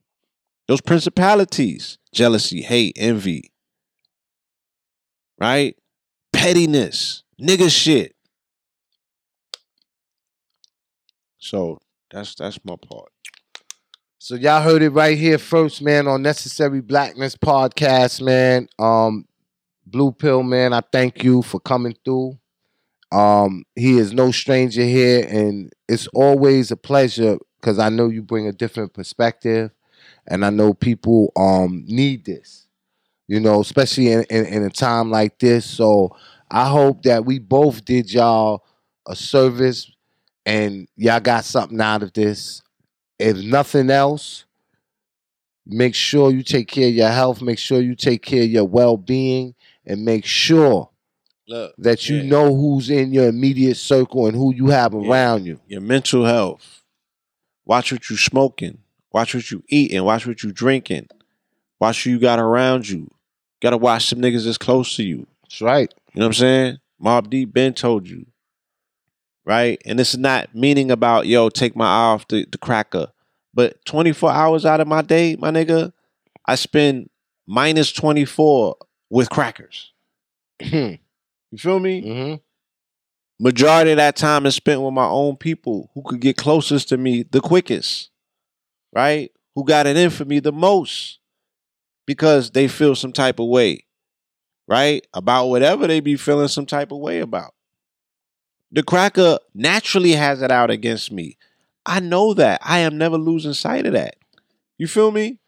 Those 0.68 0.82
principalities, 0.82 1.98
jealousy, 2.14 2.62
hate, 2.62 2.94
envy, 2.98 3.52
right? 5.40 5.76
Pettiness, 6.34 7.24
nigga 7.42 7.70
shit. 7.72 8.16
So 11.40 11.80
that's 12.12 12.36
that's 12.36 12.60
my 12.66 12.76
part. 12.76 13.12
So 14.20 14.34
y'all 14.36 14.64
heard 14.64 14.82
it 14.82 14.90
right 14.90 15.18
here 15.18 15.38
first, 15.38 15.82
man, 15.82 16.08
on 16.08 16.24
Necessary 16.24 16.82
Blackness 16.82 17.36
podcast, 17.36 18.20
man. 18.20 18.68
Um, 18.80 19.28
Blue 19.86 20.12
Pill, 20.12 20.42
man, 20.42 20.74
I 20.74 20.82
thank 20.92 21.24
you 21.24 21.44
for 21.44 21.60
coming 21.60 21.96
through. 22.04 22.40
Um, 23.12 23.64
he 23.76 24.00
is 24.00 24.14
no 24.14 24.32
stranger 24.32 24.84
here, 24.84 25.26
and 25.30 25.72
it's 25.88 26.08
always 26.08 26.72
a 26.72 26.76
pleasure 26.76 27.38
because 27.62 27.78
I 27.78 27.90
know 27.90 28.10
you 28.10 28.24
bring 28.24 28.48
a 28.48 28.52
different 28.52 28.94
perspective, 28.94 29.70
and 30.28 30.44
I 30.44 30.50
know 30.50 30.74
people 30.74 31.32
um 31.38 31.86
need 31.88 32.26
this, 32.26 32.68
you 33.28 33.40
know, 33.40 33.62
especially 33.62 34.12
in, 34.12 34.24
in, 34.32 34.46
in 34.46 34.64
a 34.64 34.70
time 34.72 35.12
like 35.12 35.38
this. 35.38 35.64
So 35.66 36.16
I 36.50 36.68
hope 36.68 37.04
that 37.04 37.24
we 37.24 37.38
both 37.38 37.86
did 37.86 38.12
y'all 38.12 38.66
a 39.08 39.16
service 39.16 39.90
and 40.46 40.88
y'all 40.96 41.20
got 41.20 41.46
something 41.46 41.80
out 41.80 42.04
of 42.04 42.14
this 42.14 42.62
if 43.20 43.38
nothing 43.38 43.90
else, 43.90 44.46
make 45.66 45.96
sure 45.96 46.32
you 46.32 46.44
take 46.44 46.68
care 46.68 46.88
of 46.88 46.94
your 46.94 47.10
health, 47.10 47.42
make 47.42 47.60
sure 47.60 47.82
you 47.82 47.96
take 47.96 48.22
care 48.22 48.44
of 48.44 48.50
your 48.50 48.66
well 48.66 48.98
being, 48.98 49.56
and 49.86 50.04
make 50.06 50.26
sure 50.26 50.90
Look, 51.48 51.74
that 51.78 52.10
you 52.10 52.18
yeah. 52.18 52.24
know 52.30 52.56
who's 52.56 52.90
in 52.90 53.14
your 53.14 53.28
immediate 53.28 53.76
circle 53.78 54.28
and 54.28 54.36
who 54.36 54.54
you 54.54 54.68
have 54.68 54.94
Yeah. 54.94 55.10
around 55.10 55.46
you. 55.46 55.60
your 55.68 55.82
mental 55.82 56.26
health, 56.26 56.84
Watch 57.66 57.92
what 57.92 58.10
you're 58.10 58.18
smoking. 58.18 58.78
Watch 59.12 59.36
what 59.36 59.52
you 59.52 59.62
eating. 59.68 60.02
Watch 60.06 60.26
what 60.26 60.42
you're 60.42 60.54
drinking. 60.54 61.10
Watch 61.82 62.04
who 62.06 62.12
you 62.12 62.20
got 62.20 62.40
around 62.40 62.88
you. 62.88 63.10
Gotta 63.62 63.76
watch 63.78 64.06
some 64.06 64.20
niggas 64.20 64.46
that's 64.46 64.58
close 64.58 64.96
to 64.96 65.04
you. 65.04 65.28
That's 65.44 65.62
right. 65.62 65.94
You 66.14 66.22
know 66.22 66.28
what 66.28 66.30
I'm 66.30 66.40
saying? 66.40 66.78
Mobb 67.04 67.30
Deep 67.30 67.52
Ben 67.52 67.74
told 67.74 68.08
you. 68.08 68.26
Right? 69.48 69.82
And 69.86 69.98
this 69.98 70.14
is 70.14 70.20
not 70.20 70.54
meaning 70.54 70.92
about, 70.92 71.26
yo, 71.26 71.48
take 71.48 71.74
my 71.74 71.86
eye 71.86 72.12
off 72.12 72.28
the, 72.28 72.46
the 72.52 72.58
cracker. 72.58 73.08
But 73.54 73.84
24 73.86 74.30
hours 74.30 74.66
out 74.66 74.82
of 74.82 74.90
my 74.90 75.02
day, 75.02 75.38
my 75.38 75.52
nigga, 75.52 75.94
I 76.46 76.56
spend 76.56 77.10
minus 77.48 77.94
24 77.94 78.76
with 79.10 79.30
crackers. 79.30 79.94
mm-hmm. 80.62 80.96
You 81.52 81.58
feel 81.58 81.80
me? 81.80 82.42
Majority 83.40 83.92
of 83.92 83.98
that 83.98 84.18
time 84.18 84.46
is 84.46 84.56
spent 84.56 84.82
with 84.82 84.94
my 84.94 85.08
own 85.08 85.38
people 85.38 85.92
who 85.94 86.02
could 86.04 86.20
get 86.20 86.36
closest 86.36 86.90
to 86.90 86.98
me 86.98 87.24
the 87.24 87.40
quickest. 87.40 88.10
Right? 88.94 89.32
Who 89.56 89.64
got 89.64 89.88
it 89.88 89.96
in 89.96 90.10
for 90.10 90.26
me 90.26 90.40
the 90.40 90.52
most 90.52 91.20
because 92.06 92.52
they 92.52 92.68
feel 92.68 92.96
some 92.96 93.14
type 93.14 93.40
of 93.40 93.48
way. 93.48 93.86
Right? 94.68 95.08
About 95.14 95.48
whatever 95.48 95.88
they 95.88 96.02
be 96.02 96.18
feeling 96.18 96.50
some 96.50 96.66
type 96.66 96.92
of 96.92 96.98
way 96.98 97.20
about. 97.22 97.54
The 98.72 98.84
cracker 98.84 99.40
naturally 99.54 100.12
has 100.14 100.42
it 100.42 100.52
out 100.52 100.70
against 100.70 101.12
me. 101.12 101.38
I 101.86 102.00
know 102.00 102.34
that. 102.34 102.60
I 102.64 102.80
am 102.80 102.98
never 102.98 103.18
losing 103.18 103.54
sight 103.54 103.86
of 103.86 103.94
that. 103.94 104.18
You 104.78 104.88
feel 104.88 105.12
me? 105.12 105.40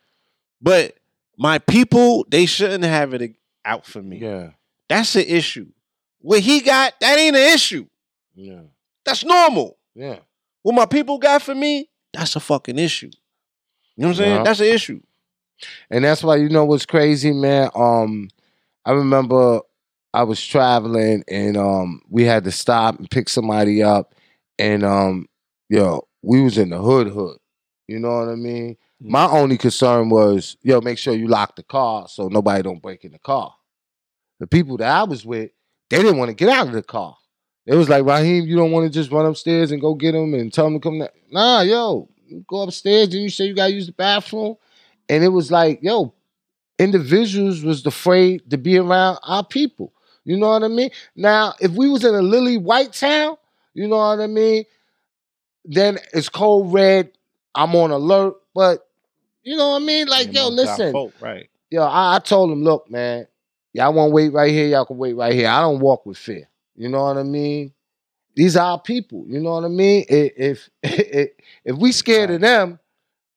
But 0.62 0.96
my 1.38 1.60
people, 1.60 2.26
they 2.30 2.46
shouldn't 2.46 2.84
have 2.84 3.14
it 3.14 3.36
out 3.66 3.86
for 3.86 4.02
me. 4.02 4.18
Yeah. 4.20 4.52
That's 4.88 5.14
the 5.14 5.36
issue. 5.36 5.68
What 6.22 6.40
he 6.42 6.62
got, 6.62 6.94
that 7.00 7.20
ain't 7.20 7.36
an 7.36 7.54
issue. 7.54 7.88
Yeah. 8.36 8.62
That's 9.06 9.24
normal. 9.24 9.78
Yeah. 9.96 10.20
What 10.62 10.76
my 10.76 10.86
people 10.86 11.18
got 11.18 11.42
for 11.42 11.56
me, 11.56 11.90
that's 12.14 12.36
a 12.36 12.40
fucking 12.40 12.80
issue. 12.80 13.12
You 13.96 14.04
know 14.04 14.08
what 14.08 14.12
I'm 14.12 14.16
saying? 14.18 14.36
Yeah. 14.38 14.44
That's 14.44 14.60
an 14.60 14.68
issue. 14.68 15.02
And 15.90 16.04
that's 16.04 16.24
why 16.24 16.38
you 16.38 16.50
know 16.50 16.66
what's 16.66 16.86
crazy, 16.86 17.34
man. 17.34 17.70
Um, 17.76 18.30
I 18.86 18.92
remember 18.92 19.60
I 20.14 20.24
was 20.24 20.44
traveling 20.44 21.24
and 21.28 21.56
um 21.58 22.02
we 22.10 22.24
had 22.24 22.44
to 22.46 22.52
stop 22.52 22.98
and 22.98 23.10
pick 23.10 23.30
somebody 23.30 23.84
up, 23.84 24.16
and 24.58 24.84
um, 24.84 25.28
yo, 25.70 26.08
we 26.22 26.42
was 26.42 26.58
in 26.58 26.70
the 26.70 26.80
hood 26.80 27.08
hood. 27.08 27.38
You 27.88 28.00
know 28.00 28.20
what 28.20 28.30
I 28.30 28.36
mean? 28.36 28.78
Mm. 29.04 29.10
My 29.10 29.26
only 29.26 29.58
concern 29.58 30.10
was, 30.10 30.58
yo, 30.62 30.82
make 30.82 30.98
sure 30.98 31.14
you 31.14 31.28
lock 31.28 31.56
the 31.56 31.64
car 31.64 32.08
so 32.08 32.28
nobody 32.28 32.62
don't 32.62 32.82
break 32.82 33.04
in 33.04 33.12
the 33.12 33.20
car. 33.20 33.54
The 34.40 34.48
people 34.48 34.78
that 34.78 34.90
I 34.90 35.04
was 35.04 35.26
with, 35.26 35.52
they 35.90 35.98
didn't 35.98 36.18
want 36.18 36.30
to 36.30 36.36
get 36.36 36.50
out 36.50 36.68
of 36.68 36.74
the 36.74 36.84
car. 36.84 37.16
It 37.66 37.76
was 37.76 37.90
like, 37.90 38.06
Raheem, 38.06 38.46
you 38.46 38.56
don't 38.56 38.72
want 38.72 38.86
to 38.86 38.90
just 38.90 39.12
run 39.12 39.26
upstairs 39.26 39.72
and 39.72 39.82
go 39.82 39.94
get 39.94 40.14
them 40.14 40.34
and 40.34 40.52
tell 40.52 40.66
them 40.66 40.76
to 40.76 40.80
come. 40.80 41.00
Down. 41.00 41.10
Nah, 41.32 41.62
yo, 41.62 42.10
go 42.48 42.62
upstairs. 42.62 43.10
Then 43.10 43.22
you 43.22 43.30
say 43.30 43.46
you 43.46 43.54
gotta 43.54 43.74
use 43.74 43.88
the 43.88 43.92
bathroom, 43.92 44.56
and 45.08 45.24
it 45.24 45.30
was 45.30 45.52
like, 45.52 45.80
yo, 45.82 46.14
individuals 46.78 47.64
was 47.64 47.86
afraid 47.86 48.50
to 48.50 48.58
be 48.58 48.78
around 48.78 49.20
our 49.24 49.44
people. 49.44 49.94
You 50.26 50.38
know 50.38 50.50
what 50.50 50.64
I 50.64 50.68
mean? 50.68 50.92
Now, 51.16 51.54
if 51.60 51.72
we 51.72 51.90
was 51.90 52.04
in 52.06 52.14
a 52.14 52.22
Lily 52.22 52.58
White 52.58 52.94
town, 52.94 53.38
you 53.74 53.88
know 53.88 53.98
what 53.98 54.20
I 54.20 54.28
mean? 54.28 54.66
Then 55.66 55.98
it's 56.14 56.30
cold 56.30 56.74
red. 56.74 57.12
I'm 57.56 57.76
on 57.76 57.92
alert, 57.92 58.36
but 58.54 58.88
you 59.44 59.56
know 59.58 59.70
what 59.72 59.82
I 59.82 59.86
mean? 59.86 60.08
Like, 60.08 60.28
Yeah, 60.34 60.44
yo, 60.44 60.48
listen, 60.50 60.92
folk, 60.92 61.14
right. 61.20 61.50
yo, 61.70 61.84
I, 61.84 62.16
I 62.16 62.20
told 62.20 62.52
him, 62.52 62.64
look, 62.64 62.90
man, 62.90 63.28
y'all 63.74 63.94
want 63.94 64.10
to 64.12 64.14
wait 64.14 64.32
right 64.34 64.52
here, 64.52 64.68
y'all 64.68 64.86
can 64.86 64.98
wait 64.98 65.14
right 65.14 65.34
here. 65.34 65.48
I 65.50 65.62
don't 65.62 65.80
walk 65.80 66.06
with 66.06 66.18
fear. 66.18 66.48
You 66.76 66.90
know 66.90 67.04
what 67.04 67.18
I 67.18 67.24
mean? 67.24 67.74
These 68.36 68.56
are 68.56 68.72
our 68.74 68.80
people. 68.82 69.26
You 69.28 69.40
know 69.42 69.54
what 69.54 69.66
I 69.66 69.70
mean? 69.70 70.06
If 70.08 70.70
if 70.84 71.30
if 71.66 71.76
we 71.78 71.92
scared 71.92 72.30
of 72.30 72.42
them, 72.42 72.80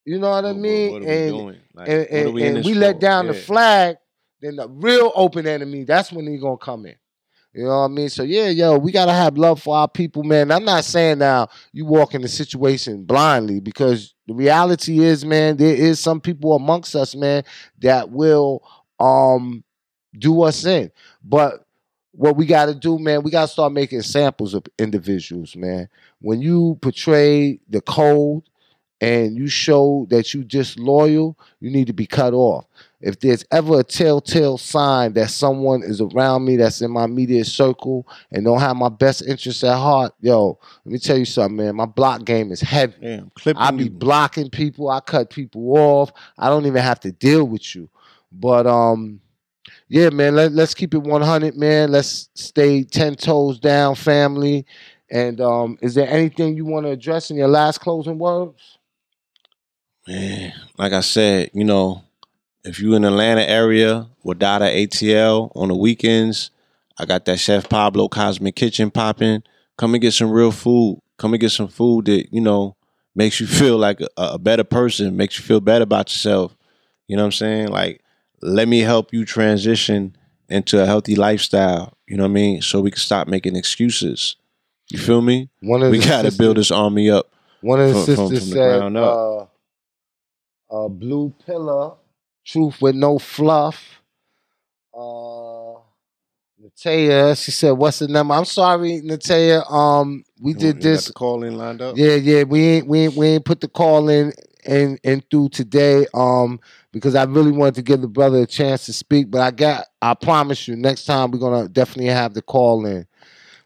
you 0.05 0.19
know 0.19 0.29
what 0.29 0.45
I 0.45 0.49
What- 0.51 0.55
what- 0.55 0.61
mean? 0.61 0.91
what 0.91 1.01
are 1.01 1.05
we 1.05 1.11
and 1.11 1.29
doing? 1.37 1.57
Like, 1.73 1.87
and, 1.89 1.97
what 1.99 2.11
are 2.11 2.17
and, 2.25 2.33
we 2.33 2.43
and 2.43 2.65
we 2.65 2.73
let 2.75 2.99
down 2.99 3.27
the 3.27 3.33
flag, 3.33 3.97
then 4.43 4.55
the 4.57 4.67
real 4.69 5.11
open 5.15 5.47
enemy, 5.47 5.83
that's 5.83 6.11
when 6.11 6.27
he's 6.27 6.41
gonna 6.41 6.57
come 6.57 6.85
in. 6.85 6.95
You 7.53 7.65
know 7.65 7.81
what 7.81 7.85
I 7.85 7.87
mean? 7.89 8.09
So 8.09 8.23
yeah, 8.23 8.49
yo, 8.49 8.77
we 8.77 8.91
gotta 8.91 9.13
have 9.13 9.37
love 9.37 9.61
for 9.61 9.75
our 9.75 9.87
people, 9.87 10.23
man. 10.23 10.51
I'm 10.51 10.65
not 10.65 10.85
saying 10.85 11.19
now 11.19 11.49
you 11.71 11.85
walk 11.85 12.15
in 12.15 12.21
the 12.23 12.27
situation 12.27 13.03
blindly 13.03 13.59
because 13.59 14.15
the 14.27 14.33
reality 14.33 14.99
is, 14.99 15.23
man, 15.23 15.57
there 15.57 15.75
is 15.75 15.99
some 15.99 16.19
people 16.19 16.55
amongst 16.55 16.95
us, 16.95 17.15
man, 17.15 17.43
that 17.79 18.09
will 18.09 18.63
um 18.99 19.63
do 20.17 20.41
us 20.43 20.65
in. 20.65 20.91
But 21.23 21.65
what 22.11 22.35
we 22.37 22.45
got 22.45 22.67
to 22.67 22.75
do, 22.75 22.99
man, 22.99 23.23
we 23.23 23.31
got 23.31 23.43
to 23.43 23.47
start 23.47 23.73
making 23.73 24.01
samples 24.01 24.53
of 24.53 24.65
individuals, 24.77 25.55
man. 25.55 25.89
When 26.21 26.41
you 26.41 26.77
portray 26.81 27.59
the 27.69 27.81
cold 27.81 28.49
and 29.01 29.35
you 29.35 29.47
show 29.47 30.07
that 30.09 30.33
you 30.33 30.43
disloyal, 30.43 31.37
you 31.59 31.71
need 31.71 31.87
to 31.87 31.93
be 31.93 32.05
cut 32.05 32.33
off. 32.33 32.65
If 33.05 33.19
there's 33.19 33.43
ever 33.51 33.81
a 33.81 33.83
telltale 33.83 34.57
sign 34.57 35.11
that 35.13 35.29
someone 35.29 35.83
is 35.83 35.99
around 35.99 36.45
me 36.45 36.55
that's 36.55 36.81
in 36.81 36.89
my 36.89 37.05
media 37.05 37.43
circle 37.43 38.07
and 38.31 38.45
don't 38.45 38.61
have 38.61 38.77
my 38.77 38.87
best 38.87 39.23
interests 39.27 39.61
at 39.65 39.75
heart, 39.75 40.13
yo, 40.21 40.57
let 40.85 40.93
me 40.93 40.97
tell 40.99 41.17
you 41.17 41.25
something, 41.25 41.57
man. 41.57 41.75
My 41.75 41.85
block 41.85 42.23
game 42.23 42.49
is 42.49 42.61
heavy. 42.61 42.95
Damn, 43.01 43.31
I 43.57 43.71
be 43.71 43.83
you. 43.83 43.89
blocking 43.89 44.49
people. 44.49 44.89
I 44.89 45.01
cut 45.01 45.29
people 45.29 45.75
off. 45.75 46.13
I 46.37 46.47
don't 46.47 46.65
even 46.65 46.81
have 46.81 47.01
to 47.01 47.11
deal 47.11 47.43
with 47.43 47.75
you. 47.75 47.89
But 48.31 48.65
um, 48.67 49.19
yeah, 49.89 50.09
man. 50.09 50.35
Let, 50.35 50.53
let's 50.53 50.73
keep 50.73 50.93
it 50.93 50.99
one 50.99 51.21
hundred, 51.21 51.57
man. 51.57 51.91
Let's 51.91 52.29
stay 52.35 52.85
ten 52.85 53.15
toes 53.15 53.59
down, 53.59 53.95
family. 53.95 54.65
And 55.11 55.41
um, 55.41 55.77
is 55.81 55.93
there 55.93 56.07
anything 56.09 56.55
you 56.55 56.63
want 56.63 56.85
to 56.85 56.91
address 56.91 57.29
in 57.29 57.35
your 57.35 57.49
last 57.49 57.81
closing 57.81 58.17
words? 58.17 58.79
Man, 60.07 60.53
like 60.77 60.93
I 60.93 61.01
said, 61.01 61.51
you 61.53 61.65
know, 61.65 62.01
if 62.63 62.79
you 62.79 62.95
in 62.95 63.03
Atlanta 63.03 63.47
area, 63.47 64.07
Wadada 64.25 64.73
ATL 64.73 65.51
on 65.55 65.67
the 65.69 65.75
weekends, 65.75 66.51
I 66.97 67.05
got 67.05 67.25
that 67.25 67.39
Chef 67.39 67.67
Pablo 67.69 68.07
Cosmic 68.07 68.55
Kitchen 68.55 68.91
popping. 68.91 69.43
Come 69.77 69.93
and 69.95 70.01
get 70.01 70.13
some 70.13 70.31
real 70.31 70.51
food. 70.51 70.99
Come 71.17 71.33
and 71.33 71.41
get 71.41 71.51
some 71.51 71.67
food 71.67 72.05
that, 72.05 72.31
you 72.31 72.41
know, 72.41 72.75
makes 73.15 73.39
you 73.39 73.47
feel 73.61 73.77
like 73.77 73.99
a, 74.01 74.07
a 74.17 74.39
better 74.39 74.63
person, 74.63 75.17
makes 75.17 75.37
you 75.37 75.43
feel 75.45 75.59
better 75.59 75.83
about 75.83 76.11
yourself. 76.11 76.55
You 77.07 77.17
know 77.17 77.23
what 77.23 77.27
I'm 77.27 77.31
saying? 77.33 77.67
Like, 77.69 78.01
let 78.41 78.67
me 78.67 78.79
help 78.79 79.13
you 79.13 79.25
transition 79.25 80.15
into 80.49 80.81
a 80.81 80.85
healthy 80.85 81.15
lifestyle. 81.15 81.97
You 82.07 82.17
know 82.17 82.23
what 82.23 82.29
I 82.29 82.33
mean? 82.33 82.61
So 82.61 82.81
we 82.81 82.91
can 82.91 82.99
stop 82.99 83.27
making 83.27 83.55
excuses. 83.55 84.35
You 84.89 84.99
feel 84.99 85.21
me? 85.21 85.49
One 85.61 85.81
of 85.81 85.91
We 85.91 85.99
got 85.99 86.23
to 86.23 86.31
build 86.31 86.57
this 86.57 86.71
army 86.71 87.09
up. 87.09 87.31
One 87.61 87.79
of 87.79 87.87
the 87.87 87.93
from- 87.93 88.15
from- 88.15 88.27
sisters 88.29 88.49
from 88.51 88.93
the 88.93 88.99
said, 88.99 89.03
uh, 89.03 89.45
uh, 90.85 90.87
"Blue 90.89 91.33
pillar, 91.45 91.93
truth 92.45 92.81
with 92.81 92.95
no 92.95 93.19
fluff." 93.19 94.01
Uh, 94.93 95.79
Natea, 96.61 97.35
she 97.43 97.51
said, 97.51 97.71
"What's 97.71 97.99
the 97.99 98.07
number?" 98.07 98.33
I'm 98.33 98.45
sorry, 98.45 99.01
Natea. 99.03 99.69
Um, 99.71 100.23
we 100.41 100.51
You 100.53 100.57
did 100.57 100.75
want- 100.75 100.83
you 100.85 100.91
got 100.91 101.05
this. 101.05 101.11
call 101.11 101.43
in 101.43 101.57
lined 101.57 101.81
up. 101.81 101.97
Yeah, 101.97 102.15
yeah, 102.15 102.43
we 102.43 102.63
ain't 102.65 102.87
we 102.87 102.99
ain't, 103.01 103.15
we 103.15 103.27
ain't 103.27 103.45
put 103.45 103.61
the 103.61 103.67
call 103.67 104.09
in 104.09 104.33
in 104.65 104.97
in 105.03 105.21
through 105.31 105.49
today. 105.49 106.05
Um, 106.13 106.59
because 106.91 107.15
I 107.15 107.23
really 107.23 107.51
wanted 107.51 107.75
to 107.75 107.81
give 107.81 108.01
the 108.01 108.07
brother 108.07 108.43
a 108.43 108.45
chance 108.47 108.85
to 108.85 108.93
speak, 108.93 109.31
but 109.31 109.41
I 109.41 109.51
got 109.51 109.85
I 110.01 110.13
promise 110.13 110.67
you 110.67 110.75
next 110.75 111.05
time 111.05 111.31
we're 111.31 111.39
gonna 111.39 111.67
definitely 111.67 112.11
have 112.13 112.33
the 112.33 112.41
call 112.41 112.85
in. 112.85 113.07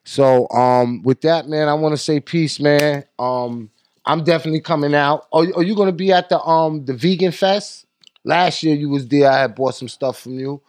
So 0.05 0.49
um, 0.49 1.03
with 1.03 1.21
that, 1.21 1.49
man, 1.49 1.67
I 1.67 1.73
want 1.73 1.93
to 1.93 1.97
say 1.97 2.19
peace, 2.21 2.59
man. 2.59 3.03
Um, 3.19 3.69
I'm 4.05 4.23
definitely 4.23 4.61
coming 4.61 4.95
out. 4.95 5.27
Are, 5.33 5.45
are 5.57 5.63
you 5.63 5.75
gonna 5.75 5.91
be 5.91 6.13
at 6.13 6.29
the 6.29 6.39
um 6.41 6.85
the 6.85 6.93
vegan 6.93 7.33
fest? 7.33 7.86
Last 8.27 8.61
year 8.61 8.75
you 8.75 8.89
was 8.89 9.07
there. 9.07 9.31
I 9.31 9.39
had 9.39 9.55
bought 9.55 9.75
some 9.75 9.87
stuff 9.87 10.19
from 10.19 10.33
you. 10.33 10.61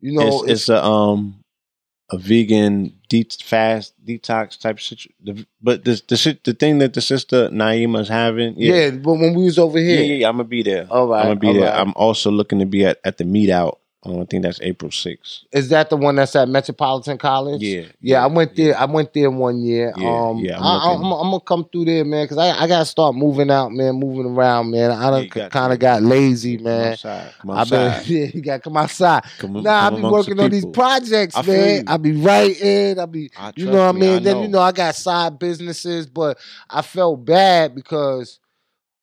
You 0.00 0.12
know, 0.12 0.42
it's, 0.42 0.50
it's 0.50 0.68
a 0.68 0.82
um 0.84 1.44
a 2.10 2.18
vegan 2.18 2.92
de- 3.08 3.28
fast 3.42 3.94
detox 4.04 4.58
type 4.58 4.80
situation. 4.80 5.46
But 5.62 5.84
the 5.84 6.02
the 6.08 6.38
the 6.44 6.54
thing 6.54 6.78
that 6.78 6.94
the 6.94 7.00
sister 7.00 7.50
Naima's 7.50 8.08
having, 8.08 8.54
yeah. 8.56 8.74
yeah, 8.74 8.90
But 8.90 9.14
when 9.14 9.34
we 9.34 9.44
was 9.44 9.58
over 9.58 9.78
here, 9.78 10.02
yeah, 10.02 10.14
yeah, 10.14 10.28
I'm 10.28 10.36
gonna 10.36 10.44
be 10.48 10.62
there. 10.62 10.86
all 10.90 11.06
right, 11.06 11.20
I'm 11.20 11.26
gonna 11.28 11.40
be 11.40 11.52
there. 11.52 11.70
right. 11.70 11.80
I'm 11.80 11.92
also 11.94 12.30
looking 12.30 12.58
to 12.58 12.66
be 12.66 12.84
at 12.84 12.98
at 13.04 13.18
the 13.18 13.24
meet 13.24 13.50
out. 13.50 13.80
Um, 14.04 14.20
I 14.20 14.24
think 14.26 14.44
that's 14.44 14.60
April 14.62 14.92
6th. 14.92 15.40
Is 15.50 15.70
that 15.70 15.90
the 15.90 15.96
one 15.96 16.14
that's 16.14 16.36
at 16.36 16.48
Metropolitan 16.48 17.18
College? 17.18 17.60
Yeah, 17.60 17.86
Yeah, 18.00 18.22
I 18.22 18.28
went 18.28 18.54
there. 18.54 18.68
yeah. 18.68 18.80
I 18.80 18.84
went 18.84 19.12
there 19.12 19.28
one 19.28 19.60
year. 19.60 19.92
Yeah, 19.96 20.28
um, 20.28 20.38
yeah, 20.38 20.56
I'm 20.56 20.62
I, 20.62 20.68
I, 20.68 20.92
looking- 20.92 21.06
I'm, 21.06 21.12
I'm 21.12 21.30
gonna 21.32 21.40
come 21.40 21.64
through 21.72 21.86
there, 21.86 22.04
man, 22.04 22.24
because 22.24 22.38
I, 22.38 22.62
I 22.62 22.68
gotta 22.68 22.84
start 22.84 23.16
moving 23.16 23.50
out, 23.50 23.72
man, 23.72 23.96
moving 23.96 24.26
around, 24.32 24.70
man. 24.70 24.92
I 24.92 25.10
done 25.10 25.26
got 25.28 25.50
kind 25.50 25.72
of 25.72 25.80
got 25.80 26.02
lazy, 26.02 26.56
Come 26.58 26.64
man. 26.64 26.92
outside. 26.92 27.34
Come 27.40 27.50
I've 27.50 27.70
been, 27.70 27.80
outside. 27.90 28.06
yeah, 28.06 28.26
you 28.32 28.40
gotta 28.40 28.60
come 28.60 28.76
outside. 28.76 29.24
Come, 29.38 29.62
Nah, 29.64 29.86
I 29.86 29.90
come 29.90 29.96
be 29.96 30.02
working 30.08 30.38
on 30.40 30.50
these 30.50 30.66
projects, 30.66 31.36
I 31.36 31.42
man. 31.42 31.84
I 31.88 31.96
be 31.96 32.12
writing. 32.12 33.00
I 33.00 33.06
be, 33.06 33.30
I 33.36 33.52
you 33.56 33.66
know 33.66 33.72
what 33.72 33.96
I 33.96 33.98
mean. 33.98 34.16
I 34.16 34.18
then 34.20 34.42
you 34.42 34.48
know 34.48 34.60
I 34.60 34.70
got 34.70 34.94
side 34.94 35.40
businesses, 35.40 36.06
but 36.06 36.38
I 36.70 36.82
felt 36.82 37.24
bad 37.24 37.74
because 37.74 38.38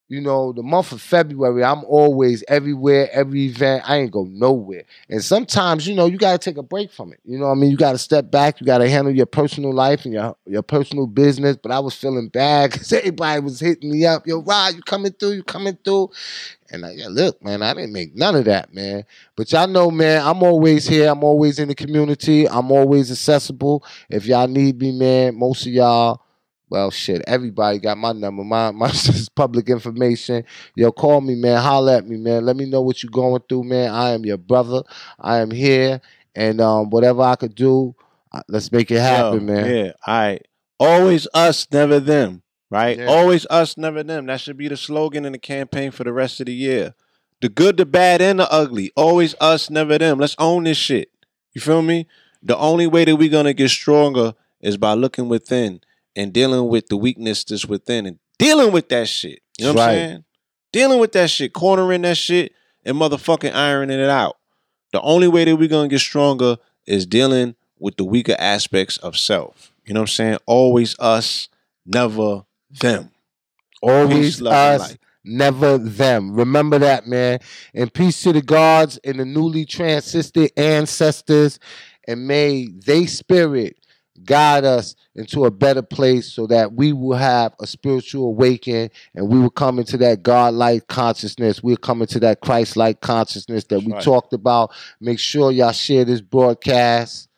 you 0.08 0.20
know, 0.20 0.52
the 0.52 0.62
month 0.62 0.92
of 0.92 1.02
February, 1.02 1.64
I'm 1.64 1.84
always 1.84 2.44
everywhere, 2.46 3.08
every 3.12 3.46
event. 3.46 3.82
I 3.88 3.96
ain't 3.96 4.12
go 4.12 4.24
nowhere. 4.30 4.84
And 5.08 5.22
sometimes, 5.22 5.86
you 5.86 5.96
know, 5.96 6.06
you 6.06 6.16
gotta 6.16 6.38
take 6.38 6.58
a 6.58 6.62
break 6.62 6.92
from 6.92 7.12
it. 7.12 7.18
You 7.24 7.38
know 7.38 7.50
I 7.50 7.54
mean? 7.54 7.72
You 7.72 7.76
gotta 7.76 7.98
step 7.98 8.30
back, 8.30 8.60
you 8.60 8.66
gotta 8.66 8.88
handle 8.88 9.12
your 9.12 9.26
personal 9.26 9.72
life 9.72 10.04
and 10.04 10.14
your 10.14 10.36
your 10.46 10.62
personal 10.62 11.08
business. 11.08 11.56
But 11.56 11.72
I 11.72 11.80
was 11.80 11.94
feeling 11.94 12.28
bad 12.28 12.70
because 12.72 12.92
everybody 12.92 13.40
was 13.40 13.58
hitting 13.58 13.90
me 13.90 14.06
up. 14.06 14.26
Yo, 14.28 14.42
Rod, 14.42 14.76
you 14.76 14.82
coming 14.82 15.12
through, 15.12 15.32
you 15.32 15.42
coming 15.42 15.76
through. 15.84 16.10
And 16.70 16.86
I, 16.86 16.92
yeah, 16.92 17.08
look, 17.08 17.42
man, 17.42 17.62
I 17.62 17.74
didn't 17.74 17.92
make 17.92 18.14
none 18.14 18.36
of 18.36 18.44
that, 18.44 18.72
man. 18.72 19.04
But 19.34 19.50
y'all 19.52 19.68
know, 19.68 19.90
man, 19.90 20.22
I'm 20.24 20.42
always 20.42 20.86
here. 20.86 21.08
I'm 21.08 21.24
always 21.24 21.58
in 21.58 21.68
the 21.68 21.74
community. 21.74 22.48
I'm 22.48 22.70
always 22.70 23.10
accessible. 23.10 23.84
If 24.08 24.26
y'all 24.26 24.48
need 24.48 24.80
me, 24.80 24.92
man, 24.92 25.36
most 25.36 25.66
of 25.66 25.72
y'all 25.72 26.22
well, 26.68 26.90
shit, 26.90 27.22
everybody 27.26 27.78
got 27.78 27.98
my 27.98 28.12
number. 28.12 28.42
My 28.42 28.70
my 28.72 28.92
public 29.34 29.68
information. 29.68 30.44
Yo, 30.74 30.92
call 30.92 31.20
me, 31.20 31.34
man. 31.34 31.60
Holler 31.62 31.94
at 31.94 32.08
me, 32.08 32.16
man. 32.16 32.44
Let 32.44 32.56
me 32.56 32.66
know 32.66 32.82
what 32.82 33.02
you're 33.02 33.10
going 33.10 33.42
through, 33.48 33.64
man. 33.64 33.90
I 33.90 34.10
am 34.10 34.24
your 34.24 34.38
brother. 34.38 34.82
I 35.18 35.38
am 35.38 35.50
here, 35.50 36.00
and 36.34 36.60
um, 36.60 36.90
whatever 36.90 37.22
I 37.22 37.36
could 37.36 37.54
do, 37.54 37.94
uh, 38.32 38.42
let's 38.48 38.72
make 38.72 38.90
it 38.90 39.00
happen, 39.00 39.46
Yo, 39.46 39.54
man. 39.54 39.74
Yeah, 39.74 39.92
all 40.06 40.18
right. 40.18 40.46
Always 40.78 41.26
us, 41.32 41.66
never 41.72 42.00
them. 42.00 42.42
Right? 42.68 42.98
Yeah. 42.98 43.06
Always 43.06 43.46
us, 43.48 43.78
never 43.78 44.02
them. 44.02 44.26
That 44.26 44.40
should 44.40 44.56
be 44.56 44.68
the 44.68 44.76
slogan 44.76 45.24
in 45.24 45.32
the 45.32 45.38
campaign 45.38 45.92
for 45.92 46.04
the 46.04 46.12
rest 46.12 46.40
of 46.40 46.46
the 46.46 46.52
year. 46.52 46.94
The 47.40 47.48
good, 47.48 47.76
the 47.76 47.86
bad, 47.86 48.20
and 48.20 48.40
the 48.40 48.50
ugly. 48.52 48.92
Always 48.96 49.34
us, 49.40 49.70
never 49.70 49.98
them. 49.98 50.18
Let's 50.18 50.34
own 50.38 50.64
this 50.64 50.76
shit. 50.76 51.10
You 51.54 51.60
feel 51.60 51.82
me? 51.82 52.08
The 52.42 52.56
only 52.56 52.86
way 52.86 53.04
that 53.04 53.16
we're 53.16 53.30
gonna 53.30 53.54
get 53.54 53.70
stronger 53.70 54.34
is 54.60 54.76
by 54.76 54.94
looking 54.94 55.28
within 55.28 55.80
and 56.16 56.32
dealing 56.32 56.68
with 56.68 56.88
the 56.88 56.96
weakness 56.96 57.44
that's 57.44 57.66
within 57.66 58.06
and 58.06 58.18
dealing 58.38 58.72
with 58.72 58.88
that 58.88 59.08
shit. 59.08 59.40
You 59.58 59.66
know 59.66 59.72
what 59.74 59.80
Right. 59.80 59.88
I'm 59.88 60.08
saying? 60.08 60.24
Dealing 60.72 60.98
with 60.98 61.12
that 61.12 61.30
shit, 61.30 61.52
cornering 61.52 62.02
that 62.02 62.16
shit, 62.16 62.52
and 62.84 62.96
motherfucking 62.96 63.54
ironing 63.54 64.00
it 64.00 64.10
out. 64.10 64.36
The 64.92 65.00
only 65.02 65.28
way 65.28 65.44
that 65.44 65.56
we're 65.56 65.68
gonna 65.68 65.88
get 65.88 66.00
stronger 66.00 66.56
is 66.86 67.06
dealing 67.06 67.54
with 67.78 67.96
the 67.96 68.04
weaker 68.04 68.36
aspects 68.38 68.96
of 68.98 69.16
self. 69.16 69.72
You 69.84 69.94
know 69.94 70.00
what 70.00 70.10
I'm 70.10 70.14
saying? 70.14 70.38
Always 70.46 70.98
us, 70.98 71.48
never 71.84 72.44
them. 72.80 73.10
Always 73.82 74.36
Peace, 74.36 74.40
love, 74.40 74.80
us, 74.80 74.96
never 75.24 75.78
them. 75.78 76.32
Remember 76.34 76.78
that, 76.78 77.06
man. 77.06 77.38
And 77.74 77.92
peace 77.92 78.22
to 78.22 78.32
the 78.32 78.42
gods 78.42 78.98
and 79.04 79.20
the 79.20 79.24
newly 79.24 79.64
transisted 79.64 80.50
ancestors, 80.56 81.58
and 82.08 82.26
may 82.26 82.68
they 82.68 83.06
spirit 83.06 83.76
guide 84.24 84.64
us 84.64 84.94
into 85.14 85.44
a 85.44 85.50
better 85.50 85.82
place 85.82 86.32
so 86.32 86.46
that 86.46 86.72
we 86.72 86.92
will 86.92 87.16
have 87.16 87.54
a 87.60 87.66
spiritual 87.66 88.26
awakening 88.26 88.90
and 89.14 89.28
we 89.28 89.38
will 89.38 89.50
come 89.50 89.78
into 89.78 89.96
that 89.98 90.22
God-like 90.22 90.86
consciousness. 90.88 91.62
We'll 91.62 91.76
come 91.76 92.02
into 92.02 92.20
that 92.20 92.40
Christ-like 92.40 93.00
consciousness 93.00 93.64
that 93.64 93.80
we 93.80 93.92
Right. 93.92 94.02
talked 94.02 94.32
about. 94.32 94.72
Make 95.00 95.18
sure 95.18 95.52
y'all 95.52 95.72
share 95.72 96.04
this 96.04 96.20
broadcast. 96.20 97.28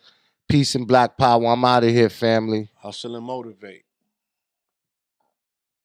Peace 0.48 0.74
and 0.74 0.86
black 0.86 1.18
power. 1.18 1.44
I'm 1.46 1.64
out 1.64 1.84
of 1.84 1.90
here, 1.90 2.08
family. 2.08 2.70
Hustle 2.76 3.16
and 3.16 3.26
motivate. 3.26 3.82